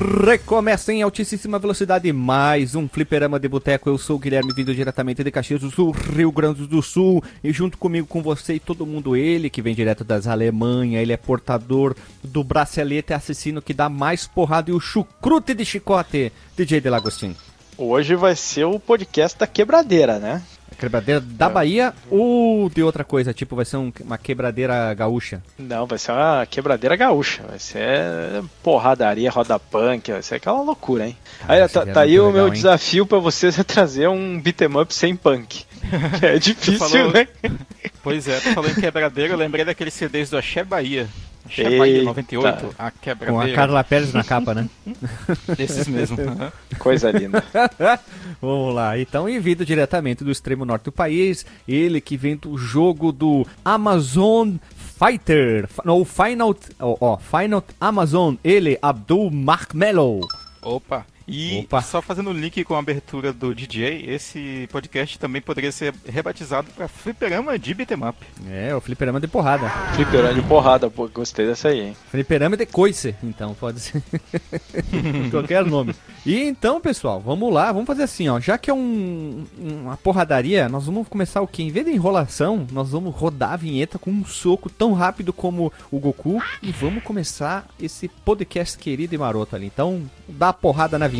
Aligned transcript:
Recomeça 0.00 0.94
em 0.94 1.02
altíssima 1.02 1.58
velocidade 1.58 2.10
mais 2.10 2.74
um 2.74 2.88
fliperama 2.88 3.38
de 3.38 3.46
boteco. 3.46 3.90
Eu 3.90 3.98
sou 3.98 4.16
o 4.16 4.18
Guilherme, 4.18 4.50
vindo 4.54 4.74
diretamente 4.74 5.22
de 5.22 5.30
Caxias 5.30 5.60
do 5.60 5.70
Sul, 5.70 5.90
Rio 5.90 6.32
Grande 6.32 6.66
do 6.66 6.80
Sul. 6.80 7.22
E 7.44 7.52
junto 7.52 7.76
comigo, 7.76 8.06
com 8.06 8.22
você 8.22 8.54
e 8.54 8.58
todo 8.58 8.86
mundo, 8.86 9.14
ele 9.14 9.50
que 9.50 9.60
vem 9.60 9.74
direto 9.74 10.02
das 10.02 10.26
Alemanha. 10.26 11.02
Ele 11.02 11.12
é 11.12 11.18
portador 11.18 11.94
do 12.24 12.42
bracelete 12.42 13.12
assassino 13.12 13.60
que 13.60 13.74
dá 13.74 13.90
mais 13.90 14.26
porrada 14.26 14.70
e 14.70 14.72
o 14.72 14.80
chucrute 14.80 15.52
de 15.52 15.66
chicote, 15.66 16.32
DJ 16.56 16.80
Delagostin. 16.80 17.36
Hoje 17.76 18.14
vai 18.14 18.34
ser 18.34 18.64
o 18.64 18.80
podcast 18.80 19.38
da 19.38 19.46
quebradeira, 19.46 20.18
né? 20.18 20.42
Quebradeira 20.78 21.20
da 21.20 21.46
é. 21.46 21.48
Bahia 21.50 21.94
ou 22.10 22.70
de 22.70 22.82
outra 22.82 23.04
coisa? 23.04 23.34
Tipo, 23.34 23.56
vai 23.56 23.64
ser 23.64 23.76
um, 23.76 23.92
uma 24.00 24.16
quebradeira 24.16 24.92
gaúcha? 24.94 25.42
Não, 25.58 25.86
vai 25.86 25.98
ser 25.98 26.12
uma 26.12 26.46
quebradeira 26.46 26.96
gaúcha. 26.96 27.42
Vai 27.48 27.58
ser 27.58 28.42
porradaria, 28.62 29.30
roda 29.30 29.58
punk, 29.58 30.12
vai 30.12 30.22
ser 30.22 30.36
aquela 30.36 30.62
loucura, 30.62 31.06
hein? 31.06 31.16
aí, 31.46 31.68
tá, 31.68 31.86
tá 31.86 32.00
aí 32.02 32.12
legal, 32.12 32.28
o 32.28 32.32
meu 32.32 32.46
hein? 32.46 32.52
desafio 32.52 33.06
para 33.06 33.18
vocês 33.18 33.58
é 33.60 33.64
trazer 33.64 34.08
um 34.08 34.40
beat'em 34.40 34.80
up 34.80 34.94
sem 34.94 35.14
punk. 35.14 35.64
é 36.22 36.38
difícil, 36.38 36.78
falou... 36.78 37.12
né? 37.12 37.28
Pois 38.02 38.26
é, 38.26 38.40
tu 38.40 38.54
falou 38.54 38.70
em 38.70 38.74
quebradeira, 38.74 39.34
eu 39.34 39.36
lembrei 39.36 39.62
daqueles 39.62 39.92
CDs 39.92 40.30
do 40.30 40.38
Axé 40.38 40.64
Bahia. 40.64 41.06
Bahia 41.78 42.02
98, 42.04 42.74
a 42.78 42.90
quebradeira. 42.90 43.32
Com 43.32 43.40
a 43.40 43.54
Carla 43.54 43.84
Pérez 43.84 44.12
na 44.12 44.22
capa, 44.22 44.54
né? 44.54 44.68
Esses 45.58 45.88
mesmo. 45.88 46.16
Coisa 46.78 47.10
linda. 47.10 47.42
Vamos 48.40 48.74
lá, 48.74 48.98
então, 48.98 49.28
e 49.28 49.38
vindo 49.38 49.64
diretamente 49.64 50.22
do 50.22 50.30
extremo 50.30 50.64
norte 50.64 50.84
do 50.84 50.92
país, 50.92 51.44
ele 51.66 52.00
que 52.00 52.16
vem 52.16 52.36
do 52.36 52.56
jogo 52.56 53.10
do 53.10 53.46
Amazon 53.64 54.56
Fighter, 54.98 55.68
no 55.84 56.04
Final, 56.04 56.54
ó, 56.78 56.90
oh, 56.90 56.96
oh, 57.00 57.16
Final 57.16 57.64
Amazon, 57.80 58.34
ele, 58.44 58.78
Abdul 58.82 59.30
Markmello. 59.30 60.20
Opa, 60.62 61.06
e 61.30 61.60
Opa. 61.60 61.80
só 61.80 62.02
fazendo 62.02 62.30
o 62.30 62.32
link 62.32 62.64
com 62.64 62.74
a 62.74 62.80
abertura 62.80 63.32
do 63.32 63.54
DJ, 63.54 64.04
esse 64.08 64.68
podcast 64.72 65.16
também 65.16 65.40
poderia 65.40 65.70
ser 65.70 65.94
rebatizado 66.04 66.68
para 66.72 66.88
Fliperama 66.88 67.56
de 67.56 67.72
Beat'em 67.72 68.08
Up. 68.08 68.18
É, 68.50 68.74
o 68.74 68.80
Fliperama 68.80 69.20
de 69.20 69.28
porrada. 69.28 69.70
Fliperama 69.94 70.34
de 70.34 70.42
porrada, 70.42 70.90
pô, 70.90 71.08
gostei 71.08 71.46
dessa 71.46 71.68
aí, 71.68 71.80
hein? 71.80 71.96
Fliperama 72.10 72.56
de 72.56 72.66
coice, 72.66 73.14
então, 73.22 73.54
pode 73.54 73.78
ser. 73.78 74.02
Qualquer 75.30 75.64
nome. 75.64 75.94
E 76.26 76.36
então, 76.42 76.80
pessoal, 76.80 77.20
vamos 77.20 77.52
lá, 77.54 77.70
vamos 77.70 77.86
fazer 77.86 78.02
assim, 78.02 78.28
ó. 78.28 78.40
Já 78.40 78.58
que 78.58 78.68
é 78.68 78.74
um, 78.74 79.46
uma 79.56 79.96
porradaria, 79.96 80.68
nós 80.68 80.86
vamos 80.86 81.06
começar 81.06 81.40
o 81.40 81.46
quê? 81.46 81.62
Em 81.62 81.70
vez 81.70 81.86
de 81.86 81.92
enrolação, 81.92 82.66
nós 82.72 82.90
vamos 82.90 83.14
rodar 83.14 83.52
a 83.52 83.56
vinheta 83.56 84.00
com 84.00 84.10
um 84.10 84.24
soco 84.24 84.68
tão 84.68 84.94
rápido 84.94 85.32
como 85.32 85.72
o 85.92 86.00
Goku 86.00 86.42
e 86.60 86.72
vamos 86.72 87.04
começar 87.04 87.68
esse 87.80 88.08
podcast 88.08 88.76
querido 88.76 89.14
e 89.14 89.18
maroto 89.18 89.54
ali. 89.54 89.66
Então, 89.66 90.02
dá 90.28 90.48
a 90.48 90.52
porrada 90.52 90.98
na 90.98 91.06
vinheta 91.06 91.19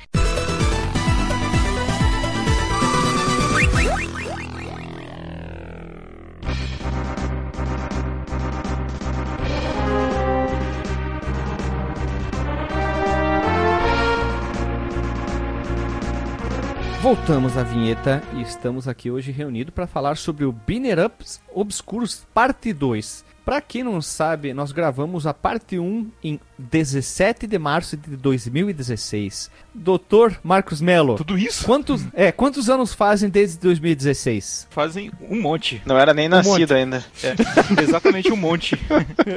Voltamos 17.13 17.57
à 17.57 17.63
vinheta 17.63 18.23
e 18.37 18.41
estamos 18.41 18.87
aqui 18.87 19.11
hoje 19.11 19.33
reunidos 19.33 19.73
para 19.73 19.85
falar 19.85 20.15
sobre 20.15 20.45
o 20.45 20.51
Binner 20.53 20.97
Ups 20.97 21.41
Obscuros 21.53 22.25
Parte 22.33 22.71
2. 22.71 23.25
Para 23.43 23.59
quem 23.59 23.83
não 23.83 24.01
sabe, 24.01 24.53
nós 24.53 24.71
gravamos 24.71 25.25
a 25.25 25.33
parte 25.33 25.79
1 25.79 26.11
em 26.23 26.39
17 26.57 27.47
de 27.47 27.57
março 27.57 27.97
de 27.97 28.15
2016. 28.15 29.49
Doutor 29.73 30.39
Marcos 30.43 30.79
Melo. 30.79 31.15
Tudo 31.15 31.37
isso? 31.37 31.65
Quantos, 31.65 32.05
é, 32.13 32.31
quantos 32.31 32.69
anos 32.69 32.93
fazem 32.93 33.29
desde 33.29 33.57
2016? 33.59 34.67
Fazem 34.69 35.11
um 35.29 35.41
monte. 35.41 35.81
Não 35.85 35.97
era 35.97 36.13
nem 36.13 36.27
um 36.27 36.31
nascido 36.31 36.59
monte. 36.59 36.73
ainda. 36.73 37.03
É, 37.23 37.33
exatamente 37.81 38.31
um 38.31 38.35
monte. 38.35 38.77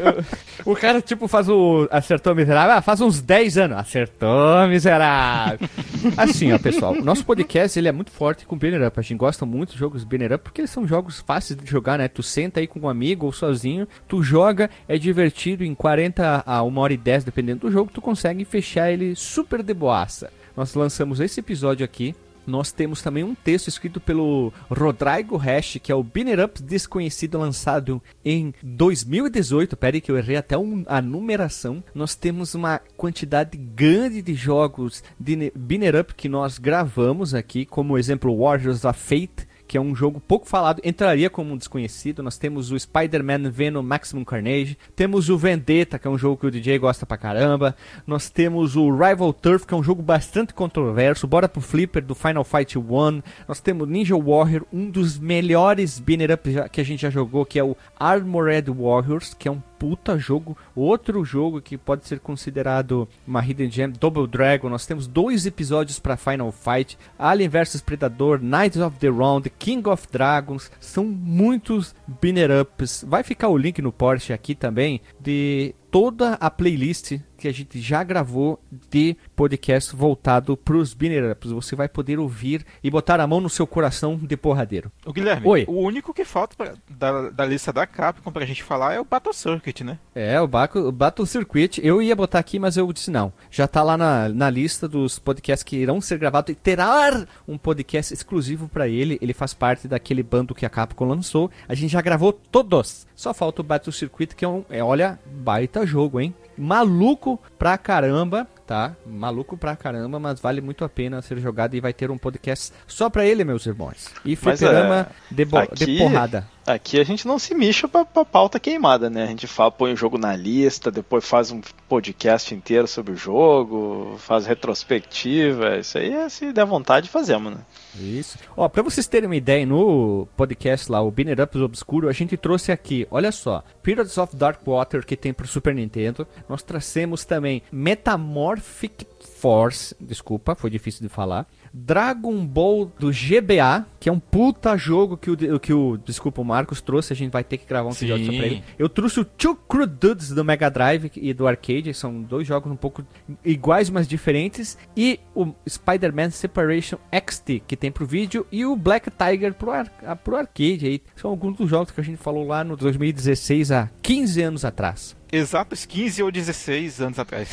o 0.64 0.74
cara, 0.74 1.00
tipo, 1.00 1.26
faz 1.28 1.48
o. 1.48 1.88
Acertou 1.90 2.34
miserável. 2.34 2.76
Ah, 2.76 2.82
faz 2.82 3.00
uns 3.00 3.20
10 3.20 3.58
anos. 3.58 3.78
Acertou 3.78 4.66
miserável. 4.68 5.68
Assim, 6.16 6.52
ó, 6.52 6.58
pessoal. 6.58 6.92
O 6.92 7.04
nosso 7.04 7.24
podcast 7.24 7.78
ele 7.78 7.88
é 7.88 7.92
muito 7.92 8.10
forte 8.10 8.44
com 8.44 8.58
Banner 8.58 8.86
Up. 8.86 8.98
A 8.98 9.02
gente 9.02 9.18
gosta 9.18 9.46
muito 9.46 9.72
de 9.72 9.78
jogos 9.78 10.04
Banner 10.04 10.32
Up 10.32 10.44
porque 10.44 10.60
eles 10.60 10.70
são 10.70 10.86
jogos 10.86 11.20
fáceis 11.20 11.58
de 11.58 11.70
jogar, 11.70 11.98
né? 11.98 12.08
Tu 12.08 12.22
senta 12.22 12.60
aí 12.60 12.66
com 12.66 12.80
um 12.80 12.88
amigo 12.88 13.26
ou 13.26 13.32
sozinho, 13.32 13.88
tu 14.06 14.22
joga, 14.22 14.70
é 14.86 14.98
divertido. 14.98 15.64
Em 15.64 15.74
40 15.74 16.42
a 16.46 16.62
1 16.62 16.78
hora 16.78 16.92
e 16.92 16.96
10 16.96 17.14
10, 17.14 17.24
dependendo 17.24 17.60
do 17.60 17.70
jogo, 17.72 17.90
tu 17.92 18.00
consegue 18.00 18.44
fechar 18.44 18.90
ele 18.90 19.14
super 19.14 19.62
de 19.62 19.72
boaça. 19.72 20.32
Nós 20.56 20.74
lançamos 20.74 21.20
esse 21.20 21.40
episódio 21.40 21.84
aqui. 21.84 22.14
Nós 22.46 22.70
temos 22.70 23.00
também 23.00 23.24
um 23.24 23.34
texto 23.34 23.68
escrito 23.68 23.98
pelo 23.98 24.52
Rodrigo 24.68 25.38
Hash, 25.38 25.78
que 25.82 25.90
é 25.90 25.94
o 25.94 26.02
Binner 26.02 26.44
Up 26.44 26.62
Desconhecido, 26.62 27.38
lançado 27.38 28.02
em 28.22 28.52
2018. 28.62 29.76
Pera 29.76 29.96
aí 29.96 30.00
que 30.00 30.10
eu 30.10 30.18
errei 30.18 30.36
até 30.36 30.58
um, 30.58 30.84
a 30.86 31.00
numeração. 31.00 31.82
Nós 31.94 32.14
temos 32.14 32.54
uma 32.54 32.80
quantidade 32.98 33.56
grande 33.56 34.20
de 34.20 34.34
jogos 34.34 35.02
de 35.18 35.50
Binner 35.56 35.96
Up 35.96 36.14
que 36.14 36.28
nós 36.28 36.58
gravamos 36.58 37.34
aqui, 37.34 37.64
como 37.64 37.96
exemplo 37.96 38.36
Warriors 38.36 38.84
of 38.84 39.00
Fate, 39.00 39.48
que 39.66 39.76
é 39.76 39.80
um 39.80 39.94
jogo 39.94 40.20
pouco 40.20 40.46
falado, 40.46 40.80
entraria 40.84 41.30
como 41.30 41.52
um 41.52 41.56
desconhecido. 41.56 42.22
Nós 42.22 42.38
temos 42.38 42.70
o 42.70 42.78
Spider-Man 42.78 43.50
Venom 43.50 43.82
Maximum 43.82 44.24
Carnage, 44.24 44.78
temos 44.94 45.28
o 45.28 45.38
Vendetta, 45.38 45.98
que 45.98 46.06
é 46.06 46.10
um 46.10 46.18
jogo 46.18 46.36
que 46.36 46.46
o 46.46 46.50
DJ 46.50 46.78
gosta 46.78 47.06
pra 47.06 47.16
caramba. 47.16 47.74
Nós 48.06 48.28
temos 48.28 48.76
o 48.76 48.90
Rival 48.90 49.32
Turf, 49.32 49.66
que 49.66 49.74
é 49.74 49.76
um 49.76 49.82
jogo 49.82 50.02
bastante 50.02 50.54
controverso. 50.54 51.26
Bora 51.26 51.48
pro 51.48 51.60
Flipper 51.60 52.04
do 52.04 52.14
Final 52.14 52.44
Fight 52.44 52.78
1. 52.78 53.22
Nós 53.48 53.60
temos 53.60 53.88
Ninja 53.88 54.16
Warrior, 54.16 54.64
um 54.72 54.90
dos 54.90 55.18
melhores 55.18 55.98
banner 55.98 56.32
up 56.32 56.48
que 56.70 56.80
a 56.80 56.84
gente 56.84 57.02
já 57.02 57.10
jogou, 57.10 57.44
que 57.44 57.58
é 57.58 57.64
o 57.64 57.76
Armored 57.98 58.70
Warriors, 58.70 59.34
que 59.34 59.48
é 59.48 59.50
um 59.50 59.62
puta 59.84 60.16
jogo. 60.16 60.56
Outro 60.74 61.22
jogo 61.26 61.60
que 61.60 61.76
pode 61.76 62.08
ser 62.08 62.18
considerado 62.18 63.06
uma 63.26 63.44
Hidden 63.44 63.70
Gem, 63.70 63.90
Double 63.90 64.26
Dragon. 64.26 64.70
Nós 64.70 64.86
temos 64.86 65.06
dois 65.06 65.44
episódios 65.44 65.98
para 65.98 66.16
Final 66.16 66.50
Fight, 66.50 66.96
Alien 67.18 67.50
vs 67.50 67.82
Predador, 67.82 68.38
Knights 68.38 68.80
of 68.80 68.98
the 68.98 69.08
Round, 69.08 69.50
King 69.50 69.86
of 69.86 70.08
Dragons. 70.10 70.72
São 70.80 71.04
muitos 71.04 71.94
binner 72.22 72.50
ups. 72.62 73.04
Vai 73.06 73.22
ficar 73.22 73.48
o 73.48 73.58
link 73.58 73.82
no 73.82 73.92
Porsche 73.92 74.32
aqui 74.32 74.54
também 74.54 75.02
de 75.20 75.74
toda 75.94 76.34
a 76.40 76.50
playlist 76.50 77.20
que 77.38 77.46
a 77.46 77.52
gente 77.52 77.80
já 77.80 78.02
gravou 78.02 78.60
de 78.90 79.16
podcast 79.36 79.94
voltado 79.94 80.56
para 80.56 80.76
os 80.76 80.92
binner 80.92 81.30
ups. 81.30 81.52
Você 81.52 81.76
vai 81.76 81.88
poder 81.88 82.18
ouvir 82.18 82.64
e 82.82 82.90
botar 82.90 83.20
a 83.20 83.26
mão 83.26 83.40
no 83.40 83.48
seu 83.48 83.64
coração 83.64 84.16
de 84.16 84.36
porradeiro. 84.36 84.90
O 85.04 85.12
Guilherme, 85.12 85.46
Oi. 85.46 85.64
o 85.68 85.78
único 85.78 86.12
que 86.12 86.24
falta 86.24 86.56
pra, 86.56 86.72
da, 86.88 87.30
da 87.30 87.44
lista 87.44 87.72
da 87.72 87.86
Capcom 87.86 88.32
pra 88.32 88.44
gente 88.44 88.64
falar 88.64 88.94
é 88.94 89.00
o 89.00 89.04
Battle 89.04 89.34
Circuit, 89.34 89.84
né? 89.84 89.98
É, 90.14 90.40
o, 90.40 90.48
Baco, 90.48 90.80
o 90.80 90.90
Battle 90.90 91.26
Circuit. 91.26 91.80
Eu 91.80 92.02
ia 92.02 92.16
botar 92.16 92.40
aqui, 92.40 92.58
mas 92.58 92.76
eu 92.76 92.92
disse 92.92 93.10
não. 93.10 93.32
Já 93.48 93.68
tá 93.68 93.82
lá 93.82 93.96
na, 93.96 94.28
na 94.28 94.50
lista 94.50 94.88
dos 94.88 95.20
podcasts 95.20 95.62
que 95.62 95.76
irão 95.76 96.00
ser 96.00 96.18
gravados 96.18 96.50
e 96.50 96.56
terá 96.56 97.24
um 97.46 97.58
podcast 97.58 98.12
exclusivo 98.12 98.68
para 98.68 98.88
ele. 98.88 99.18
Ele 99.20 99.34
faz 99.34 99.54
parte 99.54 99.86
daquele 99.86 100.24
bando 100.24 100.54
que 100.54 100.66
a 100.66 100.70
Capcom 100.70 101.04
lançou. 101.04 101.50
A 101.68 101.74
gente 101.74 101.92
já 101.92 102.00
gravou 102.00 102.32
todos. 102.32 103.06
Só 103.14 103.32
falta 103.32 103.60
o 103.60 103.64
Battle 103.64 103.92
Circuit, 103.92 104.34
que 104.34 104.44
é 104.44 104.48
um, 104.48 104.64
é, 104.68 104.82
olha, 104.82 105.20
baita 105.26 105.83
jogo, 105.86 106.20
hein? 106.20 106.34
Maluco 106.56 107.38
pra 107.58 107.76
caramba, 107.76 108.46
tá? 108.66 108.94
Maluco 109.06 109.56
pra 109.56 109.76
caramba, 109.76 110.18
mas 110.18 110.40
vale 110.40 110.60
muito 110.60 110.84
a 110.84 110.88
pena 110.88 111.20
ser 111.20 111.38
jogado 111.38 111.74
e 111.74 111.80
vai 111.80 111.92
ter 111.92 112.10
um 112.10 112.18
podcast 112.18 112.72
só 112.86 113.10
pra 113.10 113.26
ele, 113.26 113.44
meus 113.44 113.66
irmãos. 113.66 114.10
E 114.24 114.36
fliperama 114.36 115.08
é, 115.30 115.34
de, 115.34 115.56
aqui, 115.56 115.84
de 115.84 115.98
porrada. 115.98 116.48
Aqui 116.66 117.00
a 117.00 117.04
gente 117.04 117.26
não 117.26 117.38
se 117.38 117.54
mixa 117.54 117.86
pra, 117.88 118.04
pra 118.04 118.24
pauta 118.24 118.58
queimada, 118.60 119.10
né? 119.10 119.24
A 119.24 119.28
gente 119.28 119.46
fala, 119.46 119.70
põe 119.70 119.92
o 119.92 119.96
jogo 119.96 120.16
na 120.16 120.34
lista, 120.34 120.90
depois 120.90 121.28
faz 121.28 121.50
um 121.50 121.60
podcast 121.88 122.54
inteiro 122.54 122.86
sobre 122.86 123.12
o 123.12 123.16
jogo, 123.16 124.16
faz 124.18 124.46
retrospectiva. 124.46 125.78
Isso 125.78 125.98
aí 125.98 126.12
é 126.12 126.28
se 126.28 126.52
der 126.52 126.64
vontade, 126.64 127.08
fazemos, 127.08 127.52
né? 127.52 127.60
Isso. 127.98 128.38
Ó, 128.56 128.68
pra 128.68 128.82
vocês 128.82 129.06
terem 129.06 129.28
uma 129.28 129.36
ideia, 129.36 129.64
no 129.64 130.26
podcast 130.36 130.90
lá, 130.90 131.00
o 131.00 131.10
Binner 131.10 131.40
Ups 131.40 131.60
Obscuro, 131.60 132.08
a 132.08 132.12
gente 132.12 132.36
trouxe 132.36 132.72
aqui, 132.72 133.06
olha 133.10 133.30
só, 133.30 133.64
Pirates 133.82 134.18
of 134.18 134.34
Dark 134.36 134.60
Water, 134.66 135.04
que 135.04 135.16
tem 135.16 135.32
pro 135.32 135.46
Super 135.46 135.74
Nintendo. 135.74 136.26
Nós 136.48 136.62
trouxemos 136.62 137.24
também 137.24 137.62
Metamorphic 137.70 139.06
Force, 139.38 139.94
desculpa, 140.00 140.54
foi 140.54 140.70
difícil 140.70 141.02
de 141.02 141.08
falar. 141.08 141.46
Dragon 141.76 142.46
Ball 142.46 142.92
do 143.00 143.10
GBA, 143.10 143.84
que 143.98 144.08
é 144.08 144.12
um 144.12 144.20
puta 144.20 144.76
jogo 144.76 145.16
que 145.16 145.28
o, 145.28 145.58
que 145.58 145.72
o 145.72 145.96
desculpa, 145.96 146.40
o 146.40 146.44
Marcos 146.44 146.80
trouxe, 146.80 147.12
a 147.12 147.16
gente 147.16 147.32
vai 147.32 147.42
ter 147.42 147.58
que 147.58 147.66
gravar 147.66 147.88
um 147.88 147.92
episódio 147.92 148.26
sobre 148.26 148.46
ele. 148.46 148.64
Eu 148.78 148.88
trouxe 148.88 149.18
o 149.18 149.24
Two 149.24 149.56
Crew 149.56 149.86
Dudes 149.86 150.28
do 150.30 150.44
Mega 150.44 150.70
Drive 150.70 151.10
e 151.16 151.34
do 151.34 151.48
arcade, 151.48 151.92
são 151.92 152.22
dois 152.22 152.46
jogos 152.46 152.70
um 152.70 152.76
pouco 152.76 153.04
iguais, 153.44 153.90
mas 153.90 154.06
diferentes, 154.06 154.78
e 154.96 155.18
o 155.34 155.52
Spider-Man 155.68 156.30
Separation 156.30 156.96
XT, 157.12 157.64
que 157.66 157.76
tem 157.76 157.90
pro 157.90 158.06
vídeo, 158.06 158.46
e 158.52 158.64
o 158.64 158.76
Black 158.76 159.10
Tiger 159.10 159.52
pro, 159.54 159.72
ar, 159.72 159.88
pro 160.22 160.36
arcade 160.36 160.86
aí. 160.86 161.02
São 161.16 161.32
alguns 161.32 161.56
dos 161.56 161.68
jogos 161.68 161.90
que 161.90 162.00
a 162.00 162.04
gente 162.04 162.18
falou 162.18 162.46
lá 162.46 162.62
no 162.62 162.76
2016, 162.76 163.72
há 163.72 163.90
15 164.00 164.42
anos 164.42 164.64
atrás 164.64 165.16
exatos 165.32 165.84
15 165.84 166.22
ou 166.22 166.30
16 166.30 167.00
anos 167.00 167.18
atrás. 167.18 167.48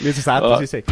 Exatos, 0.00 0.62
isso 0.62 0.76
aí. 0.76 0.84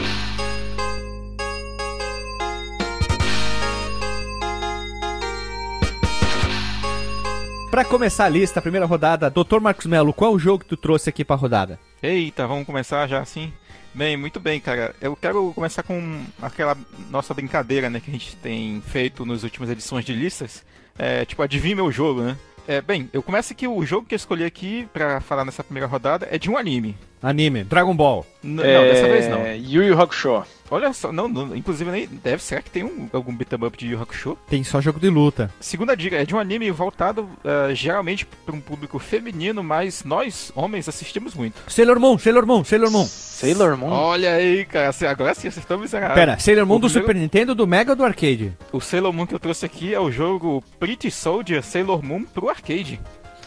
Para 7.72 7.86
começar 7.86 8.26
a 8.26 8.28
lista, 8.28 8.58
a 8.58 8.62
primeira 8.62 8.84
rodada, 8.84 9.30
Dr. 9.30 9.58
Marcos 9.58 9.86
Melo, 9.86 10.12
qual 10.12 10.32
é 10.32 10.34
o 10.34 10.38
jogo 10.38 10.58
que 10.58 10.68
tu 10.68 10.76
trouxe 10.76 11.08
aqui 11.08 11.24
para 11.24 11.36
rodada? 11.36 11.80
Eita, 12.02 12.46
vamos 12.46 12.66
começar 12.66 13.06
já 13.06 13.20
assim? 13.20 13.50
Bem, 13.94 14.14
muito 14.14 14.38
bem, 14.38 14.60
cara. 14.60 14.94
Eu 15.00 15.16
quero 15.16 15.54
começar 15.54 15.82
com 15.82 16.22
aquela 16.42 16.76
nossa 17.08 17.32
brincadeira, 17.32 17.88
né, 17.88 17.98
que 17.98 18.10
a 18.10 18.12
gente 18.12 18.36
tem 18.36 18.82
feito 18.88 19.24
nas 19.24 19.42
últimas 19.42 19.70
edições 19.70 20.04
de 20.04 20.12
listas. 20.12 20.62
É, 20.98 21.24
tipo, 21.24 21.40
adivinha 21.40 21.76
meu 21.76 21.90
jogo, 21.90 22.20
né? 22.20 22.36
É, 22.68 22.82
bem, 22.82 23.08
eu 23.10 23.22
começo 23.22 23.54
que 23.54 23.66
o 23.66 23.86
jogo 23.86 24.06
que 24.06 24.14
eu 24.14 24.16
escolhi 24.16 24.44
aqui 24.44 24.86
para 24.92 25.22
falar 25.22 25.42
nessa 25.42 25.64
primeira 25.64 25.86
rodada 25.86 26.28
é 26.30 26.36
de 26.36 26.50
um 26.50 26.58
anime. 26.58 26.94
Anime, 27.22 27.64
Dragon 27.64 27.96
Ball. 27.96 28.26
N 28.44 28.62
é... 28.62 28.74
Não, 28.76 28.84
dessa 28.84 29.08
vez 29.08 29.28
não. 29.28 29.46
Yu 29.46 29.82
Yu 29.82 29.98
Hakusho. 29.98 30.44
Olha 30.72 30.90
só, 30.94 31.12
não, 31.12 31.28
não, 31.28 31.54
inclusive 31.54 31.90
nem 31.90 32.06
deve, 32.06 32.42
será 32.42 32.62
que 32.62 32.70
tem 32.70 32.82
um, 32.82 33.06
algum 33.12 33.34
beat'em 33.36 33.62
up 33.62 33.76
de 33.76 33.88
Yu 33.88 34.00
Hakusho? 34.00 34.38
Tem 34.48 34.64
só 34.64 34.80
jogo 34.80 34.98
de 34.98 35.10
luta. 35.10 35.52
Segunda 35.60 35.94
dica, 35.94 36.16
é 36.16 36.24
de 36.24 36.34
um 36.34 36.38
anime 36.38 36.70
voltado 36.70 37.28
uh, 37.44 37.74
geralmente 37.74 38.24
para 38.24 38.54
um 38.54 38.60
público 38.60 38.98
feminino, 38.98 39.62
mas 39.62 40.02
nós, 40.02 40.50
homens, 40.56 40.88
assistimos 40.88 41.34
muito. 41.34 41.60
Sailor 41.68 42.00
Moon, 42.00 42.16
Sailor 42.16 42.46
Moon, 42.46 42.64
Sailor 42.64 42.90
Moon. 42.90 43.04
Sailor 43.04 43.76
Moon? 43.76 43.90
Olha 43.90 44.32
aí, 44.32 44.64
cara, 44.64 44.94
agora 45.10 45.34
sim 45.34 45.48
acertamos 45.48 45.92
errado. 45.92 46.14
Pera, 46.14 46.38
Sailor 46.38 46.64
Moon 46.64 46.76
o 46.76 46.78
do 46.78 46.86
primeiro... 46.88 47.06
Super 47.06 47.20
Nintendo, 47.20 47.54
do 47.54 47.66
Mega 47.66 47.92
ou 47.92 47.96
do 47.96 48.04
arcade? 48.04 48.56
O 48.72 48.80
Sailor 48.80 49.12
Moon 49.12 49.26
que 49.26 49.34
eu 49.34 49.38
trouxe 49.38 49.66
aqui 49.66 49.92
é 49.92 50.00
o 50.00 50.10
jogo 50.10 50.64
Pretty 50.80 51.10
Soldier 51.10 51.62
Sailor 51.62 52.02
Moon 52.02 52.24
pro 52.24 52.48
arcade. 52.48 52.98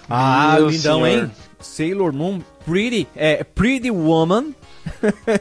Ah, 0.07 0.57
Meu 0.57 0.69
lindão, 0.69 1.03
senhor. 1.03 1.23
hein? 1.23 1.31
Sailor 1.59 2.13
Moon 2.13 2.39
Pretty, 2.63 3.07
é, 3.15 3.43
Pretty 3.43 3.89
Woman. 3.89 4.53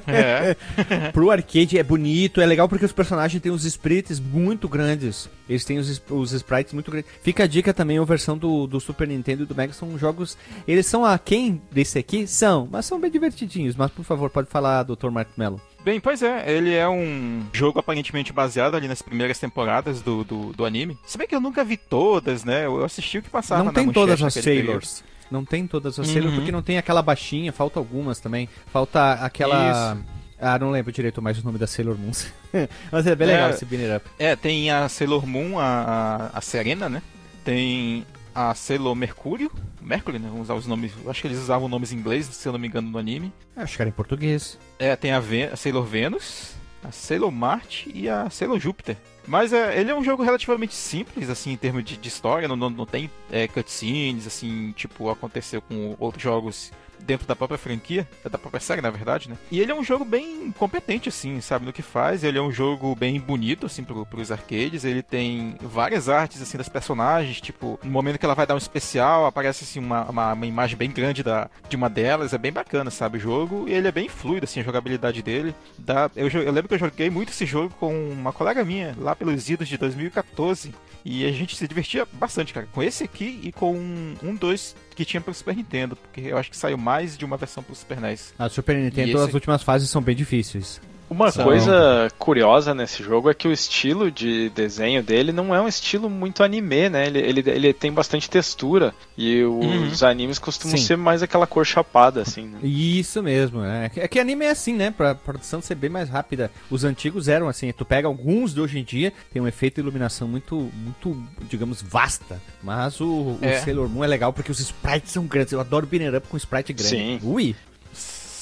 É. 0.06 0.56
Pro 1.12 1.30
arcade 1.30 1.78
é 1.78 1.82
bonito, 1.82 2.40
é 2.40 2.46
legal 2.46 2.68
porque 2.68 2.84
os 2.84 2.92
personagens 2.92 3.42
têm 3.42 3.52
os 3.52 3.64
sprites 3.64 4.20
muito 4.20 4.68
grandes. 4.68 5.28
Eles 5.48 5.64
têm 5.64 5.78
os, 5.78 6.02
os 6.10 6.32
sprites 6.32 6.72
muito 6.72 6.90
grandes. 6.90 7.10
Fica 7.22 7.44
a 7.44 7.46
dica 7.46 7.74
também, 7.74 7.98
a 7.98 8.04
versão 8.04 8.36
do, 8.36 8.66
do 8.66 8.80
Super 8.80 9.06
Nintendo 9.06 9.42
e 9.42 9.46
do 9.46 9.54
Mega 9.54 9.72
são 9.72 9.98
jogos. 9.98 10.36
Eles 10.66 10.86
são 10.86 11.04
a 11.04 11.18
quem 11.18 11.60
desse 11.70 11.98
aqui? 11.98 12.26
São, 12.26 12.68
mas 12.70 12.86
são 12.86 13.00
bem 13.00 13.10
divertidinhos. 13.10 13.76
Mas 13.76 13.90
por 13.90 14.04
favor, 14.04 14.30
pode 14.30 14.48
falar, 14.48 14.82
Dr. 14.82 15.10
Mark 15.10 15.28
Mello. 15.36 15.60
Bem, 15.84 16.00
pois 16.00 16.22
é, 16.22 16.50
ele 16.50 16.72
é 16.72 16.88
um 16.88 17.44
jogo 17.52 17.78
aparentemente 17.78 18.32
baseado 18.32 18.74
ali 18.74 18.88
nas 18.88 19.02
primeiras 19.02 19.38
temporadas 19.38 20.00
do, 20.00 20.24
do, 20.24 20.52
do 20.54 20.64
anime. 20.64 20.98
Se 21.04 21.18
bem 21.18 21.28
que 21.28 21.34
eu 21.34 21.40
nunca 21.42 21.62
vi 21.62 21.76
todas, 21.76 22.42
né? 22.42 22.64
Eu 22.64 22.82
assisti 22.82 23.18
o 23.18 23.22
que 23.22 23.28
passava 23.28 23.64
Não 23.64 23.72
tem 23.72 23.92
todas 23.92 24.22
as 24.22 24.32
Sailors. 24.32 25.02
Período. 25.02 25.13
Não 25.30 25.44
tem 25.44 25.66
todas 25.66 25.98
as 25.98 26.06
uhum. 26.06 26.12
Sailors, 26.12 26.34
porque 26.34 26.52
não 26.52 26.62
tem 26.62 26.78
aquela 26.78 27.02
baixinha, 27.02 27.52
falta 27.52 27.78
algumas 27.78 28.20
também. 28.20 28.48
Falta 28.66 29.14
aquela. 29.14 29.94
Isso. 29.94 30.24
Ah, 30.40 30.58
não 30.58 30.70
lembro 30.70 30.92
direito 30.92 31.22
mais 31.22 31.38
o 31.38 31.44
nome 31.44 31.58
da 31.58 31.66
Sailor 31.66 31.96
Moon. 31.96 32.12
Mas 32.92 33.06
é 33.06 33.14
bem 33.14 33.28
legal 33.28 33.48
é, 33.48 33.50
esse 33.52 33.64
Binner 33.64 33.96
Up. 33.96 34.06
É, 34.18 34.36
tem 34.36 34.70
a 34.70 34.88
Sailor 34.88 35.26
Moon, 35.26 35.58
a, 35.58 36.30
a 36.34 36.40
Serena, 36.40 36.88
né? 36.88 37.02
Tem 37.44 38.04
a 38.34 38.54
Sailor 38.54 38.94
Mercúrio. 38.94 39.50
Mercury, 39.80 40.18
né? 40.18 40.28
Vamos 40.28 40.46
usar 40.46 40.54
os 40.54 40.66
nomes. 40.66 40.92
Acho 41.06 41.20
que 41.20 41.28
eles 41.28 41.38
usavam 41.38 41.68
nomes 41.68 41.92
em 41.92 41.96
inglês, 41.96 42.26
se 42.26 42.46
eu 42.48 42.52
não 42.52 42.58
me 42.58 42.68
engano, 42.68 42.90
no 42.90 42.98
anime. 42.98 43.32
Acho 43.56 43.76
que 43.76 43.82
era 43.82 43.88
em 43.88 43.92
português. 43.92 44.58
É, 44.78 44.96
tem 44.96 45.12
a, 45.12 45.20
Ven 45.20 45.44
a 45.44 45.56
Sailor 45.56 45.84
Venus, 45.84 46.54
a 46.82 46.90
Sailor 46.90 47.30
Marte 47.30 47.90
e 47.94 48.08
a 48.08 48.28
Sailor 48.28 48.58
Júpiter. 48.58 48.96
Mas 49.26 49.52
é, 49.52 49.80
ele 49.80 49.90
é 49.90 49.94
um 49.94 50.04
jogo 50.04 50.22
relativamente 50.22 50.74
simples, 50.74 51.30
assim, 51.30 51.52
em 51.52 51.56
termos 51.56 51.84
de, 51.84 51.96
de 51.96 52.08
história. 52.08 52.46
Não, 52.46 52.56
não, 52.56 52.70
não 52.70 52.86
tem 52.86 53.10
é, 53.30 53.48
cutscenes, 53.48 54.26
assim, 54.26 54.72
tipo, 54.72 55.08
aconteceu 55.08 55.62
com 55.62 55.96
outros 55.98 56.22
jogos 56.22 56.72
dentro 57.06 57.26
da 57.26 57.36
própria 57.36 57.58
franquia, 57.58 58.08
é 58.24 58.28
da 58.28 58.38
própria 58.38 58.60
série, 58.60 58.80
na 58.80 58.90
verdade, 58.90 59.28
né? 59.28 59.36
E 59.50 59.60
ele 59.60 59.70
é 59.70 59.74
um 59.74 59.84
jogo 59.84 60.04
bem 60.04 60.52
competente, 60.52 61.08
assim, 61.08 61.40
sabe, 61.40 61.64
no 61.64 61.72
que 61.72 61.82
faz. 61.82 62.24
Ele 62.24 62.38
é 62.38 62.42
um 62.42 62.50
jogo 62.50 62.94
bem 62.94 63.20
bonito, 63.20 63.66
assim, 63.66 63.84
pro, 63.84 64.04
pros 64.06 64.32
arcades. 64.32 64.84
Ele 64.84 65.02
tem 65.02 65.56
várias 65.60 66.08
artes, 66.08 66.40
assim, 66.42 66.56
das 66.56 66.68
personagens, 66.68 67.40
tipo, 67.40 67.78
no 67.82 67.90
momento 67.90 68.18
que 68.18 68.24
ela 68.24 68.34
vai 68.34 68.46
dar 68.46 68.54
um 68.54 68.58
especial, 68.58 69.26
aparece, 69.26 69.64
assim, 69.64 69.78
uma, 69.78 70.04
uma, 70.10 70.32
uma 70.32 70.46
imagem 70.46 70.76
bem 70.76 70.90
grande 70.90 71.22
da, 71.22 71.48
de 71.68 71.76
uma 71.76 71.88
delas. 71.88 72.32
É 72.32 72.38
bem 72.38 72.52
bacana, 72.52 72.90
sabe, 72.90 73.18
o 73.18 73.20
jogo. 73.20 73.68
E 73.68 73.72
ele 73.72 73.88
é 73.88 73.92
bem 73.92 74.08
fluido, 74.08 74.44
assim, 74.44 74.60
a 74.60 74.64
jogabilidade 74.64 75.22
dele. 75.22 75.54
Dá, 75.78 76.10
eu, 76.16 76.28
eu 76.28 76.52
lembro 76.52 76.68
que 76.68 76.74
eu 76.74 76.78
joguei 76.78 77.10
muito 77.10 77.30
esse 77.30 77.46
jogo 77.46 77.74
com 77.78 77.94
uma 78.10 78.32
colega 78.32 78.64
minha, 78.64 78.94
lá 78.98 79.14
pelos 79.14 79.48
idos 79.48 79.68
de 79.68 79.76
2014. 79.76 80.74
E 81.04 81.26
a 81.26 81.32
gente 81.32 81.54
se 81.54 81.68
divertia 81.68 82.06
bastante, 82.12 82.54
cara, 82.54 82.66
com 82.72 82.82
esse 82.82 83.04
aqui 83.04 83.38
e 83.42 83.52
com 83.52 83.74
um, 83.76 84.34
dois 84.34 84.74
que 84.94 85.04
tinha 85.04 85.20
pro 85.20 85.34
Super 85.34 85.56
Nintendo, 85.56 85.96
porque 85.96 86.20
eu 86.20 86.38
acho 86.38 86.50
que 86.50 86.56
saiu 86.56 86.78
mais 86.78 87.16
de 87.16 87.24
uma 87.24 87.36
versão 87.36 87.62
pro 87.62 87.74
Super 87.74 88.00
NES. 88.00 88.32
A 88.38 88.48
Super 88.48 88.76
Nintendo, 88.76 89.10
esse... 89.10 89.28
as 89.28 89.34
últimas 89.34 89.62
fases 89.62 89.90
são 89.90 90.00
bem 90.00 90.14
difíceis. 90.14 90.80
Uma 91.08 91.30
São... 91.30 91.44
coisa 91.44 92.10
curiosa 92.18 92.74
nesse 92.74 93.02
jogo 93.02 93.30
é 93.30 93.34
que 93.34 93.46
o 93.46 93.52
estilo 93.52 94.10
de 94.10 94.48
desenho 94.50 95.02
dele 95.02 95.32
não 95.32 95.54
é 95.54 95.60
um 95.60 95.68
estilo 95.68 96.08
muito 96.08 96.42
anime, 96.42 96.88
né? 96.88 97.06
Ele, 97.06 97.18
ele, 97.18 97.50
ele 97.50 97.72
tem 97.72 97.92
bastante 97.92 98.28
textura 98.28 98.94
e 99.16 99.42
uhum. 99.42 99.86
os 99.86 100.02
animes 100.02 100.38
costumam 100.38 100.76
Sim. 100.76 100.84
ser 100.84 100.96
mais 100.96 101.22
aquela 101.22 101.46
cor 101.46 101.64
chapada, 101.64 102.22
assim. 102.22 102.46
Né? 102.46 102.58
Isso 102.62 103.22
mesmo, 103.22 103.60
né? 103.60 103.90
É 103.96 104.08
que 104.08 104.18
anime 104.18 104.46
é 104.46 104.50
assim, 104.50 104.74
né? 104.74 104.90
Pra 104.90 105.14
produção 105.14 105.60
ser 105.60 105.74
bem 105.74 105.90
mais 105.90 106.08
rápida. 106.08 106.50
Os 106.70 106.84
antigos 106.84 107.28
eram 107.28 107.48
assim, 107.48 107.72
tu 107.72 107.84
pega 107.84 108.08
alguns 108.08 108.54
de 108.54 108.60
hoje 108.60 108.78
em 108.78 108.84
dia, 108.84 109.12
tem 109.32 109.40
um 109.40 109.48
efeito 109.48 109.76
de 109.76 109.80
iluminação 109.82 110.26
muito, 110.26 110.70
muito, 110.74 111.16
digamos, 111.48 111.82
vasta. 111.82 112.40
Mas 112.62 113.00
o, 113.00 113.36
é. 113.40 113.58
o 113.58 113.64
Sailor 113.64 113.88
Moon 113.88 114.04
é 114.04 114.08
legal 114.08 114.32
porque 114.32 114.50
os 114.50 114.60
sprites 114.60 115.12
são 115.12 115.26
grandes. 115.26 115.52
Eu 115.52 115.60
adoro 115.60 115.86
Binner 115.86 116.14
Up 116.14 116.26
com 116.28 116.36
sprite 116.36 116.72
grande. 116.72 116.96
Sim. 116.96 117.20
Ui! 117.22 117.54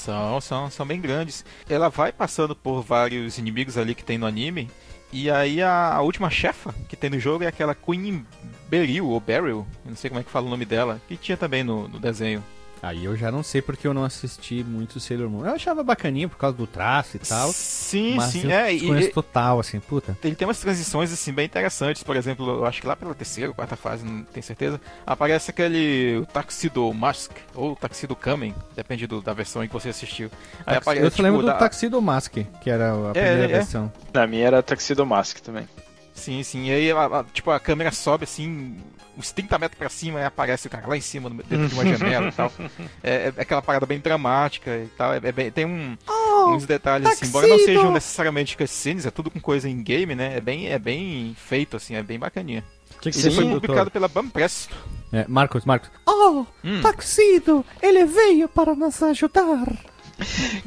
São, 0.03 0.41
são, 0.41 0.69
são 0.69 0.85
bem 0.85 0.99
grandes. 0.99 1.45
Ela 1.69 1.87
vai 1.87 2.11
passando 2.11 2.53
por 2.53 2.81
vários 2.81 3.37
inimigos 3.37 3.77
ali 3.77 3.95
que 3.95 4.03
tem 4.03 4.17
no 4.17 4.25
anime. 4.25 4.69
E 5.13 5.31
aí 5.31 5.61
a, 5.61 5.93
a 5.93 6.01
última 6.01 6.29
chefa 6.29 6.75
que 6.89 6.97
tem 6.97 7.09
no 7.09 7.17
jogo 7.17 7.45
é 7.45 7.47
aquela 7.47 7.73
Queen 7.73 8.25
Beryl, 8.67 9.07
ou 9.07 9.19
Beryl, 9.21 9.65
não 9.85 9.95
sei 9.95 10.09
como 10.09 10.19
é 10.19 10.23
que 10.23 10.29
fala 10.29 10.47
o 10.47 10.49
nome 10.49 10.65
dela, 10.65 10.99
que 11.07 11.15
tinha 11.15 11.37
também 11.37 11.63
no, 11.63 11.87
no 11.87 11.99
desenho. 11.99 12.43
Aí 12.83 13.05
eu 13.05 13.15
já 13.15 13.31
não 13.31 13.41
sei 13.41 13.61
porque 13.61 13.87
eu 13.87 13.93
não 13.93 14.03
assisti 14.03 14.61
muito 14.61 14.99
Sailor 14.99 15.29
Moon. 15.29 15.45
Eu 15.45 15.53
achava 15.53 15.81
bacaninho 15.81 16.27
por 16.27 16.37
causa 16.37 16.57
do 16.57 16.67
traço 16.67 17.15
e 17.15 17.19
tal. 17.19 17.49
Sim, 17.53 18.15
mas 18.15 18.31
sim. 18.31 18.43
Eu 18.43 18.51
é, 18.51 18.73
e, 18.73 19.07
total, 19.07 19.61
assim, 19.61 19.79
puta. 19.79 20.17
Ele 20.21 20.35
tem 20.35 20.45
umas 20.45 20.59
transições, 20.59 21.09
assim, 21.13 21.31
bem 21.31 21.45
interessantes. 21.45 22.03
Por 22.03 22.17
exemplo, 22.17 22.45
eu 22.45 22.65
acho 22.65 22.81
que 22.81 22.87
lá 22.87 22.93
pela 22.93 23.15
terceira 23.15 23.49
ou 23.49 23.55
quarta 23.55 23.77
fase, 23.77 24.03
não 24.03 24.23
tenho 24.23 24.43
certeza, 24.43 24.81
aparece 25.07 25.49
aquele 25.49 26.17
o 26.17 26.25
Taxido 26.25 26.93
Mask, 26.93 27.31
ou 27.55 27.73
Taxido 27.73 28.17
Kamen, 28.17 28.53
depende 28.75 29.07
do, 29.07 29.21
da 29.21 29.31
versão 29.31 29.63
em 29.63 29.67
que 29.67 29.73
você 29.73 29.87
assistiu. 29.87 30.29
Aí 30.65 30.75
aparece, 30.75 31.05
eu 31.05 31.09
tipo, 31.09 31.23
lembro 31.23 31.41
da... 31.41 31.53
do 31.53 31.59
Taxido 31.59 32.01
Mask, 32.01 32.33
que 32.61 32.69
era 32.69 32.91
a 32.91 33.09
é, 33.11 33.11
primeira 33.13 33.45
é, 33.45 33.47
versão. 33.47 33.89
Na 34.13 34.27
minha 34.27 34.45
era 34.45 34.61
Taxido 34.61 35.05
Mask 35.05 35.39
também. 35.39 35.65
Sim, 36.13 36.43
sim. 36.43 36.65
E 36.67 36.71
aí, 36.71 36.91
a, 36.91 37.05
a, 37.05 37.23
tipo, 37.23 37.49
a 37.51 37.59
câmera 37.59 37.91
sobe 37.91 38.23
assim, 38.23 38.77
uns 39.17 39.31
30 39.31 39.57
metros 39.57 39.77
pra 39.77 39.89
cima 39.89 40.19
e 40.19 40.23
aparece 40.23 40.67
o 40.67 40.69
cara 40.69 40.87
lá 40.87 40.97
em 40.97 41.01
cima, 41.01 41.29
dentro 41.29 41.67
de 41.67 41.73
uma 41.73 41.85
janela 41.85 42.27
e 42.27 42.31
tal. 42.31 42.51
É, 43.03 43.33
é, 43.35 43.41
aquela 43.41 43.61
parada 43.61 43.85
bem 43.85 43.99
dramática 43.99 44.71
e 44.71 44.87
tal. 44.97 45.13
É, 45.13 45.17
é 45.17 45.31
bem, 45.31 45.51
tem 45.51 45.65
um, 45.65 45.97
oh, 46.07 46.51
uns 46.51 46.65
detalhes 46.65 47.07
assim, 47.07 47.25
embora 47.25 47.47
não 47.47 47.59
sejam 47.59 47.91
necessariamente 47.91 48.55
cutscenes, 48.55 49.05
é 49.05 49.11
tudo 49.11 49.29
com 49.29 49.39
coisa 49.39 49.67
em 49.67 49.83
game, 49.83 50.15
né? 50.15 50.37
É 50.37 50.41
bem, 50.41 50.67
é 50.67 50.79
bem 50.79 51.35
feito, 51.37 51.75
assim, 51.75 51.95
é 51.95 52.03
bem 52.03 52.17
bacaninha. 52.17 52.63
Que 53.01 53.11
que 53.11 53.19
Ele 53.19 53.35
foi 53.35 53.49
publicado 53.49 53.91
pela 53.91 54.07
Bampress. 54.07 54.69
É, 55.11 55.25
Marcos, 55.27 55.65
Marcos. 55.65 55.91
Oh, 56.07 56.45
hum. 56.63 56.81
Taxido, 56.81 57.65
ele 57.81 58.05
veio 58.05 58.47
para 58.47 58.73
nos 58.73 59.03
ajudar. 59.03 59.67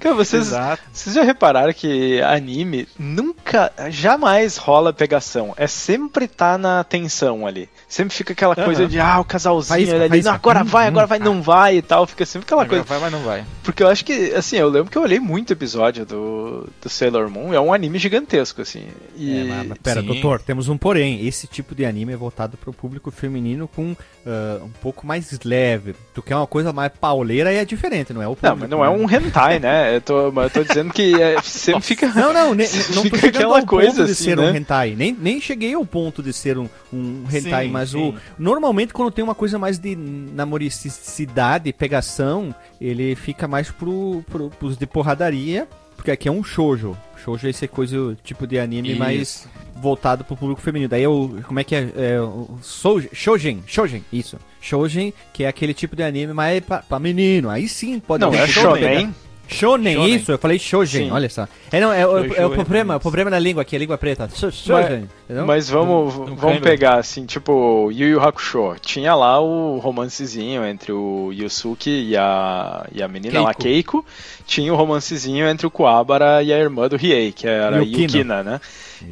Cara, 0.01 0.15
vocês, 0.15 0.53
vocês 0.93 1.15
já 1.15 1.23
repararam 1.23 1.73
que 1.73 2.21
anime 2.23 2.89
nunca, 2.99 3.73
jamais 3.91 4.57
rola 4.57 4.93
pegação. 4.93 5.55
É 5.57 5.67
sempre 5.67 6.29
tá 6.29 6.59
na 6.59 6.85
tensão 6.85 7.47
ali. 7.47 7.69
Sempre 7.89 8.15
fica 8.15 8.33
aquela 8.33 8.55
uhum. 8.57 8.65
coisa 8.65 8.87
de, 8.87 8.99
ah, 8.99 9.21
o 9.21 9.25
casalzinho 9.25 9.87
vai, 9.87 10.03
ali, 10.03 10.23
não, 10.23 10.33
agora 10.33 10.65
vai, 10.65 10.87
agora 10.87 11.07
vai, 11.07 11.19
não 11.19 11.43
vai 11.43 11.77
e 11.77 11.83
tal. 11.83 12.07
Fica 12.07 12.27
sempre 12.27 12.47
aquela 12.47 12.63
agora 12.63 12.83
coisa. 12.83 13.01
vai, 13.01 13.11
mas 13.11 13.13
não 13.13 13.27
vai. 13.27 13.45
Porque 13.63 13.83
eu 13.83 13.89
acho 13.89 14.05
que, 14.05 14.35
assim, 14.35 14.57
eu 14.57 14.69
lembro 14.69 14.91
que 14.91 14.99
eu 14.99 15.03
olhei 15.03 15.21
muito 15.21 15.53
episódio 15.53 16.05
do, 16.05 16.69
do 16.83 16.89
Sailor 16.89 17.31
Moon. 17.31 17.53
É 17.53 17.61
um 17.61 17.73
anime 17.73 17.99
gigantesco, 17.99 18.63
assim. 18.63 18.85
E... 19.17 19.41
É, 19.41 19.45
mas, 19.45 19.69
mas 19.69 19.79
pera, 19.79 20.01
Sim. 20.01 20.07
doutor, 20.07 20.41
temos 20.41 20.69
um 20.69 20.77
porém. 20.77 21.27
Esse 21.27 21.47
tipo 21.47 21.75
de 21.75 21.85
anime 21.85 22.13
é 22.13 22.17
voltado 22.17 22.57
para 22.57 22.71
o 22.71 22.73
público 22.73 23.11
feminino 23.11 23.69
com 23.69 23.93
uh, 23.93 24.65
um 24.65 24.71
pouco 24.83 25.07
mais 25.07 25.39
leve. 25.45 25.95
Tu 26.15 26.23
quer 26.23 26.37
uma 26.37 26.47
coisa 26.47 26.73
mais 26.73 26.93
pauleira 26.93 27.53
e 27.53 27.57
é 27.57 27.65
diferente, 27.65 28.13
não 28.13 28.23
é 28.23 28.29
o 28.29 28.37
público, 28.37 28.49
Não, 28.49 28.57
mas 28.57 28.71
não 28.71 28.85
é 28.85 28.89
né? 28.89 28.95
é 28.95 28.99
um 29.03 29.07
hentai, 29.55 29.59
né? 29.59 29.97
Eu 29.97 30.01
tô, 30.01 30.43
eu 30.43 30.51
tô 30.51 30.65
dizendo 30.65 30.93
que 30.93 31.21
é, 31.21 31.41
sempre 31.43 31.83
fica. 31.83 32.09
Não, 32.09 32.33
não, 32.33 32.55
ne, 32.55 32.65
não 32.95 33.09
tô 33.09 33.17
chegando 33.17 33.37
aquela 33.37 33.61
ao 33.61 33.67
coisa 33.67 33.91
ponto 33.91 34.05
de 34.07 34.13
assim, 34.13 34.25
ser 34.25 34.37
né? 34.37 34.51
um 34.51 34.55
hentai. 34.55 34.95
Nem, 34.97 35.17
nem 35.19 35.41
cheguei 35.41 35.75
ao 35.75 35.85
ponto 35.85 36.23
de 36.23 36.33
ser 36.33 36.59
um, 36.59 36.69
um 36.93 37.25
hentai, 37.33 37.67
sim, 37.67 37.73
mas 37.73 37.91
sim. 37.91 38.11
o. 38.11 38.15
Normalmente, 38.39 38.93
quando 38.93 39.11
tem 39.11 39.25
uma 39.25 39.35
coisa 39.35 39.59
mais 39.59 39.79
de 39.79 39.97
namoricidade, 39.97 41.73
pegação, 41.73 42.55
ele 42.81 43.15
fica 43.15 43.47
mais 43.47 43.71
pro, 43.71 44.25
pro, 44.31 44.51
pros 44.51 44.77
de 44.77 44.87
porradaria. 44.87 45.69
Porque 45.97 46.11
aqui 46.11 46.29
é 46.29 46.33
um 46.33 46.45
shoujo. 46.45 46.97
Shoujo 47.17 47.47
é 47.47 47.51
esse 47.51 47.67
coisa, 47.67 48.17
tipo 48.23 48.47
de 48.47 48.59
anime 48.59 48.91
Isso. 48.91 48.99
mais 48.99 49.49
voltado 49.75 50.25
pro 50.25 50.37
público 50.37 50.61
feminino. 50.61 50.89
Daí 50.89 51.03
eu, 51.03 51.39
como 51.47 51.61
é 51.61 51.65
que 51.65 51.75
é? 51.75 51.91
é 51.97 52.21
o 52.21 52.59
shoujen, 52.63 53.63
shoujen, 53.67 54.05
isso. 54.13 54.39
Shoujen, 54.61 55.13
que 55.33 55.45
é 55.45 55.49
aquele 55.49 55.75
tipo 55.75 55.95
de 55.95 56.03
anime 56.03 56.33
mais 56.33 56.65
pra, 56.65 56.79
pra 56.79 56.99
menino. 56.99 57.49
Aí 57.49 57.69
sim 57.69 57.99
pode 58.01 58.23
Não, 58.23 58.33
é 58.33 58.47
shonen. 58.47 59.15
Shonen, 59.49 59.95
Shonen, 59.95 60.15
isso, 60.15 60.33
eu 60.33 60.39
falei 60.39 60.59
Shonen, 60.59 61.11
olha 61.13 61.29
só. 61.29 61.47
É, 61.71 61.81
não, 61.81 61.93
é, 61.93 62.01
é, 62.01 62.03
é 62.03 62.47
o 62.47 62.51
problema, 62.51 62.97
o 62.97 63.01
problema 63.01 63.31
da 63.31 63.39
língua 63.39 63.63
aqui, 63.63 63.77
a 63.77 63.79
língua 63.79 63.97
preta. 63.97 64.29
Shonen, 64.29 65.09
mas, 65.29 65.47
mas 65.47 65.71
vamos, 65.71 66.15
vamos 66.15 66.61
pegar 66.61 66.99
assim, 66.99 67.25
tipo, 67.27 67.91
Yu 67.93 68.09
Yu 68.09 68.21
Hakusho. 68.21 68.77
Tinha 68.81 69.15
lá 69.15 69.41
o 69.41 69.79
romancezinho 69.79 70.65
entre 70.65 70.93
o 70.93 71.31
Yusuke 71.33 71.91
e 71.91 72.17
a, 72.17 72.87
e 72.93 73.03
a 73.03 73.09
menina 73.09 73.33
Keiko. 73.33 73.47
lá, 73.47 73.55
Keiko. 73.55 74.07
Tinha 74.47 74.73
o 74.73 74.77
romancezinho 74.77 75.49
entre 75.49 75.67
o 75.67 75.71
Kuwabara 75.71 76.43
e 76.43 76.53
a 76.53 76.59
irmã 76.59 76.89
do 76.89 76.97
Riei, 76.97 77.33
que 77.33 77.47
era 77.47 77.79
Yukina, 77.79 78.03
Yukina 78.03 78.43
né? 78.43 78.61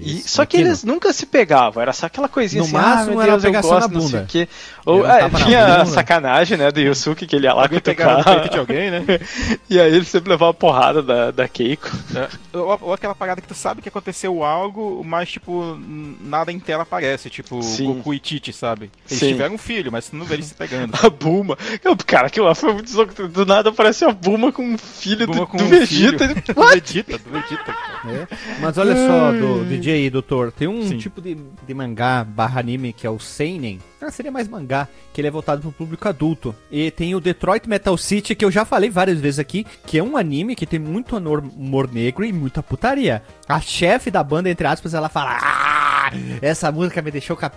E, 0.01 0.21
só 0.21 0.45
que 0.45 0.57
eles 0.57 0.85
nunca 0.85 1.13
se 1.13 1.27
pegavam, 1.27 1.83
era 1.83 1.93
só 1.93 2.07
aquela 2.07 2.29
coisinha 2.29 2.61
no 2.61 2.67
assim, 2.67 2.75
máximo 2.75 3.21
ah, 3.21 3.25
Deus, 3.25 3.45
era 3.45 3.53
pegação 3.53 3.71
gosto, 3.71 3.93
na 3.93 3.99
bunda. 4.01 4.27
Ou, 4.87 5.07
é, 5.07 5.31
tinha 5.31 5.77
a 5.83 5.87
sacanagem, 5.87 6.59
né, 6.59 6.71
do 6.71 6.81
Yusuke, 6.81 7.27
que 7.27 7.37
ele 7.37 7.47
ia 7.47 7.55
lá 7.55 7.69
com 7.69 7.77
o 7.77 8.49
de 8.49 8.59
alguém, 8.59 8.91
né? 8.91 9.05
e 9.69 9.81
aí 9.81 9.95
ele 9.95 10.05
sempre 10.05 10.31
levava 10.31 10.51
a 10.51 10.55
porrada 10.55 11.03
da, 11.03 11.31
da 11.31 11.49
Keiko. 11.49 11.91
É. 12.15 12.29
Ou, 12.59 12.79
ou, 12.81 12.93
aquela 12.93 13.15
parada 13.15 13.41
que 13.41 13.49
tu 13.49 13.55
sabe 13.55 13.83
que 13.83 13.89
aconteceu 13.89 14.43
algo, 14.45 15.03
mas, 15.05 15.31
tipo, 15.31 15.79
nada 16.21 16.53
em 16.53 16.59
tela 16.59 16.83
aparece, 16.83 17.31
tipo, 17.31 17.63
Sim. 17.63 17.87
Goku 17.87 18.15
e 18.15 18.19
Titi, 18.19 18.53
sabe? 18.53 18.91
Eles 19.09 19.21
Sim. 19.21 19.29
tiveram 19.29 19.55
um 19.55 19.59
filho, 19.59 19.91
mas 19.91 20.09
tu 20.09 20.17
não 20.17 20.25
vê 20.25 20.35
eles 20.35 20.47
se 20.47 20.55
pegando. 20.55 20.95
a 21.03 21.11
Buma. 21.11 21.57
Cara, 22.07 22.27
aquilo 22.27 22.47
lá 22.47 22.55
foi 22.55 22.73
muito 22.73 23.29
Do 23.29 23.47
nada 23.47 23.71
aparece 23.71 24.05
a 24.05 24.13
Buma 24.13 24.53
com 24.53 24.63
um 24.63 24.79
filho 24.79 25.27
Buma 25.27 25.41
do, 25.41 25.47
com 25.47 25.57
do 25.57 25.65
um 25.65 25.69
Vegeta. 25.69 26.29
Filho. 26.29 26.35
do 26.55 26.69
Vegeta, 26.69 27.19
do 27.19 27.31
Vegeta. 27.31 27.77
É. 28.07 28.27
Mas 28.61 28.79
olha 28.79 28.95
só, 28.95 29.33
do, 29.33 29.65
DJ 29.79 29.95
aí, 29.95 30.11
doutor, 30.11 30.53
tem 30.53 30.69
um 30.69 30.87
Sim. 30.87 30.99
tipo 30.99 31.21
de, 31.21 31.37
de 31.67 31.75
mangá 31.75 32.25
barra 32.25 32.61
anime 32.61 32.93
que 32.93 33.07
é 33.07 33.11
o 33.11 33.19
Seinen. 33.19 33.81
Ah, 34.01 34.11
seria 34.11 34.31
mais 34.31 34.47
mangá, 34.49 34.87
que 35.15 35.21
ele 35.21 35.29
é 35.29 35.31
voltado 35.31 35.63
pro 35.63 35.73
público 35.73 36.07
adulto. 36.07 36.55
E 36.71 36.91
tem 36.91 37.15
o 37.15 37.21
Detroit 37.21 37.67
Metal 37.67 37.97
City, 37.97 38.35
que 38.35 38.45
eu 38.45 38.51
já 38.51 38.65
falei 38.65 38.91
várias 38.91 39.19
vezes 39.19 39.39
aqui, 39.39 39.67
que 39.87 39.99
é 39.99 40.03
um 40.03 40.17
anime 40.17 40.55
que 40.55 40.67
tem 40.67 40.79
muito 40.79 41.17
humor 41.17 41.91
negro 41.91 42.25
e 42.25 42.33
muita 42.33 42.63
putaria. 42.63 43.23
A 43.49 43.61
chefe 43.61 44.11
da 44.11 44.23
banda, 44.23 44.51
entre 44.51 44.67
aspas, 44.67 44.93
ela 44.93 45.09
fala: 45.09 45.39
ah, 45.41 46.11
essa 46.43 46.71
música 46.71 47.01
me 47.01 47.11
deixou 47.11 47.35
cap... 47.35 47.57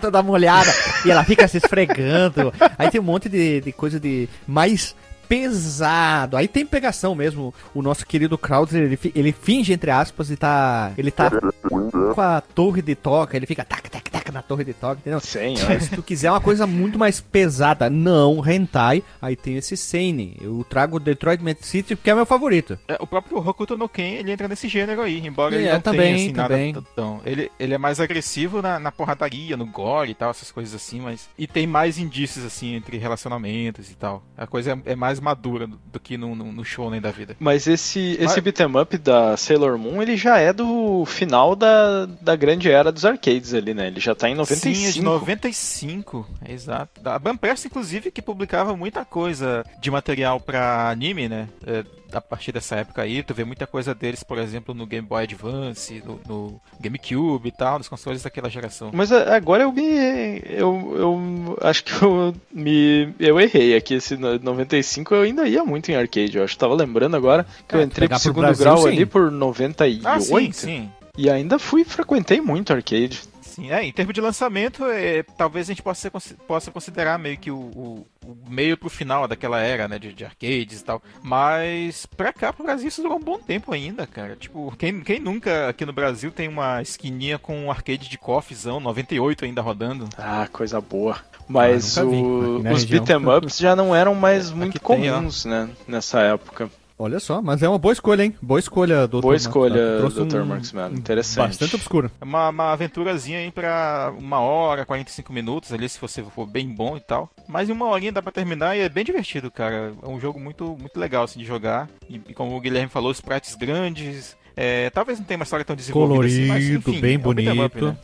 toda 0.00 0.22
molhada. 0.22 0.70
e 1.04 1.10
ela 1.10 1.24
fica 1.24 1.48
se 1.48 1.56
esfregando. 1.56 2.52
Aí 2.78 2.88
tem 2.88 3.00
um 3.00 3.04
monte 3.04 3.28
de, 3.28 3.60
de 3.60 3.72
coisa 3.72 3.98
de 3.98 4.28
mais 4.46 4.94
pesado. 5.30 6.36
Aí 6.36 6.48
tem 6.48 6.66
pegação 6.66 7.14
mesmo. 7.14 7.54
O 7.72 7.80
nosso 7.80 8.04
querido 8.04 8.36
Krauser, 8.36 8.82
ele, 8.82 8.98
ele 9.14 9.30
finge, 9.30 9.72
entre 9.72 9.88
aspas, 9.88 10.28
e 10.28 10.36
tá. 10.36 10.90
Ele 10.98 11.12
tá 11.12 11.30
com 11.70 12.20
a 12.20 12.40
torre 12.40 12.82
de 12.82 12.96
toca, 12.96 13.36
ele 13.36 13.46
fica 13.46 13.64
tac, 13.64 13.88
tac, 13.88 14.09
tac 14.30 14.34
na 14.34 14.42
torre 14.42 14.64
de 14.64 14.72
toca, 14.72 15.00
entendeu? 15.00 15.20
Sim, 15.20 15.54
Se 15.80 15.90
tu 15.90 16.02
quiser 16.02 16.30
uma 16.30 16.40
coisa 16.40 16.66
muito 16.66 16.98
mais 16.98 17.20
pesada, 17.20 17.90
não 17.90 18.46
hentai, 18.46 19.02
aí 19.20 19.36
tem 19.36 19.56
esse 19.56 19.76
Seinen. 19.76 20.36
Eu 20.40 20.64
trago 20.68 20.98
Detroit 20.98 21.42
Metal 21.42 21.62
City 21.62 21.96
porque 21.96 22.10
é 22.10 22.14
meu 22.14 22.26
favorito. 22.26 22.78
É, 22.88 22.96
o 23.00 23.06
próprio 23.06 23.38
Hokuto 23.38 23.76
no 23.76 23.88
Ken, 23.88 24.14
ele 24.14 24.32
entra 24.32 24.48
nesse 24.48 24.68
gênero 24.68 25.02
aí, 25.02 25.26
embora 25.26 25.54
é, 25.54 25.58
ele 25.58 25.72
não 25.72 25.80
também, 25.80 26.00
tenha 26.00 26.16
assim, 26.16 26.32
também. 26.32 26.72
nada 26.72 26.86
tão... 26.94 27.20
Ele, 27.24 27.50
ele 27.58 27.74
é 27.74 27.78
mais 27.78 28.00
agressivo 28.00 28.62
na, 28.62 28.78
na 28.78 28.92
porradaria, 28.92 29.56
no 29.56 29.66
gore 29.66 30.10
e 30.10 30.14
tal, 30.14 30.30
essas 30.30 30.50
coisas 30.50 30.74
assim, 30.74 31.00
mas... 31.00 31.28
E 31.36 31.46
tem 31.46 31.66
mais 31.66 31.98
indícios, 31.98 32.44
assim, 32.44 32.74
entre 32.74 32.96
relacionamentos 32.98 33.90
e 33.90 33.94
tal. 33.94 34.22
A 34.36 34.46
coisa 34.46 34.72
é, 34.72 34.92
é 34.92 34.96
mais 34.96 35.20
madura 35.20 35.66
do, 35.66 35.78
do 35.92 36.00
que 36.00 36.16
no, 36.16 36.34
no, 36.34 36.52
no 36.52 36.64
shonen 36.64 37.00
da 37.00 37.10
vida. 37.10 37.36
Mas 37.38 37.66
esse, 37.66 38.12
esse 38.12 38.24
mas... 38.24 38.38
beat'em 38.38 38.80
up 38.80 38.96
da 38.98 39.36
Sailor 39.36 39.78
Moon, 39.78 40.02
ele 40.02 40.16
já 40.16 40.38
é 40.38 40.52
do 40.52 41.04
final 41.06 41.56
da, 41.56 42.06
da 42.06 42.36
grande 42.36 42.70
era 42.70 42.92
dos 42.92 43.04
arcades 43.04 43.54
ali, 43.54 43.74
né? 43.74 43.88
Ele 43.88 44.00
já 44.00 44.14
tá 44.20 44.28
em 44.28 44.34
95. 44.34 44.76
Sim, 44.76 44.86
é 44.86 44.92
de 44.92 45.02
95, 45.02 46.28
exato. 46.48 47.00
A 47.08 47.18
Bamperce, 47.18 47.66
inclusive, 47.66 48.10
que 48.10 48.20
publicava 48.20 48.76
muita 48.76 49.04
coisa 49.04 49.64
de 49.80 49.90
material 49.90 50.38
para 50.38 50.90
anime, 50.90 51.28
né? 51.28 51.48
É, 51.66 51.84
a 52.12 52.20
partir 52.20 52.52
dessa 52.52 52.76
época 52.76 53.02
aí, 53.02 53.22
tu 53.22 53.32
vê 53.32 53.44
muita 53.44 53.66
coisa 53.66 53.94
deles, 53.94 54.22
por 54.22 54.36
exemplo, 54.38 54.74
no 54.74 54.86
Game 54.86 55.06
Boy 55.06 55.22
Advance, 55.22 56.02
no, 56.04 56.20
no 56.28 56.60
GameCube 56.80 57.48
e 57.48 57.52
tal, 57.52 57.78
nos 57.78 57.88
consoles 57.88 58.22
daquela 58.22 58.50
geração. 58.50 58.90
Mas 58.92 59.10
agora 59.12 59.62
eu 59.62 59.72
me. 59.72 60.42
Eu, 60.44 60.94
eu 60.96 61.58
acho 61.62 61.84
que 61.84 62.02
eu 62.02 62.34
me. 62.52 63.14
Eu 63.18 63.40
errei 63.40 63.76
aqui. 63.76 63.94
Esse 63.94 64.16
95 64.16 65.14
eu 65.14 65.22
ainda 65.22 65.48
ia 65.48 65.64
muito 65.64 65.90
em 65.90 65.94
arcade. 65.94 66.36
Eu 66.36 66.44
acho 66.44 66.54
que 66.54 66.58
tava 66.58 66.74
lembrando 66.74 67.16
agora 67.16 67.46
que 67.66 67.74
é, 67.74 67.78
eu 67.78 67.82
entrei 67.82 68.08
pro 68.08 68.18
segundo 68.18 68.44
Brasil, 68.44 68.64
grau 68.64 68.78
sim. 68.78 68.88
ali 68.88 69.06
por 69.06 69.30
98. 69.30 70.06
Ah, 70.06 70.20
sim, 70.20 70.52
sim. 70.52 70.90
E 71.16 71.28
ainda 71.28 71.58
fui, 71.58 71.84
frequentei 71.84 72.40
muito 72.40 72.72
arcade. 72.72 73.20
Sim, 73.60 73.70
é, 73.70 73.84
em 73.84 73.92
termos 73.92 74.14
de 74.14 74.22
lançamento, 74.22 74.86
é, 74.86 75.22
talvez 75.22 75.66
a 75.68 75.72
gente 75.72 75.82
possa, 75.82 76.10
ser, 76.18 76.34
possa 76.46 76.70
considerar 76.70 77.18
meio 77.18 77.36
que 77.36 77.50
o, 77.50 77.58
o, 77.58 78.06
o, 78.24 78.36
meio 78.48 78.74
pro 78.74 78.88
final 78.88 79.28
daquela 79.28 79.60
era, 79.60 79.86
né, 79.86 79.98
de, 79.98 80.14
de, 80.14 80.24
arcades 80.24 80.80
e 80.80 80.84
tal. 80.84 81.02
Mas 81.22 82.06
pra 82.06 82.32
cá, 82.32 82.54
pro 82.54 82.64
Brasil, 82.64 82.88
isso 82.88 83.02
durou 83.02 83.18
um 83.18 83.22
bom 83.22 83.38
tempo 83.38 83.72
ainda, 83.74 84.06
cara. 84.06 84.34
Tipo, 84.34 84.74
quem, 84.78 85.00
quem 85.02 85.20
nunca 85.20 85.68
aqui 85.68 85.84
no 85.84 85.92
Brasil 85.92 86.30
tem 86.30 86.48
uma 86.48 86.80
esquininha 86.80 87.38
com 87.38 87.66
um 87.66 87.70
arcade 87.70 88.08
de 88.08 88.16
coffeezão 88.16 88.80
98 88.80 89.44
ainda 89.44 89.60
rodando? 89.60 90.08
Ah, 90.16 90.48
coisa 90.50 90.80
boa. 90.80 91.18
Mas 91.46 91.98
ah, 91.98 92.04
o, 92.04 92.66
os 92.72 92.84
beat'em 92.84 93.26
ups 93.26 93.58
já 93.58 93.76
não 93.76 93.94
eram 93.94 94.14
mais 94.14 94.50
muito 94.50 94.80
comuns, 94.80 95.42
tem, 95.42 95.52
né, 95.52 95.68
nessa 95.86 96.20
época. 96.20 96.70
Olha 97.02 97.18
só, 97.18 97.40
mas 97.40 97.62
é 97.62 97.68
uma 97.68 97.78
boa 97.78 97.94
escolha, 97.94 98.22
hein? 98.24 98.34
Boa 98.42 98.60
escolha, 98.60 99.08
Dr. 99.08 99.20
Boa 99.22 99.34
escolha, 99.34 100.02
Dr. 100.02 100.36
Um, 100.36 100.44
Marksman. 100.44 100.92
Interessante. 100.92 101.46
Bastante 101.46 101.76
obscuro. 101.76 102.10
É 102.20 102.24
uma, 102.24 102.50
uma 102.50 102.72
aventurazinha 102.72 103.38
aí 103.38 103.50
pra 103.50 104.12
uma 104.18 104.38
hora, 104.40 104.84
45 104.84 105.32
minutos 105.32 105.72
ali, 105.72 105.88
se 105.88 105.98
você 105.98 106.22
for 106.22 106.44
bem 106.46 106.68
bom 106.68 106.98
e 106.98 107.00
tal. 107.00 107.30
Mas 107.48 107.70
em 107.70 107.72
uma 107.72 107.86
horinha 107.86 108.12
dá 108.12 108.20
pra 108.20 108.30
terminar 108.30 108.76
e 108.76 108.80
é 108.80 108.88
bem 108.90 109.02
divertido, 109.02 109.50
cara. 109.50 109.94
É 110.02 110.06
um 110.06 110.20
jogo 110.20 110.38
muito, 110.38 110.76
muito 110.78 111.00
legal, 111.00 111.24
assim, 111.24 111.38
de 111.38 111.46
jogar. 111.46 111.88
E, 112.06 112.20
e 112.28 112.34
como 112.34 112.54
o 112.54 112.60
Guilherme 112.60 112.90
falou, 112.90 113.10
os 113.10 113.16
sprites 113.16 113.54
grandes. 113.54 114.36
É, 114.54 114.90
talvez 114.90 115.18
não 115.18 115.24
tenha 115.24 115.38
uma 115.38 115.44
história 115.44 115.64
tão 115.64 115.74
desenvolvida 115.74 116.14
Colorido, 116.16 116.34
assim, 116.34 116.48
mas 116.48 116.68
enfim, 116.68 117.00
bem 117.00 117.14
é 117.14 117.18
bonito. 117.18 117.64
Up, 117.64 117.80
né? 117.80 117.96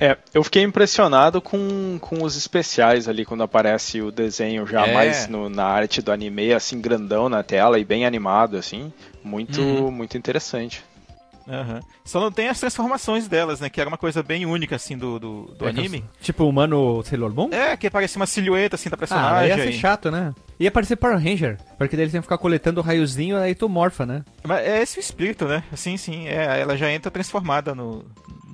É, 0.00 0.16
eu 0.32 0.42
fiquei 0.42 0.62
impressionado 0.62 1.42
com, 1.42 1.98
com 2.00 2.24
os 2.24 2.34
especiais 2.34 3.06
ali, 3.06 3.24
quando 3.26 3.42
aparece 3.42 4.00
o 4.00 4.10
desenho 4.10 4.66
já 4.66 4.86
é. 4.86 4.94
mais 4.94 5.28
no, 5.28 5.50
na 5.50 5.66
arte 5.66 6.00
do 6.00 6.10
anime, 6.10 6.54
assim, 6.54 6.80
grandão 6.80 7.28
na 7.28 7.42
tela 7.42 7.78
e 7.78 7.84
bem 7.84 8.06
animado, 8.06 8.56
assim. 8.56 8.90
Muito, 9.22 9.60
uhum. 9.60 9.90
muito 9.90 10.16
interessante. 10.16 10.82
Uhum. 11.46 11.80
Só 12.04 12.20
não 12.20 12.30
tem 12.30 12.48
as 12.48 12.58
transformações 12.60 13.28
delas, 13.28 13.60
né? 13.60 13.68
Que 13.68 13.80
era 13.80 13.88
uma 13.88 13.98
coisa 13.98 14.22
bem 14.22 14.46
única, 14.46 14.76
assim, 14.76 14.96
do, 14.96 15.18
do, 15.18 15.42
do 15.58 15.66
é, 15.66 15.68
anime. 15.68 16.04
Tipo 16.22 16.44
o 16.44 16.48
humano 16.48 17.02
Sailor 17.02 17.34
Moon? 17.34 17.50
É, 17.52 17.76
que 17.76 17.90
parecia 17.90 18.18
uma 18.18 18.26
silhueta, 18.26 18.76
assim, 18.76 18.88
da 18.88 18.96
personagem. 18.96 19.52
Ah, 19.52 19.56
ia 19.56 19.64
ser 19.64 19.72
chato, 19.72 20.10
né? 20.10 20.32
Ia 20.58 20.68
aparecer 20.68 20.96
Power 20.96 21.18
Ranger, 21.18 21.58
porque 21.76 21.96
daí 21.96 22.04
eles 22.04 22.14
iam 22.14 22.22
ficar 22.22 22.38
coletando 22.38 22.80
o 22.80 22.84
raiozinho, 22.84 23.36
aí 23.36 23.54
tu 23.54 23.68
morfa, 23.68 24.06
né? 24.06 24.22
Mas 24.44 24.60
é 24.60 24.80
esse 24.80 24.98
o 24.98 25.00
espírito, 25.00 25.46
né? 25.46 25.62
Sim, 25.74 25.96
sim. 25.96 26.26
É, 26.26 26.60
ela 26.60 26.76
já 26.76 26.90
entra 26.90 27.10
transformada 27.10 27.74
no, 27.74 28.04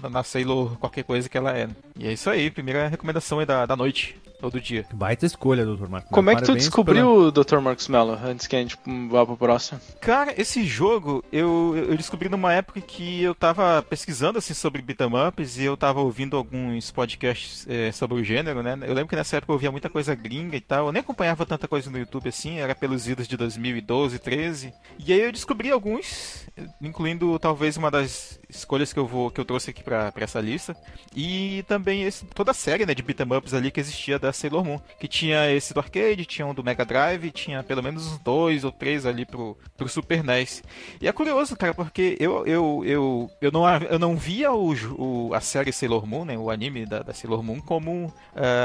na 0.08 0.22
Sailor 0.22 0.76
qualquer 0.78 1.04
coisa 1.04 1.28
que 1.28 1.36
ela 1.36 1.56
é. 1.56 1.68
E 1.98 2.06
é 2.06 2.12
isso 2.12 2.28
aí, 2.30 2.50
primeira 2.50 2.88
recomendação 2.88 3.40
é 3.40 3.46
da, 3.46 3.66
da 3.66 3.76
noite. 3.76 4.16
Ou 4.42 4.50
do 4.50 4.60
dia. 4.60 4.84
Baita 4.92 5.26
escolha, 5.26 5.64
Dr. 5.64 5.88
Marcos 5.88 6.10
Como 6.10 6.30
é 6.30 6.36
que 6.36 6.42
tu 6.42 6.54
descobriu 6.54 7.06
pela... 7.06 7.28
o 7.28 7.30
Dr. 7.30 7.58
Marcos 7.58 7.88
Mello, 7.88 8.18
antes 8.24 8.46
que 8.46 8.56
a 8.56 8.58
gente 8.58 8.76
vá 9.10 9.24
pro 9.24 9.36
próximo? 9.36 9.80
Cara, 10.00 10.34
esse 10.40 10.64
jogo 10.64 11.24
eu, 11.32 11.74
eu 11.76 11.96
descobri 11.96 12.28
numa 12.28 12.52
época 12.52 12.80
que 12.80 13.22
eu 13.22 13.34
tava 13.34 13.82
pesquisando 13.82 14.38
assim 14.38 14.54
sobre 14.54 14.82
beat'em 14.82 15.10
ups 15.28 15.58
e 15.58 15.64
eu 15.64 15.76
tava 15.76 16.00
ouvindo 16.00 16.36
alguns 16.36 16.90
podcasts 16.90 17.66
é, 17.68 17.90
sobre 17.92 18.20
o 18.20 18.24
gênero, 18.24 18.62
né? 18.62 18.78
Eu 18.82 18.94
lembro 18.94 19.08
que 19.08 19.16
nessa 19.16 19.36
época 19.36 19.52
eu 19.52 19.54
ouvia 19.54 19.70
muita 19.70 19.88
coisa 19.88 20.14
gringa 20.14 20.56
e 20.56 20.60
tal, 20.60 20.86
eu 20.86 20.92
nem 20.92 21.00
acompanhava 21.00 21.46
tanta 21.46 21.66
coisa 21.68 21.90
no 21.90 21.98
YouTube 21.98 22.28
assim, 22.28 22.58
era 22.58 22.74
pelos 22.74 23.06
vídeos 23.06 23.28
de 23.28 23.36
2012, 23.36 24.18
13. 24.18 24.72
E 24.98 25.12
aí 25.12 25.20
eu 25.20 25.32
descobri 25.32 25.70
alguns, 25.70 26.46
incluindo 26.80 27.38
talvez 27.38 27.76
uma 27.76 27.90
das 27.90 28.38
escolhas 28.48 28.92
que 28.92 28.98
eu 28.98 29.06
vou 29.06 29.30
que 29.30 29.40
eu 29.40 29.44
trouxe 29.44 29.70
aqui 29.70 29.82
para 29.82 30.12
essa 30.16 30.40
lista 30.40 30.76
e 31.14 31.64
também 31.68 32.04
esse, 32.04 32.24
toda 32.26 32.50
a 32.50 32.54
série 32.54 32.86
né, 32.86 32.94
de 32.94 33.02
beat'em 33.02 33.36
ups 33.36 33.54
ali 33.54 33.70
que 33.70 33.80
existia 33.80 34.18
da 34.18 34.25
Sailor 34.32 34.64
Moon, 34.64 34.80
que 34.98 35.08
tinha 35.08 35.50
esse 35.52 35.74
do 35.74 35.80
arcade, 35.80 36.24
tinha 36.24 36.46
um 36.46 36.54
do 36.54 36.64
Mega 36.64 36.84
Drive, 36.84 37.30
tinha 37.30 37.62
pelo 37.62 37.82
menos 37.82 38.06
uns 38.06 38.18
dois 38.18 38.64
ou 38.64 38.72
três 38.72 39.06
ali 39.06 39.24
pro, 39.24 39.56
pro 39.76 39.88
Super 39.88 40.22
NES. 40.24 40.62
E 41.00 41.08
é 41.08 41.12
curioso, 41.12 41.56
cara, 41.56 41.74
porque 41.74 42.16
eu 42.20 42.46
eu, 42.46 42.82
eu, 42.84 43.30
eu, 43.40 43.52
não, 43.52 43.64
eu 43.90 43.98
não 43.98 44.16
via 44.16 44.52
o, 44.52 44.74
o 44.98 45.34
a 45.34 45.40
série 45.40 45.72
Sailor 45.72 46.06
Moon, 46.06 46.24
né, 46.24 46.38
o 46.38 46.50
anime 46.50 46.86
da, 46.86 47.00
da 47.02 47.12
Sailor 47.12 47.42
Moon 47.42 47.60
como 47.60 48.06
uh, 48.06 48.12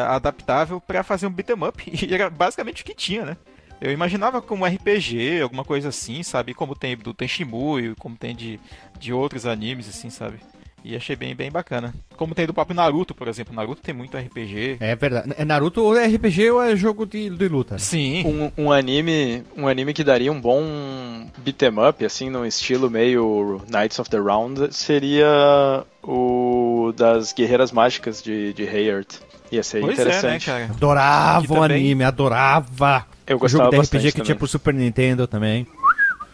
adaptável 0.10 0.80
para 0.80 1.04
fazer 1.04 1.28
um 1.28 1.32
beat'em 1.32 1.64
up 1.64 1.84
e 1.92 2.14
era 2.14 2.30
basicamente 2.30 2.84
o 2.84 2.86
que 2.86 2.94
tinha, 2.94 3.26
né? 3.26 3.38
Eu 3.80 3.92
imaginava 3.92 4.44
como 4.44 4.64
RPG, 4.64 5.42
alguma 5.42 5.66
coisa 5.66 5.90
assim, 5.90 6.22
sabe? 6.22 6.54
Como 6.54 6.76
tem 6.76 6.96
do 6.96 7.16
Tenshimuyo, 7.16 7.96
como 7.98 8.16
tem 8.16 8.36
de, 8.36 8.60
de 9.00 9.12
outros 9.12 9.48
animes, 9.48 9.90
assim, 9.90 10.12
sabe? 10.12 10.40
E 10.84 10.96
achei 10.96 11.16
bem, 11.16 11.36
bem 11.36 11.52
bacana. 11.52 11.94
Como 12.18 12.34
tem 12.34 12.48
do 12.48 12.54
próprio 12.54 12.76
Naruto, 12.76 13.14
por 13.14 13.28
exemplo. 13.28 13.54
Naruto 13.54 13.82
tem 13.82 13.94
muito 13.94 14.18
RPG. 14.18 14.78
É 14.80 14.96
verdade. 14.96 15.34
É 15.38 15.46
Naruto 15.46 15.84
ou 15.84 15.96
é 15.96 16.08
RPG 16.08 16.52
ou 16.52 16.62
é 16.62 16.76
jogo 16.76 17.06
de, 17.06 17.30
de 17.30 17.48
luta? 17.48 17.78
Sim. 17.78 18.24
Um, 18.26 18.66
um, 18.66 18.72
anime 18.72 19.44
um 19.56 19.68
anime 19.68 19.94
que 19.94 20.04
daria 20.04 20.32
um 20.32 20.42
bom 20.42 21.28
beat'em 21.38 21.88
up, 21.88 22.04
assim, 22.04 22.30
no 22.30 22.46
estilo 22.46 22.90
meio 22.90 23.62
Knights 23.70 24.00
of 24.00 24.10
the 24.10 24.18
Round, 24.18 24.74
seria 24.74 25.84
o 26.04 26.92
das 26.96 27.32
Guerreiras 27.32 27.72
Mágicas 27.72 28.22
de, 28.22 28.54
de 28.54 28.68
Hayard. 28.68 29.08
Ia 29.52 29.64
ser 29.64 29.82
pois 29.82 30.00
interessante. 30.00 30.50
É, 30.50 30.54
né, 30.54 30.60
cara? 30.60 30.74
Adorava 30.74 31.54
o 31.54 31.64
anime, 31.64 32.04
adorava. 32.04 33.06
Eu 33.28 33.38
gostava 33.38 33.70
o 33.70 33.72
jogo 33.72 33.84
de 33.84 33.98
RPG 33.98 34.06
que 34.06 34.12
também. 34.14 34.26
tinha 34.26 34.36
pro 34.36 34.48
Super 34.48 34.74
Nintendo 34.74 35.28
também. 35.28 35.68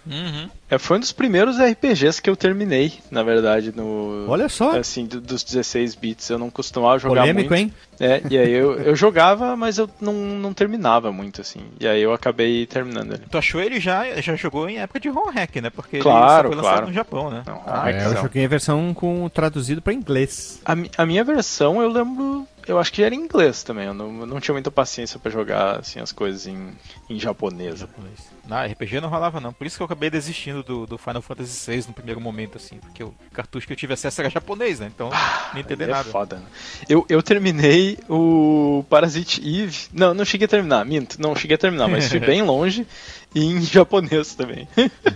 Uhum. 0.10 0.50
É, 0.70 0.78
foi 0.78 0.98
um 0.98 1.00
dos 1.00 1.12
primeiros 1.12 1.58
RPGs 1.58 2.22
que 2.22 2.30
eu 2.30 2.36
terminei, 2.36 2.94
na 3.10 3.24
verdade, 3.24 3.74
no. 3.76 4.26
Olha 4.28 4.50
só! 4.50 4.78
Assim, 4.78 5.06
do, 5.06 5.22
dos 5.22 5.44
16 5.44 5.96
bits. 5.96 6.30
Eu 6.30 6.38
não 6.38 6.50
costumava 6.50 7.00
jogar 7.00 7.22
Polêmico, 7.22 7.50
muito. 7.50 7.56
hein? 7.56 7.74
É, 8.00 8.22
e 8.30 8.38
aí 8.38 8.52
eu, 8.52 8.74
eu 8.74 8.96
jogava, 8.96 9.56
mas 9.56 9.78
eu 9.78 9.90
não, 10.00 10.14
não 10.14 10.54
terminava 10.54 11.12
muito, 11.12 11.42
assim. 11.42 11.62
E 11.80 11.88
aí 11.88 12.02
eu 12.02 12.14
acabei 12.14 12.66
terminando 12.66 13.14
ele. 13.14 13.24
Tu 13.30 13.38
achou 13.38 13.62
ele 13.62 13.80
já, 13.80 14.20
já 14.22 14.36
jogou 14.36 14.70
em 14.70 14.78
época 14.78 15.00
de 15.00 15.10
ROM 15.10 15.32
hack, 15.32 15.56
né? 15.58 15.70
Porque 15.70 16.00
claro, 16.00 16.50
ele 16.50 16.56
só 16.56 16.62
foi 16.62 16.72
claro. 16.72 16.88
no 16.88 16.94
Japão, 16.94 17.30
né? 17.30 17.44
Não, 17.46 17.62
ah, 17.66 17.90
é, 17.90 18.06
eu 18.06 18.18
joguei 18.18 18.46
a 18.46 18.50
versão 18.50 18.94
com 18.94 19.28
traduzido 19.30 19.82
para 19.82 19.94
inglês. 19.94 20.62
A, 20.66 20.76
a 20.98 21.06
minha 21.06 21.24
versão 21.24 21.82
eu 21.82 21.90
lembro 21.90 22.48
eu 22.68 22.78
acho 22.78 22.92
que 22.92 23.02
era 23.02 23.16
em 23.16 23.20
inglês 23.20 23.64
também. 23.64 23.86
Eu 23.86 23.94
não, 23.94 24.20
eu 24.22 24.26
não 24.26 24.40
tinha 24.40 24.54
muita 24.54 24.70
paciência 24.70 25.18
para 25.18 25.32
jogar 25.32 25.80
assim, 25.80 26.00
as 26.00 26.12
coisas 26.12 26.46
em, 26.48 26.72
em 27.10 27.20
japonês. 27.20 27.80
japonês. 27.80 28.28
Não, 28.48 28.66
RPG 28.66 29.02
não 29.02 29.10
rolava 29.10 29.40
não. 29.40 29.54
Por 29.54 29.66
isso 29.66 29.78
que 29.78 29.82
eu 29.82 29.86
acabei 29.86 30.10
desistindo 30.10 30.64
do, 30.64 30.86
do 30.86 30.98
Final 30.98 31.22
Fantasy 31.22 31.72
VI 31.72 31.88
no 31.88 31.94
primeiro 31.94 32.20
momento, 32.20 32.58
assim. 32.58 32.78
Porque 32.78 33.04
o 33.04 33.14
cartucho 33.34 33.66
que 33.66 33.74
eu 33.74 33.78
tive 33.78 33.94
acesso 33.94 34.22
era 34.22 34.30
japonês, 34.30 34.80
né? 34.80 34.92
Então 34.94 35.10
ah, 35.12 35.52
não 35.54 35.62
entendi 35.62 35.84
é 35.84 35.88
nada. 35.88 36.10
É 36.10 36.12
foda, 36.12 36.36
né? 36.38 36.46
eu, 36.90 37.06
eu 37.10 37.24
terminei 37.24 37.98
o 38.10 38.84
Parasite 38.90 39.42
Eve. 39.42 39.88
Não, 39.94 40.14
não 40.14 40.26
cheguei 40.26 40.46
a 40.46 40.50
terminar, 40.50 40.86
minto. 40.86 41.22
Não 41.22 41.36
cheguei 41.36 41.56
a 41.56 41.58
terminar, 41.58 41.88
mas 41.88 42.08
fui 42.10 42.20
bem 42.22 42.42
longe 42.42 42.86
e 43.34 43.44
em 43.44 43.62
japonês 43.62 44.36
também. 44.36 44.68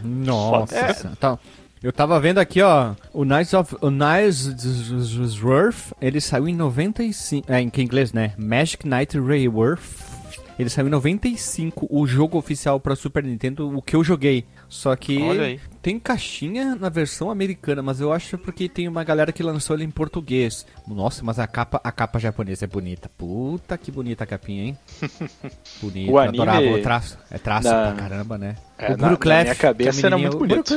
Nossa. 0.03 0.71
É. 0.81 0.93
Tá. 1.19 1.37
Eu 1.83 1.91
tava 1.91 2.19
vendo 2.19 2.37
aqui, 2.37 2.61
ó, 2.61 2.93
o 3.11 3.25
Knights 3.25 3.55
of 3.55 3.75
o 3.81 3.89
Knights 3.89 5.41
Worth, 5.41 5.93
ele 5.99 6.21
saiu 6.21 6.47
em 6.47 6.55
95, 6.55 7.51
é 7.51 7.59
em 7.59 7.71
inglês, 7.79 8.13
né? 8.13 8.33
Magic 8.37 8.87
Knight 8.87 9.19
Rayworth. 9.19 10.11
Ele 10.59 10.69
saiu 10.69 10.85
em 10.85 10.91
95, 10.91 11.87
o 11.89 12.05
jogo 12.05 12.37
oficial 12.37 12.79
para 12.79 12.95
Super 12.95 13.23
Nintendo, 13.23 13.75
o 13.75 13.81
que 13.81 13.95
eu 13.95 14.03
joguei. 14.03 14.45
Só 14.69 14.95
que 14.95 15.59
tem 15.81 15.99
caixinha 15.99 16.75
na 16.75 16.87
versão 16.87 17.31
americana, 17.31 17.81
mas 17.81 17.99
eu 17.99 18.13
acho 18.13 18.37
porque 18.37 18.69
tem 18.69 18.87
uma 18.87 19.03
galera 19.03 19.31
que 19.31 19.41
lançou 19.41 19.75
ele 19.75 19.83
em 19.83 19.89
português. 19.89 20.67
Nossa, 20.87 21.23
mas 21.23 21.39
a 21.39 21.47
capa, 21.47 21.81
a 21.83 21.91
capa 21.91 22.19
japonesa 22.19 22.65
é 22.65 22.67
bonita. 22.67 23.09
Puta 23.17 23.75
que 23.75 23.91
bonita 23.91 24.23
a 24.23 24.27
capinha, 24.27 24.65
hein? 24.65 24.77
Bonita, 25.81 26.11
o 26.11 26.19
anime... 26.19 26.41
adorava 26.43 26.77
o 26.77 26.81
traço. 26.83 27.17
É 27.31 27.39
traço 27.39 27.67
na... 27.67 27.91
pra 27.91 27.93
caramba, 27.93 28.37
né? 28.37 28.55
É, 28.77 28.93
o 28.93 28.97
na, 28.97 29.09
na 29.09 29.43
minha 29.43 29.55
cabeça 29.55 30.05
era 30.05 30.15
muito 30.15 30.37
bonito. 30.37 30.75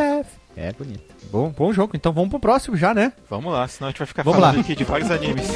É 0.57 0.73
bonito. 0.73 1.15
Bom, 1.31 1.51
bom 1.51 1.73
jogo. 1.73 1.93
Então 1.95 2.13
vamos 2.13 2.31
pro 2.31 2.39
próximo 2.39 2.77
já, 2.77 2.95
né? 2.95 3.13
Vamos 3.29 3.53
lá, 3.53 3.67
senão 3.67 3.89
a 3.89 3.91
gente 3.91 3.99
vai 3.99 4.07
ficar 4.07 4.23
vamos 4.23 4.39
falando 4.41 4.57
lá. 4.57 4.61
aqui 4.61 4.75
de 4.75 4.85
vários 4.85 5.11
animes. 5.11 5.49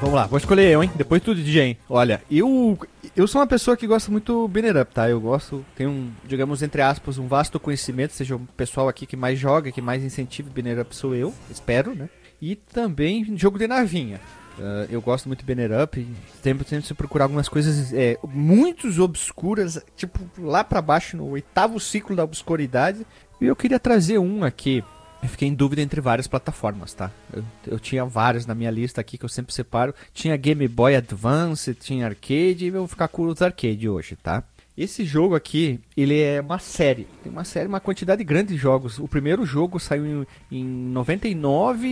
Vamos 0.00 0.16
lá, 0.16 0.26
vou 0.26 0.36
escolher 0.36 0.68
eu, 0.68 0.82
hein? 0.82 0.90
Depois 0.94 1.22
tudo, 1.22 1.40
DJ? 1.40 1.78
Olha, 1.88 2.20
eu 2.30 2.76
eu 3.14 3.26
sou 3.26 3.40
uma 3.40 3.46
pessoa 3.46 3.76
que 3.76 3.86
gosta 3.86 4.10
muito 4.10 4.48
Banner 4.48 4.76
Up, 4.78 4.94
tá? 4.94 5.08
Eu 5.08 5.20
gosto, 5.20 5.64
tenho 5.76 5.90
um, 5.90 6.10
digamos, 6.24 6.62
entre 6.62 6.80
aspas, 6.80 7.18
um 7.18 7.26
vasto 7.26 7.60
conhecimento, 7.60 8.12
seja 8.12 8.36
o 8.36 8.40
pessoal 8.56 8.88
aqui 8.88 9.04
que 9.04 9.16
mais 9.16 9.38
joga, 9.38 9.70
que 9.70 9.82
mais 9.82 10.02
incentiva 10.02 10.50
Banner 10.50 10.80
Up 10.80 10.96
sou 10.96 11.14
eu, 11.14 11.34
espero, 11.50 11.94
né? 11.94 12.08
E 12.40 12.56
também 12.56 13.36
jogo 13.36 13.58
de 13.58 13.66
navinha. 13.66 14.20
Uh, 14.58 14.86
eu 14.90 15.00
gosto 15.00 15.26
muito 15.26 15.44
de 15.44 15.46
Banner 15.46 15.82
Up, 15.82 16.06
sempre 16.42 16.82
se 16.82 16.94
procurar 16.94 17.24
algumas 17.24 17.48
coisas 17.48 17.92
é, 17.92 18.18
muito 18.24 18.88
obscuras, 19.02 19.82
tipo 19.96 20.18
lá 20.38 20.64
para 20.64 20.82
baixo, 20.82 21.16
no 21.16 21.28
oitavo 21.28 21.78
ciclo 21.78 22.16
da 22.16 22.24
obscuridade. 22.24 23.06
E 23.40 23.46
eu 23.46 23.56
queria 23.56 23.78
trazer 23.80 24.18
um 24.18 24.44
aqui 24.44 24.84
eu 25.22 25.28
fiquei 25.28 25.48
em 25.48 25.54
dúvida 25.54 25.80
entre 25.80 26.00
várias 26.00 26.26
plataformas, 26.26 26.92
tá? 26.92 27.10
Eu, 27.32 27.44
eu, 27.66 27.78
tinha 27.78 28.04
várias 28.04 28.44
na 28.44 28.54
minha 28.54 28.70
lista 28.70 29.00
aqui 29.00 29.16
que 29.16 29.24
eu 29.24 29.28
sempre 29.28 29.54
separo. 29.54 29.94
Tinha 30.12 30.36
Game 30.36 30.66
Boy 30.66 30.96
Advance, 30.96 31.74
tinha 31.74 32.06
arcade 32.06 32.64
e 32.64 32.68
eu 32.68 32.72
vou 32.72 32.88
ficar 32.88 33.08
com 33.08 33.22
os 33.26 33.40
arcade 33.40 33.88
hoje, 33.88 34.16
tá? 34.16 34.42
Esse 34.76 35.04
jogo 35.04 35.34
aqui, 35.34 35.78
ele 35.96 36.18
é 36.18 36.40
uma 36.40 36.58
série. 36.58 37.06
Tem 37.22 37.30
uma 37.30 37.44
série, 37.44 37.68
uma 37.68 37.78
quantidade 37.78 38.24
grande 38.24 38.54
de 38.54 38.56
jogos. 38.56 38.98
O 38.98 39.06
primeiro 39.06 39.44
jogo 39.44 39.78
saiu 39.78 40.06
em, 40.06 40.26
em 40.50 40.64
99 40.64 41.86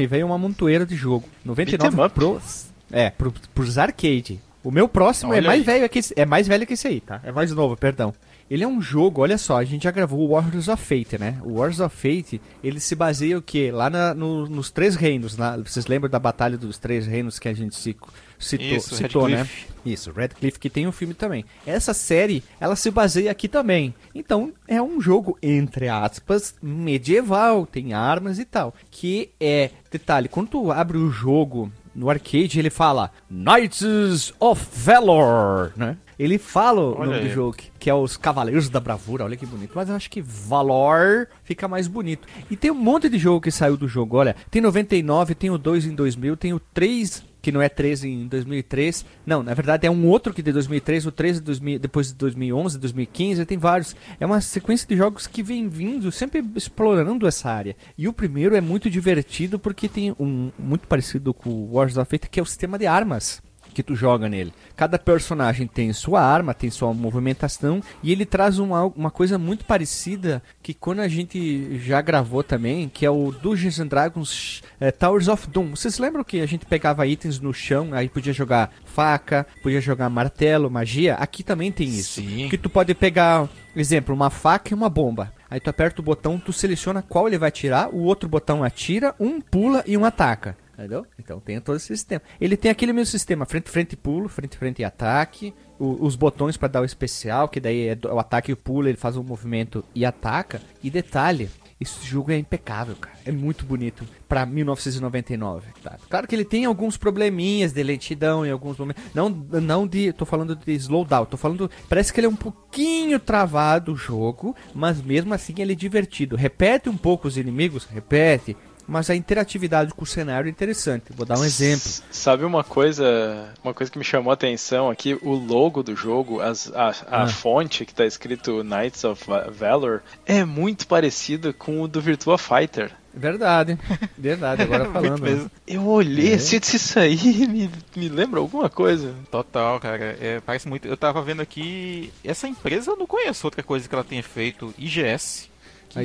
e 0.00 0.06
veio 0.06 0.26
uma 0.26 0.38
montoeira 0.38 0.86
de 0.86 0.94
jogo. 0.94 1.28
99 1.44 2.14
pros, 2.14 2.68
é, 2.90 3.10
pro, 3.10 3.32
pros 3.52 3.78
arcade. 3.78 4.40
O 4.64 4.70
meu 4.70 4.88
próximo 4.88 5.34
é 5.34 5.38
Olha 5.38 5.44
é 5.44 5.48
mais 5.48 5.64
velho 5.64 5.88
que 5.88 5.98
esse, 5.98 6.14
é 6.16 6.24
mais 6.24 6.46
velho 6.46 6.66
que 6.66 6.74
esse 6.74 6.86
aí, 6.86 7.00
tá? 7.00 7.20
É 7.24 7.32
mais 7.32 7.50
novo, 7.50 7.76
perdão. 7.76 8.14
Ele 8.52 8.64
é 8.64 8.68
um 8.68 8.82
jogo, 8.82 9.22
olha 9.22 9.38
só, 9.38 9.56
a 9.56 9.64
gente 9.64 9.84
já 9.84 9.90
gravou 9.90 10.20
o 10.20 10.32
Wars 10.32 10.68
of 10.68 10.84
Fate, 10.84 11.18
né? 11.18 11.40
O 11.42 11.54
Wars 11.54 11.80
of 11.80 11.96
Fate, 11.96 12.38
ele 12.62 12.80
se 12.80 12.94
baseia 12.94 13.38
o 13.38 13.40
quê? 13.40 13.70
Lá 13.72 13.88
na, 13.88 14.12
no, 14.12 14.46
nos 14.46 14.70
Três 14.70 14.94
Reinos, 14.94 15.38
na, 15.38 15.56
vocês 15.56 15.86
lembram 15.86 16.10
da 16.10 16.18
Batalha 16.18 16.58
dos 16.58 16.76
Três 16.76 17.06
Reinos 17.06 17.38
que 17.38 17.48
a 17.48 17.54
gente 17.54 17.74
se, 17.74 17.96
citou, 18.38 18.66
Isso, 18.66 18.94
citou 18.94 19.26
né? 19.26 19.48
Isso, 19.86 20.12
Redcliffe, 20.12 20.58
que 20.58 20.68
tem 20.68 20.86
um 20.86 20.92
filme 20.92 21.14
também. 21.14 21.46
Essa 21.66 21.94
série, 21.94 22.44
ela 22.60 22.76
se 22.76 22.90
baseia 22.90 23.30
aqui 23.30 23.48
também. 23.48 23.94
Então, 24.14 24.52
é 24.68 24.82
um 24.82 25.00
jogo, 25.00 25.38
entre 25.42 25.88
aspas, 25.88 26.54
medieval, 26.60 27.64
tem 27.64 27.94
armas 27.94 28.38
e 28.38 28.44
tal. 28.44 28.74
Que 28.90 29.30
é, 29.40 29.70
detalhe, 29.90 30.28
quando 30.28 30.48
tu 30.48 30.70
abre 30.70 30.98
o 30.98 31.10
jogo 31.10 31.72
no 31.94 32.10
arcade, 32.10 32.58
ele 32.58 32.68
fala 32.68 33.10
Knights 33.30 34.34
of 34.38 34.62
Valor, 34.72 35.72
né? 35.74 35.96
Ele 36.18 36.38
fala 36.38 36.80
o 36.80 36.98
olha 36.98 37.06
nome 37.06 37.18
aí. 37.22 37.28
do 37.28 37.34
jogo, 37.34 37.56
que 37.78 37.90
é 37.90 37.94
os 37.94 38.16
Cavaleiros 38.16 38.68
da 38.68 38.80
Bravura, 38.80 39.24
olha 39.24 39.36
que 39.36 39.46
bonito. 39.46 39.72
Mas 39.74 39.88
eu 39.88 39.94
acho 39.94 40.10
que 40.10 40.22
Valor 40.22 41.28
fica 41.42 41.66
mais 41.66 41.88
bonito. 41.88 42.26
E 42.50 42.56
tem 42.56 42.70
um 42.70 42.74
monte 42.74 43.08
de 43.08 43.18
jogo 43.18 43.40
que 43.40 43.50
saiu 43.50 43.76
do 43.76 43.88
jogo, 43.88 44.16
olha. 44.16 44.36
Tem 44.50 44.60
99, 44.62 45.34
tem 45.34 45.50
o 45.50 45.58
2 45.58 45.86
em 45.86 45.94
2000, 45.94 46.36
tem 46.36 46.52
o 46.52 46.60
3 46.60 47.32
que 47.42 47.50
não 47.50 47.60
é 47.60 47.68
13 47.68 48.08
em 48.08 48.28
2003. 48.28 49.04
Não, 49.26 49.42
na 49.42 49.52
verdade 49.52 49.86
é 49.86 49.90
um 49.90 50.06
outro 50.06 50.32
que 50.32 50.42
de 50.42 50.52
2003, 50.52 51.06
o 51.06 51.12
13 51.12 51.40
de 51.40 51.46
2000, 51.46 51.78
depois 51.80 52.06
de 52.08 52.14
2011, 52.14 52.78
2015, 52.78 53.44
tem 53.44 53.58
vários. 53.58 53.96
É 54.20 54.24
uma 54.24 54.40
sequência 54.40 54.86
de 54.86 54.96
jogos 54.96 55.26
que 55.26 55.42
vem 55.42 55.68
vindo, 55.68 56.12
sempre 56.12 56.44
explorando 56.54 57.26
essa 57.26 57.50
área. 57.50 57.76
E 57.98 58.06
o 58.06 58.12
primeiro 58.12 58.54
é 58.54 58.60
muito 58.60 58.88
divertido 58.88 59.58
porque 59.58 59.88
tem 59.88 60.14
um 60.18 60.52
muito 60.56 60.86
parecido 60.86 61.34
com 61.34 61.50
o 61.50 61.72
Wars 61.72 61.96
of 61.96 62.08
Fate, 62.08 62.30
que 62.30 62.38
é 62.38 62.42
o 62.42 62.46
sistema 62.46 62.78
de 62.78 62.86
armas 62.86 63.42
que 63.72 63.82
tu 63.82 63.94
joga 63.94 64.28
nele. 64.28 64.52
Cada 64.76 64.98
personagem 64.98 65.66
tem 65.66 65.92
sua 65.92 66.22
arma, 66.22 66.54
tem 66.54 66.70
sua 66.70 66.92
movimentação 66.92 67.82
e 68.02 68.12
ele 68.12 68.24
traz 68.24 68.58
uma, 68.58 68.84
uma 68.84 69.10
coisa 69.10 69.38
muito 69.38 69.64
parecida 69.64 70.42
que 70.62 70.74
quando 70.74 71.00
a 71.00 71.08
gente 71.08 71.78
já 71.78 72.00
gravou 72.00 72.42
também, 72.42 72.88
que 72.88 73.04
é 73.06 73.10
o 73.10 73.32
Dungeons 73.32 73.80
and 73.80 73.86
Dragons 73.86 74.62
é, 74.80 74.90
Towers 74.90 75.28
of 75.28 75.48
Doom. 75.48 75.70
Vocês 75.70 75.98
lembram 75.98 76.24
que 76.24 76.40
a 76.40 76.46
gente 76.46 76.66
pegava 76.66 77.06
itens 77.06 77.40
no 77.40 77.52
chão, 77.52 77.90
aí 77.92 78.08
podia 78.08 78.32
jogar 78.32 78.70
faca, 78.84 79.46
podia 79.62 79.80
jogar 79.80 80.08
martelo, 80.08 80.70
magia? 80.70 81.14
Aqui 81.14 81.42
também 81.42 81.72
tem 81.72 81.88
isso. 81.88 82.20
Sim. 82.20 82.48
Que 82.48 82.58
tu 82.58 82.68
pode 82.68 82.94
pegar, 82.94 83.48
exemplo, 83.74 84.14
uma 84.14 84.30
faca 84.30 84.70
e 84.70 84.74
uma 84.74 84.88
bomba. 84.88 85.32
Aí 85.48 85.60
tu 85.60 85.68
aperta 85.68 86.00
o 86.00 86.04
botão, 86.04 86.38
tu 86.38 86.52
seleciona 86.52 87.02
qual 87.02 87.28
ele 87.28 87.36
vai 87.36 87.50
tirar, 87.50 87.88
o 87.92 88.04
outro 88.04 88.28
botão 88.28 88.64
atira, 88.64 89.14
um 89.20 89.40
pula 89.40 89.84
e 89.86 89.96
um 89.96 90.04
ataca. 90.04 90.56
Entendeu? 90.72 91.06
Então 91.18 91.38
tem 91.38 91.60
todo 91.60 91.76
esse 91.76 91.86
sistema. 91.86 92.22
Ele 92.40 92.56
tem 92.56 92.70
aquele 92.70 92.92
mesmo 92.92 93.10
sistema, 93.10 93.44
frente, 93.44 93.68
frente, 93.68 93.96
pulo, 93.96 94.28
frente, 94.28 94.56
frente 94.56 94.80
e 94.80 94.84
ataque. 94.84 95.54
O, 95.78 96.04
os 96.04 96.16
botões 96.16 96.56
para 96.56 96.68
dar 96.68 96.80
o 96.80 96.84
especial, 96.84 97.48
que 97.48 97.60
daí 97.60 97.88
é 97.88 97.98
o 98.06 98.18
ataque 98.18 98.50
e 98.50 98.54
o 98.54 98.56
pulo, 98.56 98.88
ele 98.88 98.96
faz 98.96 99.16
um 99.16 99.22
movimento 99.22 99.84
e 99.94 100.04
ataca. 100.04 100.60
E 100.82 100.90
detalhe, 100.90 101.50
esse 101.82 102.06
jogo 102.06 102.30
é 102.30 102.38
impecável, 102.38 102.94
cara. 102.94 103.16
É 103.24 103.32
muito 103.32 103.64
bonito 103.66 104.06
para 104.28 104.46
1999. 104.46 105.66
Tá? 105.82 105.98
Claro 106.08 106.28
que 106.28 106.34
ele 106.34 106.44
tem 106.44 106.64
alguns 106.64 106.96
probleminhas 106.96 107.72
de 107.72 107.82
lentidão 107.82 108.46
em 108.46 108.50
alguns 108.50 108.78
momentos. 108.78 109.02
Não, 109.12 109.28
não 109.28 109.86
de. 109.86 110.12
Tô 110.12 110.24
falando 110.24 110.54
de 110.54 110.72
slowdown. 110.74 111.26
Tô 111.26 111.36
falando. 111.36 111.68
Parece 111.88 112.12
que 112.12 112.20
ele 112.20 112.28
é 112.28 112.30
um 112.30 112.36
pouquinho 112.36 113.18
travado 113.18 113.92
o 113.92 113.96
jogo. 113.96 114.54
Mas 114.72 115.02
mesmo 115.02 115.34
assim 115.34 115.54
ele 115.58 115.72
é 115.72 115.76
divertido. 115.76 116.36
Repete 116.36 116.88
um 116.88 116.96
pouco 116.96 117.26
os 117.26 117.36
inimigos. 117.36 117.84
Repete 117.84 118.56
mas 118.86 119.10
a 119.10 119.14
interatividade 119.14 119.92
com 119.94 120.04
o 120.04 120.06
cenário 120.06 120.48
é 120.48 120.50
interessante. 120.50 121.04
Vou 121.10 121.26
dar 121.26 121.38
um 121.38 121.44
exemplo. 121.44 121.90
Sabe 122.10 122.44
uma 122.44 122.64
coisa, 122.64 123.52
uma 123.62 123.74
coisa 123.74 123.90
que 123.90 123.98
me 123.98 124.04
chamou 124.04 124.30
a 124.30 124.34
atenção 124.34 124.90
aqui, 124.90 125.18
o 125.22 125.32
logo 125.32 125.82
do 125.82 125.94
jogo, 125.94 126.40
as, 126.40 126.70
a, 126.74 126.88
a 127.08 127.22
ah. 127.22 127.28
fonte 127.28 127.84
que 127.84 127.92
está 127.92 128.04
escrito 128.04 128.62
Knights 128.62 129.04
of 129.04 129.24
Valor 129.50 130.02
é 130.26 130.44
muito 130.44 130.86
parecido 130.86 131.52
com 131.54 131.82
o 131.82 131.88
do 131.88 132.00
Virtua 132.00 132.38
Fighter. 132.38 132.92
Verdade, 133.14 133.78
verdade, 134.16 134.62
agora 134.62 134.90
falando. 134.90 135.20
Né? 135.22 135.50
Eu 135.66 135.86
olhei, 135.86 136.32
é. 136.32 136.34
assim, 136.36 136.56
isso 136.56 136.98
aí 136.98 137.16
me, 137.46 137.70
me 137.94 138.08
lembra 138.08 138.40
alguma 138.40 138.70
coisa. 138.70 139.14
Total, 139.30 139.78
cara, 139.78 140.16
é, 140.18 140.40
parece 140.40 140.66
muito. 140.66 140.88
Eu 140.88 140.96
tava 140.96 141.20
vendo 141.20 141.42
aqui, 141.42 142.12
essa 142.24 142.48
empresa 142.48 142.90
eu 142.90 142.96
não 142.96 143.06
conheço 143.06 143.46
outra 143.46 143.62
coisa 143.62 143.88
que 143.88 143.94
ela 143.94 144.04
tenha 144.04 144.22
feito, 144.22 144.74
IGS. 144.78 145.51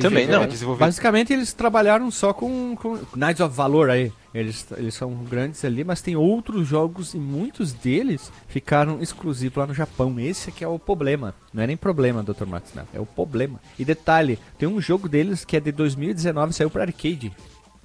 Também 0.00 0.26
não. 0.26 0.46
Basicamente 0.76 1.32
eles 1.32 1.52
trabalharam 1.52 2.10
só 2.10 2.32
com, 2.32 2.76
com 2.76 2.98
Knights 3.16 3.40
of 3.40 3.54
Valor 3.54 3.90
aí. 3.90 4.12
Eles, 4.34 4.66
eles 4.76 4.94
são 4.94 5.10
grandes 5.24 5.64
ali, 5.64 5.82
mas 5.82 6.02
tem 6.02 6.14
outros 6.14 6.68
jogos 6.68 7.14
e 7.14 7.18
muitos 7.18 7.72
deles 7.72 8.30
ficaram 8.46 9.00
exclusivos 9.00 9.56
lá 9.56 9.66
no 9.66 9.74
Japão. 9.74 10.20
Esse 10.20 10.52
que 10.52 10.62
é 10.62 10.68
o 10.68 10.78
problema. 10.78 11.34
Não 11.52 11.62
é 11.62 11.66
nem 11.66 11.76
problema, 11.76 12.22
Dr. 12.22 12.44
Max, 12.46 12.72
não. 12.74 12.84
É 12.92 13.00
o 13.00 13.06
problema. 13.06 13.58
E 13.78 13.84
detalhe, 13.84 14.38
tem 14.58 14.68
um 14.68 14.80
jogo 14.80 15.08
deles 15.08 15.44
que 15.44 15.56
é 15.56 15.60
de 15.60 15.72
2019, 15.72 16.52
saiu 16.52 16.70
para 16.70 16.84
arcade. 16.84 17.32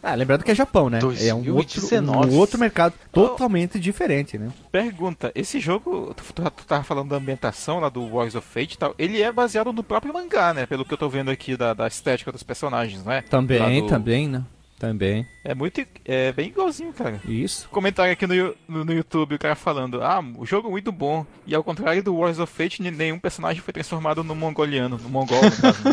Ah, 0.04 0.16
lembrando 0.16 0.44
que 0.44 0.52
é 0.52 0.56
Japão, 0.56 0.90
né? 0.90 1.00
2019. 1.00 1.30
É 1.30 1.34
um 1.34 1.56
outro, 1.56 2.36
um 2.36 2.38
outro 2.38 2.60
mercado 2.60 2.94
totalmente 3.10 3.78
oh. 3.78 3.80
diferente, 3.80 4.38
né? 4.38 4.50
Pergunta, 4.70 5.32
esse 5.34 5.62
jogo, 5.62 6.14
tu, 6.14 6.34
tu, 6.34 6.52
tu 6.52 6.66
tava 6.66 6.84
falando 6.84 7.10
da 7.10 7.16
ambientação 7.16 7.80
lá 7.80 7.88
do 7.88 8.04
Wars 8.14 8.36
of 8.36 8.46
Fate 8.46 8.74
e 8.74 8.78
tal, 8.78 8.94
ele 9.00 9.22
é 9.22 9.32
baseado 9.32 9.72
no 9.72 9.82
próprio 9.82 10.14
mangá, 10.14 10.54
né? 10.54 10.66
Pelo 10.66 10.84
que 10.84 10.94
eu 10.94 10.98
tô 10.98 11.08
vendo 11.08 11.32
aqui 11.32 11.56
da, 11.56 11.74
da 11.74 11.88
estética 11.88 12.34
dos 12.34 12.44
personagens, 12.44 13.06
né? 13.06 13.24
Também, 13.30 13.82
do... 13.82 13.88
também, 13.88 14.28
né? 14.28 14.44
Também. 14.84 15.26
É 15.46 15.56
muito. 15.56 15.82
É 16.04 16.34
bem 16.34 16.50
igualzinho, 16.50 16.92
cara. 16.92 17.22
Isso. 17.26 17.70
Comentário 17.70 18.12
aqui 18.12 18.28
no, 18.28 18.54
no, 18.68 18.84
no, 18.84 18.94
YouTube, 18.94 19.36
o 19.36 19.40
cara 19.40 19.56
falando: 19.56 20.04
Ah, 20.04 20.22
o 20.38 20.46
jogo 20.46 20.68
é 20.68 20.72
muito 20.72 20.92
bom. 20.92 21.26
E 21.48 21.56
ao 21.56 21.64
contrário 21.64 22.04
do 22.04 22.14
Wars 22.14 22.38
of 22.38 22.52
Fate, 22.52 22.82
nenhum 22.82 23.18
personagem 23.18 23.62
foi 23.62 23.72
transformado 23.72 24.26
no 24.26 24.36
mongoliano, 24.36 25.00
no 25.02 25.08
mongol, 25.08 25.42
no 25.42 25.52
caso. 25.52 25.84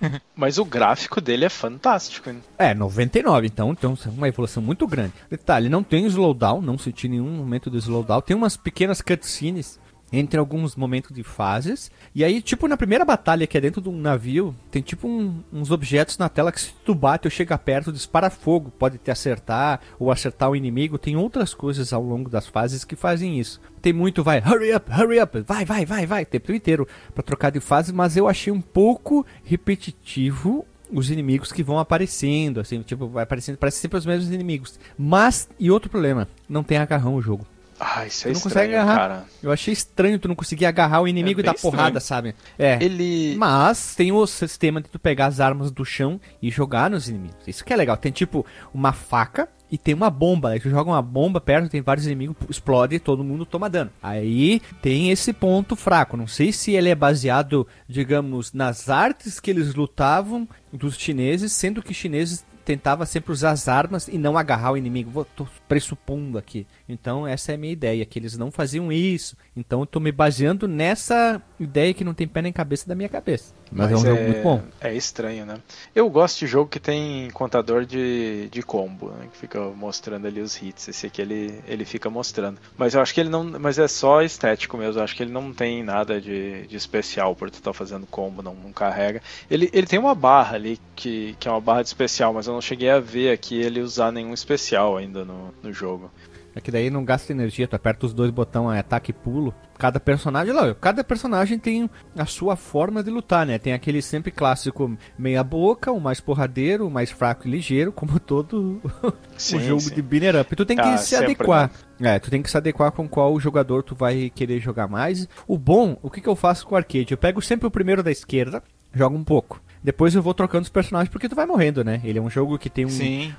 Né? 0.00 0.22
Mas 0.34 0.56
o 0.56 0.64
gráfico 0.64 1.20
dele 1.20 1.44
é 1.44 1.50
fantástico, 1.50 2.30
hein? 2.30 2.42
É, 2.56 2.72
99, 2.72 3.46
então, 3.46 3.72
então 3.72 3.94
é 4.06 4.08
uma 4.08 4.26
evolução 4.26 4.62
muito 4.62 4.86
grande. 4.86 5.12
Detalhe, 5.28 5.68
não 5.68 5.82
tem 5.82 6.06
slowdown, 6.06 6.62
não 6.62 6.78
senti 6.78 7.06
nenhum 7.06 7.28
momento 7.28 7.70
de 7.70 7.76
slowdown. 7.76 8.22
Tem 8.22 8.34
umas 8.34 8.56
pequenas 8.56 9.02
cutscenes 9.02 9.78
entre 10.18 10.38
alguns 10.38 10.76
momentos 10.76 11.14
de 11.14 11.22
fases. 11.22 11.90
E 12.14 12.24
aí, 12.24 12.40
tipo, 12.40 12.68
na 12.68 12.76
primeira 12.76 13.04
batalha, 13.04 13.46
que 13.46 13.58
é 13.58 13.60
dentro 13.60 13.80
de 13.80 13.88
um 13.88 14.00
navio, 14.00 14.54
tem 14.70 14.80
tipo 14.80 15.08
um, 15.08 15.42
uns 15.52 15.70
objetos 15.70 16.18
na 16.18 16.28
tela 16.28 16.52
que 16.52 16.60
se 16.60 16.72
tu 16.84 16.94
bate 16.94 17.26
ou 17.26 17.30
chega 17.30 17.58
perto, 17.58 17.92
dispara 17.92 18.30
fogo. 18.30 18.72
Pode 18.78 18.98
te 18.98 19.10
acertar 19.10 19.80
ou 19.98 20.10
acertar 20.10 20.50
o 20.50 20.56
inimigo. 20.56 20.98
Tem 20.98 21.16
outras 21.16 21.54
coisas 21.54 21.92
ao 21.92 22.02
longo 22.02 22.30
das 22.30 22.46
fases 22.46 22.84
que 22.84 22.96
fazem 22.96 23.38
isso. 23.38 23.60
Tem 23.82 23.92
muito, 23.92 24.22
vai, 24.22 24.38
hurry 24.38 24.74
up, 24.74 24.90
hurry 24.90 25.20
up, 25.20 25.40
vai, 25.40 25.64
vai, 25.64 25.84
vai, 25.84 26.06
vai, 26.06 26.22
o 26.22 26.26
tempo 26.26 26.52
inteiro 26.52 26.88
para 27.14 27.22
trocar 27.22 27.50
de 27.50 27.60
fase, 27.60 27.92
mas 27.92 28.16
eu 28.16 28.26
achei 28.26 28.52
um 28.52 28.60
pouco 28.60 29.26
repetitivo 29.44 30.64
os 30.90 31.10
inimigos 31.10 31.52
que 31.52 31.62
vão 31.62 31.78
aparecendo, 31.78 32.60
assim, 32.60 32.80
tipo, 32.82 33.08
vai 33.08 33.24
aparecendo, 33.24 33.58
parece 33.58 33.78
sempre 33.78 33.98
os 33.98 34.06
mesmos 34.06 34.32
inimigos. 34.32 34.78
Mas, 34.96 35.48
e 35.58 35.70
outro 35.70 35.90
problema, 35.90 36.28
não 36.48 36.62
tem 36.62 36.78
agarrão 36.78 37.14
o 37.14 37.22
jogo. 37.22 37.46
Ah, 37.78 38.06
isso 38.06 38.28
é 38.28 38.30
tu 38.30 38.34
não 38.34 38.38
estranho, 38.38 38.42
consegue 38.42 38.74
agarrar. 38.74 38.96
Cara. 38.96 39.24
Eu 39.42 39.52
achei 39.52 39.72
estranho 39.72 40.18
tu 40.18 40.28
não 40.28 40.34
conseguir 40.34 40.66
agarrar 40.66 41.00
o 41.02 41.08
inimigo 41.08 41.40
é 41.40 41.42
e 41.42 41.46
dar 41.46 41.54
estranho. 41.54 41.72
porrada, 41.72 42.00
sabe? 42.00 42.34
É. 42.58 42.78
Ele. 42.82 43.34
Mas 43.36 43.94
tem 43.94 44.12
o 44.12 44.26
sistema 44.26 44.80
de 44.80 44.88
tu 44.88 44.98
pegar 44.98 45.26
as 45.26 45.40
armas 45.40 45.70
do 45.70 45.84
chão 45.84 46.20
e 46.40 46.50
jogar 46.50 46.90
nos 46.90 47.08
inimigos. 47.08 47.36
Isso 47.46 47.64
que 47.64 47.72
é 47.72 47.76
legal. 47.76 47.96
Tem 47.96 48.12
tipo 48.12 48.46
uma 48.72 48.92
faca 48.92 49.48
e 49.70 49.78
tem 49.78 49.94
uma 49.94 50.10
bomba. 50.10 50.50
Aí 50.50 50.60
tu 50.60 50.70
joga 50.70 50.90
uma 50.90 51.02
bomba 51.02 51.40
perto, 51.40 51.68
tem 51.68 51.82
vários 51.82 52.06
inimigos, 52.06 52.36
explode 52.48 52.94
e 52.94 53.00
todo 53.00 53.24
mundo 53.24 53.44
toma 53.44 53.68
dano. 53.68 53.90
Aí 54.02 54.60
tem 54.80 55.10
esse 55.10 55.32
ponto 55.32 55.74
fraco. 55.74 56.16
Não 56.16 56.26
sei 56.26 56.52
se 56.52 56.72
ele 56.72 56.90
é 56.90 56.94
baseado, 56.94 57.66
digamos, 57.88 58.52
nas 58.52 58.88
artes 58.88 59.40
que 59.40 59.50
eles 59.50 59.74
lutavam 59.74 60.48
dos 60.72 60.96
chineses, 60.96 61.52
sendo 61.52 61.82
que 61.82 61.92
chineses 61.92 62.44
tentava 62.64 63.04
sempre 63.04 63.30
usar 63.30 63.50
as 63.50 63.68
armas 63.68 64.08
e 64.08 64.16
não 64.16 64.38
agarrar 64.38 64.72
o 64.72 64.76
inimigo. 64.76 65.10
Vou, 65.10 65.24
tô 65.24 65.46
pressupondo 65.68 66.38
aqui. 66.38 66.66
Então 66.88 67.26
essa 67.26 67.52
é 67.52 67.54
a 67.54 67.58
minha 67.58 67.72
ideia, 67.72 68.04
que 68.04 68.18
eles 68.18 68.36
não 68.36 68.50
faziam 68.50 68.92
isso. 68.92 69.36
Então 69.56 69.80
eu 69.80 69.86
tô 69.86 69.98
me 69.98 70.12
baseando 70.12 70.68
nessa 70.68 71.40
ideia 71.58 71.94
que 71.94 72.04
não 72.04 72.14
tem 72.14 72.28
pé 72.28 72.42
nem 72.42 72.52
cabeça 72.52 72.86
da 72.86 72.94
minha 72.94 73.08
cabeça. 73.08 73.54
Mas, 73.72 73.90
Mas 73.90 73.92
é 73.92 73.96
um 73.96 74.12
é, 74.12 74.16
jogo 74.16 74.22
muito 74.28 74.42
bom. 74.42 74.62
É 74.80 74.94
estranho, 74.94 75.46
né? 75.46 75.58
Eu 75.94 76.08
gosto 76.08 76.38
de 76.38 76.46
jogo 76.46 76.70
que 76.70 76.78
tem 76.78 77.30
contador 77.32 77.84
de, 77.84 78.48
de 78.50 78.62
combo, 78.62 79.10
né? 79.10 79.28
que 79.32 79.38
fica 79.38 79.60
mostrando 79.70 80.26
ali 80.26 80.40
os 80.40 80.60
hits. 80.60 80.88
Esse 80.88 81.06
aqui 81.06 81.22
ele, 81.22 81.60
ele 81.66 81.84
fica 81.84 82.08
mostrando. 82.08 82.60
Mas 82.76 82.94
eu 82.94 83.00
acho 83.00 83.12
que 83.12 83.20
ele 83.20 83.30
não. 83.30 83.42
Mas 83.58 83.78
é 83.78 83.88
só 83.88 84.22
estético 84.22 84.76
mesmo. 84.76 85.00
Eu 85.00 85.04
acho 85.04 85.16
que 85.16 85.22
ele 85.22 85.32
não 85.32 85.52
tem 85.52 85.82
nada 85.82 86.20
de, 86.20 86.66
de 86.66 86.76
especial 86.76 87.34
por 87.34 87.50
tu 87.50 87.54
estar 87.54 87.72
tá 87.72 87.74
fazendo 87.74 88.06
combo, 88.06 88.42
não, 88.42 88.54
não 88.54 88.72
carrega. 88.72 89.22
Ele, 89.50 89.68
ele 89.72 89.86
tem 89.86 89.98
uma 89.98 90.14
barra 90.14 90.54
ali 90.54 90.78
que, 90.94 91.34
que 91.40 91.48
é 91.48 91.50
uma 91.50 91.60
barra 91.60 91.82
de 91.82 91.88
especial, 91.88 92.32
mas 92.32 92.46
eu 92.46 92.52
não 92.52 92.60
cheguei 92.60 92.90
a 92.90 93.00
ver 93.00 93.32
aqui 93.32 93.56
ele 93.60 93.80
usar 93.80 94.12
nenhum 94.12 94.34
especial 94.34 94.96
ainda 94.96 95.24
no, 95.24 95.52
no 95.62 95.72
jogo. 95.72 96.10
É 96.54 96.60
que 96.60 96.70
daí 96.70 96.88
não 96.88 97.04
gasta 97.04 97.32
energia, 97.32 97.66
tu 97.66 97.74
aperta 97.74 98.06
os 98.06 98.14
dois 98.14 98.30
botões, 98.30 98.76
é 98.76 98.78
ataque 98.78 99.10
e 99.10 99.14
pulo. 99.14 99.52
Cada 99.76 99.98
personagem, 99.98 100.52
lá, 100.52 100.72
cada 100.74 101.02
personagem 101.02 101.58
tem 101.58 101.90
a 102.16 102.26
sua 102.26 102.54
forma 102.54 103.02
de 103.02 103.10
lutar, 103.10 103.44
né? 103.44 103.58
Tem 103.58 103.72
aquele 103.72 104.00
sempre 104.00 104.30
clássico 104.30 104.96
meia 105.18 105.42
boca, 105.42 105.90
o 105.90 106.00
mais 106.00 106.20
porradeiro, 106.20 106.86
o 106.86 106.90
mais 106.90 107.10
fraco 107.10 107.48
e 107.48 107.50
ligeiro, 107.50 107.90
como 107.92 108.20
todo 108.20 108.80
sim, 109.36 109.56
o 109.56 109.60
jogo 109.60 109.80
sim. 109.80 109.94
de 109.94 110.02
binner 110.02 110.40
up. 110.40 110.54
Tu 110.54 110.64
tem 110.64 110.76
que 110.76 110.82
ah, 110.82 110.96
se 110.96 111.16
adequar. 111.16 111.72
É, 112.00 112.18
tu 112.20 112.30
tem 112.30 112.40
que 112.40 112.50
se 112.50 112.56
adequar 112.56 112.92
com 112.92 113.08
qual 113.08 113.38
jogador 113.40 113.82
tu 113.82 113.96
vai 113.96 114.30
querer 114.30 114.60
jogar 114.60 114.86
mais. 114.86 115.28
O 115.48 115.58
bom, 115.58 115.98
o 116.02 116.10
que, 116.10 116.20
que 116.20 116.28
eu 116.28 116.36
faço 116.36 116.66
com 116.66 116.76
o 116.76 116.78
arcade? 116.78 117.12
Eu 117.12 117.18
pego 117.18 117.42
sempre 117.42 117.66
o 117.66 117.70
primeiro 117.70 118.02
da 118.02 118.12
esquerda, 118.12 118.62
jogo 118.92 119.16
um 119.16 119.24
pouco. 119.24 119.60
Depois 119.84 120.14
eu 120.14 120.22
vou 120.22 120.32
trocando 120.32 120.62
os 120.62 120.70
personagens 120.70 121.10
porque 121.10 121.28
tu 121.28 121.36
vai 121.36 121.44
morrendo, 121.44 121.84
né? 121.84 122.00
Ele 122.02 122.18
é 122.18 122.22
um 122.22 122.30
jogo 122.30 122.58
que 122.58 122.70
tem 122.70 122.86
um, 122.86 122.88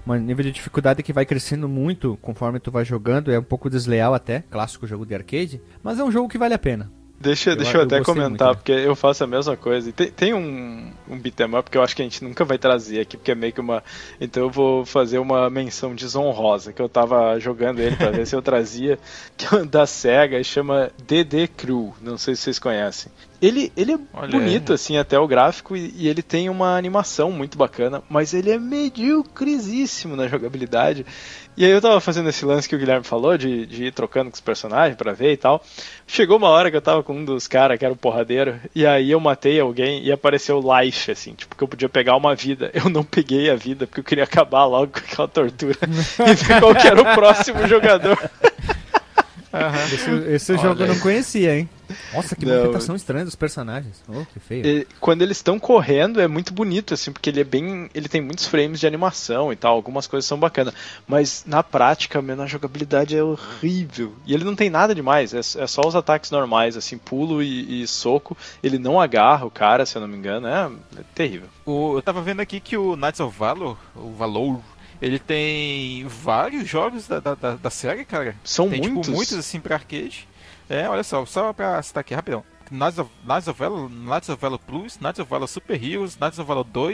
um 0.08 0.16
nível 0.16 0.46
de 0.46 0.52
dificuldade 0.52 1.02
que 1.02 1.12
vai 1.12 1.26
crescendo 1.26 1.68
muito 1.68 2.20
conforme 2.22 2.60
tu 2.60 2.70
vai 2.70 2.86
jogando. 2.86 3.32
É 3.32 3.40
um 3.40 3.44
pouco 3.44 3.68
desleal 3.68 4.14
até, 4.14 4.44
clássico 4.52 4.86
jogo 4.86 5.08
de 5.08 5.16
arcade. 5.16 5.60
Mas 5.82 5.98
é 5.98 6.04
um 6.04 6.12
jogo 6.12 6.30
que 6.30 6.38
vale 6.38 6.54
a 6.54 6.60
pena. 6.60 6.92
Deixa 7.20 7.52
eu, 7.52 7.56
deixa 7.56 7.78
eu, 7.78 7.82
eu 7.82 7.86
até 7.86 8.02
comentar, 8.02 8.30
muito, 8.30 8.44
né? 8.44 8.54
porque 8.54 8.72
eu 8.72 8.96
faço 8.96 9.24
a 9.24 9.28
mesma 9.28 9.56
coisa. 9.56 9.92
Tem, 9.92 10.12
tem 10.12 10.34
um, 10.34 10.92
um 11.10 11.18
beat'em 11.18 11.56
up 11.56 11.70
que 11.70 11.78
eu 11.78 11.82
acho 11.82 11.96
que 11.96 12.02
a 12.02 12.06
gente 12.06 12.24
nunca 12.24 12.44
vai 12.44 12.58
trazer 12.58 13.00
aqui, 13.00 13.16
porque 13.16 13.32
é 13.32 13.36
meio 13.36 13.54
que 13.54 13.62
uma. 13.62 13.84
Então 14.20 14.44
eu 14.44 14.50
vou 14.50 14.86
fazer 14.86 15.18
uma 15.18 15.50
menção 15.50 15.96
desonrosa, 15.96 16.74
que 16.74 16.82
eu 16.82 16.90
tava 16.90 17.40
jogando 17.40 17.80
ele 17.80 17.96
pra 17.96 18.12
ver 18.12 18.28
se 18.28 18.36
eu 18.36 18.42
trazia, 18.42 19.00
que 19.38 19.46
é 19.56 19.64
da 19.64 19.88
SEGA, 19.88 20.44
chama 20.44 20.92
DD 21.08 21.48
Crew. 21.48 21.96
Não 22.02 22.18
sei 22.18 22.36
se 22.36 22.44
vocês 22.44 22.60
conhecem. 22.60 23.12
Ele, 23.42 23.72
ele 23.76 23.94
é 23.94 24.00
Olha 24.14 24.32
bonito, 24.32 24.72
aí. 24.72 24.76
assim, 24.76 24.98
até 24.98 25.20
o 25.20 25.28
gráfico, 25.28 25.76
e, 25.76 25.94
e, 25.96 26.08
ele 26.08 26.22
tem 26.22 26.50
uma 26.50 26.78
animação 26.78 27.32
muito 27.32 27.58
bacana, 27.58 28.02
mas 28.10 28.34
ele 28.34 28.50
é 28.50 28.58
medíocrisíssimo 28.58 30.16
na 30.16 30.28
jogabilidade. 30.28 31.06
E 31.58 31.64
aí 31.64 31.72
eu 31.72 31.82
tava 31.82 32.02
fazendo 32.02 32.28
esse 32.28 32.44
lance 32.44 32.68
que 32.68 32.76
o 32.76 32.80
Guilherme 32.80 33.06
falou, 33.06 33.38
de, 33.38 33.66
de 33.66 33.86
ir 33.86 33.94
trocando 33.94 34.30
com 34.30 34.36
os 34.36 34.42
personagens 34.42 34.98
para 34.98 35.14
ver 35.14 35.32
e 35.32 35.38
tal. 35.38 35.64
Chegou 36.06 36.38
uma 36.38 36.50
hora 36.50 36.70
que 36.70 36.76
eu 36.76 36.82
tava 36.82 37.02
com 37.02 37.14
um 37.14 37.24
dos 37.24 37.48
caras, 37.48 37.80
que 37.80 37.86
era 37.86 37.94
o 37.94 37.98
porradeiro, 37.98 38.60
e 38.74 38.86
aí 38.86 39.12
eu 39.12 39.20
matei 39.20 39.60
alguém 39.60 40.04
e 40.04 40.12
apareceu 40.12 40.62
life, 40.62 41.12
assim, 41.12 41.34
tipo, 41.34 41.56
que 41.56 41.64
eu 41.64 41.68
podia 41.68 41.88
pegar 41.88 42.18
uma 42.18 42.36
vida. 42.36 42.72
Eu 42.74 42.90
não 42.90 43.04
peguei 43.04 43.50
a 43.50 43.56
vida, 43.56 43.88
porque 43.88 44.02
eu 44.02 44.04
queria 44.04 44.26
acabar 44.26 44.66
logo 44.66 44.92
com 44.92 45.00
aquela 45.00 45.28
tortura. 45.28 45.78
e 45.86 46.34
ver 46.34 46.60
qual 46.60 46.76
que 46.76 46.88
era 46.88 47.02
o 47.02 47.16
próximo 47.16 47.66
jogador. 47.68 48.18
Esse, 49.94 50.12
esse 50.34 50.58
jogo 50.58 50.84
eu 50.84 50.88
não 50.88 51.00
conhecia, 51.00 51.58
hein? 51.58 51.70
Nossa, 52.14 52.36
que 52.36 52.46
movimentação 52.46 52.96
estranha 52.96 53.26
dos 53.26 53.36
personagens. 53.36 54.04
Oh, 54.08 54.26
que 54.26 54.40
feio. 54.40 54.66
E, 54.66 54.88
quando 55.00 55.22
eles 55.22 55.38
estão 55.38 55.60
correndo 55.60 56.20
é 56.20 56.28
muito 56.28 56.54
bonito, 56.54 56.94
assim, 56.94 57.12
porque 57.12 57.30
ele 57.30 57.42
é 57.42 57.44
bem. 57.44 57.90
Ele 57.94 58.08
tem 58.08 58.22
muitos 58.22 58.46
frames 58.46 58.80
de 58.80 58.88
animação 58.88 59.52
e 59.52 59.56
tal, 59.56 59.76
algumas 59.76 60.08
coisas 60.08 60.28
são 60.28 60.38
bacanas. 60.38 60.74
Mas 61.08 61.44
na 61.46 61.64
prática, 61.64 62.22
mesmo, 62.22 62.44
a 62.44 62.48
jogabilidade 62.48 63.16
é 63.16 63.24
horrível. 63.24 64.14
E 64.26 64.34
ele 64.34 64.44
não 64.44 64.56
tem 64.56 64.70
nada 64.70 64.94
demais, 64.96 65.34
é, 65.34 65.40
é 65.40 65.68
só 65.68 65.82
os 65.86 65.96
ataques 65.96 66.32
normais, 66.32 66.78
assim, 66.78 66.98
pulo 66.98 67.42
e, 67.42 67.84
e, 67.84 67.88
soco. 67.88 68.38
Ele 68.64 68.78
não 68.78 69.00
agarra 69.00 69.46
o 69.46 69.52
cara, 69.52 69.86
se 69.86 69.96
eu 69.96 70.02
não 70.02 70.08
me 70.08 70.18
engano. 70.18 70.48
É, 70.48 70.72
é 71.00 71.04
terrível. 71.14 71.48
O, 71.66 71.98
eu 71.98 72.02
tava 72.02 72.22
vendo 72.22 72.40
aqui 72.40 72.60
que 72.60 72.78
o 72.78 72.96
Knights 72.96 73.20
of 73.20 73.38
Valor, 73.38 73.78
o 73.96 74.12
Valor, 74.12 74.62
ele 75.02 75.20
tem 75.20 76.08
vários 76.08 76.68
jogos 76.68 77.08
da, 77.08 77.20
da, 77.20 77.56
da 77.56 77.70
série, 77.70 78.06
cara. 78.06 78.36
São 78.44 78.70
tem, 78.70 78.82
tipo, 78.82 78.94
muitos? 78.94 79.08
Tipo, 79.08 79.18
muitos, 79.18 79.38
assim, 79.38 79.60
pra 79.60 79.76
arcade. 79.76 80.28
É, 80.70 80.90
olha 80.90 81.04
só, 81.04 81.26
só 81.26 81.54
pra 81.54 81.82
citar 81.82 82.02
aqui 82.02 82.14
rapidão. 82.14 82.44
Knights 82.72 82.98
of, 82.98 83.12
Knights 83.24 83.48
Knights 83.90 84.30
of 84.30 84.42
Plus, 84.66 84.98
Knights 84.98 85.20
of 85.20 85.30
Super 85.48 85.76
Heroes, 85.76 86.18
Knights 86.18 86.40
of 86.40 86.48
Valor 86.48 86.66
2, 86.66 86.88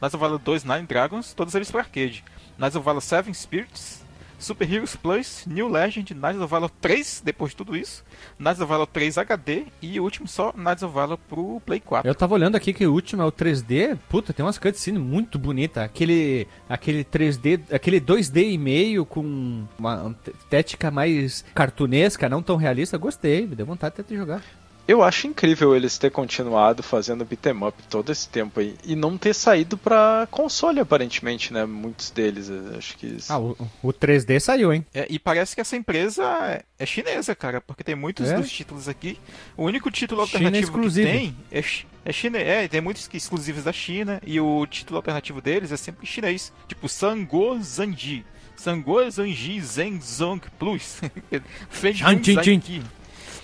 Knights 0.00 0.14
of 0.14 0.18
Valor 0.18 0.38
2 0.38 0.64
Nine 0.66 0.86
Dragons, 0.86 1.32
todos 1.32 1.54
eles 1.54 1.70
para 1.70 1.80
arcade. 1.80 2.22
Knights 2.58 2.76
of 2.76 2.84
Seven 3.00 3.32
Spirits, 3.32 4.03
Super 4.44 4.70
Heroes 4.70 4.94
Plus, 4.94 5.46
New 5.46 5.68
Legend, 5.68 6.12
Knights 6.12 6.38
of 6.38 6.50
Valor 6.50 6.70
3, 6.80 7.22
depois 7.24 7.52
de 7.52 7.56
tudo 7.56 7.74
isso, 7.74 8.04
Knights 8.38 8.60
of 8.60 8.68
Valor 8.68 8.86
3 8.86 9.16
HD 9.16 9.64
e 9.80 9.98
o 9.98 10.02
último 10.02 10.28
só 10.28 10.52
Knights 10.52 10.82
of 10.82 10.94
Valor 10.94 11.16
pro 11.16 11.62
Play 11.64 11.80
4. 11.80 12.06
Eu 12.06 12.14
tava 12.14 12.34
olhando 12.34 12.54
aqui 12.54 12.74
que 12.74 12.86
o 12.86 12.92
último 12.92 13.22
é 13.22 13.24
o 13.24 13.32
3D, 13.32 13.98
puta, 14.06 14.34
tem 14.34 14.44
umas 14.44 14.58
cutscenes 14.58 15.00
muito 15.00 15.38
bonitas, 15.38 15.82
aquele, 15.82 16.46
aquele 16.68 17.04
3D, 17.04 17.62
aquele 17.72 17.98
2D 17.98 18.52
e 18.52 18.58
meio 18.58 19.06
com 19.06 19.64
uma 19.78 20.14
estética 20.38 20.90
mais 20.90 21.42
cartunesca, 21.54 22.28
não 22.28 22.42
tão 22.42 22.56
realista, 22.56 22.98
gostei, 22.98 23.46
me 23.46 23.56
deu 23.56 23.64
vontade 23.64 23.94
até 23.98 24.02
de 24.02 24.14
jogar. 24.14 24.42
Eu 24.86 25.02
acho 25.02 25.26
incrível 25.26 25.74
eles 25.74 25.96
ter 25.96 26.10
continuado 26.10 26.82
fazendo 26.82 27.24
beat'em 27.24 27.66
up 27.66 27.82
todo 27.88 28.12
esse 28.12 28.28
tempo 28.28 28.60
aí 28.60 28.76
e 28.84 28.94
não 28.94 29.16
ter 29.16 29.34
saído 29.34 29.78
para 29.78 30.28
console 30.30 30.78
aparentemente, 30.78 31.52
né? 31.52 31.64
Muitos 31.64 32.10
deles, 32.10 32.50
acho 32.76 32.96
que 32.98 33.16
Ah, 33.30 33.38
o, 33.38 33.56
o 33.82 33.92
3D 33.92 34.38
saiu, 34.40 34.72
hein? 34.74 34.84
É, 34.92 35.06
e 35.08 35.18
parece 35.18 35.54
que 35.54 35.60
essa 35.62 35.74
empresa 35.74 36.22
é, 36.22 36.62
é 36.78 36.84
chinesa, 36.84 37.34
cara, 37.34 37.62
porque 37.62 37.82
tem 37.82 37.94
muitos 37.94 38.28
é? 38.28 38.36
dos 38.36 38.50
títulos 38.50 38.86
aqui. 38.86 39.18
O 39.56 39.64
único 39.64 39.90
título 39.90 40.20
alternativo 40.20 40.78
que 40.78 40.90
tem 40.90 41.34
é, 41.50 41.64
é 42.04 42.12
chinês, 42.12 42.46
é, 42.46 42.68
tem 42.68 42.82
muitos 42.82 43.08
exclusivos 43.14 43.64
da 43.64 43.72
China 43.72 44.20
e 44.26 44.38
o 44.38 44.66
título 44.66 44.98
alternativo 44.98 45.40
deles 45.40 45.72
é 45.72 45.78
sempre 45.78 46.06
chinês, 46.06 46.52
tipo 46.68 46.90
Sango 46.90 47.58
Zanji. 47.62 48.24
Sango 48.54 49.10
Zanji 49.10 49.60
Zengzong 49.62 50.40
Plus. 50.58 51.00
Fez 51.70 51.98
Zanji. 51.98 52.82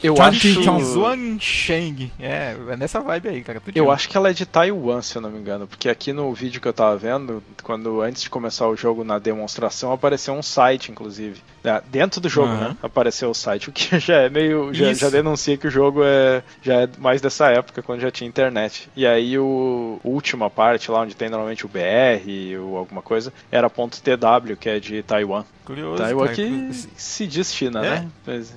Eu 0.03 0.15
acho. 0.21 0.63
Zuan 0.83 1.39
Sheng. 1.39 2.11
É, 2.19 2.57
é 2.69 2.77
nessa 2.77 3.01
vibe 3.01 3.29
aí, 3.29 3.43
cara. 3.43 3.63
eu 3.75 3.91
acho 3.91 4.09
que 4.09 4.17
ela 4.17 4.31
é 4.31 4.33
de 4.33 4.47
Taiwan, 4.47 5.03
se 5.03 5.17
eu 5.17 5.23
não 5.23 5.31
me 5.31 5.39
engano. 5.39 5.67
Porque 5.67 5.89
aqui 5.89 6.13
no 6.13 6.33
vídeo 6.33 6.61
que 6.61 6.69
eu 6.69 6.73
tava 6.73 6.97
vendo, 6.97 7.43
quando 7.63 8.01
antes 8.01 8.23
de 8.23 8.31
começar 8.31 8.67
o 8.69 8.77
jogo 8.77 9.05
na 9.05 9.19
demonstração, 9.19 9.93
apareceu 9.93 10.35
um 10.35 10.43
site, 10.43 10.91
inclusive. 10.91 11.41
É, 11.63 11.83
dentro 11.91 12.21
do 12.21 12.29
jogo, 12.29 12.49
uhum. 12.49 12.61
né? 12.61 12.77
Apareceu 12.83 13.31
o 13.31 13.35
site, 13.35 13.69
o 13.69 13.73
que 13.73 13.99
já 14.01 14.23
é 14.23 14.29
meio. 14.31 14.73
Já, 14.73 14.93
já, 14.95 15.11
denuncia 15.11 15.57
que 15.57 15.67
o 15.67 15.71
jogo 15.71 16.03
é 16.03 16.43
já 16.63 16.83
é 16.83 16.89
mais 16.99 17.21
dessa 17.21 17.49
época, 17.51 17.83
quando 17.83 18.01
já 18.01 18.11
tinha 18.11 18.29
internet. 18.29 18.89
E 18.97 19.07
aí 19.07 19.39
o 19.39 20.01
última 20.03 20.49
parte, 20.49 20.91
lá 20.91 21.01
onde 21.01 21.15
tem 21.15 21.29
normalmente 21.29 21.67
o 21.67 21.69
BR 21.69 22.59
ou 22.61 22.77
alguma 22.77 23.03
coisa, 23.03 23.33
era 23.51 23.69
.tw, 23.69 24.57
que 24.59 24.69
é 24.69 24.81
de 24.81 25.03
Taiwan. 25.03 25.45
Curioso. 25.65 26.03
Taiwan 26.03 26.27
cara. 26.27 26.37
que 26.37 26.73
se 26.97 27.27
diz 27.27 27.53
China, 27.53 27.85
é. 27.85 27.91
né? 27.91 28.09
Mas 28.27 28.55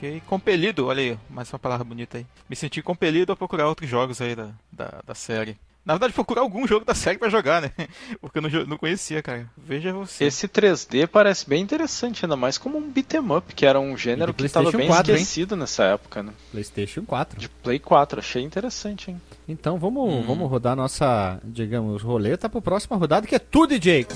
fiquei 0.00 0.22
compelido, 0.26 0.86
olha 0.86 1.02
aí, 1.02 1.18
mais 1.28 1.52
uma 1.52 1.58
palavra 1.58 1.84
bonita 1.84 2.16
aí. 2.16 2.26
Me 2.48 2.56
senti 2.56 2.80
compelido 2.80 3.32
a 3.32 3.36
procurar 3.36 3.68
outros 3.68 3.88
jogos 3.88 4.20
aí 4.22 4.34
da, 4.34 4.48
da, 4.72 5.02
da 5.06 5.14
série. 5.14 5.58
Na 5.84 5.94
verdade, 5.94 6.12
procurar 6.12 6.42
algum 6.42 6.66
jogo 6.66 6.84
da 6.84 6.94
série 6.94 7.18
para 7.18 7.28
jogar, 7.28 7.60
né? 7.60 7.70
Porque 8.20 8.38
eu 8.38 8.42
não, 8.42 8.50
não 8.66 8.76
conhecia, 8.78 9.22
cara. 9.22 9.46
Veja 9.56 9.92
você. 9.92 10.24
Esse 10.24 10.46
3D 10.46 11.06
parece 11.06 11.48
bem 11.48 11.62
interessante, 11.62 12.24
ainda 12.24 12.36
mais 12.36 12.56
como 12.56 12.78
um 12.78 12.90
beat'em 12.90 13.36
up, 13.36 13.54
que 13.54 13.66
era 13.66 13.80
um 13.80 13.96
gênero 13.96 14.32
que 14.32 14.44
estava 14.44 14.70
bem 14.72 14.86
4, 14.86 15.12
esquecido 15.12 15.54
hein? 15.54 15.60
nessa 15.60 15.84
época, 15.84 16.22
né? 16.22 16.32
PlayStation 16.50 17.04
4. 17.04 17.38
De 17.38 17.48
Play 17.48 17.78
4, 17.78 18.20
achei 18.20 18.42
interessante, 18.42 19.10
hein? 19.10 19.20
Então 19.48 19.78
vamos, 19.78 20.12
hum. 20.12 20.22
vamos 20.22 20.50
rodar 20.50 20.76
nossa, 20.76 21.40
digamos, 21.44 22.02
roleta 22.02 22.48
para 22.48 22.58
a 22.58 22.62
próxima 22.62 22.96
rodada, 22.96 23.26
que 23.26 23.34
é 23.34 23.38
tu, 23.38 23.66
DJ. 23.66 24.06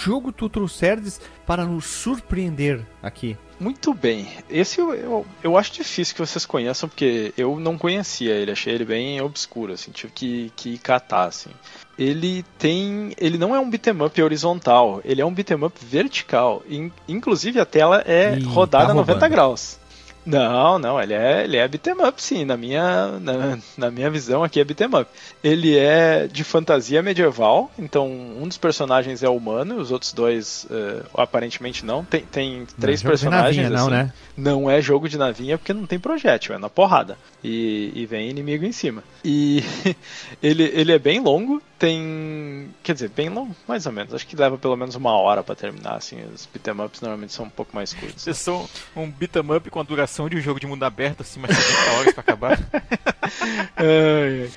Jogo 0.00 0.32
tu 0.32 0.48
trouxerdes 0.48 1.20
para 1.46 1.64
nos 1.64 1.84
surpreender 1.84 2.86
aqui? 3.02 3.36
Muito 3.58 3.92
bem. 3.92 4.26
Esse 4.48 4.80
eu, 4.80 4.94
eu, 4.94 5.26
eu, 5.42 5.58
acho 5.58 5.72
difícil 5.72 6.14
que 6.14 6.20
vocês 6.20 6.46
conheçam, 6.46 6.88
porque 6.88 7.34
eu 7.36 7.60
não 7.60 7.76
conhecia 7.76 8.32
ele, 8.32 8.50
achei 8.50 8.74
ele 8.74 8.86
bem 8.86 9.20
obscuro, 9.20 9.74
assim, 9.74 9.90
tive 9.90 10.12
que, 10.14 10.52
que 10.56 10.78
catar, 10.78 11.24
assim. 11.24 11.50
Ele 11.98 12.42
tem. 12.58 13.12
Ele 13.18 13.36
não 13.36 13.54
é 13.54 13.60
um 13.60 13.68
beat'em 13.68 14.00
up 14.02 14.22
horizontal, 14.22 15.02
ele 15.04 15.20
é 15.20 15.26
um 15.26 15.34
beat'em 15.34 15.62
up 15.62 15.78
vertical. 15.84 16.62
inclusive 17.06 17.60
a 17.60 17.66
tela 17.66 18.02
é 18.06 18.38
Ih, 18.38 18.42
rodada 18.44 18.88
tá 18.88 18.94
90 18.94 19.28
graus. 19.28 19.78
Não, 20.24 20.78
não, 20.78 21.00
ele 21.00 21.14
é, 21.14 21.44
ele 21.44 21.56
é 21.56 21.66
beat'em 21.66 22.06
up, 22.06 22.22
sim. 22.22 22.44
Na 22.44 22.56
minha, 22.56 23.18
na, 23.18 23.58
na, 23.76 23.90
minha 23.90 24.10
visão 24.10 24.44
aqui 24.44 24.60
é 24.60 24.64
beat'em 24.64 24.88
up. 24.88 25.10
Ele 25.42 25.76
é 25.76 26.26
de 26.26 26.44
fantasia 26.44 27.02
medieval, 27.02 27.70
então 27.78 28.08
um 28.08 28.46
dos 28.46 28.58
personagens 28.58 29.22
é 29.22 29.28
humano, 29.28 29.76
os 29.76 29.90
outros 29.90 30.12
dois 30.12 30.66
uh, 30.70 31.04
aparentemente 31.14 31.84
não. 31.84 32.04
Tem, 32.04 32.20
tem 32.22 32.66
três 32.78 33.02
não 33.02 33.08
é 33.08 33.12
personagens. 33.12 33.70
Navinha, 33.70 33.78
assim. 33.78 33.90
Não, 33.90 33.90
né? 33.90 34.12
Não 34.36 34.70
é 34.70 34.80
jogo 34.82 35.08
de 35.08 35.16
navinha 35.16 35.56
porque 35.56 35.72
não 35.72 35.86
tem 35.86 35.98
projétil, 35.98 36.54
é 36.54 36.58
na 36.58 36.68
porrada. 36.68 37.16
E, 37.42 37.90
e 37.94 38.04
vem 38.04 38.28
inimigo 38.28 38.64
em 38.64 38.72
cima. 38.72 39.02
E 39.24 39.64
ele, 40.42 40.64
ele 40.64 40.92
é 40.92 40.98
bem 40.98 41.20
longo, 41.20 41.62
tem. 41.78 42.68
Quer 42.82 42.92
dizer, 42.92 43.08
bem 43.08 43.30
longo, 43.30 43.56
mais 43.66 43.86
ou 43.86 43.92
menos. 43.92 44.12
Acho 44.12 44.26
que 44.26 44.36
leva 44.36 44.58
pelo 44.58 44.76
menos 44.76 44.94
uma 44.94 45.12
hora 45.12 45.42
para 45.42 45.54
terminar, 45.54 45.94
assim. 45.94 46.22
Os 46.34 46.46
beat'em 46.46 46.84
ups 46.84 47.00
normalmente 47.00 47.32
são 47.32 47.46
um 47.46 47.50
pouco 47.50 47.74
mais 47.74 47.94
curtos. 47.94 48.22
Vocês 48.22 48.36
são 48.36 48.68
um 48.94 49.10
beat'em 49.10 49.56
up 49.56 49.70
com 49.70 49.80
a 49.80 49.82
duração 49.82 50.09
de 50.28 50.36
um 50.36 50.40
jogo 50.40 50.60
de 50.60 50.66
mundo 50.66 50.82
aberto, 50.84 51.22
assim, 51.22 51.40
mais 51.40 51.56
70 51.56 51.92
horas 51.92 52.14
pra 52.14 52.20
acabar. 52.20 52.58
é, 53.76 54.48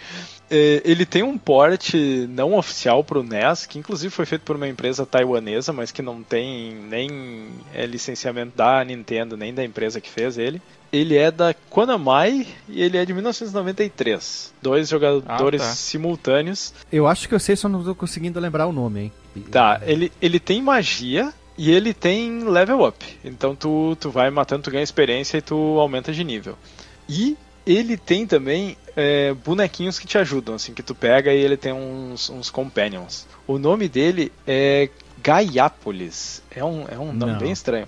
é, 0.50 0.82
ele 0.86 1.06
tem 1.06 1.24
um 1.24 1.38
port 1.38 1.94
não 2.30 2.54
oficial 2.54 3.04
pro 3.04 3.24
NES, 3.24 3.66
que 3.66 3.80
inclusive 3.80 4.14
foi 4.14 4.26
feito 4.26 4.44
por 4.44 4.56
uma 4.56 4.68
empresa 4.68 5.06
taiwanesa, 5.06 5.74
mas 5.74 5.92
que 5.92 6.02
não 6.02 6.22
tem 6.22 6.76
nem 6.76 7.50
é, 7.74 7.86
licenciamento 7.86 8.56
da 8.56 8.84
Nintendo, 8.84 9.36
nem 9.36 9.54
da 9.54 9.64
empresa 9.64 10.00
que 10.00 10.10
fez 10.10 10.38
ele. 10.38 10.62
Ele 10.92 11.18
é 11.18 11.32
da 11.32 11.56
Konami 11.72 12.48
e 12.70 12.84
ele 12.84 12.98
é 12.98 13.06
de 13.06 13.14
1993. 13.14 14.54
Dois 14.62 14.90
jogadores 14.90 15.62
ah, 15.62 15.66
tá. 15.66 15.72
simultâneos. 15.72 16.72
Eu 16.92 17.08
acho 17.08 17.28
que 17.28 17.34
eu 17.34 17.40
sei, 17.40 17.56
só 17.56 17.68
não 17.68 17.80
estou 17.80 17.96
conseguindo 17.96 18.40
lembrar 18.40 18.68
o 18.68 18.72
nome, 18.72 19.00
hein? 19.06 19.12
Tá, 19.50 19.82
ele, 19.84 20.12
ele 20.22 20.40
tem 20.40 20.62
magia, 20.62 21.34
e 21.58 21.72
ele 21.72 21.94
tem 21.94 22.44
level 22.44 22.86
up. 22.86 23.06
Então 23.24 23.56
tu, 23.56 23.96
tu 24.00 24.10
vai 24.10 24.30
matando, 24.30 24.64
tu 24.64 24.72
ganha 24.72 24.84
experiência 24.84 25.38
e 25.38 25.42
tu 25.42 25.80
aumenta 25.80 26.12
de 26.12 26.24
nível. 26.24 26.58
E 27.08 27.38
ele 27.66 27.96
tem 27.98 28.26
também 28.28 28.78
é, 28.96 29.34
bonequinhos 29.34 29.98
que 29.98 30.08
te 30.08 30.18
ajudam, 30.18 30.56
assim, 30.56 30.74
que 30.74 30.84
tu 30.84 30.94
pega 30.94 31.34
e 31.34 31.40
ele 31.40 31.58
tem 31.58 31.72
uns, 31.74 32.30
uns 32.30 32.50
companions. 32.50 33.28
O 33.48 33.58
nome 33.58 33.88
dele 33.88 34.32
é 34.46 34.90
Gaiápolis. 35.22 36.42
É 36.52 36.64
um, 36.64 36.86
é 36.90 36.98
um 36.98 37.14
nome 37.14 37.34
Não. 37.34 37.40
bem 37.40 37.52
estranho. 37.52 37.88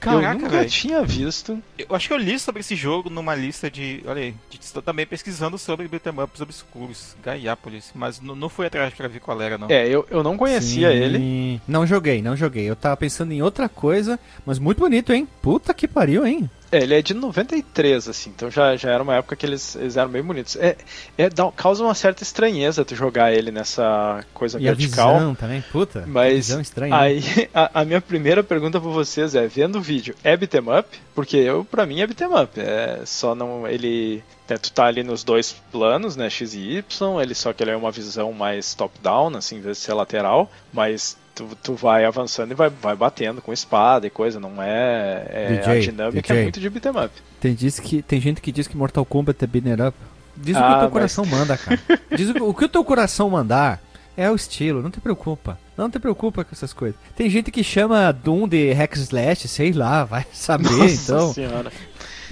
Caraca, 0.00 0.26
eu 0.28 0.34
nunca 0.34 0.48
véio. 0.48 0.68
tinha 0.68 1.04
visto. 1.04 1.62
Eu 1.78 1.94
acho 1.94 2.08
que 2.08 2.14
eu 2.14 2.18
li 2.18 2.38
sobre 2.38 2.60
esse 2.60 2.74
jogo 2.74 3.10
numa 3.10 3.34
lista 3.34 3.70
de. 3.70 4.02
Olha 4.06 4.22
aí, 4.22 4.34
estou 4.58 4.82
também 4.82 5.06
pesquisando 5.06 5.58
sobre 5.58 5.86
beat'em 5.86 6.18
ups 6.18 6.40
obscuros, 6.40 7.16
Gaiápolis, 7.22 7.90
mas 7.94 8.20
não 8.20 8.48
fui 8.48 8.66
atrás 8.66 8.94
pra 8.94 9.08
ver 9.08 9.20
qual 9.20 9.40
era, 9.40 9.58
não. 9.58 9.68
É, 9.68 9.86
eu, 9.86 10.06
eu 10.10 10.22
não 10.22 10.36
conhecia 10.36 10.90
Sim. 10.90 10.96
ele. 10.96 11.60
Não 11.68 11.86
joguei, 11.86 12.22
não 12.22 12.34
joguei. 12.34 12.64
Eu 12.64 12.74
tava 12.74 12.96
pensando 12.96 13.32
em 13.32 13.42
outra 13.42 13.68
coisa, 13.68 14.18
mas 14.46 14.58
muito 14.58 14.78
bonito, 14.78 15.12
hein? 15.12 15.28
Puta 15.42 15.74
que 15.74 15.86
pariu, 15.86 16.26
hein? 16.26 16.50
É, 16.72 16.82
ele 16.82 16.94
é 16.94 17.02
de 17.02 17.14
93, 17.14 18.08
assim, 18.08 18.30
então 18.30 18.50
já, 18.50 18.76
já 18.76 18.90
era 18.90 19.02
uma 19.02 19.16
época 19.16 19.34
que 19.34 19.44
eles, 19.44 19.74
eles 19.74 19.96
eram 19.96 20.10
bem 20.10 20.22
bonitos. 20.22 20.56
É, 20.56 20.76
é, 21.18 21.28
dá, 21.28 21.50
causa 21.50 21.82
uma 21.82 21.94
certa 21.94 22.22
estranheza 22.22 22.84
tu 22.84 22.94
jogar 22.94 23.32
ele 23.32 23.50
nessa 23.50 24.24
coisa 24.32 24.58
e 24.58 24.64
vertical. 24.64 25.10
A 25.10 25.18
visão 25.18 25.34
também, 25.34 25.64
puta. 25.72 26.04
Mas 26.06 26.34
visão 26.34 26.60
estranha, 26.60 26.96
né? 26.96 27.02
aí 27.02 27.22
a, 27.52 27.80
a, 27.80 27.84
minha 27.84 28.00
primeira 28.00 28.44
pergunta 28.44 28.80
pra 28.80 28.90
vocês 28.90 29.34
é, 29.34 29.46
vendo 29.48 29.78
o 29.78 29.82
vídeo, 29.82 30.14
é 30.22 30.36
beat'em 30.36 30.60
up? 30.78 30.88
Porque 31.14 31.36
eu, 31.36 31.64
pra 31.64 31.84
mim 31.84 32.00
é 32.00 32.06
beat'em 32.06 32.28
up. 32.28 32.60
É 32.60 33.02
só 33.04 33.34
não. 33.34 33.66
ele. 33.66 34.22
É, 34.48 34.58
tu 34.58 34.72
tá 34.72 34.86
ali 34.86 35.04
nos 35.04 35.22
dois 35.22 35.54
planos, 35.70 36.16
né? 36.16 36.28
X 36.28 36.54
e 36.54 36.76
Y, 36.78 37.20
ele 37.20 37.34
só 37.34 37.52
que 37.52 37.62
ele 37.62 37.70
é 37.70 37.76
uma 37.76 37.92
visão 37.92 38.32
mais 38.32 38.74
top-down, 38.74 39.36
assim, 39.36 39.56
em 39.56 39.60
vez 39.60 39.76
de 39.76 39.84
ser 39.84 39.92
lateral, 39.94 40.50
mas 40.72 41.16
tu, 41.40 41.56
tu 41.62 41.74
vai 41.74 42.04
avançando 42.04 42.52
e 42.52 42.54
vai, 42.54 42.68
vai 42.68 42.94
batendo 42.94 43.40
com 43.40 43.52
espada 43.52 44.06
e 44.06 44.10
coisa, 44.10 44.38
não 44.38 44.62
é. 44.62 45.26
é 45.28 45.56
DJ, 45.56 45.72
a 45.72 45.80
dinâmica 45.80 46.20
DJ. 46.20 46.36
é 46.36 46.42
muito 46.42 46.60
de 46.60 46.70
beat'em 46.70 47.04
up. 47.04 47.10
Tem, 47.40 47.54
diz 47.54 47.80
que, 47.80 48.02
tem 48.02 48.20
gente 48.20 48.40
que 48.40 48.52
diz 48.52 48.66
que 48.66 48.76
Mortal 48.76 49.04
Kombat 49.04 49.42
é 49.42 49.46
beat'em 49.46 49.86
up. 49.86 49.96
Diz 50.36 50.56
ah, 50.56 50.60
o 50.60 50.62
que 50.62 50.68
o 50.68 50.74
teu 50.74 50.82
mas... 50.82 50.92
coração 50.92 51.26
manda, 51.26 51.56
cara. 51.56 51.80
Diz 52.16 52.30
o, 52.30 52.48
o 52.48 52.54
que 52.54 52.64
o 52.64 52.68
teu 52.68 52.84
coração 52.84 53.28
mandar 53.28 53.80
é 54.16 54.30
o 54.30 54.34
estilo, 54.34 54.82
não 54.82 54.90
te 54.90 55.00
preocupa. 55.00 55.58
Não 55.76 55.90
te 55.90 55.98
preocupa 55.98 56.44
com 56.44 56.50
essas 56.52 56.72
coisas. 56.72 56.98
Tem 57.16 57.28
gente 57.28 57.50
que 57.50 57.64
chama 57.64 58.12
Doom 58.12 58.46
de 58.48 58.72
hack 58.72 58.94
slash, 58.96 59.48
sei 59.48 59.72
lá, 59.72 60.04
vai 60.04 60.26
saber, 60.32 60.70
Nossa 60.70 61.12
então. 61.12 61.32
Senhora. 61.32 61.72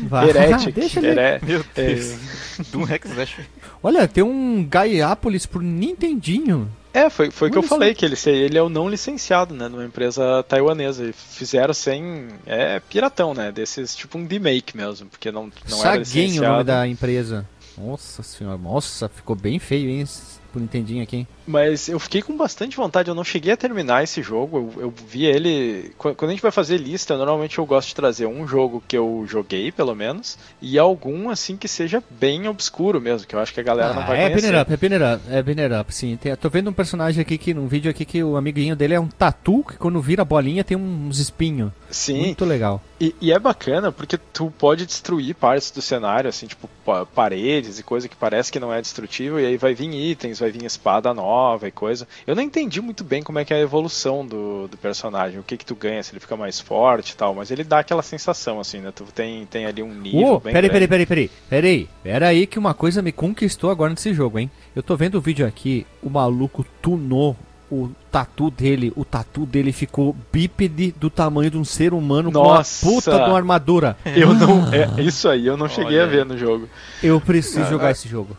Vai. 0.00 0.28
Heretic, 0.28 0.72
Deixa 0.74 1.00
ele. 1.00 1.16
Meu 1.42 1.64
Deus. 1.74 2.12
É... 2.12 2.62
Doom 2.70 2.84
hack 2.84 3.04
slash. 3.04 3.40
Olha, 3.82 4.06
tem 4.06 4.22
um 4.22 4.66
Gaiapolis 4.68 5.44
pro 5.44 5.60
Nintendinho. 5.60 6.70
É, 6.98 7.10
foi, 7.10 7.30
foi 7.30 7.48
o 7.48 7.52
que 7.52 7.58
eu 7.58 7.62
falei, 7.62 7.94
que 7.94 8.04
ele, 8.04 8.16
ele 8.26 8.58
é 8.58 8.62
o 8.62 8.68
não 8.68 8.88
licenciado, 8.88 9.54
né, 9.54 9.68
numa 9.68 9.84
empresa 9.84 10.42
taiwanesa. 10.42 11.04
E 11.04 11.12
fizeram 11.12 11.72
sem. 11.72 12.28
É 12.44 12.80
piratão, 12.80 13.34
né? 13.34 13.52
Desses, 13.52 13.94
tipo 13.94 14.18
um 14.18 14.26
remake 14.26 14.76
mesmo, 14.76 15.08
porque 15.08 15.30
não, 15.30 15.50
não 15.68 15.80
era 15.84 15.96
licenciado. 15.96 16.46
o 16.46 16.52
nome 16.52 16.64
da 16.64 16.88
empresa. 16.88 17.48
Nossa 17.76 18.24
senhora, 18.24 18.58
nossa, 18.58 19.08
ficou 19.08 19.36
bem 19.36 19.60
feio, 19.60 19.88
hein? 19.88 20.04
pro 20.50 20.60
Nintendinho 20.60 21.02
aqui. 21.02 21.26
Mas 21.48 21.88
eu 21.88 21.98
fiquei 21.98 22.20
com 22.20 22.36
bastante 22.36 22.76
vontade, 22.76 23.08
eu 23.08 23.14
não 23.14 23.24
cheguei 23.24 23.54
a 23.54 23.56
terminar 23.56 24.04
esse 24.04 24.20
jogo, 24.20 24.70
eu, 24.76 24.82
eu 24.82 24.94
vi 25.08 25.24
ele. 25.24 25.92
Quando 25.96 26.24
a 26.24 26.30
gente 26.30 26.42
vai 26.42 26.50
fazer 26.50 26.76
lista, 26.76 27.16
normalmente 27.16 27.56
eu 27.56 27.64
gosto 27.64 27.88
de 27.88 27.94
trazer 27.94 28.26
um 28.26 28.46
jogo 28.46 28.82
que 28.86 28.98
eu 28.98 29.24
joguei, 29.26 29.72
pelo 29.72 29.94
menos, 29.94 30.36
e 30.60 30.78
algum 30.78 31.30
assim 31.30 31.56
que 31.56 31.66
seja 31.66 32.04
bem 32.10 32.46
obscuro 32.46 33.00
mesmo, 33.00 33.26
que 33.26 33.34
eu 33.34 33.40
acho 33.40 33.54
que 33.54 33.60
a 33.60 33.62
galera 33.62 33.92
ah, 33.92 33.94
não 33.94 34.06
vai 34.06 34.24
é 34.24 34.28
conhecer. 34.28 34.60
Up, 34.60 34.70
é 34.70 34.76
Pinner 34.76 35.14
Up, 35.14 35.22
é 35.30 35.42
Pinner 35.42 35.80
Up, 35.80 35.94
sim. 35.94 36.18
Tem, 36.18 36.36
tô 36.36 36.50
vendo 36.50 36.68
um 36.68 36.74
personagem 36.74 37.22
aqui 37.22 37.38
que 37.38 37.54
num 37.54 37.66
vídeo 37.66 37.90
aqui 37.90 38.04
que 38.04 38.22
o 38.22 38.36
amiguinho 38.36 38.76
dele 38.76 38.92
é 38.92 39.00
um 39.00 39.08
tatu 39.08 39.64
que 39.64 39.78
quando 39.78 40.02
vira 40.02 40.20
a 40.20 40.26
bolinha 40.26 40.62
tem 40.62 40.76
uns 40.76 41.18
espinhos. 41.18 41.72
Sim. 41.90 42.26
Muito 42.26 42.44
legal. 42.44 42.82
E, 43.00 43.14
e, 43.22 43.32
é 43.32 43.38
bacana 43.38 43.90
porque 43.90 44.18
tu 44.18 44.52
pode 44.58 44.84
destruir 44.84 45.34
partes 45.34 45.70
do 45.70 45.80
cenário, 45.80 46.28
assim, 46.28 46.46
tipo 46.46 46.68
paredes 47.14 47.78
e 47.78 47.82
coisa 47.82 48.08
que 48.08 48.16
parece 48.16 48.52
que 48.52 48.60
não 48.60 48.72
é 48.72 48.82
destrutível, 48.82 49.40
e 49.40 49.46
aí 49.46 49.56
vai 49.56 49.72
vir 49.72 49.88
itens, 49.94 50.40
vai 50.40 50.50
vir 50.50 50.64
espada 50.64 51.14
nova 51.14 51.37
e 51.62 51.70
coisa. 51.70 52.06
Eu 52.26 52.34
não 52.34 52.42
entendi 52.42 52.80
muito 52.80 53.04
bem 53.04 53.22
como 53.22 53.38
é 53.38 53.44
que 53.44 53.52
é 53.52 53.56
a 53.56 53.60
evolução 53.60 54.26
do, 54.26 54.68
do 54.68 54.76
personagem, 54.76 55.38
o 55.38 55.42
que 55.42 55.56
que 55.56 55.64
tu 55.64 55.74
ganha, 55.74 56.02
se 56.02 56.12
ele 56.12 56.20
fica 56.20 56.36
mais 56.36 56.60
forte 56.60 57.10
e 57.10 57.16
tal, 57.16 57.34
mas 57.34 57.50
ele 57.50 57.64
dá 57.64 57.78
aquela 57.78 58.02
sensação, 58.02 58.60
assim, 58.60 58.78
né? 58.78 58.92
Tu 58.94 59.04
tem, 59.14 59.46
tem 59.46 59.66
ali 59.66 59.82
um 59.82 59.94
nível 59.94 60.34
oh, 60.34 60.40
bem 60.40 60.52
peraí, 60.52 60.70
peraí, 60.70 60.88
peraí, 60.88 61.06
peraí, 61.06 61.88
peraí. 62.02 62.28
aí 62.28 62.46
que 62.46 62.58
uma 62.58 62.74
coisa 62.74 63.02
me 63.02 63.12
conquistou 63.12 63.70
agora 63.70 63.90
nesse 63.90 64.12
jogo, 64.12 64.38
hein? 64.38 64.50
Eu 64.74 64.82
tô 64.82 64.96
vendo 64.96 65.16
o 65.16 65.20
vídeo 65.20 65.46
aqui, 65.46 65.86
o 66.02 66.10
maluco 66.10 66.64
tunou 66.82 67.36
o 67.70 67.90
tatu 68.10 68.50
dele, 68.50 68.92
o 68.96 69.04
tatu 69.04 69.44
dele 69.44 69.72
ficou 69.72 70.16
bípede 70.32 70.92
do 70.92 71.10
tamanho 71.10 71.50
de 71.50 71.58
um 71.58 71.64
ser 71.64 71.92
humano 71.92 72.30
Nossa. 72.30 72.86
com 72.86 72.92
uma 72.92 72.96
puta 72.96 73.10
de 73.10 73.30
uma 73.30 73.36
armadura. 73.36 73.96
Eu 74.04 74.32
não, 74.34 74.68
é 74.72 75.02
isso 75.02 75.28
aí, 75.28 75.46
eu 75.46 75.56
não 75.56 75.68
cheguei 75.68 76.00
a 76.00 76.06
ver 76.06 76.24
no 76.24 76.36
jogo. 76.36 76.68
Eu 77.02 77.20
preciso 77.20 77.62
ah, 77.62 77.70
jogar 77.70 77.90
esse 77.90 78.08
jogo. 78.08 78.36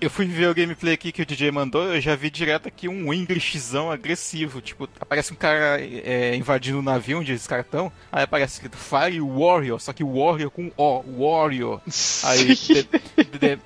Eu 0.00 0.10
fui 0.10 0.26
ver 0.26 0.48
o 0.48 0.54
gameplay 0.54 0.94
aqui 0.94 1.12
que 1.12 1.22
o 1.22 1.26
DJ 1.26 1.50
mandou, 1.50 1.94
eu 1.94 2.00
já 2.00 2.14
vi 2.14 2.28
direto 2.28 2.66
aqui 2.66 2.88
um 2.88 3.12
Englishzão 3.12 3.90
agressivo. 3.90 4.60
Tipo, 4.60 4.88
aparece 5.00 5.32
um 5.32 5.36
cara 5.36 5.80
é, 5.80 6.34
invadindo 6.34 6.78
o 6.78 6.80
um 6.80 6.84
navio 6.84 7.20
onde 7.20 7.32
eles 7.32 7.46
caras 7.46 7.64
estão. 7.64 7.90
Aí 8.10 8.24
aparece 8.24 8.54
escrito 8.54 8.76
Fire 8.76 9.20
Warrior, 9.20 9.80
só 9.80 9.92
que 9.92 10.04
Warrior 10.04 10.50
com 10.50 10.70
O, 10.76 11.02
Warrior. 11.18 11.80
Aí, 12.24 12.56
the, 13.16 13.24
the, 13.38 13.58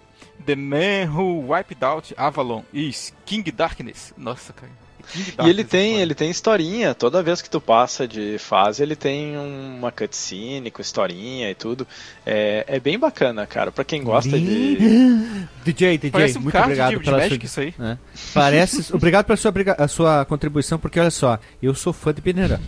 the 0.44 0.56
Man 0.56 1.10
Who 1.12 1.52
Wiped 1.52 1.84
Out 1.84 2.14
Avalon 2.16 2.62
is 2.72 3.12
King 3.24 3.50
Darkness. 3.50 4.12
Nossa, 4.16 4.52
cara. 4.52 4.87
E 5.14 5.48
ele 5.48 5.64
tem, 5.64 6.00
ele 6.00 6.14
tem 6.14 6.30
historinha. 6.30 6.94
Toda 6.94 7.22
vez 7.22 7.40
que 7.40 7.48
tu 7.48 7.60
passa 7.60 8.06
de 8.06 8.38
fase, 8.38 8.82
ele 8.82 8.96
tem 8.96 9.36
uma 9.36 9.90
cutscene 9.90 10.70
com 10.70 10.82
historinha 10.82 11.50
e 11.50 11.54
tudo. 11.54 11.86
É, 12.26 12.64
é 12.66 12.80
bem 12.80 12.98
bacana, 12.98 13.46
cara. 13.46 13.72
Pra 13.72 13.84
quem 13.84 14.02
gosta 14.02 14.38
de. 14.38 14.76
DJ, 15.64 15.98
DJ, 15.98 16.10
Parece 16.10 16.38
um 16.38 16.42
muito 16.42 16.58
obrigado 16.58 16.98
de, 16.98 17.04
pela 17.04 17.20
de 17.20 17.28
sua... 17.28 17.44
isso 17.44 17.60
aí. 17.60 17.74
É. 17.78 17.96
Parece. 18.32 18.92
obrigado 18.94 19.26
pela 19.26 19.36
sua, 19.36 19.52
a 19.78 19.88
sua 19.88 20.24
contribuição, 20.24 20.78
porque 20.78 20.98
olha 20.98 21.10
só, 21.10 21.38
eu 21.62 21.74
sou 21.74 21.92
fã 21.92 22.12
de 22.12 22.20
Up. 22.20 22.62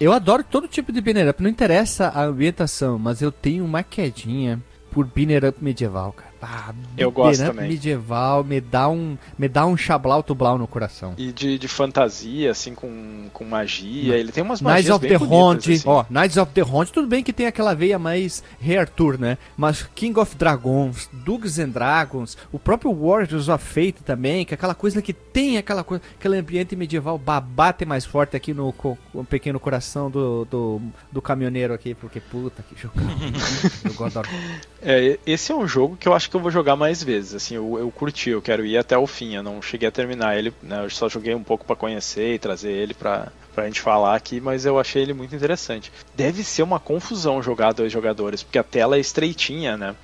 Eu 0.00 0.12
adoro 0.12 0.42
todo 0.42 0.66
tipo 0.66 0.92
de 0.92 1.00
Banner 1.00 1.28
Up, 1.28 1.42
não 1.42 1.50
interessa 1.50 2.08
a 2.08 2.24
ambientação, 2.24 2.98
mas 2.98 3.22
eu 3.22 3.30
tenho 3.30 3.64
uma 3.64 3.82
quedinha 3.82 4.60
por 4.90 5.06
Banner 5.06 5.44
Up 5.44 5.62
medieval, 5.62 6.12
cara. 6.12 6.30
Ah, 6.40 6.74
eu 6.96 7.10
gosto 7.10 7.44
também. 7.44 7.68
medieval 7.68 8.44
me 8.44 8.60
dá 8.60 8.88
um 8.88 9.16
me 9.38 9.48
dá 9.48 9.66
um 9.66 9.76
chablau 9.76 10.22
tublau 10.22 10.58
no 10.58 10.66
coração. 10.66 11.14
E 11.16 11.32
de, 11.32 11.58
de 11.58 11.68
fantasia 11.68 12.50
assim 12.50 12.74
com, 12.74 13.28
com 13.32 13.44
magia, 13.44 14.16
ele 14.16 14.30
tem 14.30 14.42
umas 14.42 14.60
magias 14.60 14.86
Knights 14.86 14.96
of 14.96 15.08
bem 15.08 15.18
the 15.18 15.34
Hunt, 15.34 15.68
assim. 15.68 15.82
ó, 15.88 16.04
Knights 16.08 16.36
of 16.36 16.52
the 16.52 16.62
Hunt, 16.62 16.90
tudo 16.90 17.06
bem 17.08 17.22
que 17.22 17.32
tem 17.32 17.46
aquela 17.46 17.74
veia 17.74 17.98
mais 17.98 18.42
Rei 18.60 18.78
Arthur, 18.78 19.18
né? 19.18 19.38
Mas 19.56 19.82
King 19.94 20.18
of 20.18 20.36
Dragons, 20.36 21.08
Dugs 21.12 21.58
and 21.58 21.70
Dragons, 21.70 22.36
o 22.52 22.58
próprio 22.58 22.94
Warriors 22.94 23.48
of 23.48 23.64
Fate 23.64 24.02
também, 24.04 24.44
que 24.44 24.54
é 24.54 24.56
aquela 24.56 24.74
coisa 24.74 25.00
que 25.02 25.12
tem 25.12 25.58
aquela 25.58 25.82
coisa, 25.82 26.02
aquele 26.18 26.36
ambiente 26.36 26.76
medieval 26.76 27.18
babate 27.18 27.84
mais 27.84 28.04
forte 28.04 28.36
aqui 28.36 28.52
no, 28.52 28.74
no 29.12 29.24
pequeno 29.24 29.58
coração 29.58 30.10
do, 30.10 30.44
do, 30.44 30.80
do, 31.10 31.22
caminhoneiro 31.22 31.74
aqui, 31.74 31.94
porque 31.94 32.20
puta 32.20 32.62
que 32.62 32.80
jogo. 32.80 32.94
eu 33.84 33.94
gosto. 33.94 34.20
É, 34.82 35.18
esse 35.26 35.52
é 35.52 35.54
um 35.54 35.66
jogo 35.66 35.96
que 35.96 36.08
eu 36.08 36.14
acho 36.14 36.25
que 36.30 36.36
eu 36.36 36.40
vou 36.40 36.50
jogar 36.50 36.76
mais 36.76 37.02
vezes. 37.02 37.34
Assim, 37.34 37.56
eu, 37.56 37.78
eu 37.78 37.90
curti, 37.90 38.30
eu 38.30 38.42
quero 38.42 38.64
ir 38.64 38.76
até 38.76 38.96
o 38.96 39.06
fim. 39.06 39.34
Eu 39.34 39.42
não 39.42 39.60
cheguei 39.60 39.88
a 39.88 39.92
terminar 39.92 40.36
ele, 40.36 40.52
né? 40.62 40.84
Eu 40.84 40.90
só 40.90 41.08
joguei 41.08 41.34
um 41.34 41.42
pouco 41.42 41.64
para 41.64 41.76
conhecer 41.76 42.34
e 42.34 42.38
trazer 42.38 42.70
ele 42.70 42.94
pra, 42.94 43.32
pra 43.54 43.66
gente 43.66 43.80
falar 43.80 44.14
aqui, 44.14 44.40
mas 44.40 44.66
eu 44.66 44.78
achei 44.78 45.02
ele 45.02 45.14
muito 45.14 45.34
interessante. 45.34 45.92
Deve 46.14 46.44
ser 46.44 46.62
uma 46.62 46.78
confusão 46.78 47.42
jogar 47.42 47.72
dois 47.72 47.92
jogadores, 47.92 48.42
porque 48.42 48.58
a 48.58 48.62
tela 48.62 48.96
é 48.96 49.00
estreitinha, 49.00 49.76
né? 49.76 49.96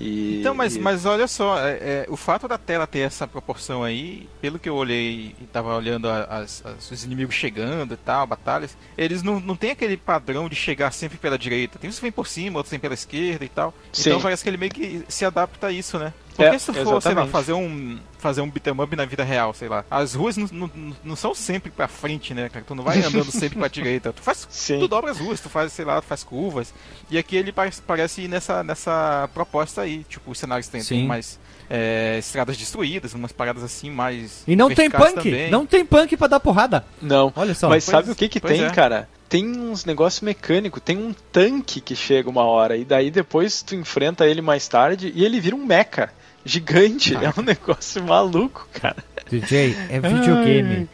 E, 0.00 0.38
então, 0.40 0.54
mas, 0.54 0.76
e... 0.76 0.80
mas 0.80 1.04
olha 1.04 1.28
só, 1.28 1.58
é, 1.58 1.70
é, 1.72 2.06
o 2.08 2.16
fato 2.16 2.48
da 2.48 2.56
tela 2.56 2.86
ter 2.86 3.00
essa 3.00 3.28
proporção 3.28 3.84
aí, 3.84 4.26
pelo 4.40 4.58
que 4.58 4.68
eu 4.68 4.74
olhei 4.74 5.34
e 5.40 5.44
tava 5.52 5.76
olhando 5.76 6.08
as, 6.08 6.64
as, 6.64 6.90
os 6.90 7.04
inimigos 7.04 7.34
chegando 7.34 7.92
e 7.92 7.96
tal, 7.98 8.26
batalhas, 8.26 8.76
eles 8.96 9.22
não, 9.22 9.38
não 9.38 9.54
tem 9.54 9.72
aquele 9.72 9.96
padrão 9.96 10.48
de 10.48 10.56
chegar 10.56 10.90
sempre 10.92 11.18
pela 11.18 11.38
direita. 11.38 11.78
Tem 11.78 11.90
uns 11.90 11.96
que 11.96 12.02
vem 12.02 12.12
por 12.12 12.26
cima, 12.26 12.58
outros 12.58 12.70
vem 12.70 12.80
pela 12.80 12.94
esquerda 12.94 13.44
e 13.44 13.48
tal. 13.48 13.74
Sim. 13.92 14.08
Então 14.08 14.20
parece 14.22 14.42
que 14.42 14.48
ele 14.48 14.56
meio 14.56 14.72
que 14.72 15.04
se 15.08 15.24
adapta 15.24 15.66
a 15.66 15.72
isso, 15.72 15.98
né? 15.98 16.14
Porque 16.40 16.56
É, 16.56 16.58
se 16.58 16.66
tu 16.66 16.72
for, 16.74 16.82
sei 16.82 16.90
lá, 16.92 16.96
exatamente. 17.22 17.30
fazer 17.30 17.52
um, 17.52 17.98
fazer 18.18 18.40
um 18.40 18.50
beat'em 18.50 18.72
up 18.80 18.96
na 18.96 19.04
vida 19.04 19.22
real, 19.24 19.52
sei 19.52 19.68
lá, 19.68 19.84
as 19.90 20.14
ruas 20.14 20.36
não, 20.36 20.48
não, 20.52 20.70
não 21.04 21.16
são 21.16 21.34
sempre 21.34 21.70
pra 21.70 21.86
frente, 21.88 22.32
né, 22.34 22.48
cara? 22.48 22.64
Tu 22.66 22.74
não 22.74 22.84
vai 22.84 22.98
andando 23.02 23.30
sempre 23.30 23.58
pra 23.58 23.68
direita. 23.68 24.12
Tu 24.12 24.22
faz. 24.22 24.46
Sim. 24.50 24.78
Tu 24.78 24.88
dobra 24.88 25.10
as 25.10 25.18
ruas, 25.18 25.40
tu 25.40 25.48
faz, 25.48 25.72
sei 25.72 25.84
lá, 25.84 26.00
tu 26.00 26.06
faz 26.06 26.24
curvas. 26.24 26.72
E 27.10 27.18
aqui 27.18 27.36
ele 27.36 27.52
parece, 27.52 27.82
parece 27.82 28.22
ir 28.22 28.28
nessa, 28.28 28.62
nessa 28.62 29.28
proposta 29.34 29.82
aí. 29.82 30.04
Tipo, 30.08 30.30
os 30.30 30.38
cenários 30.38 30.68
tem, 30.68 30.82
tem 30.82 31.06
mais 31.06 31.38
é, 31.68 32.16
estradas 32.18 32.56
destruídas, 32.56 33.14
umas 33.14 33.32
paradas 33.32 33.62
assim 33.62 33.90
mais. 33.90 34.42
E 34.46 34.56
não 34.56 34.68
tem 34.74 34.90
punk, 34.90 35.14
também. 35.14 35.50
não 35.50 35.64
tem 35.66 35.84
punk 35.84 36.16
pra 36.16 36.26
dar 36.26 36.40
porrada. 36.40 36.84
Não. 37.00 37.32
Olha 37.36 37.54
só. 37.54 37.68
Mas 37.68 37.84
pois- 37.84 37.96
sabe 37.96 38.10
o 38.10 38.14
que 38.16 38.28
que 38.28 38.40
pois 38.40 38.56
tem, 38.56 38.64
é. 38.66 38.70
cara? 38.70 39.08
Tem 39.28 39.46
uns 39.46 39.84
negócios 39.84 40.20
mecânicos, 40.22 40.82
tem 40.84 40.96
um 40.98 41.14
tanque 41.30 41.80
que 41.80 41.94
chega 41.94 42.28
uma 42.28 42.42
hora, 42.42 42.76
e 42.76 42.84
daí 42.84 43.12
depois 43.12 43.62
tu 43.62 43.76
enfrenta 43.76 44.26
ele 44.26 44.42
mais 44.42 44.66
tarde 44.66 45.12
e 45.14 45.24
ele 45.24 45.38
vira 45.38 45.54
um 45.54 45.64
mecha 45.64 46.10
gigante. 46.44 47.14
É 47.14 47.32
um 47.38 47.42
negócio 47.42 48.02
maluco, 48.02 48.68
cara. 48.72 49.04
DJ, 49.28 49.76
é 49.88 50.00
videogame. 50.00 50.88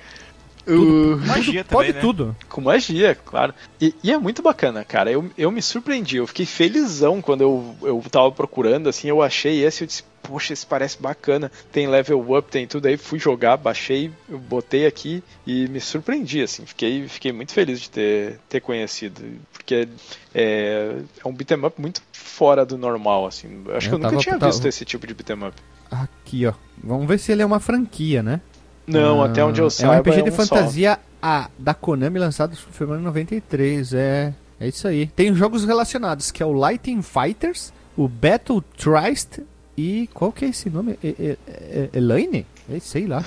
O- 0.66 1.16
Magia 1.18 1.62
Tudo, 1.62 1.64
também, 1.64 1.64
pode 1.64 1.92
né? 1.92 2.00
tudo. 2.00 2.36
Com 2.48 2.60
magia, 2.60 3.14
claro. 3.14 3.54
E, 3.80 3.94
e 4.02 4.10
é 4.10 4.18
muito 4.18 4.42
bacana, 4.42 4.84
cara. 4.84 5.10
Eu, 5.10 5.30
eu 5.38 5.50
me 5.50 5.62
surpreendi, 5.62 6.16
eu 6.16 6.26
fiquei 6.26 6.44
felizão 6.46 7.22
quando 7.22 7.42
eu, 7.42 7.76
eu 7.82 8.02
tava 8.10 8.32
procurando, 8.32 8.88
assim, 8.88 9.08
eu 9.08 9.22
achei 9.22 9.64
esse, 9.64 9.84
eu 9.84 9.86
disse, 9.86 10.02
poxa, 10.22 10.52
esse 10.52 10.66
parece 10.66 11.00
bacana. 11.00 11.52
Tem 11.70 11.86
level 11.86 12.36
up, 12.36 12.50
tem 12.50 12.66
tudo 12.66 12.86
aí. 12.86 12.96
Fui 12.96 13.18
jogar, 13.18 13.56
baixei, 13.56 14.10
eu 14.28 14.38
botei 14.38 14.86
aqui 14.86 15.22
e 15.46 15.68
me 15.68 15.80
surpreendi, 15.80 16.42
assim. 16.42 16.66
Fiquei, 16.66 17.06
fiquei 17.06 17.30
muito 17.32 17.52
feliz 17.52 17.80
de 17.80 17.88
ter, 17.90 18.40
ter 18.48 18.60
conhecido. 18.60 19.22
Porque 19.52 19.86
é, 20.34 20.96
é 21.24 21.28
um 21.28 21.32
beat'em 21.32 21.64
up 21.64 21.80
muito 21.80 22.02
fora 22.12 22.66
do 22.66 22.76
normal, 22.76 23.24
assim. 23.26 23.62
Acho 23.74 23.86
Eu 23.86 23.90
que 23.90 23.94
eu 23.94 23.98
nunca 23.98 24.10
tava- 24.10 24.22
tinha 24.22 24.38
tava- 24.38 24.50
visto 24.52 24.66
esse 24.66 24.84
tipo 24.84 25.06
de 25.06 25.14
beat'em 25.14 25.46
up. 25.46 25.54
Aqui, 25.90 26.44
ó. 26.46 26.52
Vamos 26.82 27.06
ver 27.06 27.18
se 27.18 27.30
ele 27.30 27.42
é 27.42 27.46
uma 27.46 27.60
franquia, 27.60 28.20
né? 28.22 28.40
Não, 28.86 29.22
Ah, 29.22 29.26
até 29.26 29.44
onde 29.44 29.60
eu 29.60 29.64
É 29.64 29.66
um 29.66 29.70
saiba 29.70 29.98
RPG 29.98 30.20
é 30.20 30.22
de 30.22 30.30
um 30.30 30.32
fantasia 30.32 30.98
a, 31.20 31.50
da 31.58 31.74
Konami 31.74 32.18
lançado 32.18 32.52
em 32.52 32.56
fevereiro 32.56 33.00
de 33.00 33.04
93. 33.06 33.94
É. 33.94 34.34
É 34.58 34.68
isso 34.68 34.86
aí. 34.88 35.08
Tem 35.08 35.34
jogos 35.34 35.64
relacionados, 35.64 36.30
que 36.30 36.42
é 36.42 36.46
o 36.46 36.52
Lighting 36.52 37.02
Fighters, 37.02 37.72
o 37.96 38.08
Battle 38.08 38.62
Trist 38.76 39.40
e 39.76 40.08
qual 40.14 40.32
que 40.32 40.46
é 40.46 40.48
esse 40.48 40.70
nome? 40.70 40.98
E, 41.02 41.08
e, 41.08 41.38
e, 41.46 41.90
Elaine? 41.92 42.46
É, 42.70 42.80
sei 42.80 43.06
lá. 43.06 43.24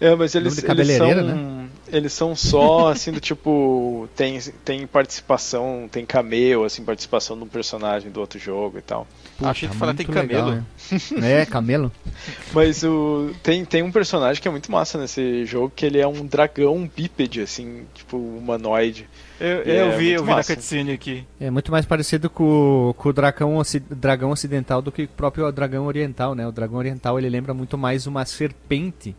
É, 0.00 0.14
mas 0.14 0.34
eles, 0.34 0.62
eles 0.62 0.96
são 0.96 1.08
né? 1.08 1.59
Eles 1.92 2.12
são 2.12 2.34
só 2.34 2.88
assim 2.88 3.12
do 3.12 3.20
tipo 3.20 4.08
tem 4.16 4.40
tem 4.64 4.86
participação, 4.86 5.88
tem 5.90 6.04
cameo, 6.04 6.64
assim, 6.64 6.84
participação 6.84 7.36
de 7.36 7.44
um 7.44 7.48
personagem 7.48 8.10
do 8.10 8.20
outro 8.20 8.38
jogo 8.38 8.78
e 8.78 8.82
tal. 8.82 9.06
Puta, 9.36 9.50
Achei 9.50 9.68
que 9.68 9.76
falar 9.76 9.94
tem 9.94 10.06
camelo. 10.06 10.64
Legal, 11.10 11.22
é, 11.22 11.46
camelo. 11.46 11.92
Mas 12.52 12.82
o 12.82 13.32
tem 13.42 13.64
tem 13.64 13.82
um 13.82 13.92
personagem 13.92 14.40
que 14.40 14.48
é 14.48 14.50
muito 14.50 14.70
massa 14.70 14.98
nesse 14.98 15.44
jogo 15.44 15.72
que 15.74 15.86
ele 15.86 15.98
é 15.98 16.06
um 16.06 16.26
dragão 16.26 16.88
bípede 16.94 17.40
assim, 17.40 17.84
tipo 17.94 18.16
humanoide. 18.16 19.08
Eu, 19.40 19.62
eu 19.62 19.92
é 19.92 19.96
vi, 19.96 20.10
eu 20.10 20.22
vi 20.22 20.30
massa. 20.30 20.52
na 20.52 20.56
cutscene 20.56 20.92
aqui. 20.92 21.24
É 21.40 21.50
muito 21.50 21.72
mais 21.72 21.86
parecido 21.86 22.28
com, 22.28 22.94
com 22.96 23.08
o 23.08 23.12
dragão, 23.12 23.62
dragão 23.90 24.30
ocidental 24.30 24.82
do 24.82 24.92
que 24.92 25.04
o 25.04 25.08
próprio 25.08 25.50
dragão 25.50 25.86
oriental, 25.86 26.34
né? 26.34 26.46
O 26.46 26.52
dragão 26.52 26.78
oriental 26.78 27.18
ele 27.18 27.30
lembra 27.30 27.54
muito 27.54 27.78
mais 27.78 28.06
uma 28.06 28.24
serpente 28.26 29.16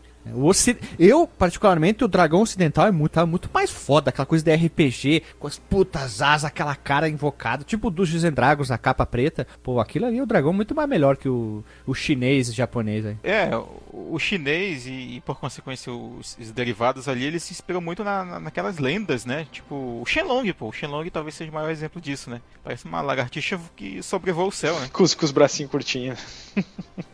Eu, 0.98 1.26
particularmente, 1.26 2.04
o 2.04 2.08
Dragão 2.08 2.42
Ocidental 2.42 2.86
é 2.86 2.90
muito, 2.90 3.12
tá 3.12 3.26
muito 3.26 3.50
mais 3.52 3.70
foda. 3.70 4.10
Aquela 4.10 4.26
coisa 4.26 4.44
de 4.44 4.54
RPG, 4.54 5.22
com 5.38 5.46
as 5.46 5.58
putas 5.58 6.22
asas, 6.22 6.44
aquela 6.44 6.74
cara 6.76 7.08
invocada, 7.08 7.64
tipo 7.64 7.88
o 7.88 7.90
Dungeons 7.90 8.24
and 8.24 8.32
Dragons, 8.32 8.70
a 8.70 8.78
capa 8.78 9.04
preta. 9.04 9.46
Pô, 9.62 9.80
aquilo 9.80 10.06
ali, 10.06 10.20
o 10.20 10.26
dragão 10.26 10.52
muito 10.52 10.74
mais 10.74 10.88
melhor 10.88 11.16
que 11.16 11.28
o, 11.28 11.64
o 11.86 11.94
chinês 11.94 12.48
e 12.48 12.52
japonês 12.52 13.04
aí. 13.04 13.16
É, 13.22 13.50
o, 13.92 14.18
chinês 14.18 14.86
e, 14.86 15.16
e, 15.16 15.20
por 15.20 15.38
consequência, 15.38 15.92
os, 15.92 16.36
os, 16.38 16.50
derivados 16.50 17.08
ali, 17.08 17.24
eles 17.24 17.42
se 17.42 17.52
inspiram 17.52 17.80
muito 17.80 18.04
na, 18.04 18.24
na, 18.24 18.40
naquelas 18.40 18.78
lendas, 18.78 19.24
né? 19.24 19.46
Tipo, 19.50 20.00
o 20.00 20.06
Shenlong, 20.06 20.52
pô. 20.52 20.68
O 20.68 20.72
Shenlong 20.72 21.10
talvez 21.10 21.34
seja 21.34 21.50
o 21.50 21.54
maior 21.54 21.70
exemplo 21.70 22.00
disso, 22.00 22.30
né? 22.30 22.40
Parece 22.62 22.84
uma 22.84 23.00
lagartixa 23.00 23.60
que 23.76 24.02
sobrevoa 24.02 24.46
o 24.46 24.52
céu, 24.52 24.78
né? 24.80 24.88
Com 24.92 25.02
com 25.02 25.24
os 25.24 25.32
bracinhos 25.32 25.70
curtinhos. 25.70 26.18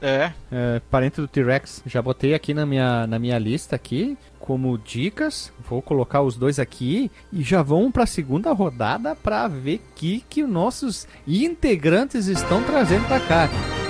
É. 0.01 0.33
é. 0.51 0.81
Parente 0.91 1.21
do 1.21 1.29
T-Rex. 1.29 1.83
Já 1.87 2.03
botei 2.03 2.35
aqui 2.35 2.55
na 2.55 2.67
minha 2.67 3.07
na 3.07 3.19
minha 3.19 3.39
lista 3.39 3.77
aqui 3.77 4.17
como 4.39 4.79
dicas. 4.79 5.53
Vou 5.69 5.83
colocar 5.83 6.23
os 6.23 6.37
dois 6.37 6.59
aqui 6.59 7.11
e 7.33 7.43
já 7.43 7.63
vamos 7.63 7.93
para 7.93 8.05
a 8.05 8.07
segunda 8.07 8.53
rodada 8.53 9.15
para 9.15 9.47
ver 9.49 9.81
que 9.95 10.25
que 10.29 10.43
nossos 10.43 11.07
integrantes 11.27 12.27
estão 12.27 12.63
trazendo 12.63 13.07
para 13.07 13.21
cá. 13.21 13.88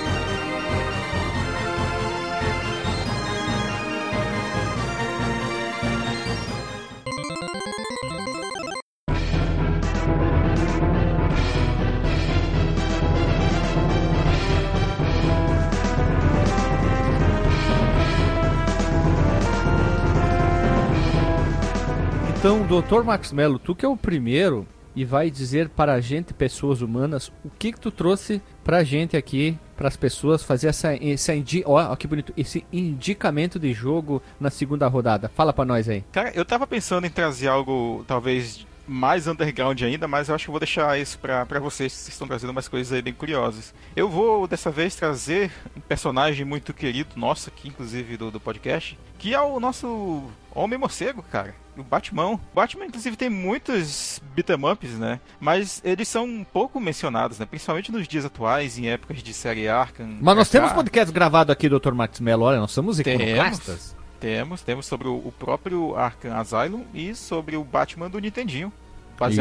Então, 22.49 22.65
doutor 22.65 23.03
Max 23.03 23.31
Mello, 23.31 23.59
tu 23.59 23.75
que 23.75 23.85
é 23.85 23.87
o 23.87 23.95
primeiro 23.95 24.67
e 24.95 25.05
vai 25.05 25.29
dizer 25.29 25.69
para 25.69 25.93
a 25.93 26.01
gente, 26.01 26.33
pessoas 26.33 26.81
humanas, 26.81 27.31
o 27.45 27.49
que 27.59 27.71
que 27.71 27.79
tu 27.79 27.91
trouxe 27.91 28.41
para 28.63 28.77
a 28.77 28.83
gente 28.83 29.15
aqui, 29.15 29.55
para 29.77 29.87
as 29.87 29.95
pessoas 29.95 30.41
fazer 30.41 30.69
essa, 30.69 30.95
essa 30.95 31.35
indi 31.35 31.61
ó, 31.63 31.95
que 31.95 32.07
bonito, 32.07 32.33
esse 32.35 32.65
indicamento 32.73 33.59
de 33.59 33.71
jogo 33.71 34.19
na 34.39 34.49
segunda 34.49 34.87
rodada. 34.87 35.29
Fala 35.29 35.53
para 35.53 35.63
nós 35.63 35.87
aí. 35.87 36.03
Cara, 36.11 36.31
eu 36.33 36.43
tava 36.43 36.65
pensando 36.65 37.05
em 37.05 37.11
trazer 37.11 37.47
algo 37.47 38.03
talvez 38.07 38.65
mais 38.87 39.27
underground 39.27 39.79
ainda, 39.83 40.07
mas 40.07 40.27
eu 40.27 40.33
acho 40.33 40.45
que 40.45 40.51
vou 40.51 40.59
deixar 40.59 40.99
isso 40.99 41.19
para 41.19 41.59
vocês, 41.59 42.05
que 42.05 42.11
estão 42.11 42.27
trazendo 42.27 42.49
umas 42.49 42.67
coisas 42.67 42.91
aí 42.91 43.03
bem 43.03 43.13
curiosas. 43.13 43.75
Eu 43.95 44.09
vou 44.09 44.47
dessa 44.47 44.71
vez 44.71 44.95
trazer 44.95 45.51
um 45.77 45.81
personagem 45.81 46.43
muito 46.47 46.73
querido 46.73 47.11
nosso 47.15 47.47
aqui, 47.49 47.67
inclusive 47.67 48.17
do, 48.17 48.31
do 48.31 48.39
podcast, 48.39 48.97
que 49.19 49.35
é 49.35 49.39
o 49.39 49.59
nosso 49.59 50.23
Homem 50.51 50.79
Morcego, 50.79 51.21
cara 51.21 51.53
o 51.81 51.83
Batman. 51.83 52.33
O 52.33 52.39
Batman, 52.53 52.85
inclusive, 52.85 53.15
tem 53.15 53.29
muitos 53.29 54.21
beat'em 54.35 54.57
ups, 54.71 54.91
né? 54.91 55.19
Mas 55.39 55.81
eles 55.83 56.07
são 56.07 56.25
um 56.25 56.43
pouco 56.43 56.79
mencionados, 56.79 57.39
né? 57.39 57.45
Principalmente 57.45 57.91
nos 57.91 58.07
dias 58.07 58.25
atuais, 58.25 58.77
em 58.77 58.89
épocas 58.89 59.21
de 59.21 59.33
série 59.33 59.67
Arkham. 59.67 60.17
Mas 60.21 60.35
nós 60.35 60.49
temos 60.49 60.71
podcast 60.71 61.13
gravado 61.13 61.51
aqui, 61.51 61.69
Dr. 61.69 61.93
Max 61.93 62.19
Mello. 62.19 62.43
Olha, 62.43 62.59
nós 62.59 62.71
somos 62.71 62.99
iconoclastas. 62.99 63.95
Temos, 64.19 64.61
temos 64.61 64.85
sobre 64.85 65.07
o 65.07 65.33
próprio 65.39 65.95
Arkham 65.95 66.35
Asylum 66.35 66.83
e 66.93 67.15
sobre 67.15 67.55
o 67.55 67.63
Batman 67.63 68.09
do 68.09 68.19
Nintendinho. 68.19 68.71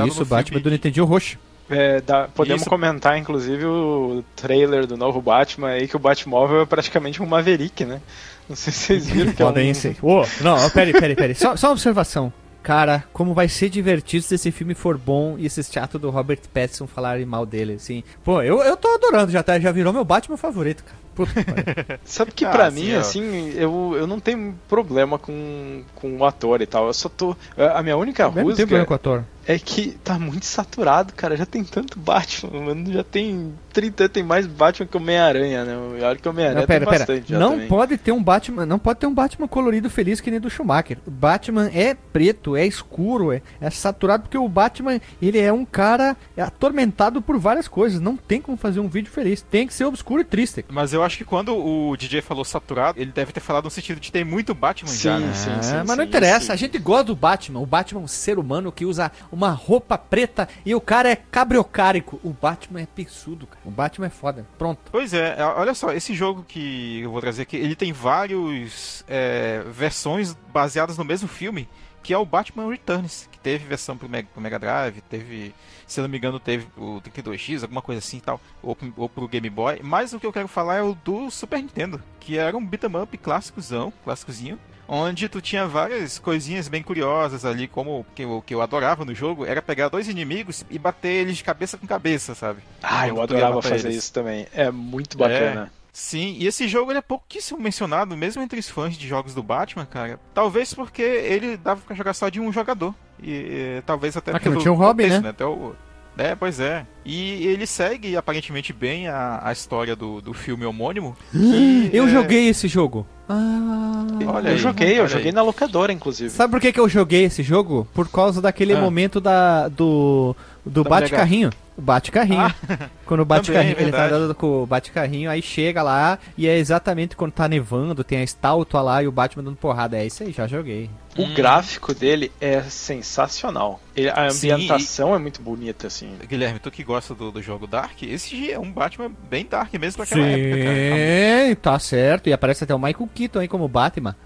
Isso, 0.07 0.22
o 0.22 0.26
Batman 0.26 0.61
do 0.61 0.70
Nintendinho 0.70 1.05
roxo. 1.07 1.39
É, 1.71 2.01
dá, 2.01 2.29
podemos 2.29 2.62
Isso. 2.62 2.71
comentar, 2.71 3.19
inclusive, 3.19 3.64
o 3.64 4.25
trailer 4.35 4.87
do 4.87 4.97
novo 4.97 5.21
Batman 5.21 5.69
aí, 5.69 5.87
que 5.87 5.97
o 5.97 5.99
Batmóvel 5.99 6.62
é 6.62 6.66
praticamente 6.66 7.23
um 7.23 7.27
Maverick, 7.27 7.85
né? 7.85 8.01
Não 8.49 8.57
sei 8.57 8.73
se 8.73 8.79
vocês 8.79 9.07
viram 9.07 9.33
que 9.33 9.43
Podem 9.43 9.69
é 9.69 9.71
um... 9.73 9.75
ser. 9.75 9.97
Oh, 10.01 10.25
não, 10.41 10.71
peraí, 10.71 10.93
peraí, 10.93 11.14
peraí. 11.14 11.35
Só, 11.35 11.55
só 11.57 11.69
uma 11.69 11.73
observação. 11.75 12.33
Cara, 12.62 13.05
como 13.12 13.35
vai 13.35 13.49
ser 13.49 13.69
divertido 13.69 14.23
se 14.25 14.35
esse 14.35 14.51
filme 14.51 14.75
for 14.75 14.99
bom 14.99 15.37
e 15.39 15.47
esses 15.47 15.69
teatros 15.69 16.01
do 16.01 16.11
Robert 16.11 16.41
Pattinson 16.53 16.87
falarem 16.87 17.25
mal 17.25 17.47
dele, 17.47 17.75
assim. 17.75 18.03
Pô, 18.25 18.43
eu, 18.43 18.62
eu 18.62 18.77
tô 18.77 18.89
adorando, 18.89 19.31
já, 19.31 19.43
tá, 19.43 19.59
já 19.59 19.71
virou 19.71 19.93
meu 19.93 20.05
Batman 20.05 20.37
favorito, 20.37 20.85
cara. 20.85 20.99
Sabe 22.05 22.31
que 22.33 22.45
ah, 22.45 22.51
pra 22.51 22.71
mim, 22.71 22.93
assim, 22.95 23.53
eu, 23.57 23.95
eu 23.97 24.07
não 24.07 24.21
tenho 24.21 24.55
problema 24.69 25.19
com, 25.19 25.83
com 25.95 26.16
o 26.16 26.25
ator 26.25 26.61
e 26.61 26.66
tal. 26.66 26.87
Eu 26.87 26.95
só 26.95 27.09
tô. 27.09 27.37
A 27.57 27.83
minha 27.83 27.97
única 27.97 28.23
eu 28.23 28.29
rusga. 28.29 28.45
Não 28.45 28.57
tem 28.57 28.66
problema 28.66 28.87
com 28.87 28.93
o 28.93 28.97
ator 28.97 29.25
é 29.49 29.59
que 29.59 29.92
tá 30.05 30.18
muito 30.18 30.44
saturado, 30.44 31.14
cara. 31.14 31.34
Já 31.34 31.46
tem 31.46 31.64
tanto 31.64 31.99
Batman, 31.99 32.61
mano. 32.61 32.92
Já 32.92 33.03
tem 33.03 33.55
30, 33.72 34.07
tem 34.11 34.22
mais 34.22 34.46
Batman 34.46 34.86
que 34.86 34.96
Homem-Aranha, 34.99 35.64
né? 35.64 35.74
Olha 36.07 36.16
que 36.16 36.28
Homem-Aranha 36.28 36.66
tem 36.66 36.78
pera. 36.78 36.84
bastante. 36.84 37.32
Não 37.32 37.53
também. 37.53 37.66
pode 37.66 37.96
ter 37.96 38.12
um 38.12 38.22
Batman, 38.22 38.66
não 38.66 38.78
pode 38.78 39.01
ter 39.01 39.07
um 39.07 39.14
Batman 39.14 39.49
colorido 39.49 39.88
feliz 39.88 40.20
que 40.20 40.30
nem 40.30 40.38
do 40.38 40.51
Schumacher. 40.51 40.99
O 41.07 41.11
Batman 41.11 41.70
é 41.72 41.94
preto, 41.94 42.57
é 42.57 42.66
escuro, 42.66 43.32
é, 43.32 43.40
é 43.59 43.70
saturado 43.70 44.24
porque 44.24 44.36
o 44.36 44.46
Batman, 44.51 45.01
ele 45.22 45.38
é 45.38 45.51
um 45.51 45.64
cara 45.64 46.14
atormentado 46.36 47.22
por 47.22 47.38
várias 47.38 47.66
coisas. 47.66 48.01
Não 48.01 48.18
tem 48.18 48.42
como 48.42 48.59
fazer 48.59 48.80
um 48.80 48.88
vídeo 48.88 49.11
feliz. 49.11 49.40
Tem 49.40 49.66
que 49.66 49.72
ser 49.72 49.86
obscuro 49.86 50.20
e 50.20 50.24
triste. 50.24 50.62
Mas 50.68 50.92
eu 50.92 51.03
acho 51.03 51.16
que 51.16 51.24
quando 51.24 51.57
o 51.57 51.96
DJ 51.96 52.20
falou 52.20 52.44
saturado, 52.44 53.01
ele 53.01 53.12
deve 53.12 53.32
ter 53.32 53.40
falado 53.40 53.64
no 53.64 53.70
sentido 53.70 53.99
de 53.99 54.12
ter 54.12 54.26
muito 54.26 54.55
Batman 54.55 54.90
sim, 54.90 54.99
já, 54.99 55.18
né? 55.18 55.32
Sim, 55.32 55.62
sim, 55.62 55.74
é, 55.74 55.84
mas 55.86 55.96
não 55.96 56.05
interessa. 56.05 56.53
A 56.53 56.57
gente 56.57 56.78
gosta 56.78 57.05
do 57.05 57.16
Batman. 57.16 57.61
O 57.61 57.66
Batman 57.66 58.03
é 58.03 58.05
um 58.05 58.09
ser 58.09 58.38
humano 58.38 58.70
que 58.70 58.84
usa 58.84 59.11
uma 59.38 59.38
roupa 59.47 59.97
preta 59.97 60.49
e 60.66 60.74
o 60.74 60.80
cara 60.80 61.11
é 61.11 61.16
cabriocárico. 61.16 62.18
O 62.24 62.30
Batman 62.30 62.80
é 62.80 62.86
pensudo, 62.86 63.47
cara. 63.47 63.61
O 63.64 63.70
Batman 63.70 64.07
é 64.07 64.11
foda. 64.11 64.47
Pronto. 64.59 64.80
Pois 64.91 65.14
é, 65.14 65.36
é, 65.39 65.45
olha 65.45 65.74
só, 65.74 65.93
esse 65.93 66.12
jogo 66.14 66.45
que 66.47 67.01
eu 67.03 67.12
vou 67.12 67.20
trazer 67.20 67.43
aqui, 67.43 67.57
ele 67.57 67.76
tem 67.76 67.93
vários 67.93 69.05
é, 69.07 69.62
versões 69.70 70.36
baseadas 70.53 70.99
no 70.99 71.05
mesmo 71.05 71.28
filme, 71.28 71.68
que 72.03 72.12
é 72.12 72.18
o 72.18 72.24
Batman 72.24 72.70
Returns, 72.70 73.28
que 73.30 73.38
teve 73.38 73.64
versão 73.64 73.96
pro 73.96 74.09
Mega, 74.09 74.28
pro 74.32 74.40
Mega 74.40 74.59
Drive, 74.59 75.01
teve, 75.03 75.55
se 75.86 76.01
não 76.01 76.09
me 76.09 76.18
engano, 76.18 76.40
teve 76.40 76.66
o 76.76 77.01
32X, 77.01 77.62
alguma 77.62 77.82
coisa 77.82 77.99
assim 77.99 78.18
e 78.18 78.20
tal, 78.20 78.40
ou, 78.62 78.76
ou 78.96 79.09
pro 79.09 79.28
Game 79.28 79.49
Boy. 79.51 79.80
Mas 79.82 80.12
o 80.12 80.20
que 80.20 80.26
eu 80.26 80.32
quero 80.32 80.49
falar 80.49 80.76
é 80.76 80.82
o 80.82 80.94
do 80.94 81.30
Super 81.30 81.59
Nintendo, 81.59 82.03
que 82.20 82.38
era 82.38 82.57
um 82.57 82.64
beat'em 82.64 82.96
up 83.03 83.16
clássicozão, 83.18 83.92
clássicozinho, 84.05 84.59
onde 84.88 85.28
tu 85.28 85.40
tinha 85.40 85.66
várias 85.66 86.18
coisinhas 86.18 86.66
bem 86.66 86.82
curiosas 86.82 87.44
ali, 87.44 87.68
como 87.68 88.07
que 88.14 88.22
eu, 88.22 88.42
que 88.44 88.55
eu 88.55 88.62
adorava 88.62 89.05
no 89.05 89.14
jogo, 89.14 89.44
era 89.44 89.61
pegar 89.61 89.88
dois 89.88 90.09
inimigos 90.09 90.64
e 90.70 90.78
bater 90.78 91.11
eles 91.11 91.36
de 91.36 91.44
cabeça 91.44 91.76
com 91.76 91.86
cabeça, 91.86 92.34
sabe? 92.34 92.62
Ah, 92.82 93.07
eu 93.07 93.20
adorava 93.20 93.61
fazer 93.61 93.88
eles. 93.88 94.05
isso 94.05 94.12
também. 94.12 94.46
É 94.55 94.70
muito 94.70 95.18
bacana. 95.18 95.70
É. 95.74 95.78
Sim, 95.99 96.36
e 96.38 96.46
esse 96.46 96.68
jogo 96.68 96.92
ele 96.92 97.01
é 97.01 97.03
pouquíssimo 97.03 97.61
mencionado, 97.61 98.16
mesmo 98.16 98.40
entre 98.40 98.61
os 98.61 98.68
fãs 98.68 98.96
de 98.96 99.09
jogos 99.09 99.34
do 99.34 99.42
Batman, 99.42 99.84
cara. 99.84 100.20
Talvez 100.32 100.72
porque 100.72 101.03
ele 101.03 101.57
dava 101.57 101.80
pra 101.80 101.96
jogar 101.96 102.14
só 102.14 102.28
de 102.28 102.40
um 102.40 102.53
jogador. 102.53 102.94
E, 103.20 103.32
e 103.32 103.82
talvez 103.84 104.16
até 104.16 104.30
ah, 104.30 104.38
pelo 104.38 104.55
não 104.55 104.62
tinha 104.62 104.72
um 104.72 104.76
hobby, 104.76 105.09
né? 105.09 105.18
né? 105.18 105.30
Até 105.30 105.44
o, 105.44 105.74
é, 106.16 106.36
pois 106.36 106.61
é. 106.61 106.86
E 107.05 107.44
ele 107.49 107.66
segue 107.66 108.16
aparentemente 108.16 108.72
bem 108.72 109.09
a, 109.09 109.40
a 109.42 109.51
história 109.51 109.96
do, 109.96 110.20
do 110.20 110.32
filme 110.32 110.64
homônimo. 110.64 111.16
Que, 111.32 111.90
eu 111.92 112.07
é... 112.07 112.09
joguei 112.09 112.49
esse 112.49 112.68
jogo. 112.68 113.05
Ah, 113.28 114.07
olha 114.28 114.51
eu 114.51 114.53
aí, 114.53 114.59
joguei, 114.59 115.01
eu 115.01 115.09
joguei 115.09 115.26
aí. 115.26 115.32
na 115.32 115.42
locadora, 115.42 115.92
inclusive. 115.92 116.30
Sabe 116.30 116.53
por 116.53 116.61
que, 116.61 116.72
que 116.72 116.78
eu 116.78 116.88
joguei 116.88 117.24
esse 117.24 117.42
jogo? 117.42 117.88
Por 117.92 118.09
causa 118.09 118.40
daquele 118.40 118.72
ah. 118.72 118.80
momento 118.80 119.20
da, 119.20 119.66
do, 119.66 120.34
do 120.64 120.84
bate-carrinho. 120.84 121.51
O 121.79 121.81
bate-carrinho. 121.81 122.41
Ah, 122.41 122.91
quando 123.07 123.20
o 123.20 123.24
bate-carrinho, 123.24 123.76
ele 123.79 123.93
tá 123.93 124.07
andando 124.07 124.35
com 124.35 124.64
o 124.64 124.66
bate-carrinho, 124.66 125.31
aí 125.31 125.41
chega 125.41 125.81
lá 125.81 126.18
e 126.37 126.49
é 126.49 126.59
exatamente 126.59 127.14
quando 127.14 127.31
tá 127.31 127.47
nevando, 127.47 128.03
tem 128.03 128.18
a 128.18 128.24
estátua 128.24 128.83
lá 128.83 129.01
e 129.01 129.07
o 129.07 129.12
Batman 129.12 129.45
dando 129.45 129.57
porrada. 129.57 129.97
É 129.97 130.05
isso 130.05 130.24
aí, 130.24 130.33
já 130.33 130.49
joguei. 130.49 130.91
O 131.16 131.22
hum. 131.22 131.35
gráfico 131.35 131.95
dele 131.95 132.33
é 132.41 132.62
sensacional. 132.62 133.81
Ele, 133.95 134.11
a 134.11 134.29
ambientação 134.29 135.07
Sim, 135.07 135.12
e... 135.12 135.16
é 135.16 135.18
muito 135.20 135.41
bonita, 135.41 135.87
assim. 135.87 136.16
Guilherme, 136.29 136.59
tu 136.59 136.68
que 136.68 136.83
gosta 136.83 137.14
do, 137.14 137.31
do 137.31 137.41
jogo 137.41 137.68
Dark, 137.68 138.03
esse 138.03 138.51
é 138.51 138.59
um 138.59 138.72
Batman 138.72 139.12
bem 139.31 139.47
Dark 139.49 139.72
mesmo 139.74 140.03
daquela 140.03 140.24
Sim, 140.24 140.31
época, 140.31 140.64
cara. 140.64 141.57
tá 141.62 141.79
certo. 141.79 142.29
E 142.29 142.33
aparece 142.33 142.64
até 142.64 142.74
o 142.74 142.79
Michael 142.79 143.09
Keaton 143.14 143.39
aí 143.39 143.47
como 143.47 143.68
Batman. 143.68 144.16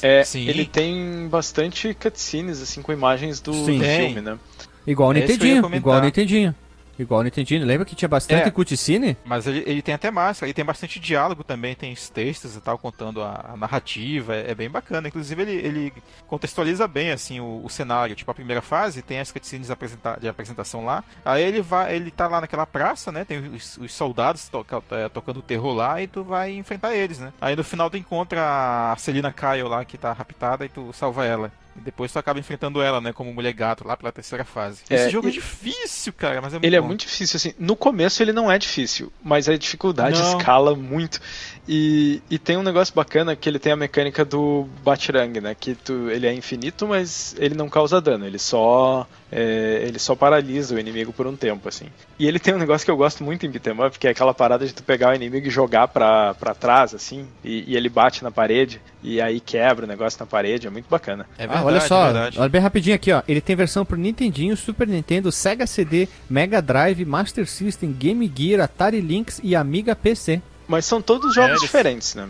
É, 0.00 0.24
Sim. 0.24 0.48
ele 0.48 0.64
tem 0.64 1.28
bastante 1.28 1.92
cutscenes, 1.92 2.62
assim, 2.62 2.80
com 2.80 2.92
imagens 2.92 3.40
do, 3.40 3.52
do 3.52 3.64
filme, 3.66 4.22
né? 4.22 4.38
Igual 4.86 5.10
o 5.10 5.12
é 5.12 5.20
Nintendinho, 5.20 5.74
igual 5.74 5.98
o 5.98 6.02
Nintendinho. 6.02 6.54
Igual 6.98 7.20
o 7.20 7.22
Nintendinho, 7.24 7.64
lembra 7.64 7.84
que 7.84 7.94
tinha 7.94 8.08
bastante 8.08 8.48
é, 8.48 8.50
cutscene? 8.50 9.16
Mas 9.24 9.46
ele, 9.46 9.64
ele 9.66 9.82
tem 9.82 9.94
até 9.94 10.10
mais, 10.10 10.40
ele 10.42 10.54
tem 10.54 10.64
bastante 10.64 11.00
diálogo 11.00 11.42
também, 11.42 11.74
tem 11.74 11.94
textos 11.94 12.56
e 12.56 12.60
tal, 12.60 12.78
contando 12.78 13.22
a, 13.22 13.52
a 13.52 13.56
narrativa, 13.56 14.34
é, 14.34 14.50
é, 14.50 14.54
bem 14.54 14.70
bacana. 14.70 15.08
Inclusive 15.08 15.42
ele, 15.42 15.52
ele 15.52 15.92
contextualiza 16.26 16.86
bem, 16.86 17.10
assim, 17.10 17.40
o, 17.40 17.62
o, 17.64 17.70
cenário. 17.70 18.14
Tipo, 18.14 18.30
a 18.30 18.34
primeira 18.34 18.62
fase 18.62 19.02
tem 19.02 19.18
as 19.18 19.32
cutscenes 19.32 19.70
apresenta 19.70 20.18
de 20.20 20.28
apresentação 20.28 20.84
lá, 20.84 21.02
aí 21.24 21.42
ele 21.42 21.60
vai, 21.60 21.94
ele 21.94 22.10
tá 22.10 22.28
lá 22.28 22.40
naquela 22.40 22.66
praça, 22.66 23.10
né, 23.10 23.24
tem 23.24 23.38
os, 23.38 23.76
os 23.78 23.92
soldados 23.92 24.48
to, 24.48 24.64
é, 24.90 25.08
tocando 25.08 25.42
terror 25.42 25.74
lá 25.74 26.00
e 26.00 26.06
tu 26.06 26.22
vai 26.22 26.52
enfrentar 26.52 26.94
eles, 26.94 27.18
né. 27.18 27.32
Aí 27.40 27.56
no 27.56 27.64
final 27.64 27.90
tu 27.90 27.96
encontra 27.96 28.92
a 28.92 28.96
Celina 28.96 29.32
Kyle 29.32 29.68
lá, 29.68 29.84
que 29.84 29.98
tá 29.98 30.12
raptada, 30.12 30.64
e 30.64 30.68
tu 30.68 30.92
salva 30.92 31.24
ela. 31.24 31.50
E 31.76 31.80
depois 31.80 32.12
tu 32.12 32.18
acaba 32.18 32.38
enfrentando 32.38 32.80
ela, 32.80 33.00
né, 33.00 33.12
como 33.12 33.32
mulher 33.32 33.52
gato, 33.52 33.86
lá 33.86 33.96
pela 33.96 34.12
terceira 34.12 34.44
fase. 34.44 34.82
É, 34.88 34.94
Esse 34.94 35.10
jogo 35.10 35.28
é 35.28 35.30
difícil, 35.30 36.12
cara, 36.12 36.40
mas 36.40 36.52
é 36.52 36.56
muito 36.56 36.64
Ele 36.64 36.76
é 36.76 36.80
bom. 36.80 36.84
é 36.84 36.88
muito 36.88 37.00
difícil, 37.00 37.36
assim. 37.36 37.54
No 37.58 37.74
começo 37.76 38.22
ele 38.22 38.32
não 38.32 38.50
é 38.50 38.58
difícil, 38.58 39.12
mas 39.22 39.48
a 39.48 39.56
dificuldade 39.56 40.20
não. 40.20 40.38
escala 40.38 40.74
muito. 40.74 41.20
E, 41.66 42.22
e 42.30 42.38
tem 42.38 42.56
um 42.56 42.62
negócio 42.62 42.94
bacana 42.94 43.34
que 43.34 43.48
ele 43.48 43.58
tem 43.58 43.72
a 43.72 43.76
mecânica 43.76 44.24
do 44.24 44.66
Batirang, 44.84 45.40
né? 45.40 45.54
Que 45.58 45.74
tu, 45.74 46.10
ele 46.10 46.26
é 46.26 46.34
infinito, 46.34 46.86
mas 46.86 47.34
ele 47.38 47.54
não 47.54 47.68
causa 47.68 48.00
dano, 48.00 48.26
ele 48.26 48.38
só 48.38 49.06
é, 49.32 49.82
ele 49.84 49.98
só 49.98 50.14
paralisa 50.14 50.76
o 50.76 50.78
inimigo 50.78 51.12
por 51.12 51.26
um 51.26 51.34
tempo, 51.34 51.68
assim. 51.68 51.86
E 52.18 52.28
ele 52.28 52.38
tem 52.38 52.54
um 52.54 52.58
negócio 52.58 52.84
que 52.84 52.90
eu 52.90 52.96
gosto 52.96 53.24
muito 53.24 53.44
em 53.44 53.50
beat'em 53.50 53.84
up, 53.84 53.98
que 53.98 54.06
é 54.06 54.10
aquela 54.10 54.32
parada 54.32 54.66
de 54.66 54.72
tu 54.72 54.82
pegar 54.82 55.10
o 55.10 55.14
inimigo 55.14 55.48
e 55.48 55.50
jogar 55.50 55.88
pra, 55.88 56.34
pra 56.34 56.54
trás, 56.54 56.94
assim, 56.94 57.26
e, 57.42 57.64
e 57.66 57.76
ele 57.76 57.88
bate 57.88 58.22
na 58.22 58.30
parede, 58.30 58.80
e 59.02 59.20
aí 59.20 59.40
quebra 59.40 59.86
o 59.86 59.88
negócio 59.88 60.20
na 60.20 60.26
parede, 60.26 60.66
é 60.66 60.70
muito 60.70 60.86
bacana. 60.88 61.26
É 61.36 61.48
verdade, 61.48 61.62
ah, 61.62 61.66
olha 61.66 61.80
só, 61.80 62.10
é 62.10 62.30
olha 62.36 62.48
bem 62.48 62.60
rapidinho 62.60 62.94
aqui, 62.94 63.10
ó. 63.10 63.22
Ele 63.26 63.40
tem 63.40 63.56
versão 63.56 63.84
pro 63.84 63.96
Nintendinho, 63.96 64.56
Super 64.56 64.86
Nintendo, 64.86 65.32
Sega 65.32 65.66
CD, 65.66 66.08
Mega 66.30 66.62
Drive, 66.62 67.04
Master 67.04 67.48
System, 67.48 67.92
Game 67.92 68.30
Gear, 68.32 68.62
Atari 68.62 69.00
Lynx 69.00 69.40
e 69.42 69.56
Amiga 69.56 69.96
PC. 69.96 70.40
Mas 70.66 70.86
são 70.86 71.00
todos 71.00 71.34
jogos 71.34 71.58
é, 71.58 71.60
diferentes, 71.60 72.14
né? 72.14 72.28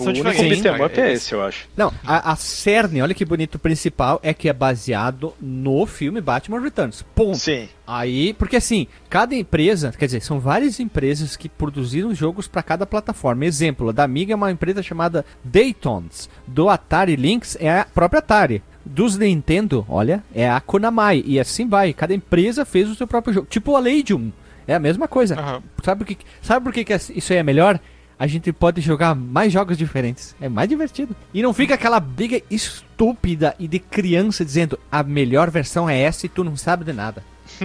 O 0.00 0.04
único 0.04 0.30
beat'em 0.30 0.82
up 0.82 0.98
é 0.98 1.12
esse, 1.12 1.34
eu 1.34 1.42
acho. 1.42 1.68
Não, 1.76 1.92
a, 2.06 2.32
a 2.32 2.36
cerne, 2.36 3.02
olha 3.02 3.12
que 3.12 3.24
bonito, 3.24 3.58
principal 3.58 4.18
é 4.22 4.32
que 4.32 4.48
é 4.48 4.52
baseado 4.52 5.34
no 5.38 5.84
filme 5.84 6.22
Batman 6.22 6.60
Returns. 6.60 7.04
Ponto. 7.14 7.36
Sim. 7.36 7.68
Aí, 7.86 8.32
porque 8.32 8.56
assim, 8.56 8.86
cada 9.10 9.34
empresa, 9.34 9.92
quer 9.96 10.06
dizer, 10.06 10.22
são 10.22 10.40
várias 10.40 10.80
empresas 10.80 11.36
que 11.36 11.48
produziram 11.48 12.14
jogos 12.14 12.48
para 12.48 12.62
cada 12.62 12.86
plataforma. 12.86 13.44
Exemplo, 13.44 13.90
a 13.90 13.92
da 13.92 14.04
Amiga 14.04 14.32
é 14.32 14.36
uma 14.36 14.50
empresa 14.50 14.82
chamada 14.82 15.24
Daytons. 15.44 16.30
Do 16.46 16.70
Atari 16.70 17.16
Lynx 17.16 17.56
é 17.60 17.80
a 17.80 17.84
própria 17.84 18.20
Atari 18.20 18.62
dos 18.84 19.16
Nintendo, 19.16 19.84
olha, 19.88 20.24
é 20.34 20.48
a 20.48 20.60
Konami. 20.60 21.22
E 21.26 21.38
assim 21.38 21.68
vai. 21.68 21.92
Cada 21.92 22.14
empresa 22.14 22.64
fez 22.64 22.88
o 22.88 22.94
seu 22.94 23.06
próprio 23.06 23.34
jogo. 23.34 23.46
Tipo 23.48 23.76
a 23.76 23.80
Legion. 23.80 24.30
É 24.70 24.74
a 24.76 24.80
mesma 24.80 25.08
coisa. 25.08 25.34
Uhum. 25.34 25.62
Sabe, 25.82 26.04
por 26.04 26.06
que, 26.06 26.18
sabe 26.40 26.64
por 26.64 26.72
que, 26.72 26.84
que 26.84 26.94
isso 26.94 27.32
aí 27.32 27.38
é 27.38 27.42
melhor? 27.42 27.80
a 28.20 28.26
gente 28.26 28.52
pode 28.52 28.82
jogar 28.82 29.14
mais 29.14 29.50
jogos 29.50 29.78
diferentes. 29.78 30.36
É 30.38 30.46
mais 30.46 30.68
divertido. 30.68 31.16
E 31.32 31.40
não 31.40 31.54
fica 31.54 31.74
aquela 31.74 31.98
briga 31.98 32.38
estúpida 32.50 33.54
e 33.58 33.66
de 33.66 33.78
criança 33.78 34.44
dizendo 34.44 34.78
a 34.92 35.02
melhor 35.02 35.50
versão 35.50 35.88
é 35.88 35.98
essa 35.98 36.26
e 36.26 36.28
tu 36.28 36.44
não 36.44 36.54
sabe 36.54 36.84
de 36.84 36.92
nada. 36.92 37.24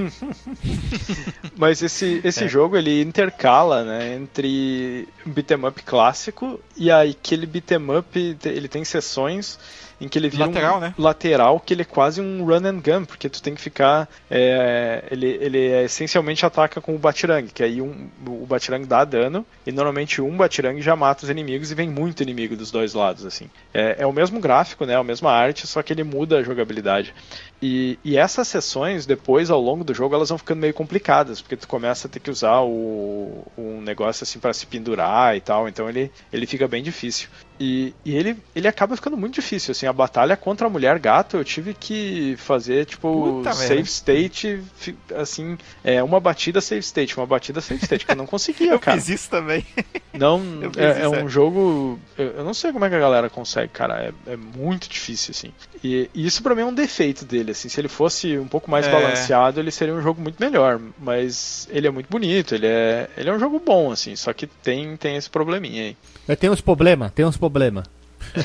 Mas 1.58 1.82
esse, 1.82 2.22
esse 2.24 2.46
é. 2.46 2.48
jogo 2.48 2.78
ele 2.78 3.02
intercala 3.02 3.84
né, 3.84 4.16
entre 4.16 5.06
um 5.28 5.32
beat'em 5.32 5.66
up 5.66 5.84
clássico 5.84 6.58
e 6.78 6.90
aquele 6.90 7.46
beat'em 7.46 7.98
up 7.98 8.38
ele 8.46 8.70
tem 8.70 8.86
sessões 8.86 9.60
em 10.00 10.08
que 10.08 10.20
ele 10.20 10.30
vira 10.30 10.46
lateral, 10.46 10.78
um 10.78 10.80
né? 10.80 10.94
lateral 10.98 11.60
que 11.60 11.74
ele 11.74 11.82
é 11.82 11.86
quase 11.86 12.22
um 12.22 12.44
run 12.44 12.66
and 12.66 12.80
gun, 12.80 13.06
porque 13.06 13.30
tu 13.30 13.42
tem 13.42 13.56
que 13.56 13.62
ficar. 13.62 14.10
É, 14.30 15.04
ele, 15.12 15.38
ele 15.42 15.68
é, 15.68 15.84
essencialmente 15.84 16.46
ataca 16.46 16.82
com 16.82 16.96
o 16.96 17.00
Batirang, 17.00 17.48
que 17.48 17.64
aí 17.64 17.82
um, 17.82 18.10
o 18.28 18.46
Batirang 18.46 18.86
dá 18.86 19.06
dano, 19.06 19.46
e 19.66 19.72
normalmente 19.72 20.22
um 20.22 20.36
Batirang 20.36 20.82
já 20.82 20.96
mata 20.96 21.24
os 21.24 21.30
inimigos 21.30 21.72
e 21.72 21.76
vem 21.76 21.90
muito 21.90 22.22
inimigo 22.22 22.56
dos 22.56 22.72
dois 22.72 22.94
lados. 22.94 23.26
assim. 23.26 23.50
É, 23.74 23.98
é 24.00 24.06
o 24.06 24.14
mesmo 24.14 24.40
gráfico, 24.40 24.86
né? 24.86 24.96
A 24.96 25.04
mesma 25.04 25.32
arte, 25.32 25.68
só 25.68 25.82
que 25.82 25.94
ele 25.94 26.04
muda 26.04 26.38
a 26.38 26.44
jogabilidade. 26.44 27.14
E, 27.62 27.98
e, 28.04 28.18
essas 28.18 28.48
sessões, 28.48 29.06
depois, 29.06 29.50
ao 29.50 29.62
longo 29.62 29.84
do 29.84 29.94
jogo, 29.94 30.14
elas 30.14 30.30
vão 30.30 30.38
ficando 30.38 30.60
meio 30.60 30.74
complicadas, 30.74 31.42
porque 31.42 31.56
tu 31.56 31.68
começa 31.68 32.08
a 32.08 32.12
ter 32.12 32.20
que 32.20 32.30
usar 32.30 32.62
o, 32.62 33.46
um 33.58 33.82
negócio 33.82 34.24
assim 34.24 34.40
para 34.40 34.54
se 34.54 34.66
pendurar 34.66 35.36
e 35.36 35.42
tal, 35.42 35.68
então 35.68 35.90
ele, 35.90 36.12
ele 36.32 36.46
fica 36.46 36.68
bem 36.68 36.84
difícil. 36.84 37.30
E, 37.58 37.94
e, 38.04 38.14
ele, 38.14 38.38
ele 38.54 38.68
acaba 38.68 38.96
ficando 38.96 39.16
muito 39.16 39.36
difícil, 39.36 39.72
assim, 39.72 39.88
a 39.88 39.94
batalha 39.94 40.36
contra 40.36 40.68
a 40.68 40.70
mulher 40.70 41.00
gato 41.00 41.38
eu 41.38 41.44
tive 41.44 41.74
que 41.74 42.36
fazer, 42.38 42.86
tipo, 42.86 43.38
Puta 43.38 43.54
save 43.54 43.76
merda. 43.76 43.90
state, 43.90 44.64
assim, 45.16 45.58
é, 45.82 46.04
uma 46.04 46.20
batida 46.20 46.60
save 46.60 46.82
state, 46.82 47.18
uma 47.18 47.26
batida 47.26 47.62
save 47.62 47.82
state, 47.82 48.06
que 48.06 48.12
eu 48.12 48.18
não 48.18 48.26
conseguia, 48.26 48.72
eu 48.74 48.80
cara. 48.80 48.98
Eu 48.98 49.02
fiz 49.02 49.10
isso 49.10 49.30
também. 49.30 49.66
Não, 50.14 50.42
é, 50.78 51.02
é, 51.02 51.10
um 51.10 51.28
é. 51.28 51.28
jogo, 51.28 52.00
eu, 52.18 52.26
eu, 52.38 52.44
não 52.46 52.54
sei 52.54 52.72
como 52.72 52.86
é 52.86 52.90
que 52.90 52.96
a 52.96 53.00
galera 53.00 53.30
consegue, 53.30 53.68
cara, 53.68 54.14
é, 54.26 54.32
é 54.32 54.38
muito 54.38 54.88
difícil, 54.88 55.32
assim. 55.32 55.52
E, 55.84 56.10
e 56.14 56.26
isso 56.26 56.42
para 56.42 56.56
mim 56.56 56.62
é 56.62 56.66
um 56.66 56.74
defeito 56.74 57.26
dele, 57.26 57.45
assim, 57.52 57.70
se 57.70 57.80
ele 57.80 57.88
fosse 57.88 58.38
um 58.38 58.48
pouco 58.48 58.70
mais 58.70 58.88
é. 58.88 58.92
balanceado, 58.92 59.60
ele 59.60 59.72
seria 59.72 59.94
um 59.94 60.02
jogo 60.02 60.22
muito 60.22 60.38
melhor, 60.40 60.80
mas 61.00 61.68
ele 61.72 61.88
é 61.88 61.92
muito 61.92 62.08
bonito, 62.10 62.56
ele 62.56 62.68
é, 62.68 63.10
ele 63.18 63.30
é 63.30 63.34
um 63.34 63.40
jogo 63.40 63.62
bom, 63.64 63.92
assim, 63.92 64.16
só 64.16 64.34
que 64.34 64.48
tem, 64.48 64.96
tem 64.98 65.16
esse 65.16 65.30
probleminha 65.30 65.96
aí. 66.28 66.36
Tem 66.36 66.50
uns 66.50 66.62
problemas, 66.62 67.12
tem 67.12 67.26
uns 67.26 67.38
problemas. 67.38 67.86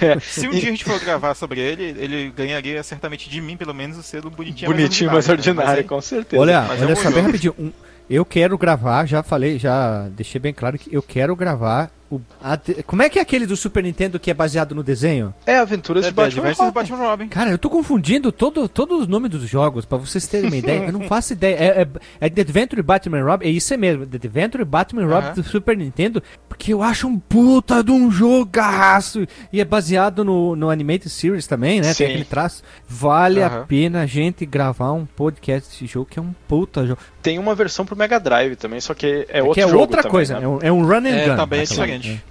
É. 0.00 0.18
Se 0.20 0.46
um 0.46 0.50
dia 0.50 0.60
a 0.60 0.64
gente 0.64 0.84
for 0.84 0.98
gravar 1.00 1.34
sobre 1.34 1.60
ele, 1.60 1.94
ele 1.98 2.30
ganharia 2.30 2.82
certamente 2.82 3.28
de 3.28 3.40
mim, 3.40 3.56
pelo 3.56 3.74
menos, 3.74 3.96
o 3.96 4.02
selo 4.02 4.30
bonitinho, 4.30 4.70
bonitinho 4.70 5.10
mais 5.10 5.28
ordinário. 5.28 5.56
Mais 5.56 5.68
ordinário 5.68 5.82
né? 5.82 5.88
com 5.88 6.00
certeza. 6.00 6.40
Olha, 6.40 6.62
Mas 6.62 6.82
olha 6.82 6.90
é 6.90 6.92
um 6.92 6.96
só 6.96 7.10
bem 7.10 7.22
rapidinho. 7.22 7.54
Um, 7.58 7.72
eu 8.08 8.24
quero 8.24 8.58
gravar, 8.58 9.06
já 9.06 9.22
falei, 9.22 9.58
já 9.58 10.08
deixei 10.08 10.40
bem 10.40 10.52
claro 10.52 10.78
que 10.78 10.94
eu 10.94 11.02
quero 11.02 11.34
gravar 11.36 11.90
o, 12.10 12.20
a, 12.42 12.58
como 12.86 13.02
é 13.02 13.08
que 13.08 13.18
é 13.18 13.22
aquele 13.22 13.46
do 13.46 13.56
Super 13.56 13.82
Nintendo 13.84 14.18
que 14.18 14.30
é 14.30 14.34
baseado 14.34 14.74
no 14.74 14.82
desenho? 14.82 15.32
É 15.46 15.56
Aventuras 15.56 16.04
é, 16.04 16.08
de 16.08 16.14
Batman, 16.14 16.52
Robin. 16.52 16.72
Batman 16.72 16.96
Robin. 16.96 17.28
Cara, 17.28 17.50
eu 17.50 17.58
tô 17.58 17.70
confundindo 17.70 18.32
todo, 18.32 18.68
todos 18.68 19.02
os 19.02 19.06
nomes 19.06 19.30
dos 19.30 19.48
jogos, 19.48 19.84
pra 19.84 19.96
vocês 19.96 20.26
terem 20.26 20.50
uma 20.50 20.56
ideia. 20.56 20.86
Eu 20.86 20.92
não 20.92 21.02
faço 21.02 21.32
ideia. 21.32 21.54
É, 21.54 21.82
é, 21.82 21.88
é 22.20 22.28
The 22.28 22.40
Adventure 22.40 22.82
Batman 22.82 23.22
Robin, 23.22 23.46
é 23.46 23.50
isso 23.50 23.76
mesmo. 23.78 24.04
The 24.04 24.16
Adventure 24.16 24.64
Batman 24.64 25.06
Robin 25.06 25.28
uh 25.28 25.30
-huh. 25.30 25.34
do 25.34 25.42
Super 25.44 25.76
Nintendo, 25.76 26.22
porque 26.60 26.74
eu 26.74 26.82
acho 26.82 27.08
um 27.08 27.18
puta 27.18 27.82
de 27.82 27.90
um 27.90 28.10
jogaço. 28.10 29.26
E 29.50 29.62
é 29.62 29.64
baseado 29.64 30.22
no, 30.22 30.54
no 30.54 30.68
Animated 30.68 31.08
Series 31.08 31.46
também, 31.46 31.80
né? 31.80 31.94
Sim. 31.94 32.04
Tem 32.04 32.06
aquele 32.08 32.24
traço. 32.26 32.62
Vale 32.86 33.40
uh 33.40 33.44
-huh. 33.44 33.62
a 33.62 33.66
pena 33.66 34.02
a 34.02 34.06
gente 34.06 34.44
gravar 34.44 34.92
um 34.92 35.06
podcast 35.06 35.70
desse 35.70 35.86
jogo, 35.86 36.06
que 36.10 36.18
é 36.18 36.22
um 36.22 36.34
puta 36.46 36.86
jogo. 36.86 37.00
Tem 37.22 37.38
uma 37.38 37.54
versão 37.54 37.86
pro 37.86 37.96
Mega 37.96 38.20
Drive 38.20 38.56
também, 38.56 38.78
só 38.78 38.92
que 38.92 39.26
é, 39.30 39.38
é 39.38 39.42
outro 39.42 39.54
que 39.54 39.60
é 39.62 39.66
outra 39.66 40.02
também, 40.02 40.10
coisa, 40.10 40.38
né? 40.38 40.44
é, 40.44 40.48
um, 40.48 40.58
é 40.60 40.70
um 40.70 40.86
run 40.86 40.98
and 40.98 41.08
é, 41.08 41.28
gun. 41.28 41.36
Também 41.36 41.60
é 41.60 41.64
diferente. 41.64 42.24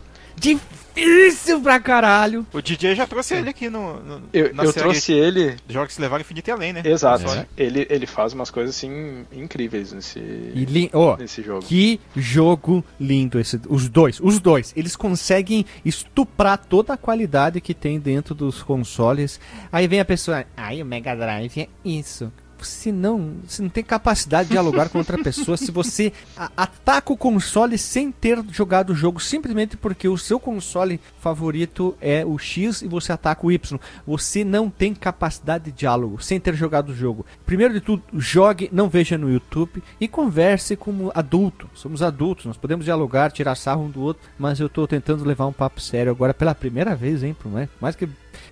Difícil 0.96 1.62
pra 1.62 1.80
caralho. 1.80 2.46
O 2.54 2.62
DJ 2.62 2.96
já 2.96 3.08
trouxe 3.08 3.36
ele 3.36 3.50
aqui 3.50 3.70
no. 3.70 4.00
no 4.02 4.22
eu 4.34 4.48
eu 4.48 4.74
trouxe 4.74 5.14
ele. 5.14 5.56
Jogos 5.68 5.96
que 5.96 6.02
levaram 6.02 6.22
infinito 6.22 6.50
e 6.50 6.52
além, 6.52 6.74
né? 6.74 6.82
Exato. 6.84 7.30
É. 7.30 7.46
Ele, 7.58 7.88
ele 7.90 8.06
faz 8.06 8.34
umas 8.34 8.50
coisas 8.52 8.76
assim 8.76 9.26
incríveis 9.32 9.92
nesse, 9.92 10.20
li... 10.20 10.90
oh, 10.94 11.16
nesse 11.18 11.42
jogo. 11.42 11.64
Que 11.64 12.00
jogo 12.16 12.84
lindo 13.00 13.40
esse. 13.40 13.60
Os 13.68 13.90
dois, 13.90 14.20
os 14.20 14.40
dois. 14.40 14.74
Eles 14.76 14.96
conseguem 14.96 15.66
estuprar 15.84 16.58
toda 16.58 16.94
a 16.94 16.98
qualidade 16.98 17.62
que 17.62 17.74
tem 17.74 18.00
dentro 18.00 18.34
dos 18.36 18.62
consoles. 18.62 19.40
Aí 19.72 19.88
vem 19.88 20.00
a 20.00 20.06
pessoa. 20.06 20.46
Ai, 20.56 20.82
o 20.82 20.86
Mega 20.86 21.16
Drive 21.16 21.58
é 21.58 21.68
isso 21.84 22.32
se 22.66 22.92
não, 22.92 23.36
se 23.48 23.62
não 23.62 23.70
tem 23.70 23.84
capacidade 23.84 24.50
de 24.50 24.54
dialogar 24.54 24.90
com 24.90 24.98
outra 24.98 25.18
pessoa, 25.22 25.58
se 25.58 25.72
você 25.72 26.14
ataca 26.56 27.14
o 27.14 27.18
console 27.18 27.78
sem 27.78 28.12
ter 28.12 28.44
jogado 28.52 28.92
o 28.92 28.96
jogo, 28.96 29.20
simplesmente 29.20 29.78
porque 29.78 30.08
o 30.08 30.18
seu 30.18 30.40
console 30.40 31.00
favorito 31.20 31.96
é 32.02 32.26
o 32.26 32.38
X 32.38 32.82
e 32.82 32.88
você 32.88 33.12
ataca 33.12 33.46
o 33.46 33.52
Y, 33.52 33.80
você 34.06 34.44
não 34.44 34.70
tem 34.70 34.94
capacidade 34.94 35.66
de 35.66 35.72
diálogo 35.72 36.22
sem 36.22 36.40
ter 36.40 36.54
jogado 36.54 36.90
o 36.90 36.96
jogo. 36.96 37.26
Primeiro 37.46 37.74
de 37.74 37.82
tudo, 37.82 38.04
jogue, 38.14 38.70
não 38.72 38.90
veja 38.90 39.18
no 39.18 39.32
YouTube 39.32 39.84
e 40.00 40.08
converse 40.08 40.76
como 40.76 41.12
adulto. 41.14 41.70
Somos 41.74 42.02
adultos, 42.02 42.46
nós 42.46 42.58
podemos 42.58 42.86
dialogar, 42.86 43.32
tirar 43.32 43.56
sarro 43.56 43.84
um 43.84 43.90
do 43.90 44.02
outro, 44.02 44.30
mas 44.38 44.60
eu 44.60 44.68
estou 44.68 44.88
tentando 44.88 45.24
levar 45.24 45.46
um 45.48 45.54
papo 45.54 45.82
sério 45.82 46.12
agora 46.12 46.34
pela 46.34 46.56
primeira 46.56 46.96
vez, 46.96 47.24
hein, 47.24 47.36
por 47.38 47.52
mais, 47.52 47.96
que 47.96 48.08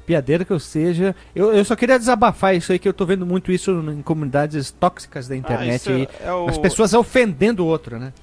piadeira 0.05 0.45
que 0.45 0.51
eu 0.51 0.59
seja. 0.59 1.15
Eu, 1.35 1.53
eu 1.53 1.63
só 1.65 1.75
queria 1.75 1.99
desabafar 1.99 2.55
isso 2.55 2.71
aí, 2.71 2.79
que 2.79 2.87
eu 2.87 2.93
tô 2.93 3.05
vendo 3.05 3.25
muito 3.25 3.51
isso 3.51 3.71
em 3.97 4.01
comunidades 4.01 4.71
tóxicas 4.71 5.27
da 5.27 5.35
ah, 5.35 5.37
internet. 5.37 5.89
Ah, 5.89 5.95
aí, 5.95 6.09
é 6.23 6.31
o... 6.31 6.47
As 6.47 6.57
pessoas 6.57 6.93
ofendendo 6.93 7.63
o 7.63 7.67
outro, 7.67 7.99
né? 7.99 8.13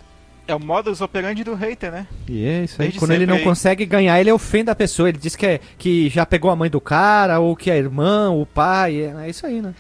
É 0.47 0.55
o 0.55 0.61
modus 0.61 1.01
operandi 1.01 1.43
do 1.43 1.55
hater, 1.55 1.91
né? 1.91 2.07
E 2.29 2.45
é 2.45 2.65
isso 2.65 2.75
aí. 2.81 2.89
Desde 2.89 2.99
Quando 2.99 3.13
ele 3.13 3.27
não 3.27 3.37
aí. 3.37 3.43
consegue 3.43 3.87
ganhar, 3.87 4.21
ele 4.21 4.31
ofende 4.31 4.71
a 4.71 4.75
pessoa. 4.75 5.09
Ele 5.09 5.17
diz 5.17 5.35
que, 5.35 5.47
é, 5.47 5.61
que 5.79 6.11
já 6.11 6.27
pegou 6.27 6.51
a 6.51 6.57
mãe 6.57 6.69
do 6.69 6.81
cara, 6.81 7.41
ou 7.41 7.57
que 7.57 7.71
é 7.71 7.79
irmã, 7.79 8.31
o 8.31 8.45
pai. 8.45 8.97
É, 8.97 9.25
é 9.25 9.31
isso 9.31 9.47
aí, 9.47 9.63
né? 9.63 9.75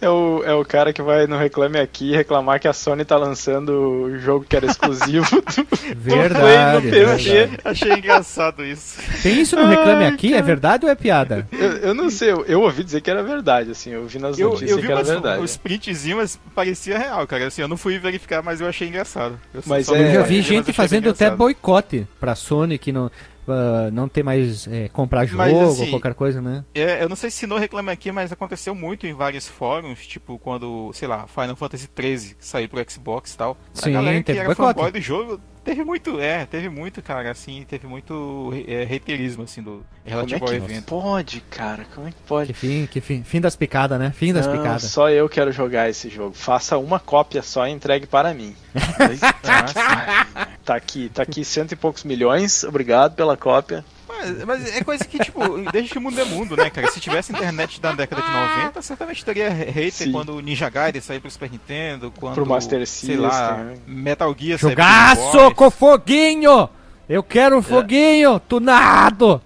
É 0.00 0.08
o, 0.08 0.42
é 0.44 0.52
o 0.54 0.64
cara 0.64 0.92
que 0.92 1.00
vai 1.02 1.26
no 1.26 1.38
Reclame 1.38 1.78
Aqui 1.78 2.12
reclamar 2.12 2.58
que 2.58 2.66
a 2.66 2.72
Sony 2.72 3.04
tá 3.04 3.16
lançando 3.16 3.70
o 3.70 4.18
jogo 4.18 4.44
que 4.44 4.56
era 4.56 4.66
exclusivo 4.66 5.28
do, 5.40 5.94
verdade, 5.94 6.86
do 6.86 6.90
verdade. 6.90 7.60
Achei 7.64 7.92
engraçado 7.92 8.64
isso. 8.64 8.98
Tem 9.22 9.40
isso 9.40 9.54
no 9.54 9.66
Reclame 9.66 10.06
Aqui? 10.06 10.34
É 10.34 10.42
verdade 10.42 10.84
ou 10.84 10.90
é 10.90 10.94
piada? 10.96 11.46
Eu, 11.52 11.76
eu 11.78 11.94
não 11.94 12.10
sei, 12.10 12.32
eu, 12.32 12.44
eu, 12.46 12.62
ouvi 12.62 12.82
dizer 12.82 13.00
que 13.00 13.10
era 13.10 13.22
verdade, 13.22 13.70
assim. 13.70 13.90
Eu 13.90 14.06
vi 14.06 14.18
nas 14.18 14.36
notícias 14.36 14.70
eu, 14.70 14.76
eu 14.76 14.80
vi 14.80 14.86
que 14.86 14.92
era 14.92 15.02
verdade. 15.02 15.42
Os 15.42 15.56
printzinhos 15.56 16.38
parecia 16.54 16.98
real, 16.98 17.26
cara. 17.26 17.46
Assim, 17.46 17.62
eu 17.62 17.68
não 17.68 17.76
fui 17.76 17.98
verificar, 17.98 18.42
mas 18.42 18.60
eu 18.60 18.66
achei 18.66 18.88
engraçado. 18.88 19.38
Eu 19.54 19.62
mas 19.66 19.88
é, 19.88 20.07
eu 20.08 20.20
já 20.20 20.22
vi 20.22 20.42
gente 20.42 20.72
fazendo 20.72 21.10
até 21.10 21.30
boicote 21.30 22.06
pra 22.18 22.34
Sony, 22.34 22.78
que 22.78 22.92
não, 22.92 23.06
uh, 23.06 23.90
não 23.92 24.08
ter 24.08 24.22
mais 24.22 24.66
é, 24.68 24.88
comprar 24.88 25.24
jogo 25.24 25.38
mas, 25.38 25.56
assim, 25.56 25.84
ou 25.84 25.90
qualquer 25.90 26.14
coisa, 26.14 26.40
né? 26.40 26.64
É, 26.74 27.02
eu 27.02 27.08
não 27.08 27.16
sei 27.16 27.30
se 27.30 27.46
não 27.46 27.58
reclama 27.58 27.90
aqui, 27.90 28.12
mas 28.12 28.30
aconteceu 28.30 28.74
muito 28.74 29.06
em 29.06 29.14
vários 29.14 29.48
fóruns, 29.48 30.06
tipo 30.06 30.38
quando, 30.38 30.90
sei 30.92 31.08
lá, 31.08 31.26
Final 31.26 31.56
Fantasy 31.56 31.88
13 31.88 32.36
saiu 32.38 32.68
pro 32.68 32.90
Xbox 32.90 33.34
e 33.34 33.38
tal. 33.38 33.56
Sim, 33.72 33.90
a 33.90 33.92
galera 33.92 34.22
que 34.22 34.32
era 34.32 34.44
boicote. 34.44 34.74
fanboy 34.74 34.92
do 34.92 35.00
jogo 35.00 35.40
Teve 35.68 35.84
muito, 35.84 36.18
é, 36.18 36.46
teve 36.46 36.70
muito, 36.70 37.02
cara, 37.02 37.30
assim, 37.30 37.62
teve 37.68 37.86
muito 37.86 38.50
é, 38.66 38.84
reiterismo, 38.84 39.42
assim, 39.42 39.62
do 39.62 39.84
relativo 40.02 40.40
Como 40.40 40.50
é 40.50 40.56
que 40.56 40.62
ao 40.62 40.70
evento. 40.70 40.84
pode, 40.86 41.40
cara? 41.42 41.84
Como 41.94 42.08
é 42.08 42.10
que 42.10 42.16
pode? 42.26 42.54
Que 42.54 42.58
fim, 42.58 42.86
que 42.86 43.02
fim, 43.02 43.22
fim 43.22 43.38
das 43.38 43.54
picadas, 43.54 43.98
né? 43.98 44.10
Fim 44.10 44.32
das 44.32 44.46
Não, 44.46 44.56
picadas. 44.56 44.84
Só 44.84 45.10
eu 45.10 45.28
quero 45.28 45.52
jogar 45.52 45.90
esse 45.90 46.08
jogo. 46.08 46.34
Faça 46.34 46.78
uma 46.78 46.98
cópia 46.98 47.42
só 47.42 47.68
e 47.68 47.70
entregue 47.70 48.06
para 48.06 48.32
mim. 48.32 48.56
tá 50.64 50.74
aqui, 50.74 51.10
tá 51.10 51.22
aqui 51.22 51.44
cento 51.44 51.72
e 51.72 51.76
poucos 51.76 52.02
milhões. 52.02 52.64
Obrigado 52.64 53.14
pela 53.14 53.36
cópia. 53.36 53.84
Mas, 54.18 54.44
mas, 54.44 54.76
é 54.76 54.82
coisa 54.82 55.04
que, 55.04 55.18
tipo, 55.18 55.40
desde 55.70 55.90
que 55.90 55.98
o 55.98 56.00
mundo 56.00 56.20
é 56.20 56.24
mundo, 56.24 56.56
né, 56.56 56.68
cara? 56.70 56.90
Se 56.90 57.00
tivesse 57.00 57.32
internet 57.32 57.80
da 57.80 57.92
década 57.92 58.22
de 58.22 58.30
90, 58.60 58.82
certamente 58.82 59.24
teria 59.24 59.48
hater 59.48 59.92
Sim. 59.92 60.12
quando 60.12 60.34
o 60.34 60.40
Ninja 60.40 60.68
Gaiden 60.68 61.00
saiu 61.00 61.20
pro 61.20 61.30
Super 61.30 61.50
Nintendo, 61.50 62.12
quando. 62.18 62.34
Pro 62.34 62.46
Master 62.46 62.86
System. 62.86 63.16
Sei 63.16 63.16
lá, 63.16 63.72
Metal 63.86 64.34
Gear 64.36 64.58
Jogaço 64.58 65.54
com 65.54 65.70
foguinho! 65.70 66.68
Eu 67.08 67.22
quero 67.22 67.58
é. 67.58 67.62
foguinho, 67.62 68.38
tunado! 68.40 69.40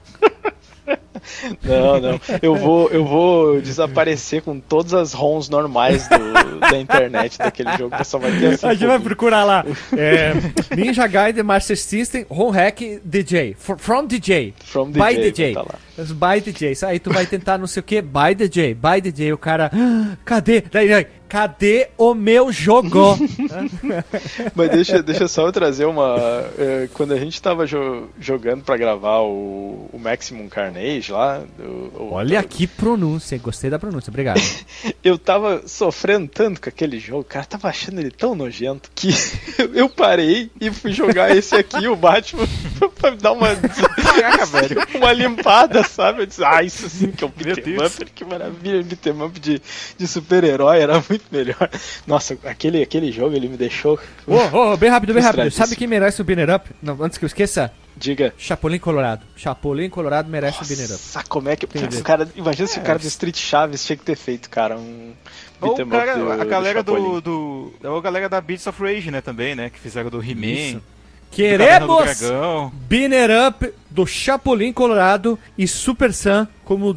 Não, 1.63 2.01
não. 2.01 2.21
Eu 2.41 2.57
vou, 2.57 2.89
eu 2.91 3.05
vou 3.05 3.61
desaparecer 3.61 4.43
com 4.43 4.59
todas 4.59 4.93
as 4.93 5.13
ROMs 5.13 5.51
normais 5.51 6.09
do, 6.09 6.61
da 6.61 6.79
internet 6.79 7.39
daquele 7.39 7.77
jogo. 7.77 7.97
Pessoal 7.97 8.23
vai 8.23 8.39
ter 8.39 8.47
assim. 8.55 8.67
A 8.67 8.75
gente 8.75 8.87
vai 8.87 8.99
procurar 8.99 9.45
lá. 9.45 9.65
É, 9.97 10.33
Ninja 10.75 11.07
Gaiden 11.07 11.43
Master 11.43 11.79
System 11.79 12.27
ROM 12.29 12.51
Hack 12.51 13.01
DJ. 13.05 13.57
From 13.59 14.07
DJ. 14.07 14.55
From 14.65 14.91
DJ. 14.91 15.01
By 15.01 15.17
DJ. 15.17 15.55
Tá 15.55 15.65
by 15.97 16.41
DJ. 16.41 16.75
Aí 16.87 16.99
tu 16.99 17.13
vai 17.13 17.27
tentar 17.27 17.59
não 17.59 17.67
sei 17.67 17.81
o 17.81 17.85
que. 17.85 18.03
By 18.03 18.35
DJ. 18.35 18.75
By 18.75 19.01
DJ. 19.01 19.33
O 19.33 19.39
cara. 19.39 19.71
Ah, 19.73 20.17
cadê? 20.25 20.63
Daí, 20.63 20.89
daí 20.89 21.07
cadê 21.33 21.89
o 21.97 22.13
meu 22.13 22.53
jogo? 22.53 23.17
Mas 24.55 24.71
deixa, 24.71 25.03
deixa 25.03 25.27
só 25.27 25.47
eu 25.47 25.53
trazer 25.53 25.87
uma. 25.87 26.15
É, 26.59 26.91
quando 26.93 27.13
a 27.13 27.19
gente 27.19 27.41
tava 27.41 27.67
jo 27.67 28.11
jogando 28.21 28.63
para 28.63 28.77
gravar 28.77 29.21
o, 29.21 29.89
o, 29.91 29.99
Maximum 29.99 30.47
Carnage 30.47 31.11
lá. 31.11 31.43
O, 31.59 32.13
Olha 32.13 32.43
que 32.43 32.67
pronúncia, 32.67 33.39
gostei 33.39 33.71
da 33.71 33.79
pronúncia, 33.79 34.11
obrigado. 34.11 34.43
eu 35.03 35.17
tava 35.17 35.67
sofrendo 35.67 36.29
tanto 36.29 36.61
com 36.61 36.69
aquele 36.69 36.99
jogo, 36.99 37.25
cara, 37.25 37.47
tava 37.47 37.69
achando 37.69 37.99
ele 37.99 38.11
tão 38.11 38.35
nojento 38.35 38.91
que 38.95 39.09
eu 39.73 39.89
parei 39.89 40.51
e 40.61 40.71
fui 40.71 40.93
jogar 40.93 41.35
esse 41.35 41.55
aqui, 41.55 41.89
o 41.89 41.97
Batman, 41.97 42.47
pra 43.01 43.11
dar 43.11 43.33
uma. 43.33 43.49
Uma 44.95 45.13
limpada, 45.15 45.83
sabe? 45.83 46.23
Eu 46.23 46.27
disse, 46.27 46.45
ah, 46.45 46.63
isso 46.63 46.91
sim 46.91 47.11
que 47.11 47.25
é 47.25 47.27
um 47.27 47.31
beat'em 47.31 47.77
up, 47.83 48.05
que 48.15 48.23
maravilha, 48.23 48.83
beat'em 48.83 49.23
up 49.23 49.41
de, 49.41 49.63
de 49.97 50.07
super-herói, 50.07 50.79
era 50.79 51.03
muito 51.09 51.22
muito 51.23 51.31
melhor. 51.31 51.71
Nossa, 52.07 52.37
aquele, 52.45 52.83
aquele 52.83 53.13
jogo 53.13 53.35
ele 53.37 53.49
me 53.49 53.57
deixou. 53.57 53.99
Ô, 54.27 54.35
oh, 54.35 54.73
oh, 54.73 54.77
bem 54.77 54.91
rápido, 54.91 55.15
bem 55.15 55.23
rápido. 55.23 55.51
Sabe 55.51 55.77
quem 55.77 55.87
merece 55.87 56.21
o 56.21 56.25
Binner 56.25 56.55
Up? 56.55 56.71
Não, 56.83 57.03
antes 57.03 57.19
que 57.19 57.25
eu 57.25 57.27
esqueça. 57.27 57.73
Diga. 57.97 58.33
Chapolin 58.39 58.79
Colorado. 58.79 59.25
Chapolin 59.37 59.91
Colorado 59.91 60.29
merece 60.29 60.59
Nossa, 60.59 60.73
o 60.73 60.77
Binner 60.77 60.91
Up. 60.91 61.03
Nossa, 61.03 61.25
como 61.29 61.49
é 61.49 61.57
que. 61.57 61.67
O 61.67 62.03
cara, 62.03 62.29
imagina 62.35 62.69
é. 62.69 62.73
se 62.73 62.79
o 62.79 62.83
cara 62.83 62.99
do 62.99 63.07
Street 63.07 63.39
Chaves 63.39 63.85
tinha 63.85 63.97
que 63.97 64.05
ter 64.05 64.17
feito, 64.17 64.49
cara, 64.51 64.79
um. 64.79 65.13
Ou 65.61 65.87
cara, 65.87 66.43
a 66.43 66.45
galera 66.45 66.83
do, 66.83 67.21
do, 67.21 67.73
do. 67.81 67.97
A 67.97 68.01
galera 68.01 68.29
da 68.29 68.41
Beats 68.41 68.67
of 68.67 68.83
Rage, 68.83 69.11
né, 69.11 69.21
também, 69.21 69.55
né? 69.55 69.71
Que 69.71 69.79
fizeram 69.79 70.11
do 70.11 70.23
He-Man. 70.23 70.81
Queremos 71.33 72.23
Binner 72.87 73.31
Up 73.49 73.73
do 73.91 74.07
Chapolin 74.07 74.73
Colorado 74.73 75.39
e 75.57 75.67
Super 75.67 76.13
Sam 76.13 76.47
como 76.63 76.95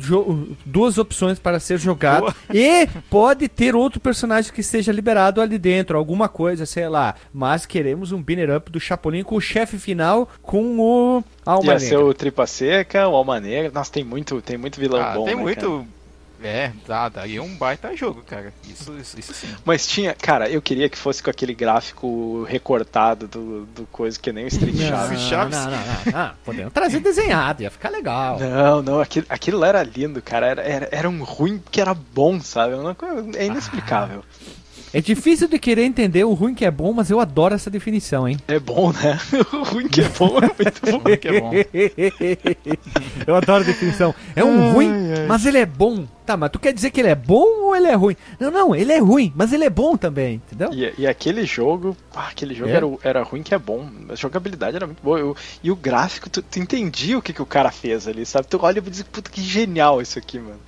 duas 0.66 0.98
opções 0.98 1.40
para 1.40 1.60
ser 1.60 1.78
jogado. 1.78 2.22
Boa. 2.22 2.36
E 2.54 2.88
pode 3.10 3.48
ter 3.48 3.76
outro 3.76 4.00
personagem 4.00 4.52
que 4.52 4.62
seja 4.62 4.92
liberado 4.92 5.42
ali 5.42 5.58
dentro, 5.58 5.98
alguma 5.98 6.28
coisa, 6.28 6.66
sei 6.66 6.88
lá. 6.90 7.16
Mas 7.34 7.66
queremos 7.66 8.12
um 8.12 8.22
Binner 8.22 8.56
Up 8.56 8.70
do 8.70 8.80
Chapolin 8.80 9.24
com 9.24 9.36
o 9.36 9.42
chefe 9.42 9.78
final 9.78 10.30
com 10.42 10.80
o 10.80 11.24
Alma 11.46 11.66
Ia 11.66 11.80
Negra. 11.80 11.88
ser 11.88 11.98
o 11.98 12.14
Tripa 12.14 12.46
Seca, 12.46 13.08
o 13.08 13.16
Alma 13.16 13.40
Negra. 13.40 13.72
Nossa, 13.74 13.92
tem 13.92 14.04
muito, 14.04 14.42
tem 14.42 14.58
muito 14.58 14.80
vilão 14.80 15.02
ah, 15.02 15.14
bom. 15.14 15.26
Tem 15.26 15.36
né, 15.36 15.42
muito. 15.42 15.70
Cara? 15.70 15.96
É, 16.44 16.72
dá, 16.88 17.10
daí 17.10 17.38
é 17.38 17.42
um 17.42 17.56
baita 17.56 17.96
jogo, 17.96 18.22
cara. 18.24 18.54
Isso, 18.68 18.94
isso, 18.98 19.20
isso, 19.20 19.34
sim. 19.34 19.56
Mas 19.64 19.88
tinha, 19.88 20.14
cara, 20.14 20.50
eu 20.50 20.62
queria 20.62 20.90
que 20.90 20.98
fosse 20.98 21.24
com 21.24 21.30
aquele 21.30 21.54
gráfico 21.54 22.44
recortado 22.44 23.28
do, 23.28 23.66
do 23.66 23.86
coisa 23.88 24.20
que 24.20 24.32
nem 24.32 24.46
o 24.46 24.48
Street 24.48 24.78
Chaves. 24.78 25.22
Chaves. 25.22 25.58
Não, 25.58 25.72
não, 25.72 25.72
não, 25.72 26.28
não. 26.28 26.36
Podemos 26.44 26.74
trazer 26.74 27.00
desenhado, 27.00 27.64
ia 27.64 27.72
ficar 27.72 27.90
legal. 27.90 28.40
Não, 28.40 28.82
não, 28.82 29.00
aquilo, 29.00 29.26
aquilo 29.30 29.64
era 29.66 29.84
lindo, 29.84 30.22
cara. 30.22 30.48
Era, 30.48 30.62
era, 30.62 30.90
era 30.92 31.10
um 31.10 31.24
ruim 31.24 31.62
que 31.72 31.82
era 31.82 31.94
bom, 31.94 32.40
sabe? 32.42 32.74
É 33.38 33.46
inexplicável. 33.46 34.24
Ah. 34.24 34.55
É 34.96 35.02
difícil 35.02 35.50
de 35.50 35.60
querer 35.60 35.84
entender 35.84 36.24
o 36.24 36.34
ruim 36.34 36.56
que 36.56 36.64
é 36.64 36.72
bom, 36.72 36.94
mas 36.94 37.10
eu 37.10 37.20
adoro 37.20 37.54
essa 37.54 37.70
definição, 37.70 38.26
hein? 38.26 38.38
É 38.48 38.58
bom, 38.58 38.94
né? 38.94 39.20
O 39.52 39.64
ruim 39.64 39.90
que 39.90 40.00
é 40.00 40.08
bom 40.08 40.38
é 40.38 40.50
muito 40.64 40.82
bom. 40.90 40.98
ruim 41.00 41.18
que 41.18 41.28
é 41.28 41.42
bom. 41.42 41.52
eu 43.28 43.36
adoro 43.36 43.66
a 43.66 43.68
definição. 43.68 44.16
É 44.34 44.42
um 44.42 44.58
ai, 44.58 44.72
ruim, 44.72 44.90
ai. 44.90 45.28
mas 45.28 45.46
ele 45.46 45.58
é 45.58 45.66
bom. 45.66 46.08
Tá, 46.26 46.38
mas 46.38 46.50
tu 46.50 46.60
quer 46.60 46.72
dizer 46.72 46.92
que 46.92 47.02
ele 47.02 47.10
é 47.10 47.16
bom 47.16 47.66
ou 47.66 47.76
ele 47.76 47.88
é 47.88 47.94
ruim? 47.94 48.16
Não, 48.40 48.50
não, 48.50 48.74
ele 48.74 48.94
é 48.94 49.00
ruim, 49.00 49.34
mas 49.36 49.52
ele 49.52 49.66
é 49.66 49.70
bom 49.70 49.98
também, 49.98 50.36
entendeu? 50.36 50.70
E, 50.72 51.02
e 51.02 51.06
aquele 51.06 51.46
jogo, 51.46 51.98
ah, 52.16 52.30
aquele 52.30 52.56
jogo 52.56 52.72
é. 52.72 52.76
era, 52.76 52.86
era 53.04 53.24
ruim 53.24 53.44
que 53.44 53.54
é 53.54 53.60
bom. 53.60 53.90
A 54.08 54.16
jogabilidade 54.16 54.78
era 54.78 54.86
muito 54.86 55.04
boa. 55.04 55.20
Eu, 55.20 55.36
e 55.62 55.70
o 55.70 55.76
gráfico, 55.76 56.30
tu, 56.30 56.42
tu 56.42 56.58
entendia 56.58 57.18
o 57.18 57.22
que, 57.22 57.34
que 57.34 57.42
o 57.42 57.46
cara 57.46 57.70
fez 57.70 58.08
ali, 58.08 58.26
sabe? 58.26 58.48
Tu 58.48 58.58
olha 58.62 58.80
e 58.80 58.90
diz, 58.90 59.04
puta 59.04 59.30
que 59.30 59.42
genial 59.42 60.02
isso 60.02 60.18
aqui, 60.18 60.40
mano. 60.40 60.62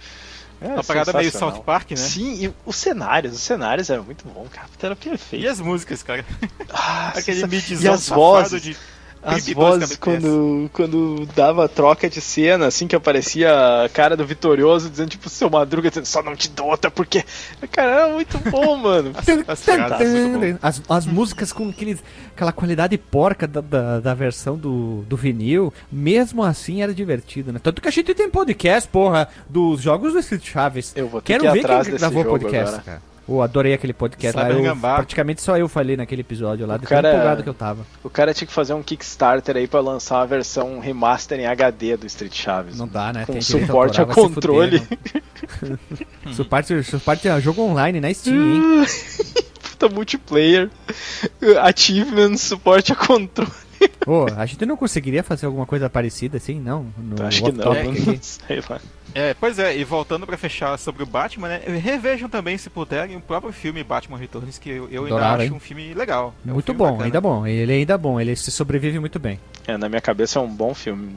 É, 0.60 0.68
uma 0.68 0.84
parada 0.84 1.14
meio 1.14 1.32
South 1.32 1.62
Park, 1.64 1.92
né? 1.92 1.98
Sim, 1.98 2.46
e 2.46 2.54
os 2.66 2.76
cenários, 2.76 3.36
os 3.36 3.42
cenários 3.42 3.90
eram 3.90 4.04
muito 4.04 4.28
bons, 4.28 4.50
cara. 4.50 4.68
Era 4.82 4.96
perfeito. 4.96 5.44
E 5.44 5.48
as 5.48 5.60
músicas, 5.60 6.02
cara? 6.02 6.26
Ah, 6.70 7.10
Aquele 7.18 7.46
midzão 7.46 7.94
as 7.94 8.10
vozes. 8.10 8.62
de 8.62 8.78
as 9.22 9.48
vozes 9.50 9.96
quando, 9.96 10.70
quando 10.74 11.28
dava 11.36 11.68
troca 11.68 12.10
de 12.10 12.22
cena, 12.22 12.68
assim, 12.68 12.88
que 12.88 12.96
aparecia 12.96 13.84
a 13.84 13.90
cara 13.90 14.16
do 14.16 14.26
Vitorioso 14.26 14.90
dizendo, 14.90 15.10
tipo, 15.10 15.30
seu 15.30 15.50
Madruga 15.50 15.90
dizendo, 15.90 16.06
só 16.06 16.22
não 16.24 16.36
te 16.36 16.50
dou 16.50 16.68
outra, 16.68 16.90
porque. 16.90 17.24
Cara, 17.72 17.92
era 17.92 18.14
muito 18.14 18.38
bom, 18.50 18.78
mano. 18.78 19.12
as, 19.48 19.68
as, 20.62 20.82
as, 20.90 21.06
músicas 21.06 21.52
com 21.52 21.70
aquele, 21.70 22.00
aquela 22.36 22.52
qualidade 22.52 22.98
porca 22.98 23.48
da, 23.48 23.62
da, 23.62 24.00
da, 24.00 24.14
versão 24.14 24.58
do, 24.58 25.04
do 25.08 25.18
vinil, 25.18 25.74
mesmo 25.92 26.44
assim 26.44 26.82
era 26.82 26.94
divertido, 26.94 27.52
né? 27.52 27.60
Tanto 27.62 27.82
que 27.82 27.88
a 27.88 27.92
gente 27.92 28.14
tem 28.14 28.30
podcast, 28.30 28.88
porra, 28.90 29.28
dos 29.50 29.82
jogos 29.82 30.14
do 30.14 30.20
Street 30.20 30.46
Chaves. 30.48 30.94
Eu 30.96 31.08
vou 31.08 31.22
ter 31.22 31.34
Quero 31.34 31.46
que 31.46 31.62
ver 31.62 31.84
quem 31.86 31.98
gravou 31.98 32.26
podcast, 32.26 32.68
agora. 32.68 32.82
cara. 32.84 33.17
Eu 33.28 33.42
adorei 33.42 33.74
aquele 33.74 33.94
podcast 33.94 34.38
lá. 34.38 34.50
Eu, 34.50 34.76
praticamente 34.76 35.42
só 35.42 35.58
eu 35.58 35.68
falei 35.68 35.98
naquele 35.98 36.22
episódio 36.22 36.66
lá, 36.66 36.76
o 36.76 36.80
de 36.80 36.86
cara, 36.86 37.10
empolgado 37.10 37.44
que 37.44 37.50
eu 37.50 37.54
tava. 37.54 37.86
O 38.04 38.10
cara 38.10 38.34
tinha 38.34 38.48
que 38.48 38.54
fazer 38.54 38.74
um 38.74 38.82
Kickstarter 38.82 39.58
aí 39.58 39.68
pra 39.68 39.82
lançar 39.82 40.20
uma 40.20 40.28
versão 40.28 40.80
remaster 40.80 41.40
em 41.40 41.46
HD 41.46 41.98
do 41.98 42.08
Street 42.08 42.34
Chaves. 42.34 42.78
Não 42.78 42.88
dá, 42.88 43.12
né? 43.12 43.26
Com 43.26 43.34
Tem 43.34 43.42
suporte 43.42 44.02
a 44.02 44.06
controle. 44.06 44.80
Fuder, 44.80 45.80
suporte, 46.34 46.84
suporte 46.84 47.28
a 47.28 47.40
jogo 47.40 47.62
online 47.62 48.00
na 48.00 48.14
Steam, 48.14 48.36
hein? 48.36 48.86
Puta 49.72 49.90
multiplayer. 49.90 50.70
Achievement, 51.62 52.38
suporte 52.38 52.94
a 52.94 52.96
controle. 52.96 53.52
Pô, 54.00 54.26
a 54.36 54.46
gente 54.46 54.66
não 54.66 54.78
conseguiria 54.78 55.22
fazer 55.22 55.46
alguma 55.46 55.66
coisa 55.66 55.90
parecida 55.90 56.38
assim, 56.38 56.60
não? 56.60 56.88
No 56.98 57.24
Acho 57.26 57.44
que 57.44 57.52
não, 57.52 57.74
não 57.74 58.18
sei 58.22 58.64
lá. 58.70 58.80
É, 59.18 59.34
pois 59.34 59.58
é, 59.58 59.76
e 59.76 59.84
voltando 59.84 60.28
para 60.28 60.38
fechar 60.38 60.78
sobre 60.78 61.02
o 61.02 61.06
Batman, 61.08 61.48
né? 61.48 61.62
Revejam 61.66 62.30
também, 62.30 62.56
se 62.56 62.70
puderem, 62.70 63.18
o 63.18 63.20
próprio 63.20 63.52
filme 63.52 63.84
Batman 63.84 64.16
Returns, 64.16 64.60
que 64.60 64.70
eu, 64.70 64.88
eu 64.92 65.06
ainda 65.06 65.28
acho 65.32 65.44
hein? 65.46 65.52
um 65.54 65.60
filme 65.60 65.92
legal. 65.96 66.36
É 66.48 66.52
muito 66.52 66.72
um 66.72 66.76
bom, 66.76 66.86
bacana. 66.86 67.06
ainda 67.06 67.20
bom. 67.20 67.48
Ele 67.48 67.72
é 67.72 67.76
ainda 67.78 67.98
bom, 67.98 68.22
ele 68.22 68.36
se 68.36 68.52
sobrevive 68.52 69.00
muito 69.00 69.18
bem. 69.18 69.40
É, 69.66 69.76
na 69.76 69.90
minha 69.90 70.02
cabeça 70.02 70.38
é 70.38 70.42
um 70.44 70.48
bom 70.48 70.72
filme. 70.76 71.16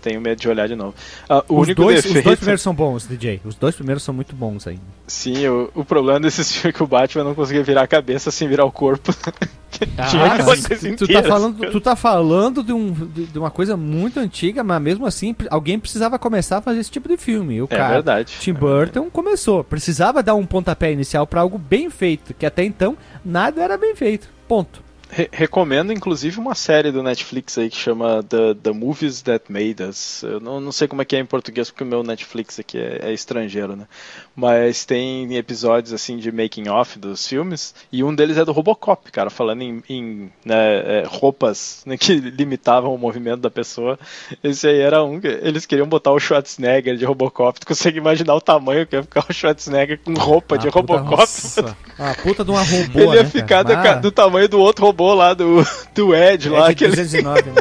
Tenho 0.00 0.20
medo 0.20 0.40
de 0.40 0.48
olhar 0.48 0.68
de 0.68 0.76
novo. 0.76 0.94
Uh, 1.28 1.34
o 1.48 1.58
os, 1.58 1.66
único 1.66 1.82
dois, 1.82 1.96
defeito... 1.96 2.18
os 2.18 2.24
dois 2.24 2.38
primeiros 2.38 2.62
são 2.62 2.72
bons, 2.72 3.08
DJ. 3.08 3.40
Os 3.44 3.56
dois 3.56 3.74
primeiros 3.74 4.04
são 4.04 4.14
muito 4.14 4.32
bons 4.36 4.68
ainda. 4.68 4.82
Sim, 5.08 5.48
o, 5.48 5.72
o 5.74 5.84
problema 5.84 6.20
desses 6.20 6.52
filmes 6.54 6.72
é 6.76 6.78
que 6.78 6.84
o 6.84 6.86
Batman 6.86 7.24
não 7.24 7.34
conseguia 7.34 7.64
virar 7.64 7.82
a 7.82 7.88
cabeça 7.88 8.30
sem 8.30 8.46
virar 8.46 8.64
o 8.64 8.70
corpo. 8.70 9.12
Ah, 9.98 10.42
coisa 10.44 10.68
tu, 10.68 11.06
tu 11.06 11.12
tá 11.12 11.22
falando, 11.22 11.70
tu 11.70 11.80
tá 11.80 11.96
falando 11.96 12.62
de, 12.62 12.72
um, 12.72 12.92
de, 12.92 13.26
de, 13.26 13.38
uma 13.38 13.50
coisa 13.50 13.76
muito 13.76 14.18
antiga, 14.18 14.64
mas 14.64 14.80
mesmo 14.80 15.06
assim 15.06 15.34
alguém 15.48 15.78
precisava 15.78 16.18
começar 16.18 16.58
a 16.58 16.62
fazer 16.62 16.80
esse 16.80 16.90
tipo 16.90 17.08
de 17.08 17.16
filme. 17.16 17.60
O 17.60 17.66
é 17.70 17.76
cara, 17.76 17.94
verdade. 17.94 18.36
Tim 18.40 18.52
Burton 18.52 19.06
é 19.06 19.10
começou. 19.10 19.62
Precisava 19.62 20.22
dar 20.22 20.34
um 20.34 20.46
pontapé 20.46 20.92
inicial 20.92 21.26
para 21.26 21.40
algo 21.40 21.58
bem 21.58 21.90
feito, 21.90 22.34
que 22.34 22.46
até 22.46 22.64
então 22.64 22.96
nada 23.24 23.62
era 23.62 23.76
bem 23.76 23.94
feito. 23.94 24.28
Ponto. 24.48 24.82
Re 25.12 25.28
recomendo, 25.32 25.92
inclusive, 25.92 26.38
uma 26.38 26.54
série 26.54 26.92
do 26.92 27.02
Netflix 27.02 27.58
aí 27.58 27.68
que 27.68 27.76
chama 27.76 28.22
The, 28.22 28.54
The 28.54 28.70
Movies 28.70 29.22
That 29.22 29.50
Made 29.50 29.82
Us. 29.82 30.22
Eu 30.22 30.38
não, 30.38 30.60
não 30.60 30.70
sei 30.70 30.86
como 30.86 31.02
é 31.02 31.04
que 31.04 31.16
é 31.16 31.18
em 31.18 31.26
português, 31.26 31.68
porque 31.68 31.82
o 31.82 31.86
meu 31.86 32.04
Netflix 32.04 32.60
aqui 32.60 32.78
é, 32.78 33.00
é 33.02 33.12
estrangeiro, 33.12 33.74
né? 33.74 33.88
Mas 34.36 34.84
tem 34.84 35.36
episódios, 35.36 35.92
assim, 35.92 36.16
de 36.16 36.30
making-off 36.30 36.96
dos 36.96 37.26
filmes, 37.26 37.74
e 37.90 38.04
um 38.04 38.14
deles 38.14 38.36
é 38.36 38.44
do 38.44 38.52
Robocop, 38.52 39.10
cara, 39.10 39.30
falando 39.30 39.62
em, 39.62 39.82
em 39.88 40.32
né, 40.44 41.00
é, 41.00 41.04
roupas 41.06 41.82
né, 41.84 41.96
que 41.98 42.14
limitavam 42.14 42.94
o 42.94 42.98
movimento 42.98 43.40
da 43.40 43.50
pessoa. 43.50 43.98
Esse 44.44 44.68
aí 44.68 44.78
era 44.78 45.02
um, 45.02 45.20
eles 45.22 45.66
queriam 45.66 45.88
botar 45.88 46.12
o 46.12 46.20
Schwarzenegger 46.20 46.96
de 46.96 47.04
Robocop. 47.04 47.58
Tu 47.58 47.66
consegue 47.66 47.98
imaginar 47.98 48.36
o 48.36 48.40
tamanho 48.40 48.86
que 48.86 48.94
ia 48.94 49.02
ficar 49.02 49.26
o 49.28 49.32
Schwarzenegger 49.32 49.98
com 50.04 50.14
roupa 50.14 50.54
ah, 50.54 50.58
de 50.58 50.68
Robocop? 50.68 51.10
Nossa. 51.10 51.76
A 51.98 52.14
puta 52.14 52.44
de 52.44 52.50
uma 52.50 52.62
robô, 52.62 53.00
Ele 53.00 53.16
ia 53.16 53.22
né, 53.24 53.28
ficar 53.28 53.64
do, 53.64 54.00
do 54.02 54.12
tamanho 54.12 54.48
do 54.48 54.60
outro 54.60 54.86
robô 54.86 54.99
robô 55.00 55.14
lá 55.14 55.32
do, 55.32 55.64
do 55.94 56.14
Ed, 56.14 56.46
Ed 56.46 56.50
lá. 56.50 56.68
Aquele... 56.68 56.94
209, 56.94 57.42
né? 57.42 57.54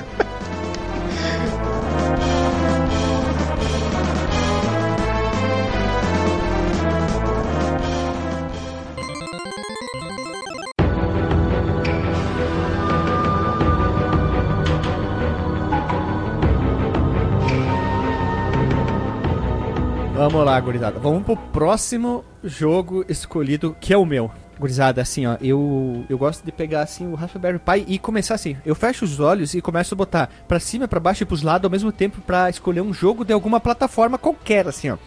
Vamos 20.13 20.45
lá, 20.45 20.59
gurizada. 20.59 20.99
Vamos 20.99 21.23
pro 21.23 21.37
próximo 21.37 22.25
jogo 22.43 23.05
escolhido, 23.07 23.75
que 23.79 23.93
é 23.93 23.97
o 23.97 24.05
meu. 24.05 24.29
Gurizada, 24.59 25.01
assim, 25.01 25.25
ó, 25.25 25.37
eu, 25.41 26.05
eu 26.09 26.17
gosto 26.17 26.43
de 26.43 26.51
pegar, 26.51 26.81
assim, 26.81 27.07
o 27.07 27.15
Raspberry 27.15 27.59
Pi 27.59 27.85
e 27.87 27.97
começar 27.97 28.35
assim. 28.35 28.57
Eu 28.65 28.75
fecho 28.75 29.05
os 29.05 29.19
olhos 29.19 29.53
e 29.53 29.61
começo 29.61 29.93
a 29.93 29.97
botar 29.97 30.29
pra 30.47 30.59
cima, 30.59 30.85
pra 30.85 30.99
baixo 30.99 31.23
e 31.23 31.25
pros 31.25 31.41
lados 31.41 31.63
ao 31.63 31.71
mesmo 31.71 31.93
tempo 31.93 32.19
pra 32.21 32.49
escolher 32.49 32.81
um 32.81 32.93
jogo 32.93 33.23
de 33.23 33.31
alguma 33.31 33.61
plataforma 33.61 34.17
qualquer, 34.17 34.67
assim, 34.67 34.89
ó. 34.89 34.97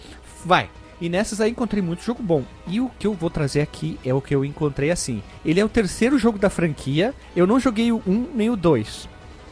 Vai. 0.43 0.71
E 1.03 1.09
nessas 1.09 1.41
aí 1.41 1.51
encontrei 1.51 1.83
muito 1.83 2.03
jogo 2.03 2.23
bom. 2.23 2.45
E 2.67 2.81
o 2.81 2.91
que 2.99 3.07
eu 3.07 3.13
vou 3.13 3.29
trazer 3.29 3.61
aqui 3.61 3.99
é 4.05 4.15
o 4.15 4.23
que 4.23 4.35
eu 4.35 4.45
encontrei 4.45 4.91
assim. 4.91 5.23
Ele 5.45 5.61
é 5.61 5.65
o 5.65 5.69
terceiro 5.69 6.17
jogo 6.17 6.39
da 6.39 6.49
franquia. 6.49 7.13
Eu 7.35 7.47
não 7.47 7.61
joguei 7.61 7.91
o 7.93 8.01
1 8.07 8.29
nem 8.35 8.49
o 8.49 8.57
2. 8.57 9.09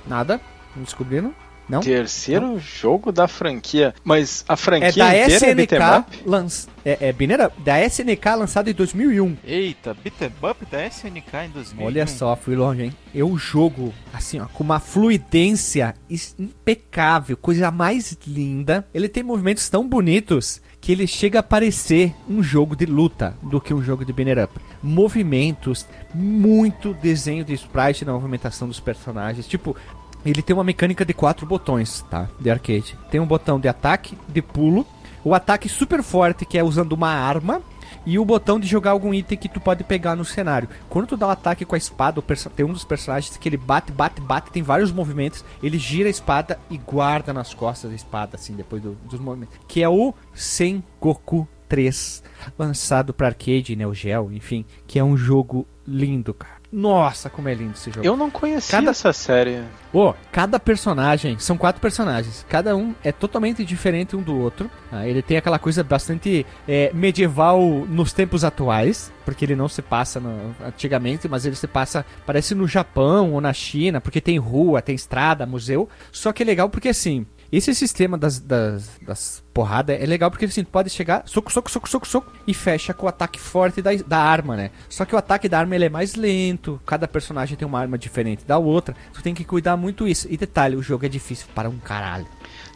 Nada. 0.07 0.41
Não 0.77 0.85
descobriram? 0.85 1.35
Não? 1.71 1.81
Terceiro 1.81 2.49
não. 2.49 2.59
jogo 2.59 3.13
da 3.13 3.29
franquia. 3.29 3.95
Mas 4.03 4.45
a 4.49 4.57
franquia 4.57 5.05
é 5.15 5.29
da 5.29 5.37
SNK 5.37 5.75
é 5.75 6.05
lanç... 6.27 6.67
é, 6.85 7.09
é 7.09 7.13
Binera, 7.13 7.53
da 7.59 7.81
SNK 7.85 8.27
lançado 8.37 8.69
em 8.69 8.75
2001. 8.75 9.37
Eita, 9.45 9.95
beat'em 9.95 10.33
up 10.43 10.67
da 10.67 10.87
SNK 10.87 11.47
em 11.47 11.51
2001. 11.51 11.85
Olha 11.85 12.07
só, 12.07 12.35
fui 12.35 12.57
longe, 12.57 12.85
hein? 12.85 12.93
Eu 13.15 13.37
jogo 13.39 13.95
assim, 14.13 14.41
ó, 14.41 14.47
com 14.47 14.65
uma 14.65 14.81
fluidência 14.81 15.95
impecável, 16.39 17.37
coisa 17.37 17.71
mais 17.71 18.19
linda. 18.27 18.87
Ele 18.93 19.09
tem 19.09 19.23
movimentos 19.23 19.69
tão 19.69 19.89
bonitos 19.89 20.61
que 20.81 20.93
ele 20.93 21.07
chega 21.07 21.41
a 21.41 21.43
parecer 21.43 22.15
um 22.29 22.43
jogo 22.43 22.75
de 22.75 22.87
luta 22.87 23.37
do 23.43 23.61
que 23.61 23.75
um 23.75 23.83
jogo 23.83 24.05
de 24.05 24.13
banner 24.13 24.45
up. 24.45 24.59
Movimentos, 24.83 25.87
muito 26.15 26.95
desenho 26.95 27.45
de 27.45 27.53
sprite 27.53 28.05
na 28.05 28.13
movimentação 28.13 28.67
dos 28.67 28.81
personagens. 28.81 29.47
Tipo, 29.47 29.77
ele 30.25 30.43
tem 30.43 30.55
uma 30.55 30.65
mecânica 30.65 31.05
de 31.05 31.15
quatro 31.15 31.47
botões, 31.47 32.05
tá? 32.11 32.29
De 32.39 32.51
arcade. 32.51 32.97
Tem 33.11 33.21
um 33.21 33.27
botão 33.27 33.59
de 33.59 33.69
ataque, 33.69 34.17
de 34.29 34.43
pulo, 34.43 34.87
o 35.25 35.35
ataque 35.35 35.69
super 35.69 36.03
forte 36.03 36.45
que 36.45 36.59
é 36.59 36.65
usando 36.65 36.93
uma 36.93 37.11
arma 37.11 37.63
e 38.07 38.19
o 38.19 38.25
botão 38.25 38.59
de 38.59 38.67
jogar 38.67 38.93
algum 38.93 39.13
item 39.13 39.37
que 39.37 39.49
tu 39.49 39.61
pode 39.61 39.85
pegar 39.85 40.17
no 40.17 40.25
cenário. 40.25 40.69
Quando 40.89 41.09
tu 41.09 41.17
dá 41.17 41.27
um 41.27 41.31
ataque 41.31 41.65
com 41.65 41.75
a 41.75 41.79
espada, 41.79 42.23
tem 42.57 42.65
um 42.65 42.73
dos 42.73 42.85
personagens 42.85 43.37
que 43.37 43.49
ele 43.49 43.57
bate, 43.57 43.93
bate, 43.93 44.21
bate, 44.21 44.51
tem 44.51 44.63
vários 44.63 44.91
movimentos, 44.91 45.45
ele 45.63 45.79
gira 45.79 46.09
a 46.09 46.11
espada 46.11 46.59
e 46.71 46.79
guarda 46.79 47.33
nas 47.33 47.53
costas 47.53 47.91
a 47.91 47.95
espada 47.95 48.37
assim 48.37 48.55
depois 48.55 48.83
do, 48.83 48.93
dos 49.05 49.21
movimentos. 49.21 49.59
Que 49.69 49.83
é 49.83 49.89
o 49.89 50.15
Sengoku 50.35 51.47
3, 51.69 52.23
lançado 52.59 53.13
para 53.13 53.29
arcade, 53.29 53.77
Neo 53.77 53.95
Geo, 53.95 54.33
enfim, 54.33 54.65
que 54.87 54.99
é 54.99 55.05
um 55.05 55.17
jogo 55.17 55.67
lindo, 55.87 56.33
cara. 56.33 56.60
Nossa, 56.73 57.29
como 57.29 57.49
é 57.49 57.55
lindo 57.55 57.73
esse 57.73 57.91
jogo. 57.91 58.07
Eu 58.07 58.17
não 58.17 58.31
conhecia 58.31 58.79
cada... 58.79 58.91
essa 58.91 59.13
série. 59.13 59.63
Pô, 59.91 60.11
oh, 60.11 60.15
cada 60.31 60.61
personagem, 60.61 61.37
são 61.39 61.57
quatro 61.57 61.81
personagens, 61.81 62.47
cada 62.49 62.77
um 62.77 62.95
é 63.03 63.11
totalmente 63.11 63.65
diferente 63.65 64.15
um 64.15 64.23
do 64.23 64.39
outro. 64.39 64.71
Ah, 64.93 65.07
ele 65.07 65.21
tem 65.21 65.37
aquela 65.37 65.59
coisa 65.59 65.83
bastante 65.83 66.47
é, 66.69 66.93
medieval 66.95 67.61
nos 67.89 68.13
tempos 68.13 68.45
atuais, 68.45 69.13
porque 69.25 69.45
ele 69.45 69.57
não 69.57 69.69
se 69.69 69.83
passa 69.83 70.21
no, 70.21 70.55
antigamente, 70.65 71.29
mas 71.29 71.45
ele 71.45 71.57
se 71.57 71.67
passa, 71.67 72.07
parece 72.25 72.55
no 72.55 72.69
Japão 72.69 73.33
ou 73.33 73.41
na 73.41 73.53
China, 73.53 74.01
porque 74.01 74.21
tem 74.21 74.39
rua, 74.39 74.81
tem 74.81 74.95
estrada, 74.95 75.47
museu. 75.47 75.89
Só 76.13 76.33
que 76.33 76.45
é 76.45 76.47
legal 76.47 76.71
porque 76.71 76.91
assim, 76.91 77.27
esse 77.53 77.75
sistema 77.75 78.17
das, 78.17 78.39
das, 78.39 78.91
das 79.03 79.43
porradas 79.53 80.01
é 80.01 80.07
legal 80.07 80.31
porque 80.31 80.45
assim, 80.45 80.63
tu 80.63 80.71
pode 80.71 80.89
chegar, 80.91 81.23
soco, 81.27 81.53
soco, 81.53 81.71
soco, 81.71 81.89
soco, 81.89 82.07
soco, 82.07 82.33
e 82.47 82.55
fecha 82.55 82.95
com 82.95 83.07
o 83.07 83.09
ataque 83.09 83.41
forte 83.41 83.83
da, 83.83 83.91
da 84.07 84.19
arma, 84.19 84.57
né? 84.57 84.71
Só 84.89 85.05
que 85.05 85.15
o 85.15 85.19
ataque 85.19 85.49
da 85.49 85.59
arma 85.59 85.75
ele 85.75 85.87
é 85.87 85.89
mais 85.89 86.15
lento, 86.15 86.81
cada 86.87 87.09
personagem 87.09 87.57
tem 87.57 87.67
uma 87.67 87.81
arma 87.81 87.99
diferente 87.99 88.45
da 88.45 88.59
outra, 88.59 88.95
tu 89.13 89.23
tem 89.23 89.35
que 89.35 89.45
cuidar 89.45 89.77
muito 89.77 90.07
isso. 90.07 90.29
E 90.31 90.37
detalhe, 90.37 90.77
o 90.77 90.83
jogo 90.83 91.07
é 91.07 91.09
difícil 91.09 91.47
para 91.55 91.69
um 91.69 91.79
caralho. 91.79 92.27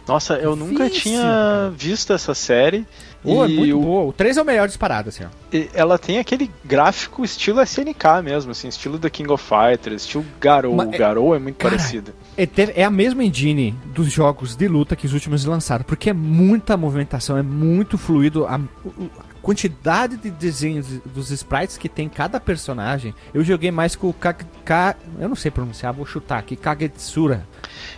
Nossa, 0.07 0.35
eu 0.35 0.55
Difícil, 0.55 0.73
nunca 0.73 0.91
tinha 0.91 1.23
cara. 1.23 1.71
visto 1.71 2.13
essa 2.13 2.35
série. 2.35 2.87
Oh, 3.25 3.43
é 3.45 3.49
muito 3.49 3.79
o... 3.79 3.81
boa. 3.81 4.05
O 4.05 4.13
3 4.13 4.37
é 4.37 4.43
o 4.43 4.45
melhor 4.45 4.69
disparado, 4.69 5.09
assim, 5.09 5.25
ó. 5.25 5.29
ela 5.73 5.99
tem 5.99 6.19
aquele 6.19 6.51
gráfico 6.63 7.25
estilo 7.25 7.63
SNK 7.63 8.23
mesmo, 8.23 8.51
assim, 8.51 8.69
estilo 8.69 8.99
da 8.99 9.09
King 9.09 9.33
of 9.33 9.43
Fighters, 9.43 10.03
estilo 10.03 10.25
Garou. 10.39 10.75
Mas, 10.75 10.93
é- 10.93 10.99
Garou 10.99 11.35
é 11.35 11.39
muito 11.39 11.57
cara, 11.57 11.77
parecido. 11.77 12.13
É, 12.37 12.85
a 12.85 12.91
mesma 12.91 13.25
engine 13.25 13.75
dos 13.87 14.11
jogos 14.11 14.57
de 14.57 14.67
luta 14.67 14.97
que 14.97 15.07
os 15.07 15.13
últimos 15.13 15.45
lançaram, 15.45 15.85
porque 15.85 16.11
é 16.11 16.13
muita 16.13 16.77
movimentação, 16.77 17.37
é 17.37 17.43
muito 17.43 17.97
fluido. 17.97 18.47
A, 18.47 18.57
a 18.57 19.35
quantidade 19.41 20.17
de 20.17 20.31
desenhos 20.31 20.87
dos 21.05 21.31
sprites 21.31 21.77
que 21.77 21.89
tem 21.89 22.09
cada 22.09 22.41
personagem. 22.41 23.15
Eu 23.33 23.45
joguei 23.45 23.71
mais 23.71 23.95
com 23.95 24.09
o 24.09 24.13
Kag... 24.13 24.45
eu 25.19 25.29
não 25.29 25.37
sei 25.37 25.51
pronunciar, 25.51 25.93
vou 25.93 26.07
chutar 26.07 26.39
aqui, 26.39 26.57
Kagetsura. 26.57 27.47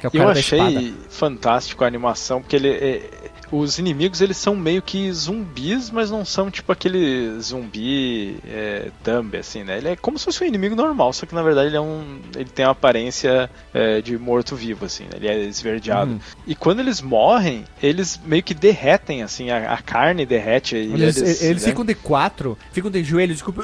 Que 0.01 0.07
é 0.07 0.09
o 0.09 0.13
cara 0.13 0.25
eu 0.25 0.31
achei 0.31 0.95
fantástico 1.09 1.85
a 1.85 1.87
animação, 1.87 2.41
porque 2.41 2.57
ele 2.57 2.71
é, 2.71 3.26
os 3.51 3.79
inimigos 3.79 4.21
eles 4.21 4.37
são 4.37 4.57
meio 4.57 4.83
que 4.83 5.13
zumbis, 5.13 5.91
mas 5.91 6.11
não 6.11 6.25
são 6.25 6.51
tipo 6.51 6.73
aquele 6.73 7.39
zumbi 7.41 8.39
é, 8.47 8.91
thumb, 9.05 9.37
assim, 9.37 9.63
né? 9.63 9.79
Ele 9.79 9.89
é 9.89 9.97
como 9.97 10.19
se 10.19 10.25
fosse 10.25 10.43
um 10.43 10.47
inimigo 10.47 10.75
normal, 10.75 11.13
só 11.13 11.27
que 11.27 11.35
na 11.35 11.43
verdade 11.43 11.69
ele 11.69 11.77
é 11.77 11.81
um. 11.81 12.21
ele 12.35 12.51
tem 12.51 12.65
uma 12.65 12.73
aparência 12.73 13.51
é, 13.73 14.01
de 14.01 14.19
morto-vivo, 14.19 14.85
assim, 14.85 15.05
né? 15.05 15.11
Ele 15.15 15.29
é 15.29 15.45
esverdeado. 15.45 16.13
Uhum. 16.13 16.21
E 16.47 16.55
quando 16.55 16.81
eles 16.81 17.01
morrem, 17.01 17.65
eles 17.83 18.21
meio 18.25 18.43
que 18.43 18.55
derretem, 18.55 19.23
assim, 19.23 19.51
a, 19.51 19.73
a 19.73 19.79
carne 19.79 20.27
derrete. 20.27 20.77
Eles, 20.77 21.17
eles, 21.17 21.43
eles 21.43 21.63
né? 21.63 21.69
ficam 21.69 21.85
de 21.85 21.95
quatro, 21.95 22.59
ficam 22.73 22.91
de 22.91 23.03
joelhos, 23.05 23.37
desculpa, 23.37 23.63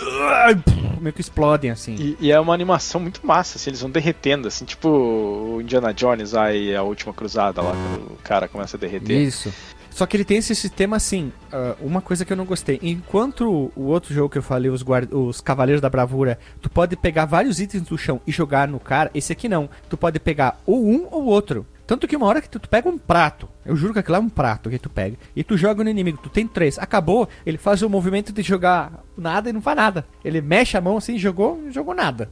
meio 1.01 1.12
que 1.12 1.20
explodem, 1.20 1.70
assim. 1.70 1.95
E, 1.99 2.16
e, 2.20 2.33
é 2.33 2.39
uma 2.39 2.55
animação 2.55 3.01
muito 3.01 3.26
massa, 3.26 3.59
assim, 3.59 3.70
eles 3.70 3.80
vão 3.80 3.91
derretendo, 3.91 4.49
assim, 4.49 4.64
tipo 4.64 4.89
o 4.89 5.61
Indiana 5.61 5.93
Jones 5.93 6.35
aí, 6.35 6.74
a 6.74 6.83
última 6.83 7.12
cruzada 7.12 7.61
lá, 7.61 7.72
que 7.72 8.12
o 8.12 8.18
cara 8.22 8.49
começa 8.49 8.76
a 8.76 8.80
derreter. 8.80 9.16
Isso. 9.16 9.53
Só 9.93 10.07
que 10.07 10.16
ele 10.16 10.24
tem 10.24 10.38
esse 10.38 10.55
sistema 10.55 10.97
assim, 10.97 11.32
uh, 11.53 11.86
uma 11.86 12.01
coisa 12.01 12.24
que 12.24 12.32
eu 12.32 12.36
não 12.36 12.45
gostei. 12.45 12.78
Enquanto 12.82 13.70
o 13.76 13.82
outro 13.84 14.14
jogo 14.14 14.30
que 14.30 14.38
eu 14.38 14.43
falei, 14.43 14.70
os, 14.70 14.82
guarda 14.82 15.16
os 15.16 15.40
Cavaleiros 15.40 15.80
da 15.80 15.90
Bravura, 15.90 16.38
tu 16.61 16.70
pode 16.70 16.97
pegar 16.97 17.26
vários 17.26 17.61
itens 17.61 17.82
do 17.82 17.99
chão 17.99 18.20
e 18.26 18.32
jogar 18.32 18.66
no 18.68 18.80
cara, 18.80 19.11
esse 19.14 19.32
aqui 19.32 19.49
não. 19.49 19.68
Tu 19.88 19.97
pode 19.97 20.18
pegar 20.18 20.61
ou 20.66 20.84
um 20.84 21.07
ou 21.11 21.26
outro. 21.26 21.66
Tanto 21.86 22.09
que 22.09 22.16
uma 22.16 22.26
hora 22.26 22.40
que 22.40 22.49
tu, 22.49 22.59
tu, 22.59 22.68
pega 22.68 22.88
um 22.88 22.97
prato, 22.97 23.49
eu 23.66 23.76
juro 23.76 23.93
que 23.93 23.99
aquilo 23.99 24.16
é 24.16 24.20
um 24.20 24.28
prato 24.28 24.70
que 24.70 24.78
tu 24.78 24.88
pega, 24.88 25.18
e 25.34 25.43
tu 25.43 25.59
joga 25.59 25.82
no 25.84 25.90
inimigo, 25.90 26.16
tu 26.22 26.30
tem 26.30 26.47
três, 26.47 26.78
acabou, 26.78 27.28
ele 27.45 27.59
faz 27.59 27.82
o 27.82 27.90
movimento 27.90 28.32
de 28.32 28.40
jogar 28.40 29.05
nada 29.14 29.51
e 29.51 29.53
não 29.53 29.61
faz 29.61 29.76
nada. 29.76 30.07
Ele 30.24 30.40
mexe 30.40 30.76
a 30.76 30.80
mão 30.80 30.97
assim, 30.97 31.18
jogou, 31.18 31.61
jogou 31.70 31.95
nada. 31.95 32.30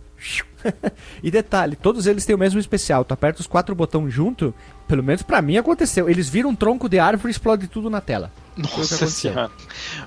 e 1.23 1.31
detalhe, 1.31 1.77
todos 1.77 2.07
eles 2.07 2.25
têm 2.25 2.35
o 2.35 2.39
mesmo 2.39 2.61
especial. 2.61 3.05
Tu 3.05 3.15
aperta 3.15 3.41
os 3.41 3.47
quatro 3.47 3.75
botões 3.75 4.13
junto, 4.13 4.55
Pelo 4.91 5.05
menos 5.05 5.23
pra 5.23 5.41
mim 5.41 5.57
aconteceu. 5.57 6.11
Eles 6.11 6.29
viram 6.29 6.51
um 6.51 6.55
tronco 6.57 6.89
de 6.89 6.99
árvore 6.99 7.29
e 7.29 7.31
explode 7.31 7.69
tudo 7.69 7.89
na 7.89 8.01
tela. 8.01 8.33
Nossa 8.63 9.07
senhora. 9.07 9.51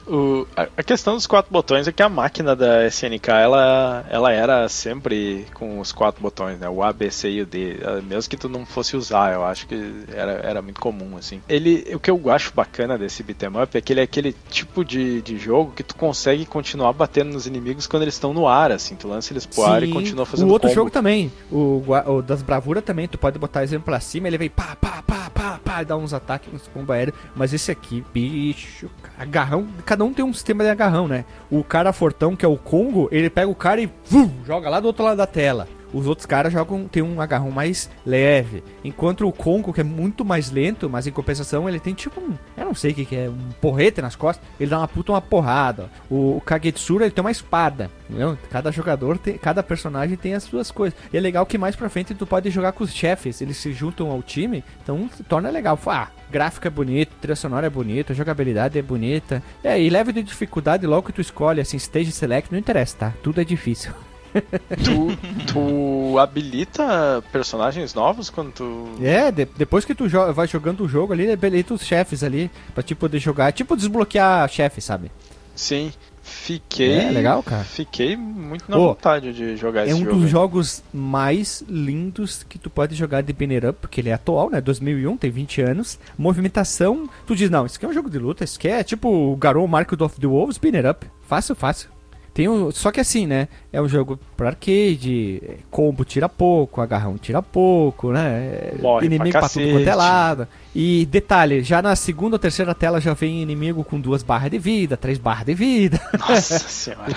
O, 0.07 0.45
a, 0.55 0.67
a, 0.77 0.83
questão 0.83 1.15
dos 1.15 1.27
quatro 1.27 1.51
botões 1.51 1.87
é 1.87 1.91
que 1.91 2.03
a 2.03 2.09
máquina 2.09 2.55
da 2.55 2.85
SNK 2.87 3.29
ela, 3.29 4.05
ela 4.09 4.31
era 4.31 4.69
sempre 4.69 5.45
com 5.53 5.79
os 5.79 5.91
quatro 5.91 6.21
botões, 6.21 6.59
né? 6.59 6.69
O 6.69 6.83
A, 6.83 6.93
B, 6.93 7.09
C 7.09 7.29
e 7.29 7.41
o 7.41 7.45
D. 7.45 7.77
Mesmo 8.07 8.29
que 8.29 8.37
tu 8.37 8.47
não 8.49 8.65
fosse 8.65 8.95
usar, 8.95 9.33
eu 9.33 9.43
acho 9.43 9.67
que 9.67 10.05
era, 10.13 10.33
era 10.33 10.61
muito 10.61 10.79
comum, 10.79 11.17
assim. 11.17 11.41
Ele, 11.47 11.85
o 11.93 11.99
que 11.99 12.11
eu 12.11 12.29
acho 12.29 12.53
bacana 12.53 12.97
desse 12.97 13.23
beat'em 13.23 13.61
up 13.61 13.77
é 13.77 13.81
que 13.81 13.93
ele 13.93 13.99
é 13.99 14.03
aquele 14.03 14.35
tipo 14.49 14.83
de, 14.83 15.21
de 15.21 15.37
jogo 15.37 15.71
que 15.75 15.83
tu 15.83 15.95
consegue 15.95 16.45
continuar 16.45 16.93
batendo 16.93 17.31
nos 17.31 17.47
inimigos 17.47 17.87
quando 17.87 18.03
eles 18.03 18.13
estão 18.15 18.33
no 18.33 18.47
ar, 18.47 18.71
assim. 18.71 18.95
Tu 18.95 19.07
lança 19.07 19.33
eles 19.33 19.45
pro 19.45 19.63
Sim. 19.63 19.69
ar 19.69 19.83
e 19.83 19.91
continua 19.91 20.25
fazendo 20.25 20.49
O 20.49 20.51
outro 20.51 20.67
combo. 20.69 20.75
jogo 20.75 20.89
também, 20.91 21.31
o, 21.51 21.83
o 22.07 22.21
das 22.21 22.41
bravuras 22.41 22.83
também, 22.83 23.07
tu 23.07 23.17
pode 23.17 23.39
botar 23.39 23.63
exemplo 23.63 23.85
pra 23.85 23.99
cima, 23.99 24.27
ele 24.27 24.37
vem 24.37 24.49
pá, 24.49 24.75
pá, 24.79 25.03
pá, 25.05 25.29
pá, 25.33 25.59
pá, 25.63 25.81
e 25.81 25.85
dá 25.85 25.95
uns 25.97 26.13
ataques, 26.13 26.53
uns 26.53 26.67
combo 26.73 26.91
aéreo. 26.91 27.13
Mas 27.35 27.53
esse 27.53 27.71
aqui, 27.71 28.03
bicho, 28.43 28.89
agarrão, 29.17 29.67
cada 29.85 30.03
um 30.03 30.13
tem 30.13 30.25
um 30.25 30.33
sistema 30.33 30.65
de 30.65 30.69
agarrão, 30.69 31.07
né? 31.07 31.23
O 31.49 31.63
cara 31.63 31.93
fortão, 31.93 32.35
que 32.35 32.43
é 32.43 32.47
o 32.47 32.57
Congo, 32.57 33.07
ele 33.09 33.29
pega 33.29 33.49
o 33.49 33.55
cara 33.55 33.79
e 33.79 33.89
vum, 34.05 34.29
joga 34.45 34.69
lá 34.69 34.81
do 34.81 34.87
outro 34.87 35.05
lado 35.05 35.17
da 35.17 35.27
tela. 35.27 35.67
Os 35.93 36.07
outros 36.07 36.25
caras 36.25 36.51
jogam, 36.51 36.87
tem 36.87 37.03
um 37.03 37.21
agarrão 37.21 37.51
mais 37.51 37.89
leve. 38.05 38.63
Enquanto 38.83 39.27
o 39.27 39.31
Conco, 39.31 39.71
que 39.71 39.81
é 39.81 39.83
muito 39.83 40.25
mais 40.25 40.49
lento, 40.49 40.89
mas 40.89 41.05
em 41.05 41.11
compensação 41.11 41.69
ele 41.69 41.79
tem 41.79 41.93
tipo 41.93 42.19
um. 42.19 42.33
Eu 42.57 42.65
não 42.65 42.75
sei 42.75 42.91
o 42.91 42.95
que, 42.95 43.05
que 43.05 43.15
é, 43.15 43.29
um 43.29 43.51
porrete 43.61 44.01
nas 44.01 44.15
costas. 44.15 44.45
Ele 44.59 44.69
dá 44.69 44.79
uma 44.79 44.87
puta 44.87 45.11
uma 45.11 45.21
porrada. 45.21 45.89
O, 46.09 46.37
o 46.37 46.41
Kagetsura 46.41 47.05
ele 47.05 47.13
tem 47.13 47.23
uma 47.23 47.31
espada. 47.31 47.89
Entendeu? 48.09 48.37
Cada 48.49 48.71
jogador 48.71 49.17
tem. 49.17 49.37
Cada 49.37 49.61
personagem 49.61 50.17
tem 50.17 50.33
as 50.33 50.43
suas 50.43 50.71
coisas. 50.71 50.97
E 51.11 51.17
é 51.17 51.19
legal 51.19 51.45
que 51.45 51.57
mais 51.57 51.75
pra 51.75 51.89
frente 51.89 52.13
tu 52.13 52.25
pode 52.25 52.49
jogar 52.49 52.71
com 52.71 52.83
os 52.83 52.93
chefes. 52.93 53.41
Eles 53.41 53.57
se 53.57 53.71
juntam 53.71 54.09
ao 54.09 54.21
time. 54.21 54.63
Então 54.81 55.09
torna 55.27 55.49
legal. 55.49 55.79
Ah, 55.87 56.09
gráfico 56.31 56.67
é 56.67 56.69
bonito, 56.69 57.11
trilha 57.21 57.35
sonora 57.35 57.67
é 57.67 57.69
bonita, 57.69 58.13
jogabilidade 58.13 58.79
é 58.79 58.81
bonita. 58.81 59.43
É, 59.63 59.79
e 59.79 59.89
leve 59.89 60.11
de 60.11 60.23
dificuldade 60.23 60.87
logo 60.87 61.07
que 61.07 61.13
tu 61.13 61.21
escolhe, 61.21 61.61
assim, 61.61 61.77
stage 61.77 62.11
select, 62.11 62.51
não 62.51 62.57
interessa, 62.57 62.97
tá? 62.97 63.13
Tudo 63.21 63.39
é 63.39 63.43
difícil. 63.43 63.93
tu, 64.83 65.51
tu 65.51 66.19
habilita 66.19 67.23
personagens 67.31 67.93
novos 67.93 68.29
quando 68.29 68.51
tu. 68.51 68.89
É, 69.01 69.31
de, 69.31 69.45
depois 69.45 69.85
que 69.85 69.95
tu 69.95 70.07
jo 70.07 70.31
vai 70.33 70.47
jogando 70.47 70.83
o 70.83 70.87
jogo 70.87 71.13
ali, 71.13 71.31
habilita 71.31 71.73
os 71.73 71.83
chefes 71.83 72.23
ali 72.23 72.49
pra 72.73 72.83
te 72.83 72.95
poder 72.95 73.19
jogar. 73.19 73.49
É 73.49 73.51
tipo 73.51 73.75
desbloquear 73.75 74.47
chefe, 74.49 74.81
sabe? 74.81 75.11
Sim. 75.55 75.91
Fiquei. 76.23 76.99
É 76.99 77.11
legal, 77.11 77.43
cara. 77.43 77.65
Fiquei 77.65 78.15
muito 78.15 78.63
na 78.71 78.77
oh, 78.77 78.87
vontade 78.87 79.33
de 79.33 79.57
jogar 79.57 79.81
é 79.81 79.89
esse 79.89 79.99
jogo. 79.99 80.09
É 80.09 80.13
um 80.13 80.19
dos 80.19 80.29
jogos 80.29 80.83
mais 80.93 81.63
lindos 81.67 82.43
que 82.43 82.57
tu 82.57 82.69
pode 82.69 82.95
jogar 82.95 83.21
de 83.21 83.33
Banner 83.33 83.69
Up, 83.69 83.79
porque 83.81 83.99
ele 83.99 84.09
é 84.09 84.13
atual, 84.13 84.49
né? 84.49 84.61
2001, 84.61 85.17
tem 85.17 85.29
20 85.29 85.61
anos. 85.61 85.99
Movimentação, 86.17 87.09
tu 87.27 87.35
diz, 87.35 87.49
não, 87.49 87.65
isso 87.65 87.75
aqui 87.75 87.85
é 87.85 87.89
um 87.89 87.93
jogo 87.93 88.09
de 88.09 88.19
luta, 88.19 88.45
isso 88.45 88.57
aqui 88.57 88.69
é 88.69 88.83
tipo 88.83 89.09
o 89.09 89.35
Garou 89.35 89.67
Market 89.67 89.99
of 89.99 90.19
the 90.19 90.25
Wolves 90.25 90.57
Banner 90.57 90.89
Up. 90.89 91.05
Fácil, 91.27 91.55
fácil. 91.55 91.92
Tem 92.33 92.49
um, 92.49 92.71
só 92.71 92.91
que 92.91 92.99
assim, 92.99 93.27
né? 93.27 93.47
É 93.71 93.79
um 93.79 93.87
jogo 93.87 94.19
para 94.35 94.49
arcade, 94.49 95.39
combo 95.69 96.03
tira 96.03 96.27
pouco, 96.27 96.81
agarrão 96.81 97.15
tira 97.15 97.43
pouco, 97.43 98.11
né? 98.11 98.71
Morre 98.81 99.05
inimigo 99.05 99.31
pra, 99.31 99.41
pra 99.41 99.49
tudo 99.49 99.69
quanto 99.71 99.87
é 99.87 99.95
lado. 99.95 100.47
E 100.73 101.05
detalhe, 101.05 101.61
já 101.61 101.79
na 101.79 101.95
segunda 101.95 102.35
ou 102.35 102.39
terceira 102.39 102.73
tela 102.73 102.99
já 102.99 103.13
vem 103.13 103.43
inimigo 103.43 103.83
com 103.83 103.99
duas 103.99 104.23
barras 104.23 104.49
de 104.49 104.57
vida, 104.57 104.97
três 104.97 105.19
barras 105.19 105.45
de 105.45 105.53
vida. 105.53 106.01
Nossa 106.17 106.57
senhora. 106.67 107.15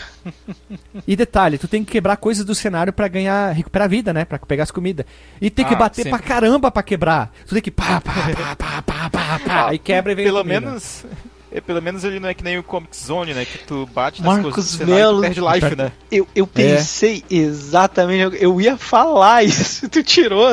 e 1.08 1.16
detalhe, 1.16 1.56
tu 1.56 1.66
tem 1.66 1.82
que 1.82 1.92
quebrar 1.92 2.18
coisas 2.18 2.44
do 2.44 2.54
cenário 2.54 2.92
para 2.92 3.08
ganhar, 3.08 3.52
recuperar 3.52 3.88
vida, 3.88 4.12
né? 4.12 4.26
Para 4.26 4.38
pegar 4.38 4.64
as 4.64 4.70
comidas. 4.70 5.06
E 5.40 5.48
tem 5.48 5.64
que 5.64 5.72
ah, 5.72 5.78
bater 5.78 6.02
sempre. 6.02 6.10
pra 6.10 6.18
caramba 6.18 6.70
para 6.70 6.82
quebrar. 6.82 7.32
Tu 7.46 7.54
tem 7.54 7.62
que 7.62 7.70
pá, 7.70 8.02
pá, 8.02 8.12
pá, 8.12 8.56
pá, 8.56 8.82
pá, 8.82 9.10
pá, 9.10 9.40
pá, 9.46 9.74
e 9.74 9.78
quebra 9.78 10.12
e 10.12 10.14
vem 10.14 10.26
Pelo 10.26 10.44
menos 10.44 11.06
é, 11.06 11.35
pelo 11.60 11.80
menos 11.80 12.04
ele 12.04 12.20
não 12.20 12.28
é 12.28 12.34
que 12.34 12.44
nem 12.44 12.58
o 12.58 12.62
Comic 12.62 12.96
Zone, 12.96 13.34
né? 13.34 13.44
Que 13.44 13.58
tu 13.58 13.86
bate 13.86 14.22
nas 14.22 14.34
Marcos 14.34 14.54
coisas 14.54 14.76
do 14.76 14.86
Melo, 14.86 15.20
perde 15.20 15.40
life, 15.40 15.76
né? 15.76 15.92
Eu, 16.10 16.26
eu 16.34 16.46
pensei 16.46 17.22
é. 17.30 17.34
exatamente, 17.34 18.36
eu 18.40 18.60
ia 18.60 18.76
falar 18.76 19.44
isso, 19.44 19.88
tu 19.90 20.02
tirou 20.02 20.48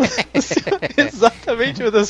exatamente, 0.98 1.82
meu 1.82 1.92
Deus, 1.92 2.10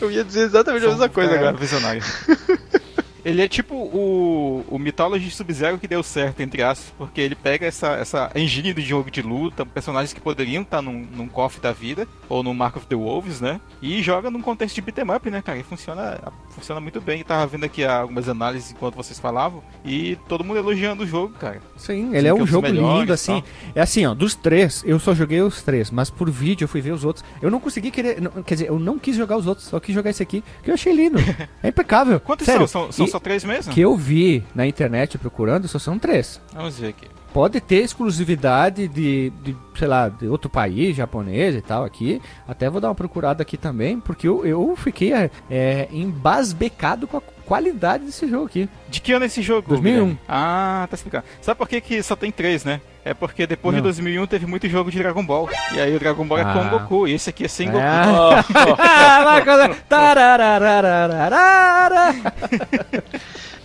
eu 0.00 0.10
ia 0.10 0.24
dizer 0.24 0.42
exatamente 0.42 0.84
a 0.84 0.88
mesma 0.88 1.08
coisa 1.08 1.34
agora. 1.34 1.56
Visionário. 1.56 2.02
Ele 3.24 3.40
é 3.40 3.48
tipo 3.48 3.74
o, 3.74 4.64
o 4.68 4.78
Mythology 4.78 5.30
Sub-Zero 5.30 5.78
que 5.78 5.88
deu 5.88 6.02
certo, 6.02 6.40
entre 6.40 6.62
aspas, 6.62 6.92
porque 6.98 7.22
ele 7.22 7.34
pega 7.34 7.66
essa, 7.66 7.92
essa 7.92 8.30
engine 8.34 8.74
do 8.74 8.82
jogo 8.82 9.10
de 9.10 9.22
luta, 9.22 9.64
personagens 9.64 10.12
que 10.12 10.20
poderiam 10.20 10.62
estar 10.62 10.82
num, 10.82 11.06
num 11.10 11.26
cofre 11.26 11.60
da 11.62 11.72
vida, 11.72 12.06
ou 12.28 12.42
no 12.42 12.52
Mark 12.52 12.76
of 12.76 12.86
the 12.86 12.94
Wolves, 12.94 13.40
né? 13.40 13.58
E 13.80 14.02
joga 14.02 14.30
num 14.30 14.42
contexto 14.42 14.74
de 14.74 14.82
beat'em 14.82 15.10
up, 15.10 15.30
né, 15.30 15.40
cara? 15.40 15.58
E 15.58 15.62
funciona, 15.62 16.20
funciona 16.54 16.80
muito 16.80 17.00
bem. 17.00 17.18
Eu 17.18 17.24
tava 17.24 17.46
vendo 17.46 17.64
aqui 17.64 17.84
algumas 17.84 18.28
análises 18.28 18.70
enquanto 18.70 18.94
vocês 18.94 19.18
falavam, 19.18 19.62
e 19.84 20.16
todo 20.28 20.44
mundo 20.44 20.58
elogiando 20.58 21.02
o 21.02 21.06
jogo, 21.06 21.34
cara. 21.34 21.60
Sim, 21.76 22.14
ele 22.14 22.28
é 22.28 22.34
um 22.34 22.46
jogo 22.46 22.66
lindo, 22.66 23.12
assim. 23.12 23.42
É 23.74 23.80
assim, 23.80 24.06
ó, 24.06 24.14
dos 24.14 24.34
três, 24.34 24.82
eu 24.86 24.98
só 24.98 25.14
joguei 25.14 25.40
os 25.40 25.62
três, 25.62 25.90
mas 25.90 26.10
por 26.10 26.30
vídeo 26.30 26.64
eu 26.64 26.68
fui 26.68 26.80
ver 26.80 26.92
os 26.92 27.04
outros. 27.04 27.24
Eu 27.42 27.50
não 27.50 27.60
consegui 27.60 27.90
querer, 27.90 28.20
não, 28.20 28.42
quer 28.42 28.54
dizer, 28.54 28.68
eu 28.68 28.78
não 28.78 28.98
quis 28.98 29.16
jogar 29.16 29.36
os 29.36 29.46
outros, 29.46 29.66
só 29.66 29.80
quis 29.80 29.94
jogar 29.94 30.10
esse 30.10 30.22
aqui, 30.22 30.42
que 30.62 30.70
eu 30.70 30.74
achei 30.74 30.92
lindo. 30.92 31.18
É 31.62 31.68
impecável. 31.68 32.20
Quantos 32.20 32.44
Sério. 32.44 32.68
são? 32.68 32.84
São, 32.84 32.92
são 32.92 33.06
só 33.06 33.18
três 33.18 33.42
mesmo? 33.44 33.72
Que 33.72 33.80
eu 33.80 33.96
vi 33.96 34.44
na 34.54 34.66
internet 34.66 35.16
procurando, 35.16 35.66
só 35.66 35.78
são 35.78 35.98
três. 35.98 36.40
Vamos 36.52 36.78
ver 36.78 36.88
aqui. 36.88 37.06
Pode 37.34 37.60
ter 37.60 37.82
exclusividade 37.82 38.86
de, 38.86 39.32
de, 39.42 39.56
sei 39.76 39.88
lá, 39.88 40.08
de 40.08 40.28
outro 40.28 40.48
país, 40.48 40.94
japonês 40.94 41.56
e 41.56 41.60
tal, 41.60 41.84
aqui. 41.84 42.22
Até 42.46 42.70
vou 42.70 42.80
dar 42.80 42.86
uma 42.90 42.94
procurada 42.94 43.42
aqui 43.42 43.56
também, 43.56 43.98
porque 43.98 44.28
eu, 44.28 44.46
eu 44.46 44.76
fiquei 44.76 45.12
é, 45.50 45.88
embasbecado 45.90 47.08
com 47.08 47.16
a 47.16 47.22
qualidade 47.44 48.04
desse 48.04 48.28
jogo 48.28 48.46
aqui. 48.46 48.68
De 48.88 49.00
que 49.00 49.12
ano 49.12 49.24
é 49.24 49.26
esse 49.26 49.42
jogo? 49.42 49.68
2001. 49.68 49.94
Guilherme? 49.94 50.18
Ah, 50.28 50.86
tá 50.88 50.94
explicando. 50.94 51.24
Sabe 51.42 51.58
por 51.58 51.68
que, 51.68 51.80
que 51.80 52.00
só 52.04 52.14
tem 52.14 52.30
três, 52.30 52.64
né? 52.64 52.80
É 53.04 53.12
porque 53.12 53.48
depois 53.48 53.74
Não. 53.74 53.80
de 53.80 53.88
2001 53.88 54.26
teve 54.28 54.46
muito 54.46 54.68
jogo 54.68 54.88
de 54.92 54.98
Dragon 54.98 55.26
Ball. 55.26 55.50
E 55.74 55.80
aí 55.80 55.94
o 55.94 55.98
Dragon 55.98 56.24
Ball 56.24 56.38
ah. 56.38 56.40
é 56.40 56.52
com. 56.52 56.68
Goku. 56.70 57.08
E 57.08 57.14
esse 57.14 57.30
aqui 57.30 57.46
é 57.46 57.48
sem 57.48 57.68
Goku. 57.68 57.84
Ah. 57.84 58.44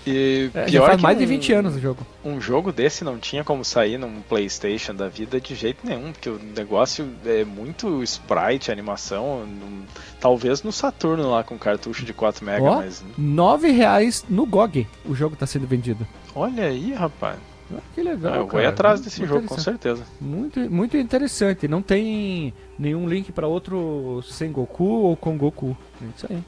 E 0.05 0.49
é, 0.53 0.65
pior 0.65 0.87
faz 0.87 1.01
mais 1.01 1.17
um, 1.17 1.19
de 1.19 1.25
20 1.25 1.53
anos 1.53 1.75
o 1.75 1.79
jogo. 1.79 2.05
Um 2.23 2.39
jogo 2.39 2.71
desse 2.71 3.03
não 3.03 3.17
tinha 3.17 3.43
como 3.43 3.63
sair 3.65 3.97
num 3.97 4.21
PlayStation 4.21 4.93
da 4.93 5.07
vida 5.07 5.39
de 5.39 5.55
jeito 5.55 5.85
nenhum, 5.85 6.11
porque 6.11 6.29
o 6.29 6.39
negócio 6.55 7.09
é 7.25 7.43
muito 7.43 8.01
sprite, 8.03 8.71
animação. 8.71 9.45
Num, 9.45 9.83
talvez 10.19 10.63
no 10.63 10.71
Saturno 10.71 11.29
lá 11.29 11.43
com 11.43 11.57
cartucho 11.57 12.05
de 12.05 12.13
4 12.13 12.45
MB, 12.45 12.61
oh, 12.61 12.75
mas. 12.77 13.03
9 13.17 13.71
reais 13.71 14.25
no 14.29 14.45
GOG 14.45 14.87
o 15.05 15.15
jogo 15.15 15.33
está 15.33 15.45
sendo 15.45 15.67
vendido. 15.67 16.07
Olha 16.35 16.65
aí, 16.65 16.93
rapaz. 16.93 17.37
Ah, 17.71 17.81
que 17.93 18.01
legal. 18.01 18.35
Eu 18.35 18.47
vou 18.47 18.59
ir 18.59 18.65
atrás 18.65 18.99
desse 18.99 19.19
muito 19.19 19.33
jogo, 19.33 19.47
com 19.47 19.57
certeza. 19.57 20.03
Muito, 20.19 20.59
muito 20.71 20.97
interessante. 20.97 21.67
Não 21.67 21.81
tem 21.81 22.53
nenhum 22.77 23.07
link 23.07 23.31
para 23.31 23.47
outro 23.47 24.23
Sengoku 24.23 24.83
ou 24.83 25.15
Kongoku. 25.15 25.77
É 26.01 26.05
isso 26.15 26.27
aí. 26.29 26.43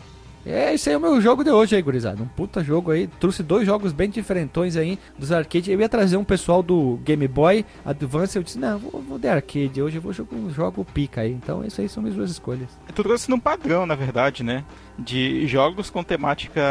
É, 0.45 0.73
esse 0.73 0.89
aí 0.89 0.95
é 0.95 0.97
o 0.97 1.01
meu 1.01 1.21
jogo 1.21 1.43
de 1.43 1.51
hoje 1.51 1.75
aí, 1.75 1.81
gurizada. 1.81 2.21
Um 2.21 2.27
puta 2.27 2.63
jogo 2.63 2.91
aí. 2.91 3.07
Trouxe 3.19 3.43
dois 3.43 3.65
jogos 3.65 3.93
bem 3.93 4.09
diferentões 4.09 4.75
aí 4.75 4.97
dos 5.17 5.31
arcade. 5.31 5.71
Eu 5.71 5.79
ia 5.79 5.89
trazer 5.89 6.17
um 6.17 6.23
pessoal 6.23 6.63
do 6.63 6.99
Game 7.03 7.27
Boy 7.27 7.65
Advance. 7.85 8.35
Eu 8.35 8.43
disse, 8.43 8.57
não, 8.57 8.79
vou, 8.79 9.01
vou 9.01 9.19
de 9.19 9.27
arcade. 9.27 9.81
Hoje 9.81 9.97
eu 9.97 10.01
vou 10.01 10.13
jogar 10.13 10.35
um 10.35 10.49
jogo 10.49 10.85
pica 10.85 11.21
aí. 11.21 11.31
Então, 11.31 11.63
isso 11.63 11.79
aí 11.79 11.87
são 11.87 12.01
minhas 12.01 12.15
duas 12.15 12.31
escolhas. 12.31 12.69
Tu 12.93 13.03
trouxe 13.03 13.29
num 13.29 13.39
padrão, 13.39 13.85
na 13.85 13.95
verdade, 13.95 14.43
né? 14.43 14.63
De 14.97 15.47
jogos 15.47 15.89
com 15.89 16.03
temática 16.03 16.61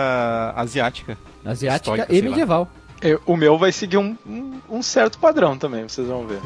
asiática. 0.57 1.17
Asiática 1.45 2.07
e 2.11 2.21
medieval. 2.23 2.69
Eu, 3.01 3.21
o 3.25 3.37
meu 3.37 3.57
vai 3.57 3.73
seguir 3.73 3.97
um, 3.97 4.17
um, 4.27 4.61
um 4.69 4.83
certo 4.83 5.19
padrão 5.19 5.57
também, 5.57 5.89
vocês 5.89 6.07
vão 6.07 6.27
ver. 6.27 6.41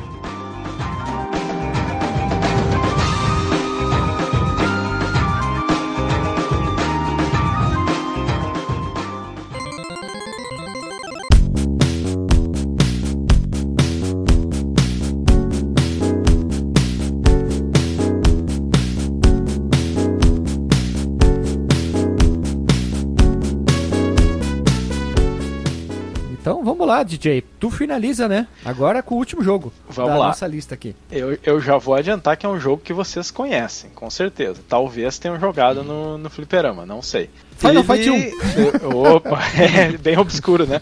Vamos 26.64 26.86
lá, 26.86 27.02
DJ. 27.02 27.42
Tu 27.60 27.70
finaliza, 27.70 28.28
né? 28.28 28.46
Agora 28.64 29.02
com 29.02 29.14
o 29.14 29.18
último 29.18 29.42
jogo 29.42 29.72
vamos 29.88 30.12
da 30.12 30.18
lá. 30.18 30.26
nossa 30.28 30.46
lista 30.46 30.74
aqui. 30.74 30.94
Eu, 31.10 31.38
eu 31.42 31.60
já 31.60 31.76
vou 31.76 31.94
adiantar 31.94 32.36
que 32.36 32.46
é 32.46 32.48
um 32.48 32.58
jogo 32.58 32.82
que 32.82 32.92
vocês 32.92 33.30
conhecem, 33.30 33.90
com 33.94 34.08
certeza. 34.10 34.60
Talvez 34.68 35.18
tenham 35.18 35.38
jogado 35.38 35.82
no, 35.82 36.18
no 36.18 36.30
Fliperama, 36.30 36.84
não 36.84 37.02
sei. 37.02 37.30
Final 37.56 37.84
Fight 37.84 38.10
1. 38.10 39.14
Opa, 39.14 39.40
é 39.56 39.96
bem 39.96 40.18
obscuro, 40.18 40.66
né? 40.66 40.80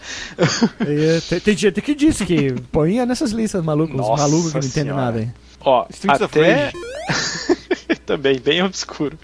É, 0.79 1.19
tem, 1.29 1.39
tem 1.39 1.57
gente 1.57 1.81
que 1.81 1.93
disse 1.93 2.25
que 2.25 2.53
põe 2.71 3.05
nessas 3.05 3.31
listas 3.31 3.63
malucos, 3.63 3.95
malucos 3.95 4.51
que 4.51 4.59
não 4.59 4.67
entendem 4.67 4.93
nada 4.93 5.19
aí. 5.19 5.29
Ó, 5.63 5.85
Streets 5.89 6.21
até... 6.21 6.71
também, 8.05 8.39
bem 8.39 8.61
obscuro. 8.61 9.17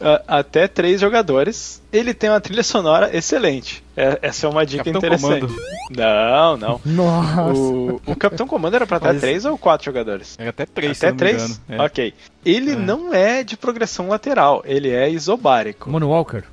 Uh, 0.00 0.22
até 0.26 0.68
três 0.68 1.00
jogadores. 1.00 1.82
Ele 1.92 2.12
tem 2.12 2.30
uma 2.30 2.40
trilha 2.40 2.62
sonora 2.62 3.16
excelente. 3.16 3.82
É, 3.96 4.18
essa 4.22 4.46
é 4.46 4.50
uma 4.50 4.66
dica 4.66 4.84
Capitão 4.84 4.98
interessante. 4.98 5.46
Comando. 5.46 5.62
Não, 5.90 6.56
não. 6.56 6.80
Nossa. 6.84 7.60
O, 7.60 8.00
o 8.06 8.16
Capitão 8.16 8.46
Comando 8.46 8.76
era 8.76 8.86
pra 8.86 8.96
até 8.96 9.12
Mas... 9.12 9.20
três 9.20 9.44
ou 9.44 9.56
quatro 9.56 9.84
jogadores? 9.84 10.36
Era 10.38 10.50
até 10.50 10.66
três. 10.66 11.02
Até 11.02 11.12
três? 11.12 11.60
É. 11.68 11.80
Ok. 11.80 12.14
Ele 12.44 12.72
é. 12.72 12.76
não 12.76 13.14
é 13.14 13.42
de 13.42 13.56
progressão 13.56 14.08
lateral, 14.08 14.62
ele 14.66 14.90
é 14.90 15.08
isobárico. 15.08 15.90
Moonwalker 15.90 16.44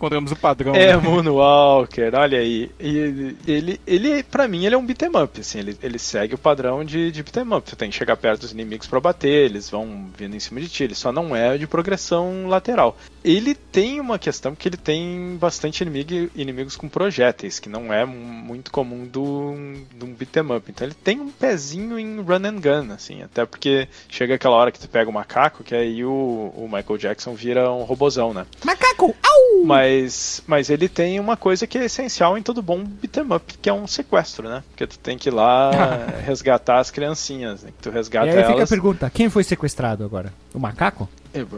encontramos 0.00 0.32
o 0.32 0.36
padrão. 0.36 0.74
É, 0.74 0.96
né? 0.96 0.96
Moonwalker, 0.96 2.14
olha 2.14 2.38
aí. 2.38 2.70
E 2.80 3.36
ele, 3.46 3.80
ele, 3.86 4.22
pra 4.22 4.48
mim, 4.48 4.64
ele 4.64 4.74
é 4.74 4.78
um 4.78 4.84
beat'em 4.84 5.10
up, 5.22 5.38
assim, 5.38 5.58
ele, 5.58 5.76
ele 5.82 5.98
segue 5.98 6.34
o 6.34 6.38
padrão 6.38 6.82
de, 6.82 7.12
de 7.12 7.22
beat'em 7.22 7.54
up. 7.54 7.68
Você 7.68 7.76
tem 7.76 7.90
que 7.90 7.96
chegar 7.96 8.16
perto 8.16 8.40
dos 8.40 8.52
inimigos 8.52 8.86
para 8.86 8.98
bater, 8.98 9.28
eles 9.28 9.68
vão 9.68 10.06
vindo 10.16 10.34
em 10.34 10.40
cima 10.40 10.60
de 10.60 10.68
ti, 10.68 10.84
ele 10.84 10.94
só 10.94 11.12
não 11.12 11.36
é 11.36 11.58
de 11.58 11.66
progressão 11.66 12.48
lateral. 12.48 12.96
Ele 13.22 13.54
tem 13.54 14.00
uma 14.00 14.18
questão 14.18 14.54
que 14.54 14.68
ele 14.68 14.78
tem 14.78 15.36
bastante 15.38 15.82
inimigo, 15.82 16.30
inimigos 16.34 16.76
com 16.76 16.88
projéteis, 16.88 17.58
que 17.58 17.68
não 17.68 17.92
é 17.92 18.06
muito 18.06 18.70
comum 18.70 19.04
do, 19.04 19.54
do 19.94 20.06
um 20.06 20.14
beat'em 20.14 20.56
up. 20.56 20.64
Então 20.70 20.86
ele 20.86 20.94
tem 20.94 21.20
um 21.20 21.30
pezinho 21.30 21.98
em 21.98 22.20
run 22.20 22.46
and 22.46 22.60
gun, 22.60 22.92
assim, 22.94 23.22
até 23.22 23.44
porque 23.44 23.86
chega 24.08 24.34
aquela 24.34 24.56
hora 24.56 24.72
que 24.72 24.80
tu 24.80 24.88
pega 24.88 25.10
o 25.10 25.12
macaco, 25.12 25.62
que 25.62 25.74
aí 25.74 26.02
o, 26.04 26.52
o 26.56 26.68
Michael 26.72 26.98
Jackson 26.98 27.34
vira 27.34 27.70
um 27.70 27.82
robozão, 27.82 28.32
né? 28.32 28.46
Macaco! 28.64 29.14
Au! 29.22 29.64
Mas 29.64 29.89
mas, 29.90 30.42
mas 30.46 30.70
ele 30.70 30.88
tem 30.88 31.18
uma 31.18 31.36
coisa 31.36 31.66
que 31.66 31.76
é 31.76 31.84
essencial 31.84 32.38
em 32.38 32.42
todo 32.42 32.62
bom 32.62 32.84
beat'em 32.84 33.24
up, 33.34 33.58
que 33.60 33.68
é 33.68 33.72
um 33.72 33.86
sequestro, 33.86 34.48
né? 34.48 34.62
Porque 34.70 34.86
tu 34.86 34.98
tem 34.98 35.18
que 35.18 35.28
ir 35.28 35.32
lá 35.32 35.70
resgatar 36.24 36.78
as 36.78 36.90
criancinhas, 36.90 37.62
né? 37.62 37.70
Tu 37.80 37.90
resgata 37.90 38.26
e 38.26 38.30
aí 38.30 38.36
elas. 38.36 38.50
fica 38.50 38.64
a 38.64 38.66
pergunta, 38.66 39.10
quem 39.10 39.28
foi 39.28 39.42
sequestrado 39.42 40.04
agora? 40.04 40.32
O 40.54 40.58
macaco? 40.58 41.08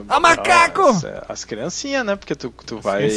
A 0.08 0.20
macaco! 0.20 0.88
As, 0.88 1.04
as 1.28 1.44
criancinhas, 1.44 2.04
né? 2.04 2.14
Porque 2.14 2.34
tu, 2.34 2.52
tu, 2.66 2.78
vai, 2.78 3.08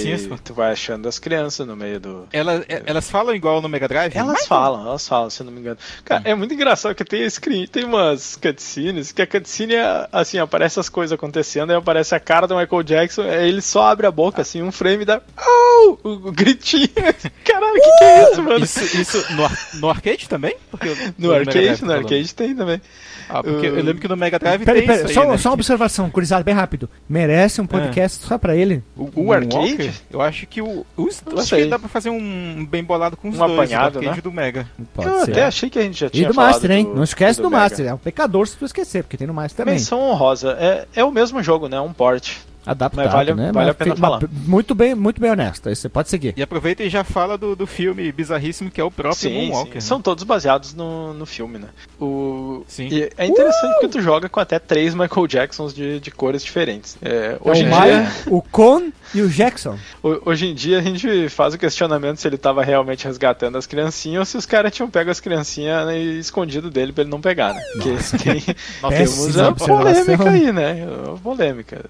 tu 0.43 0.53
vai 0.53 0.71
achando 0.71 1.07
as 1.07 1.19
crianças 1.19 1.67
no 1.67 1.75
meio 1.75 1.99
do. 1.99 2.27
Elas, 2.31 2.63
elas 2.67 3.09
falam 3.09 3.35
igual 3.35 3.61
no 3.61 3.67
Mega 3.67 3.87
Drive? 3.87 4.15
Elas 4.15 4.31
Michael? 4.31 4.47
falam, 4.47 4.87
elas 4.87 5.07
falam, 5.07 5.29
se 5.29 5.41
eu 5.41 5.45
não 5.45 5.53
me 5.53 5.59
engano. 5.59 5.77
Cara, 6.05 6.21
hum. 6.21 6.23
é 6.25 6.35
muito 6.35 6.53
engraçado 6.53 6.95
que 6.95 7.03
tem 7.03 7.29
screen, 7.29 7.67
tem 7.67 7.83
umas 7.83 8.37
cutscenes 8.37 9.11
que 9.11 9.21
a 9.21 9.27
cutscene 9.27 9.75
é 9.75 10.07
assim, 10.11 10.37
aparece 10.37 10.79
as 10.79 10.87
coisas 10.87 11.13
acontecendo, 11.13 11.71
aí 11.71 11.75
aparece 11.75 12.15
a 12.15 12.19
cara 12.19 12.47
do 12.47 12.55
Michael 12.55 12.83
Jackson, 12.83 13.23
aí 13.23 13.49
ele 13.49 13.61
só 13.61 13.87
abre 13.87 14.07
a 14.07 14.11
boca, 14.11 14.41
assim, 14.41 14.61
um 14.61 14.71
frame 14.71 15.03
da. 15.03 15.21
Oh! 15.37 15.97
O, 16.03 16.09
o 16.09 16.31
gritinho. 16.31 16.87
Caralho, 17.43 17.75
o 17.75 17.77
uh! 17.77 17.81
que, 17.81 17.97
que 17.97 18.03
é 18.03 18.31
isso, 18.31 18.43
mano? 18.43 18.65
Isso, 18.65 18.97
isso 19.01 19.33
no, 19.33 19.79
no 19.81 19.89
arcade 19.89 20.29
também? 20.29 20.55
Porque 20.71 20.89
no 21.17 21.33
arcade, 21.33 21.83
no 21.83 21.91
arcade 21.91 22.33
tem 22.33 22.55
também. 22.55 22.81
Ah, 23.29 23.43
porque 23.43 23.69
uh... 23.69 23.75
eu 23.75 23.83
lembro 23.83 23.99
que 23.99 24.07
no 24.07 24.15
Mega 24.15 24.39
Drive 24.39 24.63
pera, 24.63 24.77
tem 24.77 24.87
pera, 24.87 25.07
só, 25.07 25.21
aí, 25.21 25.27
né? 25.29 25.37
só 25.37 25.49
uma 25.49 25.55
observação, 25.55 26.09
curizado, 26.09 26.43
bem 26.43 26.53
rápido. 26.53 26.89
Merece 27.07 27.61
um 27.61 27.67
podcast 27.67 28.23
é. 28.23 28.27
só 28.27 28.37
pra 28.37 28.55
ele. 28.55 28.83
O, 28.95 29.09
o 29.15 29.33
arcade? 29.33 29.91
Eu 30.11 30.21
acho 30.21 30.45
que 30.47 30.61
o. 30.61 30.85
Os, 30.95 31.23
acho 31.25 31.47
sei. 31.47 31.63
que 31.63 31.69
dá 31.69 31.79
pra 31.79 31.89
fazer 31.89 32.09
um 32.09 32.65
bem 32.65 32.83
bolado 32.83 33.17
com 33.17 33.29
os 33.29 33.35
um 33.35 33.39
dois, 33.39 33.51
apanhado, 33.51 33.95
o 33.95 33.99
arcade 33.99 34.17
né? 34.17 34.21
do 34.21 34.31
Mega. 34.31 34.67
Pode 34.93 35.09
eu 35.09 35.25
ser. 35.25 35.31
até 35.31 35.43
achei 35.45 35.69
que 35.69 35.79
a 35.79 35.81
gente 35.81 35.99
já 35.99 36.09
tinha 36.09 36.23
E 36.23 36.27
do 36.27 36.33
Master, 36.33 36.71
hein? 36.71 36.85
Do, 36.85 36.95
Não 36.95 37.03
esquece 37.03 37.39
do, 37.39 37.43
do 37.43 37.51
Master. 37.51 37.85
É 37.87 37.93
um 37.93 37.97
pecador 37.97 38.47
se 38.47 38.57
tu 38.57 38.65
esquecer, 38.65 39.03
porque 39.03 39.17
tem 39.17 39.27
no 39.27 39.33
Master 39.33 39.57
também. 39.57 39.75
Menção 39.75 39.99
honrosa. 39.99 40.57
É, 40.59 40.85
é 40.95 41.03
o 41.03 41.11
mesmo 41.11 41.41
jogo, 41.41 41.67
né? 41.67 41.79
Um 41.79 41.93
port. 41.93 42.37
Adaptado, 42.65 43.05
Mas 43.05 43.13
vale, 43.13 43.33
né? 43.33 43.51
vale 43.51 43.67
Mas, 43.67 43.69
a 43.69 43.73
pena 43.73 43.95
falar. 43.95 44.21
Muito 44.31 44.73
bem, 44.73 44.95
muito 44.95 45.21
bem 45.21 45.31
honesto. 45.31 45.69
Aí 45.69 45.75
você 45.75 45.87
pode 45.87 46.09
seguir. 46.09 46.33
E 46.35 46.41
aproveita 46.41 46.83
e 46.83 46.89
já 46.89 47.03
fala 47.03 47.37
do, 47.37 47.55
do 47.55 47.67
filme 47.67 48.11
bizarríssimo 48.11 48.71
que 48.71 48.81
é 48.81 48.83
o 48.83 48.91
próprio 48.91 49.29
sim, 49.29 49.33
Moonwalker. 49.33 49.73
Sim. 49.73 49.75
Né? 49.75 49.81
São 49.81 50.01
todos 50.01 50.23
baseados 50.23 50.73
no, 50.73 51.13
no 51.13 51.25
filme, 51.25 51.59
né? 51.59 51.67
O... 51.99 52.63
Sim. 52.67 52.87
E 52.91 53.09
é 53.17 53.25
interessante 53.25 53.71
uh! 53.71 53.73
porque 53.73 53.87
tu 53.89 54.01
joga 54.01 54.27
com 54.27 54.39
até 54.39 54.59
três 54.59 54.93
Michael 54.93 55.27
Jacksons 55.27 55.73
de, 55.73 55.99
de 55.99 56.11
cores 56.11 56.43
diferentes. 56.43 56.97
É, 57.01 57.37
hoje 57.41 57.63
é 57.63 57.65
o 57.65 57.67
em 57.67 57.81
dia... 57.81 58.11
o 58.27 58.41
Con 58.41 58.91
e 59.13 59.21
o 59.21 59.29
Jackson. 59.29 59.77
Hoje 60.03 60.47
em 60.47 60.53
dia 60.53 60.79
a 60.79 60.81
gente 60.81 61.29
faz 61.29 61.53
o 61.53 61.57
questionamento 61.57 62.17
se 62.17 62.27
ele 62.27 62.35
estava 62.35 62.63
realmente 62.63 63.05
resgatando 63.05 63.57
as 63.57 63.65
criancinhas 63.65 64.19
ou 64.19 64.25
se 64.25 64.37
os 64.37 64.45
caras 64.45 64.73
tinham 64.73 64.89
pego 64.89 65.11
as 65.11 65.19
criancinhas 65.19 65.85
né, 65.87 65.99
e 65.99 66.19
escondido 66.19 66.69
dele 66.69 66.91
pra 66.91 67.03
ele 67.03 67.11
não 67.11 67.21
pegar, 67.21 67.53
né? 67.53 67.61
Porque 67.73 68.17
tem, 68.23 68.55
temos 68.89 69.35
uma 69.35 69.53
polêmica 69.53 70.29
aí, 70.29 70.51
né? 70.51 70.87
Uma 71.07 71.17
polêmica. 71.17 71.85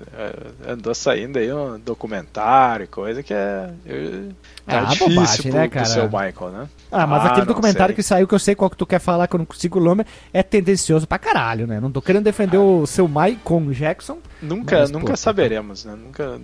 É, 0.65 0.71
andou 0.71 0.95
saindo 0.95 1.37
aí 1.37 1.51
um 1.51 1.79
documentário, 1.79 2.87
coisa 2.87 3.21
que 3.21 3.33
é. 3.33 3.69
É 3.85 4.75
ah, 4.75 4.83
difícil 4.85 5.09
bobagem, 5.09 5.51
pro, 5.51 5.53
né, 5.53 5.67
cara? 5.67 5.85
pro 5.85 5.93
seu 5.93 6.03
Michael, 6.05 6.51
né? 6.51 6.69
Ah, 6.91 7.05
mas 7.05 7.23
ah, 7.23 7.27
aquele 7.27 7.45
documentário 7.45 7.93
sei. 7.93 7.95
que 7.95 8.03
saiu, 8.03 8.27
que 8.27 8.33
eu 8.33 8.39
sei 8.39 8.55
qual 8.55 8.69
que 8.69 8.77
tu 8.77 8.85
quer 8.85 8.99
falar, 8.99 9.27
que 9.27 9.35
eu 9.35 9.37
não 9.37 9.45
consigo 9.45 9.79
o 9.79 9.83
nome, 9.83 10.05
é 10.33 10.41
tendencioso 10.41 11.07
pra 11.07 11.19
caralho, 11.19 11.67
né? 11.67 11.79
Não 11.79 11.91
tô 11.91 12.01
querendo 12.01 12.23
defender 12.23 12.57
ah. 12.57 12.61
o 12.61 12.87
seu 12.87 13.07
Michael 13.07 13.71
Jackson. 13.71 14.17
Nunca, 14.41 14.79
mas, 14.79 14.91
nunca 14.91 15.11
pô, 15.11 15.17
saberemos, 15.17 15.85
né? 15.85 15.95
Nunca. 15.95 16.39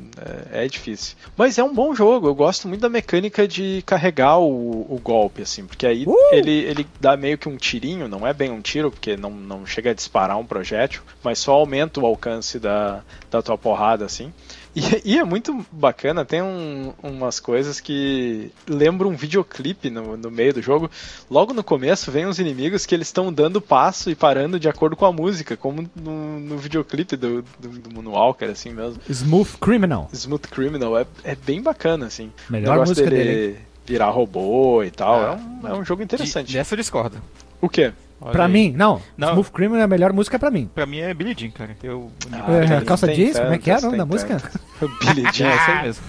É, 0.51 0.65
é, 0.65 0.67
difícil. 0.67 1.15
Mas 1.35 1.57
é 1.57 1.63
um 1.63 1.73
bom 1.73 1.93
jogo, 1.93 2.27
eu 2.27 2.35
gosto 2.35 2.67
muito 2.67 2.81
da 2.81 2.89
mecânica 2.89 3.47
de 3.47 3.83
carregar 3.85 4.39
o, 4.39 4.81
o 4.89 4.99
golpe, 5.03 5.41
assim, 5.41 5.65
porque 5.65 5.85
aí 5.85 6.05
uh! 6.05 6.15
ele, 6.31 6.51
ele 6.51 6.87
dá 6.99 7.17
meio 7.17 7.37
que 7.37 7.49
um 7.49 7.57
tirinho, 7.57 8.07
não 8.07 8.25
é 8.25 8.33
bem 8.33 8.49
um 8.49 8.61
tiro, 8.61 8.91
porque 8.91 9.17
não, 9.17 9.31
não 9.31 9.65
chega 9.65 9.91
a 9.91 9.93
disparar 9.93 10.37
um 10.37 10.45
projétil, 10.45 11.01
mas 11.23 11.39
só 11.39 11.53
aumenta 11.53 11.99
o 11.99 12.05
alcance 12.05 12.59
da, 12.59 13.03
da 13.29 13.41
tua 13.41 13.57
porrada, 13.57 14.05
assim. 14.05 14.33
E, 14.75 15.13
e, 15.13 15.17
é 15.17 15.23
muito 15.23 15.65
bacana, 15.71 16.23
tem 16.23 16.41
um, 16.41 16.93
umas 17.03 17.39
coisas 17.39 17.79
que 17.81 18.51
lembram 18.67 19.09
um 19.09 19.15
videoclipe 19.15 19.89
no, 19.89 20.15
no 20.15 20.31
meio 20.31 20.53
do 20.53 20.61
jogo. 20.61 20.89
Logo 21.29 21.53
no 21.53 21.63
começo 21.63 22.09
vem 22.09 22.25
uns 22.25 22.39
inimigos 22.39 22.85
que 22.85 22.95
eles 22.95 23.07
estão 23.07 23.33
dando 23.33 23.59
passo 23.59 24.09
e 24.09 24.15
parando 24.15 24.59
de 24.59 24.69
acordo 24.69 24.95
com 24.95 25.05
a 25.05 25.11
música, 25.11 25.57
como 25.57 25.89
no, 25.95 26.39
no 26.39 26.57
videoclipe 26.57 27.17
do, 27.17 27.41
do, 27.59 27.67
do 27.67 27.93
Moonwalker, 27.93 28.49
assim 28.49 28.71
mesmo. 28.71 29.01
Smooth 29.09 29.57
Criminal. 29.59 30.09
Smooth 30.13 30.47
Criminal, 30.47 30.97
é, 30.97 31.05
é 31.23 31.35
bem 31.35 31.61
bacana, 31.61 32.05
assim. 32.05 32.31
Melhor 32.49 32.79
música 32.79 33.09
dele, 33.09 33.23
dele 33.23 33.59
virar 33.85 34.09
robô 34.09 34.83
e 34.83 34.91
tal. 34.91 35.15
Ah, 35.15 35.39
é, 35.63 35.67
um, 35.67 35.67
é 35.67 35.77
um 35.79 35.83
jogo 35.83 36.01
interessante. 36.01 36.53
Dessa 36.53 36.73
eu 36.73 36.77
discordo. 36.77 37.21
O 37.59 37.67
quê? 37.67 37.91
Olha 38.21 38.31
pra 38.31 38.45
aí. 38.45 38.51
mim, 38.51 38.71
não. 38.77 39.01
não. 39.17 39.29
Smooth 39.29 39.51
Criminal 39.51 39.81
é 39.81 39.83
a 39.85 39.87
melhor 39.87 40.13
música 40.13 40.37
pra 40.37 40.51
mim. 40.51 40.69
Pra 40.73 40.85
mim 40.85 40.99
é 40.99 41.11
Billie 41.13 41.35
Jean, 41.37 41.49
cara. 41.49 41.75
Eu, 41.81 42.11
ah, 42.31 42.53
é, 42.53 42.81
calça 42.81 43.11
jeans? 43.11 43.39
Como 43.39 43.53
é 43.53 43.57
que 43.57 43.71
é 43.71 43.77
o 43.77 43.81
nome 43.81 43.97
da 43.97 44.05
música? 44.05 44.37
Billie 45.01 45.25
Jean, 45.33 45.49
é 45.49 45.55
isso 45.55 45.71
aí 45.71 45.83
mesmo. 45.83 46.03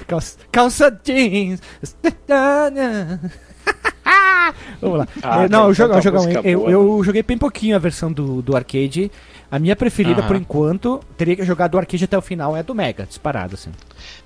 calça, 0.08 0.38
calça 0.50 1.00
jeans. 1.04 1.60
Vamos 4.80 4.98
lá. 4.98 5.08
Ah, 5.22 5.48
não, 5.48 5.68
eu, 5.68 5.74
jogo, 5.74 5.94
eu, 5.94 6.02
jogo, 6.02 6.18
eu, 6.42 6.70
eu, 6.70 7.04
joguei 7.04 7.22
bem 7.22 7.36
pouquinho 7.36 7.76
a 7.76 7.78
versão 7.78 8.10
do, 8.10 8.40
do 8.40 8.56
arcade. 8.56 9.10
A 9.50 9.58
minha 9.58 9.74
preferida, 9.74 10.20
uh 10.20 10.24
-huh. 10.24 10.28
por 10.28 10.36
enquanto, 10.36 11.00
teria 11.16 11.34
que 11.34 11.44
jogar 11.44 11.66
do 11.66 11.76
arcade 11.76 12.04
até 12.04 12.16
o 12.16 12.22
final, 12.22 12.56
é 12.56 12.62
do 12.62 12.74
Mega, 12.74 13.04
disparado, 13.04 13.54
assim. 13.54 13.70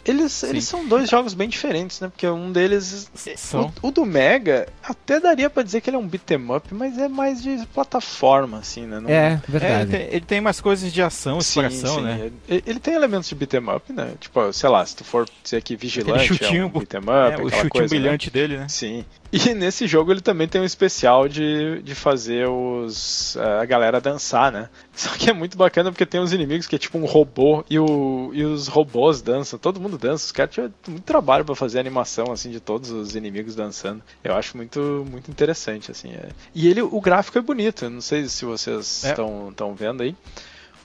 Eles, 0.04 0.42
eles 0.42 0.64
são 0.64 0.86
dois 0.86 1.08
jogos 1.08 1.32
bem 1.32 1.48
diferentes, 1.48 1.98
né? 1.98 2.08
Porque 2.08 2.28
um 2.28 2.52
deles. 2.52 3.10
O, 3.54 3.88
o, 3.88 3.90
do 3.90 4.04
Mega, 4.04 4.68
até 4.82 5.18
daria 5.18 5.48
para 5.48 5.62
dizer 5.62 5.80
que 5.80 5.88
ele 5.88 5.96
é 5.96 5.98
um 5.98 6.06
beat'em 6.06 6.54
up, 6.54 6.74
mas 6.74 6.98
é 6.98 7.08
mais 7.08 7.42
de 7.42 7.66
plataforma, 7.72 8.58
assim, 8.58 8.86
né? 8.86 9.00
Não... 9.00 9.08
É, 9.08 9.40
verdade. 9.48 9.74
É, 9.74 9.80
ele, 9.80 9.90
tem, 9.90 10.16
ele, 10.16 10.24
tem, 10.26 10.40
mais 10.42 10.60
coisas 10.60 10.92
de 10.92 11.02
ação, 11.02 11.38
exploração, 11.38 12.02
né? 12.02 12.30
Ele, 12.46 12.62
ele, 12.66 12.80
tem 12.80 12.94
elementos 12.94 13.28
de 13.28 13.34
beat'em 13.34 13.74
up, 13.74 13.92
né? 13.92 14.12
Tipo, 14.20 14.52
sei 14.52 14.68
lá, 14.68 14.84
se 14.84 14.94
tu 14.96 15.04
for 15.04 15.26
dizer 15.42 15.62
que 15.62 15.74
Vigilante 15.74 16.26
chutinho, 16.26 16.64
é 16.64 16.66
um 16.66 16.68
beat'em 16.68 17.00
up, 17.00 17.10
é, 17.10 17.36
o 17.42 17.48
chutinho 17.48 17.70
coisa, 17.70 17.94
né? 17.94 18.00
brilhante 18.00 18.26
né? 18.26 18.32
dele, 18.32 18.56
né? 18.58 18.68
Sim. 18.68 19.06
E 19.34 19.52
nesse 19.52 19.88
jogo 19.88 20.12
ele 20.12 20.20
também 20.20 20.46
tem 20.46 20.60
um 20.60 20.64
especial 20.64 21.26
de, 21.26 21.82
de 21.82 21.92
fazer 21.92 22.48
os 22.48 23.36
a 23.36 23.64
galera 23.64 24.00
dançar, 24.00 24.52
né? 24.52 24.68
Só 24.94 25.10
que 25.10 25.28
é 25.28 25.32
muito 25.32 25.58
bacana 25.58 25.90
porque 25.90 26.06
tem 26.06 26.20
uns 26.20 26.32
inimigos 26.32 26.68
que 26.68 26.76
é 26.76 26.78
tipo 26.78 26.96
um 26.96 27.04
robô 27.04 27.64
e, 27.68 27.76
o, 27.76 28.30
e 28.32 28.44
os 28.44 28.68
robôs 28.68 29.20
dançam. 29.20 29.58
Todo 29.58 29.80
mundo 29.80 29.98
dança. 29.98 30.26
Os 30.26 30.32
caras 30.32 30.54
tinham 30.54 30.72
muito 30.86 31.02
trabalho 31.02 31.44
para 31.44 31.56
fazer 31.56 31.78
a 31.78 31.80
animação 31.80 32.30
assim 32.30 32.48
de 32.48 32.60
todos 32.60 32.92
os 32.92 33.16
inimigos 33.16 33.56
dançando. 33.56 34.00
Eu 34.22 34.36
acho 34.36 34.56
muito 34.56 35.04
muito 35.10 35.28
interessante 35.28 35.90
assim. 35.90 36.12
É. 36.12 36.28
E 36.54 36.68
ele 36.68 36.80
o 36.80 37.00
gráfico 37.00 37.36
é 37.36 37.42
bonito. 37.42 37.90
Não 37.90 38.00
sei 38.00 38.28
se 38.28 38.44
vocês 38.44 39.02
estão 39.04 39.46
é. 39.48 39.50
estão 39.50 39.74
vendo 39.74 40.04
aí. 40.04 40.14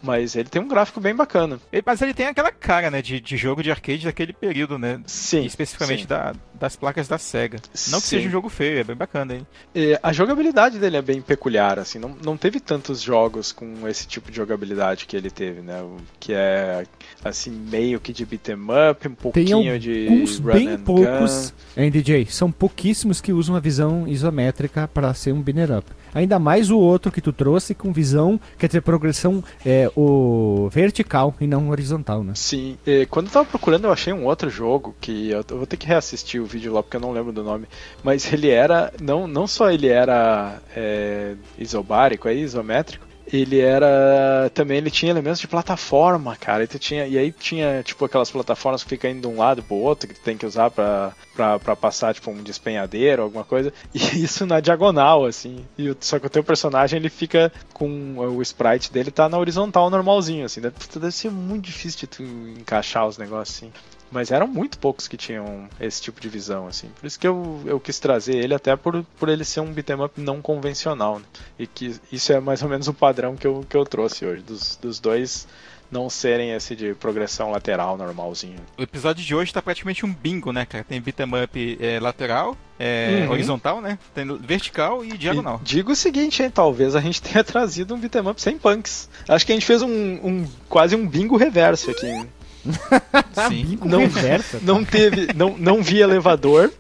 Mas 0.02 0.36
ele 0.36 0.50
tem 0.50 0.62
um 0.62 0.68
gráfico 0.68 1.00
bem 1.00 1.16
bacana. 1.16 1.60
Mas 1.86 2.02
ele 2.02 2.14
tem 2.14 2.28
aquela 2.28 2.52
cara, 2.52 2.90
né, 2.90 3.02
de, 3.02 3.20
de 3.20 3.38
jogo 3.38 3.62
de 3.62 3.72
arcade 3.72 4.06
daquele 4.06 4.34
período, 4.34 4.78
né? 4.78 5.02
Sim. 5.06 5.46
Especificamente 5.46 6.04
sim. 6.04 6.08
Da, 6.08 6.34
das 6.60 6.76
placas 6.76 7.08
da 7.08 7.18
SEGA. 7.18 7.60
Não 7.90 8.00
que 8.00 8.08
sim. 8.08 8.18
seja 8.18 8.28
um 8.28 8.32
jogo 8.32 8.50
feio, 8.50 8.80
é 8.80 8.84
bem 8.84 8.96
bacana, 8.96 9.36
hein? 9.36 9.48
E 9.74 9.98
a 10.02 10.14
jogabilidade 10.14 10.80
dele 10.80 10.98
é 10.98 11.02
bem 11.02 11.22
peculiar, 11.22 11.80
assim. 11.80 12.00
Não, 12.00 12.16
não 12.24 12.38
teve 12.38 12.60
tantos 12.60 13.02
jogos 13.02 13.52
com 13.52 13.88
esse 13.88 14.08
tipo 14.08 14.32
de 14.32 14.38
jogabilidade 14.38 15.06
que 15.06 15.16
ele 15.16 15.30
teve, 15.30 15.62
né? 15.62 15.84
Que 16.20 16.34
é, 16.34 16.84
assim, 17.24 17.52
meio 17.52 18.00
que 18.00 18.14
de 18.14 18.26
beat'em 18.26 18.56
up, 18.92 19.08
um 19.08 19.16
pouquinho 19.16 19.64
tem 19.64 19.80
de 19.80 20.08
alguns 20.08 20.40
bem 20.40 20.78
poucos, 20.78 21.54
hein, 21.76 21.92
DJ? 21.92 22.26
São 22.30 22.52
pouquíssimos 22.52 23.22
que 23.22 23.34
usam 23.34 23.56
a 23.56 23.60
visão 23.60 24.08
isométrica 24.08 24.88
para 24.88 25.14
ser 25.14 25.34
um 25.34 25.42
beat'em 25.42 25.78
up. 25.78 25.86
Ainda 26.14 26.40
mais 26.40 26.72
o 26.72 26.78
outro 26.78 27.12
que 27.12 27.22
tu 27.22 27.32
trouxe 27.32 27.76
com 27.76 27.94
visão, 27.94 28.40
quer 28.58 28.68
dizer, 28.68 28.82
progressão 28.82 29.44
é, 29.66 29.89
o 29.96 30.70
vertical 30.72 31.34
e 31.40 31.48
não 31.48 31.70
horizontal, 31.70 32.24
né? 32.24 32.34
Sim. 32.36 32.78
E, 32.86 33.06
quando 33.08 33.28
eu 33.28 33.32
tava 33.32 33.46
procurando, 33.46 33.86
eu 33.86 33.92
achei 33.92 34.14
um 34.14 34.26
outro 34.26 34.50
jogo 34.50 34.96
que 35.00 35.30
eu, 35.30 35.44
eu, 35.50 35.58
vou 35.58 35.66
ter 35.66 35.78
que 35.78 35.88
reassistir 35.88 36.42
o 36.42 36.46
vídeo 36.46 36.74
lá 36.74 36.84
porque 36.84 36.98
eu 36.98 37.02
não 37.02 37.12
lembro 37.12 37.32
do 37.32 37.44
nome. 37.44 37.68
Mas 38.04 38.32
ele 38.32 38.50
era. 38.50 38.94
Não, 39.02 39.28
não 39.28 39.48
só 39.48 39.72
ele 39.72 39.88
era 39.88 40.62
é, 40.76 41.36
isobárico, 41.58 42.28
é 42.28 42.34
isométrico, 42.34 43.06
ele 43.32 43.60
era 43.60 44.50
também 44.54 44.78
ele 44.78 44.90
tinha 44.92 45.12
elementos 45.12 45.40
de 45.40 45.48
plataforma, 45.48 46.36
cara. 46.36 46.64
E, 46.64 46.68
tinha, 46.68 47.08
e 47.08 47.18
aí 47.18 47.32
tinha 47.32 47.84
tipo 47.84 48.04
aquelas 48.06 48.32
plataformas 48.32 48.84
que 48.84 48.90
ficam 48.90 49.12
indo 49.12 49.22
de 49.22 49.28
um 49.28 49.38
lado 49.38 49.62
pro 49.64 49.76
outro 49.76 50.08
que 50.08 50.16
tu 50.16 50.22
tem 50.22 50.38
que 50.38 50.46
usar 50.46 50.72
para 50.72 51.14
para 51.36 51.74
passar 51.74 52.14
tipo 52.14 52.30
um 52.32 52.44
despenhadeiro, 52.44 53.24
alguma 53.24 53.44
coisa. 53.44 53.72
E 53.94 54.24
isso 54.24 54.46
na 54.46 54.60
diagonal 54.60 55.26
assim. 55.26 55.66
E 55.78 55.96
só 56.00 56.20
que 56.20 56.28
o 56.28 56.30
teu 56.30 56.44
personagem 56.44 57.00
ele 57.00 57.10
fica 57.10 57.52
com 57.74 58.18
o 58.18 58.42
sprite 58.42 58.92
dele 58.92 59.12
tá 59.12 59.30
na 59.30 59.38
horizontal 59.38 59.90
normalzinho 59.90 60.46
assim. 60.46 60.62
Deve, 60.62 60.76
deve 60.96 61.12
ser 61.12 61.32
muito 61.32 61.66
difícil 61.66 62.02
de 62.02 62.08
tu 62.08 62.24
encaixar 62.24 63.08
os 63.08 63.18
negócios 63.18 63.58
assim. 63.58 63.72
Mas 64.12 64.32
eram 64.32 64.48
muito 64.48 64.80
poucos 64.80 65.08
que 65.08 65.18
tinham 65.18 65.70
esse 65.80 66.02
tipo 66.02 66.20
de 66.20 66.30
visão, 66.30 66.68
assim. 66.68 66.90
Por 67.00 67.06
isso 67.06 67.20
que 67.20 67.28
eu, 67.28 67.62
eu 67.66 67.80
quis 67.80 68.00
trazer 68.00 68.36
ele, 68.36 68.54
até 68.54 68.76
por, 68.76 69.04
por 69.18 69.30
ele 69.30 69.46
ser 69.46 69.60
um 69.60 69.72
beat'em 69.72 70.04
up 70.04 70.20
não 70.20 70.42
convencional. 70.42 71.20
Né? 71.20 71.26
E 71.60 71.68
que 71.68 71.96
isso 72.12 72.34
é 72.34 72.40
mais 72.40 72.64
ou 72.64 72.70
menos 72.70 72.88
o 72.88 72.94
padrão 72.94 73.36
que 73.36 73.46
eu, 73.46 73.66
que 73.70 73.78
eu 73.78 73.86
trouxe 73.86 74.26
hoje, 74.26 74.42
dos, 74.42 74.76
dos 74.78 75.00
dois 75.00 75.48
não 75.92 76.10
serem 76.10 76.52
esse 76.52 76.76
de 76.76 76.94
progressão 76.94 77.52
lateral 77.52 77.98
normalzinho. 77.98 78.60
O 78.78 78.82
episódio 78.84 79.26
de 79.26 79.34
hoje 79.34 79.54
tá 79.54 79.62
praticamente 79.62 80.06
um 80.06 80.14
bingo, 80.14 80.52
né, 80.52 80.66
cara? 80.66 80.84
Tem 80.84 81.02
beat'em 81.02 81.44
up 81.44 81.78
é, 81.82 82.00
lateral, 82.00 82.56
é, 82.78 83.24
uhum. 83.26 83.32
horizontal, 83.32 83.82
né? 83.82 83.98
Tem 84.14 84.26
vertical 84.38 85.04
e 85.04 85.18
diagonal. 85.18 85.60
E 85.62 85.66
digo 85.66 85.92
o 85.92 85.96
seguinte, 85.96 86.44
hein, 86.44 86.52
talvez 86.52 86.96
a 86.96 87.02
gente 87.02 87.22
tenha 87.22 87.44
trazido 87.44 87.96
um 87.96 88.00
beat'em 88.00 88.28
up 88.28 88.42
sem 88.42 88.58
punks. 88.58 89.10
Acho 89.28 89.46
que 89.46 89.52
a 89.52 89.56
gente 89.56 89.66
fez 89.66 89.82
um, 89.82 89.90
um 89.90 90.48
quase 90.68 90.96
um 90.96 91.08
bingo 91.08 91.38
reverso 91.38 91.90
aqui. 91.90 92.06
Hein? 92.06 92.30
Sim. 93.50 93.80
não, 93.84 94.02
não 94.62 94.86
teve, 94.86 95.34
não, 95.34 95.58
não 95.58 95.82
vi 95.82 96.00
elevador, 96.00 96.72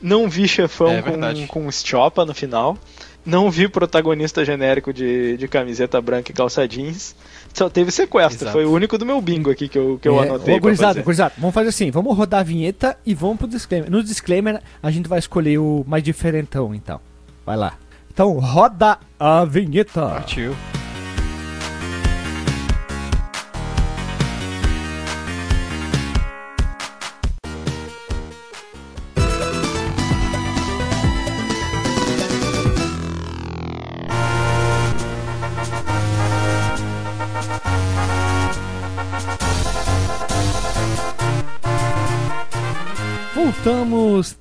não 0.00 0.28
vi 0.28 0.46
chefão 0.46 0.92
é, 0.92 1.02
com, 1.02 1.46
com 1.46 1.68
estiopa 1.68 2.24
no 2.24 2.34
final, 2.34 2.76
não 3.24 3.50
vi 3.50 3.68
protagonista 3.68 4.44
genérico 4.44 4.92
de, 4.92 5.36
de 5.36 5.48
camiseta 5.48 6.00
branca 6.00 6.30
e 6.30 6.34
calça 6.34 6.66
jeans. 6.66 7.14
Só 7.54 7.68
teve 7.68 7.90
sequestro, 7.90 8.44
Exato. 8.44 8.52
foi 8.52 8.64
o 8.64 8.72
único 8.72 8.96
do 8.96 9.04
meu 9.04 9.20
bingo 9.20 9.50
aqui 9.50 9.68
que 9.68 9.78
eu, 9.78 9.98
que 10.00 10.08
eu 10.08 10.22
é, 10.22 10.26
anotei. 10.26 10.54
Ô, 10.54 10.60
gurizada, 10.60 11.02
gurizada, 11.02 11.34
vamos 11.36 11.54
fazer 11.54 11.68
assim, 11.68 11.90
vamos 11.90 12.16
rodar 12.16 12.40
a 12.40 12.42
vinheta 12.42 12.96
e 13.04 13.14
vamos 13.14 13.36
pro 13.38 13.46
disclaimer. 13.46 13.90
No 13.90 14.02
disclaimer 14.02 14.62
a 14.82 14.90
gente 14.90 15.08
vai 15.08 15.18
escolher 15.18 15.58
o 15.58 15.84
mais 15.86 16.02
diferentão, 16.02 16.74
então. 16.74 17.00
Vai 17.44 17.56
lá. 17.56 17.74
Então 18.10 18.38
roda 18.38 18.98
a 19.18 19.44
vinheta. 19.44 20.00
Partiu. 20.00 20.54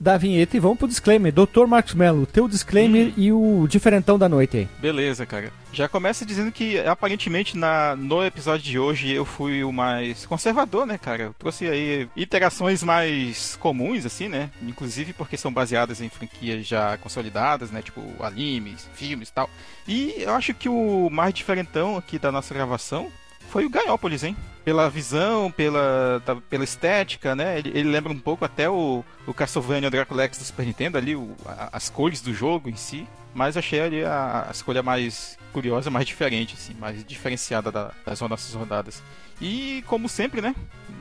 Da 0.02 0.18
vinheta 0.18 0.58
e 0.58 0.60
vamos 0.60 0.80
pro 0.80 0.88
disclaimer. 0.88 1.32
Doutor 1.32 1.68
Marcos 1.68 1.94
Mello, 1.94 2.26
teu 2.26 2.48
disclaimer 2.48 3.10
hum. 3.10 3.14
e 3.16 3.32
o 3.32 3.68
diferentão 3.70 4.18
da 4.18 4.28
noite 4.28 4.58
aí. 4.58 4.70
Beleza, 4.80 5.28
cara. 5.28 5.54
Já 5.72 5.88
começa 5.88 6.26
dizendo 6.26 6.52
que 6.52 6.80
aparentemente 6.80 7.56
na, 7.56 7.96
no 7.96 8.26
episódio 8.26 8.66
de 8.66 8.80
hoje 8.80 9.12
eu 9.12 9.24
fui 9.24 9.64
o 9.64 9.72
mais 9.72 10.26
conservador, 10.26 10.88
né, 10.88 10.98
cara? 10.98 11.24
Eu 11.26 11.36
trouxe 11.38 11.68
aí 11.68 12.10
interações 12.18 12.82
mais 12.84 13.56
comuns, 13.58 14.06
assim, 14.06 14.28
né? 14.28 14.50
Inclusive 14.62 15.14
porque 15.14 15.38
são 15.38 15.54
baseadas 15.54 16.02
em 16.02 16.10
franquias 16.10 16.66
já 16.66 16.98
consolidadas, 16.98 17.70
né? 17.70 17.82
Tipo 17.84 18.02
animes, 18.22 18.90
filmes 18.96 19.30
e 19.30 19.34
tal. 19.34 19.50
E 19.88 20.16
eu 20.18 20.34
acho 20.34 20.54
que 20.56 20.68
o 20.68 21.10
mais 21.12 21.34
diferentão 21.34 21.96
aqui 21.96 22.18
da 22.18 22.32
nossa 22.32 22.54
gravação 22.54 23.12
foi 23.52 23.66
o 23.66 23.70
Gaiópolis, 23.70 24.24
hein? 24.24 24.36
Pela 24.64 24.90
visão, 24.90 25.52
pela, 25.52 26.22
da, 26.26 26.36
pela 26.36 26.64
estética, 26.64 27.36
né? 27.36 27.60
Ele, 27.60 27.70
ele, 27.70 27.90
lembra 27.90 28.14
um 28.14 28.20
pouco 28.20 28.46
até 28.46 28.70
o, 28.70 29.04
o 29.28 29.34
Castlevania 29.34 29.90
Draculex 29.90 30.38
do 30.38 30.44
Super 30.46 30.66
Nintendo, 30.66 30.98
ali, 30.98 31.16
o, 31.16 31.36
a, 31.46 31.70
as 31.74 31.90
cores 31.90 32.22
do 32.22 32.34
jogo 32.34 32.70
em 32.70 32.76
si. 32.76 33.06
Mas 33.34 33.58
achei 33.58 33.82
ali 33.82 34.04
a, 34.04 34.46
a 34.48 34.52
escolha 34.52 34.82
mais 34.82 35.38
curiosa, 35.52 35.90
mais 35.90 36.06
diferente, 36.06 36.56
assim, 36.58 36.74
mais 36.80 37.04
diferenciada 37.04 37.72
da, 37.72 37.92
das 38.06 38.22
nossas 38.22 38.54
rodadas. 38.54 39.04
E 39.42 39.84
como 39.88 40.08
sempre, 40.08 40.42
né? 40.42 40.56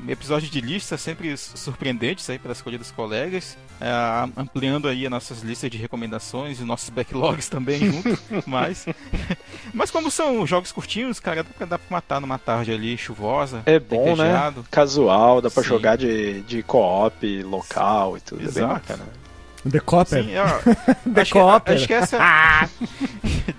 Episódio 0.09 0.49
de 0.49 0.61
lista 0.61 0.97
sempre 0.97 1.37
surpreendentes 1.37 2.29
aí 2.31 2.39
pela 2.39 2.53
escolha 2.53 2.79
dos 2.79 2.91
colegas, 2.91 3.57
é, 3.81 3.91
ampliando 4.37 4.89
aí 4.89 5.05
as 5.05 5.11
nossas 5.11 5.43
listas 5.43 5.71
de 5.71 5.79
recomendações 5.79 6.61
e 6.61 6.65
nossos 6.65 6.91
backlogs 6.91 7.49
também 7.49 7.79
junto. 7.79 8.19
mas, 8.47 8.87
mas 9.73 9.91
como 9.91 10.11
são 10.11 10.47
jogos 10.47 10.73
curtinhos, 10.73 11.21
cara, 11.21 11.43
dá 11.43 11.51
pra, 11.51 11.67
dá 11.67 11.79
pra 11.79 11.87
matar 11.91 12.21
numa 12.21 12.39
tarde 12.39 12.73
ali 12.73 12.97
chuvosa. 12.97 13.63
É 13.67 13.79
bom, 13.79 14.17
né? 14.17 14.53
Casual, 14.71 15.41
dá 15.41 15.51
pra 15.51 15.63
Sim. 15.63 15.69
jogar 15.69 15.97
de, 15.97 16.43
de 16.43 16.63
co-op 16.63 17.43
local 17.43 18.17
e 18.17 18.21
tudo. 18.21 18.43
Exato. 18.43 18.59
É 18.59 18.67
bem 18.67 18.75
bacana. 18.75 19.21
The 19.69 19.81
Copper. 19.81 20.25
Sim, 20.25 20.31
ó, 20.39 20.59
The 21.13 21.21
acho 21.21 21.33
Copper. 21.33 21.63
Que, 21.63 21.79
acho 21.79 21.87
que 21.87 21.95
essa. 21.95 22.71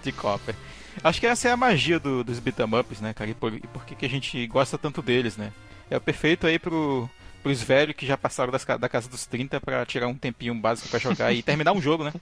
The 0.03 0.11
Copper. 0.11 0.55
Acho 1.03 1.19
que 1.19 1.27
essa 1.27 1.47
é 1.47 1.51
a 1.51 1.57
magia 1.57 1.99
do, 1.99 2.23
dos 2.23 2.39
beat'em 2.39 2.65
ups, 2.79 3.01
né, 3.01 3.13
cara? 3.13 3.29
E 3.29 3.33
por, 3.33 3.53
e 3.53 3.59
por 3.59 3.85
que, 3.85 3.95
que 3.95 4.05
a 4.05 4.09
gente 4.09 4.45
gosta 4.47 4.77
tanto 4.77 5.01
deles, 5.01 5.37
né? 5.37 5.51
É 5.91 5.97
o 5.97 6.01
perfeito 6.01 6.47
aí 6.47 6.57
pro, 6.57 7.09
pros 7.43 7.61
velhos 7.61 7.95
que 7.97 8.05
já 8.05 8.15
passaram 8.15 8.49
das, 8.49 8.63
da 8.63 8.87
casa 8.87 9.09
dos 9.09 9.25
30 9.25 9.59
para 9.59 9.85
tirar 9.85 10.07
um 10.07 10.15
tempinho 10.15 10.55
básico 10.55 10.87
para 10.87 10.99
jogar 10.99 11.33
e 11.33 11.43
terminar 11.43 11.73
um 11.73 11.81
jogo, 11.81 12.05
né? 12.05 12.13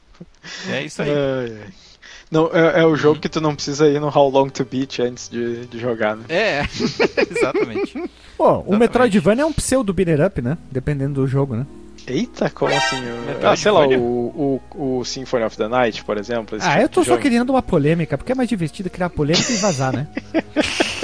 É 0.67 0.83
isso 0.83 1.03
aí. 1.03 1.09
É, 1.09 1.13
é. 1.13 1.67
Não, 2.31 2.49
é, 2.51 2.81
é, 2.81 2.85
o 2.85 2.95
jogo 2.95 3.19
que 3.19 3.29
tu 3.29 3.39
não 3.39 3.53
precisa 3.53 3.87
ir 3.87 3.99
no 4.01 4.07
How 4.07 4.29
Long 4.29 4.49
to 4.49 4.65
Beat 4.65 4.99
antes 4.99 5.29
de, 5.29 5.67
de 5.67 5.79
jogar, 5.79 6.15
né? 6.15 6.25
É, 6.29 6.61
exatamente. 7.29 8.09
Pô, 8.35 8.59
o 8.59 8.75
Metroidvania 8.75 9.43
é 9.43 9.45
um 9.45 9.53
pseudo 9.53 9.93
beater 9.93 10.25
up, 10.25 10.41
né? 10.41 10.57
Dependendo 10.71 11.21
do 11.21 11.27
jogo, 11.27 11.55
né? 11.55 11.65
Eita, 12.07 12.49
como 12.49 12.73
assim? 12.73 12.97
Ah, 13.43 13.55
sei 13.55 13.71
lá, 13.71 13.85
o, 13.85 14.61
o, 14.73 14.99
o 14.99 15.05
Symphony 15.05 15.43
of 15.43 15.55
the 15.55 15.67
Night, 15.67 16.03
por 16.03 16.17
exemplo. 16.17 16.57
Ah, 16.59 16.71
tipo 16.71 16.81
eu 16.81 16.89
tô 16.89 17.01
só 17.01 17.11
jogo. 17.11 17.21
querendo 17.21 17.51
uma 17.51 17.61
polêmica, 17.61 18.17
porque 18.17 18.31
é 18.31 18.35
mais 18.35 18.49
divertido 18.49 18.89
criar 18.89 19.09
polêmica 19.09 19.51
e 19.51 19.57
vazar, 19.57 19.93
né? 19.93 20.07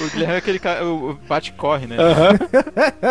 o 0.00 0.10
Guilherme 0.10 0.34
é 0.34 0.38
aquele 0.38 0.58
cara, 0.58 0.84
o 0.84 1.18
bate-corre, 1.28 1.86
né? 1.86 1.96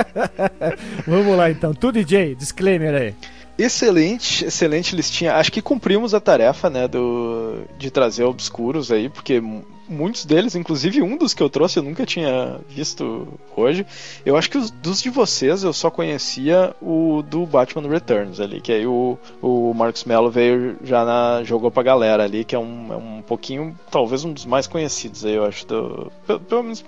Vamos 1.07 1.37
lá 1.37 1.49
então, 1.49 1.73
tu 1.73 1.91
DJ, 1.91 2.35
disclaimer 2.35 2.93
aí. 2.93 3.15
Excelente, 3.59 4.45
excelente 4.45 4.95
listinha. 4.95 5.35
Acho 5.35 5.51
que 5.51 5.61
cumprimos 5.61 6.13
a 6.13 6.19
tarefa, 6.21 6.69
né, 6.69 6.87
do, 6.87 7.57
de 7.77 7.91
trazer 7.91 8.23
obscuros 8.23 8.89
aí, 8.89 9.09
porque 9.09 9.41
muitos 9.85 10.23
deles, 10.23 10.55
inclusive 10.55 11.01
um 11.01 11.17
dos 11.17 11.33
que 11.33 11.43
eu 11.43 11.49
trouxe, 11.49 11.77
eu 11.77 11.83
nunca 11.83 12.05
tinha 12.05 12.57
visto 12.69 13.27
hoje. 13.57 13.85
Eu 14.25 14.37
acho 14.37 14.49
que 14.49 14.57
os, 14.57 14.71
dos 14.71 15.01
de 15.01 15.09
vocês 15.09 15.63
eu 15.63 15.73
só 15.73 15.91
conhecia 15.91 16.73
o 16.81 17.21
do 17.21 17.45
Batman 17.45 17.89
Returns 17.89 18.39
ali, 18.39 18.61
que 18.61 18.71
aí 18.71 18.87
o, 18.87 19.17
o 19.41 19.73
Marcos 19.73 20.05
Mello 20.05 20.31
veio 20.31 20.77
já 20.81 21.03
na. 21.03 21.43
jogou 21.43 21.69
pra 21.69 21.83
galera 21.83 22.23
ali, 22.23 22.45
que 22.45 22.55
é 22.55 22.59
um, 22.59 22.93
é 22.93 22.95
um 22.95 23.21
pouquinho, 23.21 23.77
talvez 23.91 24.23
um 24.23 24.31
dos 24.31 24.45
mais 24.45 24.67
conhecidos 24.67 25.25
aí, 25.25 25.33
eu 25.33 25.43
acho. 25.43 25.67
Do, 25.67 26.09
pelo, 26.25 26.39
pelo 26.39 26.63
menos 26.63 26.85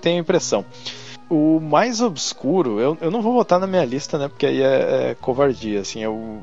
tenho 0.00 0.16
a 0.16 0.20
impressão. 0.20 0.64
O 1.28 1.58
mais 1.58 2.00
obscuro, 2.00 2.78
eu, 2.78 2.98
eu 3.00 3.10
não 3.10 3.22
vou 3.22 3.32
botar 3.32 3.58
na 3.58 3.66
minha 3.66 3.84
lista, 3.84 4.18
né? 4.18 4.28
Porque 4.28 4.46
aí 4.46 4.62
é, 4.62 5.10
é 5.10 5.16
covardia, 5.20 5.80
assim. 5.80 6.02
Eu, 6.02 6.42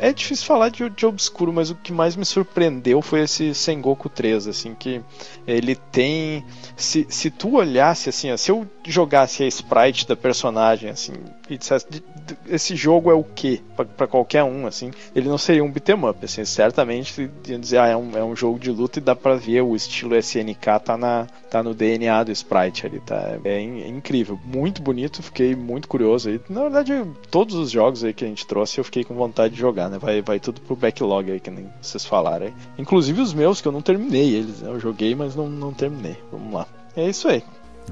é, 0.00 0.08
é 0.08 0.12
difícil 0.12 0.46
falar 0.46 0.70
de, 0.70 0.88
de 0.88 1.06
obscuro, 1.06 1.52
mas 1.52 1.70
o 1.70 1.74
que 1.74 1.92
mais 1.92 2.16
me 2.16 2.24
surpreendeu 2.24 3.02
foi 3.02 3.20
esse 3.20 3.54
Sengoku 3.54 4.08
3, 4.08 4.48
assim, 4.48 4.74
que 4.74 5.02
ele 5.46 5.76
tem. 5.76 6.44
Se, 6.76 7.06
se 7.08 7.30
tu 7.30 7.56
olhasse, 7.56 8.08
assim, 8.08 8.32
ó, 8.32 8.36
se 8.36 8.50
eu 8.50 8.66
jogasse 8.84 9.42
a 9.42 9.46
sprite 9.46 10.08
da 10.08 10.16
personagem, 10.16 10.90
assim, 10.90 11.12
e 11.48 11.58
dissesse 11.58 11.86
esse 12.48 12.74
jogo 12.74 13.10
é 13.10 13.14
o 13.14 13.22
que 13.22 13.62
para 13.96 14.06
qualquer 14.06 14.42
um, 14.44 14.66
assim, 14.66 14.90
ele 15.14 15.28
não 15.28 15.36
seria 15.36 15.62
um 15.62 15.70
beat'em 15.70 16.08
up, 16.08 16.24
assim, 16.24 16.44
certamente 16.44 17.30
ia 17.46 17.58
dizer, 17.58 17.78
ah, 17.78 17.88
é 17.88 17.96
um, 17.96 18.16
é 18.16 18.24
um 18.24 18.34
jogo 18.34 18.58
de 18.58 18.70
luta 18.70 18.98
e 18.98 19.02
dá 19.02 19.14
pra 19.14 19.34
ver 19.34 19.62
o 19.62 19.76
estilo 19.76 20.16
SNK 20.16 20.80
tá, 20.84 20.96
na, 20.96 21.26
tá 21.50 21.62
no 21.62 21.74
DNA 21.74 22.24
do 22.24 22.32
sprite 22.32 22.86
ali, 22.86 23.00
tá? 23.00 23.38
É, 23.44 23.58
é 23.58 23.88
incrível, 23.88 24.13
muito 24.44 24.82
bonito, 24.82 25.22
fiquei 25.22 25.56
muito 25.56 25.88
curioso 25.88 26.28
aí. 26.28 26.40
Na 26.48 26.62
verdade, 26.62 26.92
todos 27.30 27.54
os 27.54 27.70
jogos 27.70 28.04
aí 28.04 28.12
que 28.12 28.24
a 28.24 28.28
gente 28.28 28.46
trouxe 28.46 28.78
eu 28.78 28.84
fiquei 28.84 29.02
com 29.02 29.14
vontade 29.14 29.54
de 29.54 29.60
jogar, 29.60 29.88
né? 29.88 29.98
Vai, 29.98 30.22
vai 30.22 30.38
tudo 30.38 30.60
pro 30.60 30.76
backlog 30.76 31.30
aí, 31.30 31.40
que 31.40 31.50
nem 31.50 31.68
vocês 31.80 32.04
falaram 32.04 32.46
aí. 32.46 32.54
Inclusive 32.78 33.20
os 33.20 33.32
meus, 33.32 33.60
que 33.60 33.68
eu 33.68 33.72
não 33.72 33.82
terminei 33.82 34.34
eles, 34.34 34.60
né? 34.60 34.70
Eu 34.70 34.78
joguei, 34.78 35.14
mas 35.14 35.34
não, 35.34 35.48
não 35.48 35.72
terminei. 35.72 36.16
Vamos 36.30 36.52
lá. 36.52 36.66
É 36.96 37.08
isso 37.08 37.28
aí. 37.28 37.42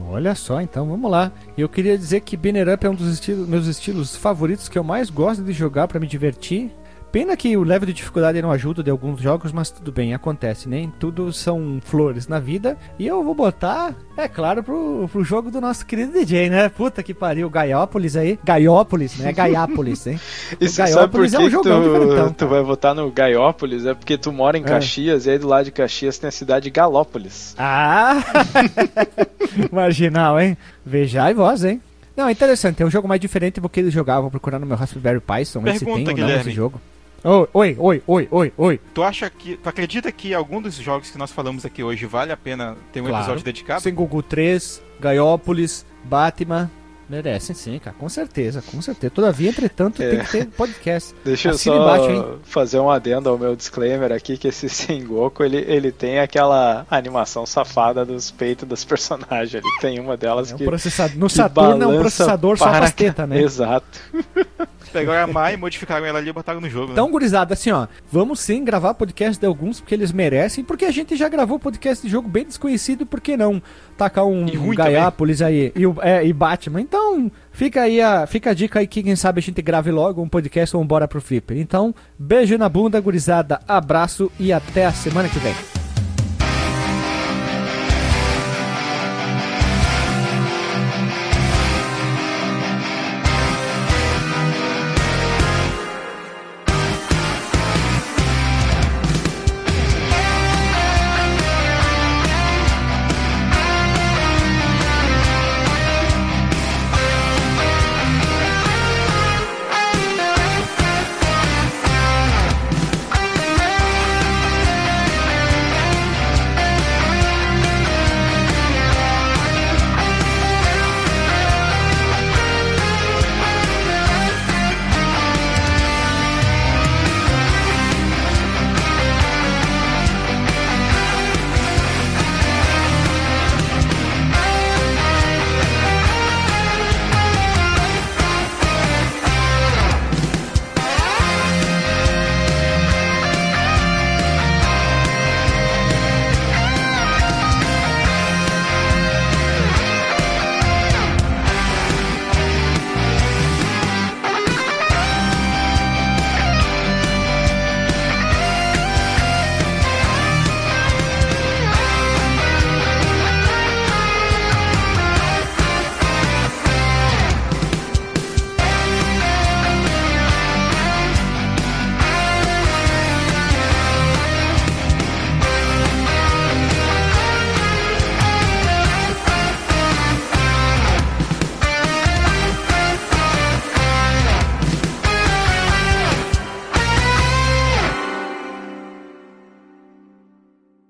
Olha 0.09 0.35
só, 0.35 0.61
então 0.61 0.87
vamos 0.89 1.11
lá. 1.11 1.31
Eu 1.57 1.69
queria 1.69 1.99
dizer 1.99 2.21
que 2.21 2.37
Banner 2.37 2.73
Up 2.73 2.87
é 2.87 2.91
um 2.91 2.95
dos 2.95 3.13
estilos, 3.13 3.47
meus 3.47 3.67
estilos 3.67 4.17
favoritos 4.17 4.69
que 4.69 4.79
eu 4.79 4.85
mais 4.85 5.11
gosto 5.11 5.43
de 5.43 5.53
jogar 5.53 5.89
para 5.89 6.01
me 6.01 6.07
divertir. 6.07 6.71
Pena 7.13 7.37
que 7.37 7.55
o 7.59 7.63
level 7.63 7.87
de 7.87 7.93
dificuldade 7.93 8.41
não 8.41 8.51
ajuda 8.51 8.83
de 8.83 8.91
alguns 8.91 9.21
jogos, 9.21 9.53
mas 9.53 9.71
tudo 9.71 9.93
bem, 9.93 10.15
acontece, 10.15 10.67
nem 10.67 10.87
né? 10.87 10.93
tudo 10.99 11.31
são 11.31 11.79
flores 11.85 12.27
na 12.27 12.41
vida. 12.41 12.79
E 12.99 13.07
eu 13.07 13.23
vou 13.23 13.35
botar, 13.35 13.95
é 14.17 14.27
claro, 14.27 14.63
pro, 14.63 15.07
pro 15.13 15.23
jogo 15.23 15.51
do 15.51 15.61
nosso 15.61 15.85
querido 15.85 16.11
DJ, 16.11 16.49
né? 16.49 16.71
Puta 16.71 17.03
que 17.03 17.13
pariu, 17.13 17.51
Gaiópolis 17.51 18.17
aí. 18.17 18.39
Gaiópolis, 18.43 19.19
né? 19.19 19.31
Gaiápolis, 19.31 20.07
hein? 20.07 20.19
E 20.59 20.69
você 20.69 20.87
sabe 20.87 21.13
por 21.13 21.29
que, 21.29 21.37
é 21.37 21.39
um 21.39 21.51
tu, 21.51 22.35
tu 22.35 22.47
vai 22.47 22.63
votar 22.63 22.95
no 22.95 23.11
Gaiópolis? 23.11 23.85
É 23.85 23.93
porque 23.93 24.17
tu 24.17 24.33
mora 24.33 24.57
em 24.57 24.63
é. 24.63 24.65
Caxias 24.65 25.27
é. 25.27 25.31
e 25.31 25.33
aí 25.33 25.39
do 25.39 25.49
lado 25.49 25.67
de 25.67 25.71
Caxias 25.71 26.17
tem 26.17 26.29
a 26.29 26.31
cidade 26.31 26.65
de 26.65 26.71
Galópolis. 26.71 27.55
Ah! 27.59 28.23
Marginal, 29.71 30.41
hein? 30.41 30.57
Veja 30.85 31.31
e 31.31 31.35
voz, 31.35 31.63
hein? 31.63 31.79
Não, 32.17 32.29
é 32.29 32.33
interessante, 32.33 32.83
é 32.83 32.87
um 32.87 32.91
jogo 32.91 33.07
mais 33.07 33.21
diferente 33.21 33.61
do 33.61 33.69
que 33.69 33.81
eles 33.81 33.93
jogavam, 33.93 34.31
procurando 34.31 34.63
no 34.63 34.67
meu 34.67 34.77
Raspberry 34.77 35.21
Pi, 35.21 35.45
se 35.45 35.53
tem 35.53 36.09
ou 36.09 36.17
não 36.17 36.31
esse 36.31 36.51
jogo. 36.51 36.81
Oi, 37.25 37.49
oi, 37.55 37.77
oi, 37.79 38.03
oi, 38.05 38.29
oi, 38.33 38.53
oi. 38.57 38.81
Tu 38.93 39.03
acha 39.03 39.31
que. 39.31 39.57
Tu 39.57 39.69
acredita 39.69 40.11
que 40.11 40.35
algum 40.35 40.61
dos 40.61 40.75
jogos 40.75 41.09
que 41.09 41.17
nós 41.17 41.31
falamos 41.31 41.65
aqui 41.65 41.81
hoje 41.81 42.05
vale 42.05 42.33
a 42.33 42.37
pena 42.37 42.77
ter 42.93 43.01
um 43.01 43.05
claro. 43.05 43.23
episódio 43.23 43.45
dedicado? 43.45 43.81
Sengoku 43.81 44.21
3, 44.25 44.83
Gaiópolis, 44.99 45.87
Batman. 46.03 46.69
Merecem 47.09 47.55
sim, 47.55 47.79
cara, 47.79 47.95
com 47.97 48.09
certeza, 48.09 48.63
com 48.63 48.81
certeza. 48.83 49.11
Todavia, 49.11 49.51
entretanto, 49.51 50.03
é. 50.03 50.11
tem 50.11 50.21
que 50.21 50.31
ter 50.31 50.47
podcast. 50.47 51.15
Deixa 51.25 51.51
Assine 51.51 51.77
eu 51.77 51.83
só 51.83 52.11
embaixo, 52.11 52.39
fazer 52.43 52.81
um 52.81 52.91
adendo 52.91 53.29
ao 53.29 53.39
meu 53.39 53.55
disclaimer 53.55 54.11
aqui, 54.11 54.37
que 54.37 54.49
esse 54.49 54.67
Sengoku, 54.71 55.45
ele, 55.45 55.59
ele 55.59 55.93
tem 55.93 56.19
aquela 56.19 56.87
animação 56.91 57.47
safada 57.47 58.05
dos 58.05 58.33
peitos 58.33 58.67
dos 58.67 58.83
personagens. 58.85 59.63
Ele 59.63 59.79
tem 59.81 60.01
uma 60.01 60.17
delas 60.17 60.51
é 60.51 60.55
um 60.55 60.59
que. 60.59 60.65
No 60.65 61.29
que 61.29 61.35
Saturno 61.35 61.85
é 61.85 61.87
um 61.87 62.01
processador 62.01 62.59
para... 62.59 62.73
só 62.73 62.79
pra 62.79 62.91
teta, 62.91 63.27
né? 63.29 63.41
Exato. 63.41 63.87
Pegaram 64.93 65.31
a 65.31 65.33
Mai, 65.33 65.57
modificaram 65.57 66.07
ela 66.07 66.19
ali 66.19 66.29
e 66.31 66.33
botaram 66.33 66.61
no 66.61 66.69
jogo. 66.69 66.89
Né? 66.89 66.93
Então, 66.93 67.11
gurizada, 67.11 67.55
assim, 67.55 67.71
ó, 67.71 67.87
vamos 68.11 68.41
sim 68.41 68.65
gravar 68.65 68.95
podcast 68.95 69.41
de 69.41 69.47
alguns, 69.47 69.81
porque 69.81 69.95
eles 69.95 70.13
merecem, 70.13 70.63
porque 70.63 70.85
a 70.85 70.91
gente 70.91 71.17
já 71.17 71.29
gravou 71.29 71.59
podcast 71.59 72.05
de 72.05 72.11
jogo 72.11 72.29
bem 72.29 72.45
desconhecido, 72.45 73.07
por 73.07 73.21
que 73.21 73.37
não 73.37 73.63
tacar 73.97 74.25
um, 74.25 74.45
um 74.45 74.75
Gaiápolis 74.75 75.43
aí 75.43 75.73
e, 75.75 75.83
é, 76.03 76.25
e 76.27 76.33
Batman? 76.33 76.81
Então, 76.81 77.31
fica 77.51 77.83
aí 77.83 78.01
a, 78.01 78.27
fica 78.27 78.51
a 78.51 78.55
dica 78.55 78.81
aí 78.81 78.87
que 78.87 79.03
quem 79.03 79.17
sabe 79.17 79.39
a 79.39 79.43
gente 79.43 79.63
grave 79.63 79.91
logo 79.91 80.23
um 80.23 80.29
podcast 80.29 80.77
ou 80.77 80.83
um 80.83 80.87
Bora 80.87 81.09
pro 81.09 81.21
Flipper. 81.21 81.59
Então, 81.59 81.95
beijo 82.19 82.59
na 82.59 82.69
bunda, 82.69 83.01
gurizada, 83.01 83.61
abraço 83.67 84.31
e 84.39 84.53
até 84.53 84.87
a 84.87 84.93
semana 84.93 85.29
que 85.29 85.39
vem. 85.39 85.72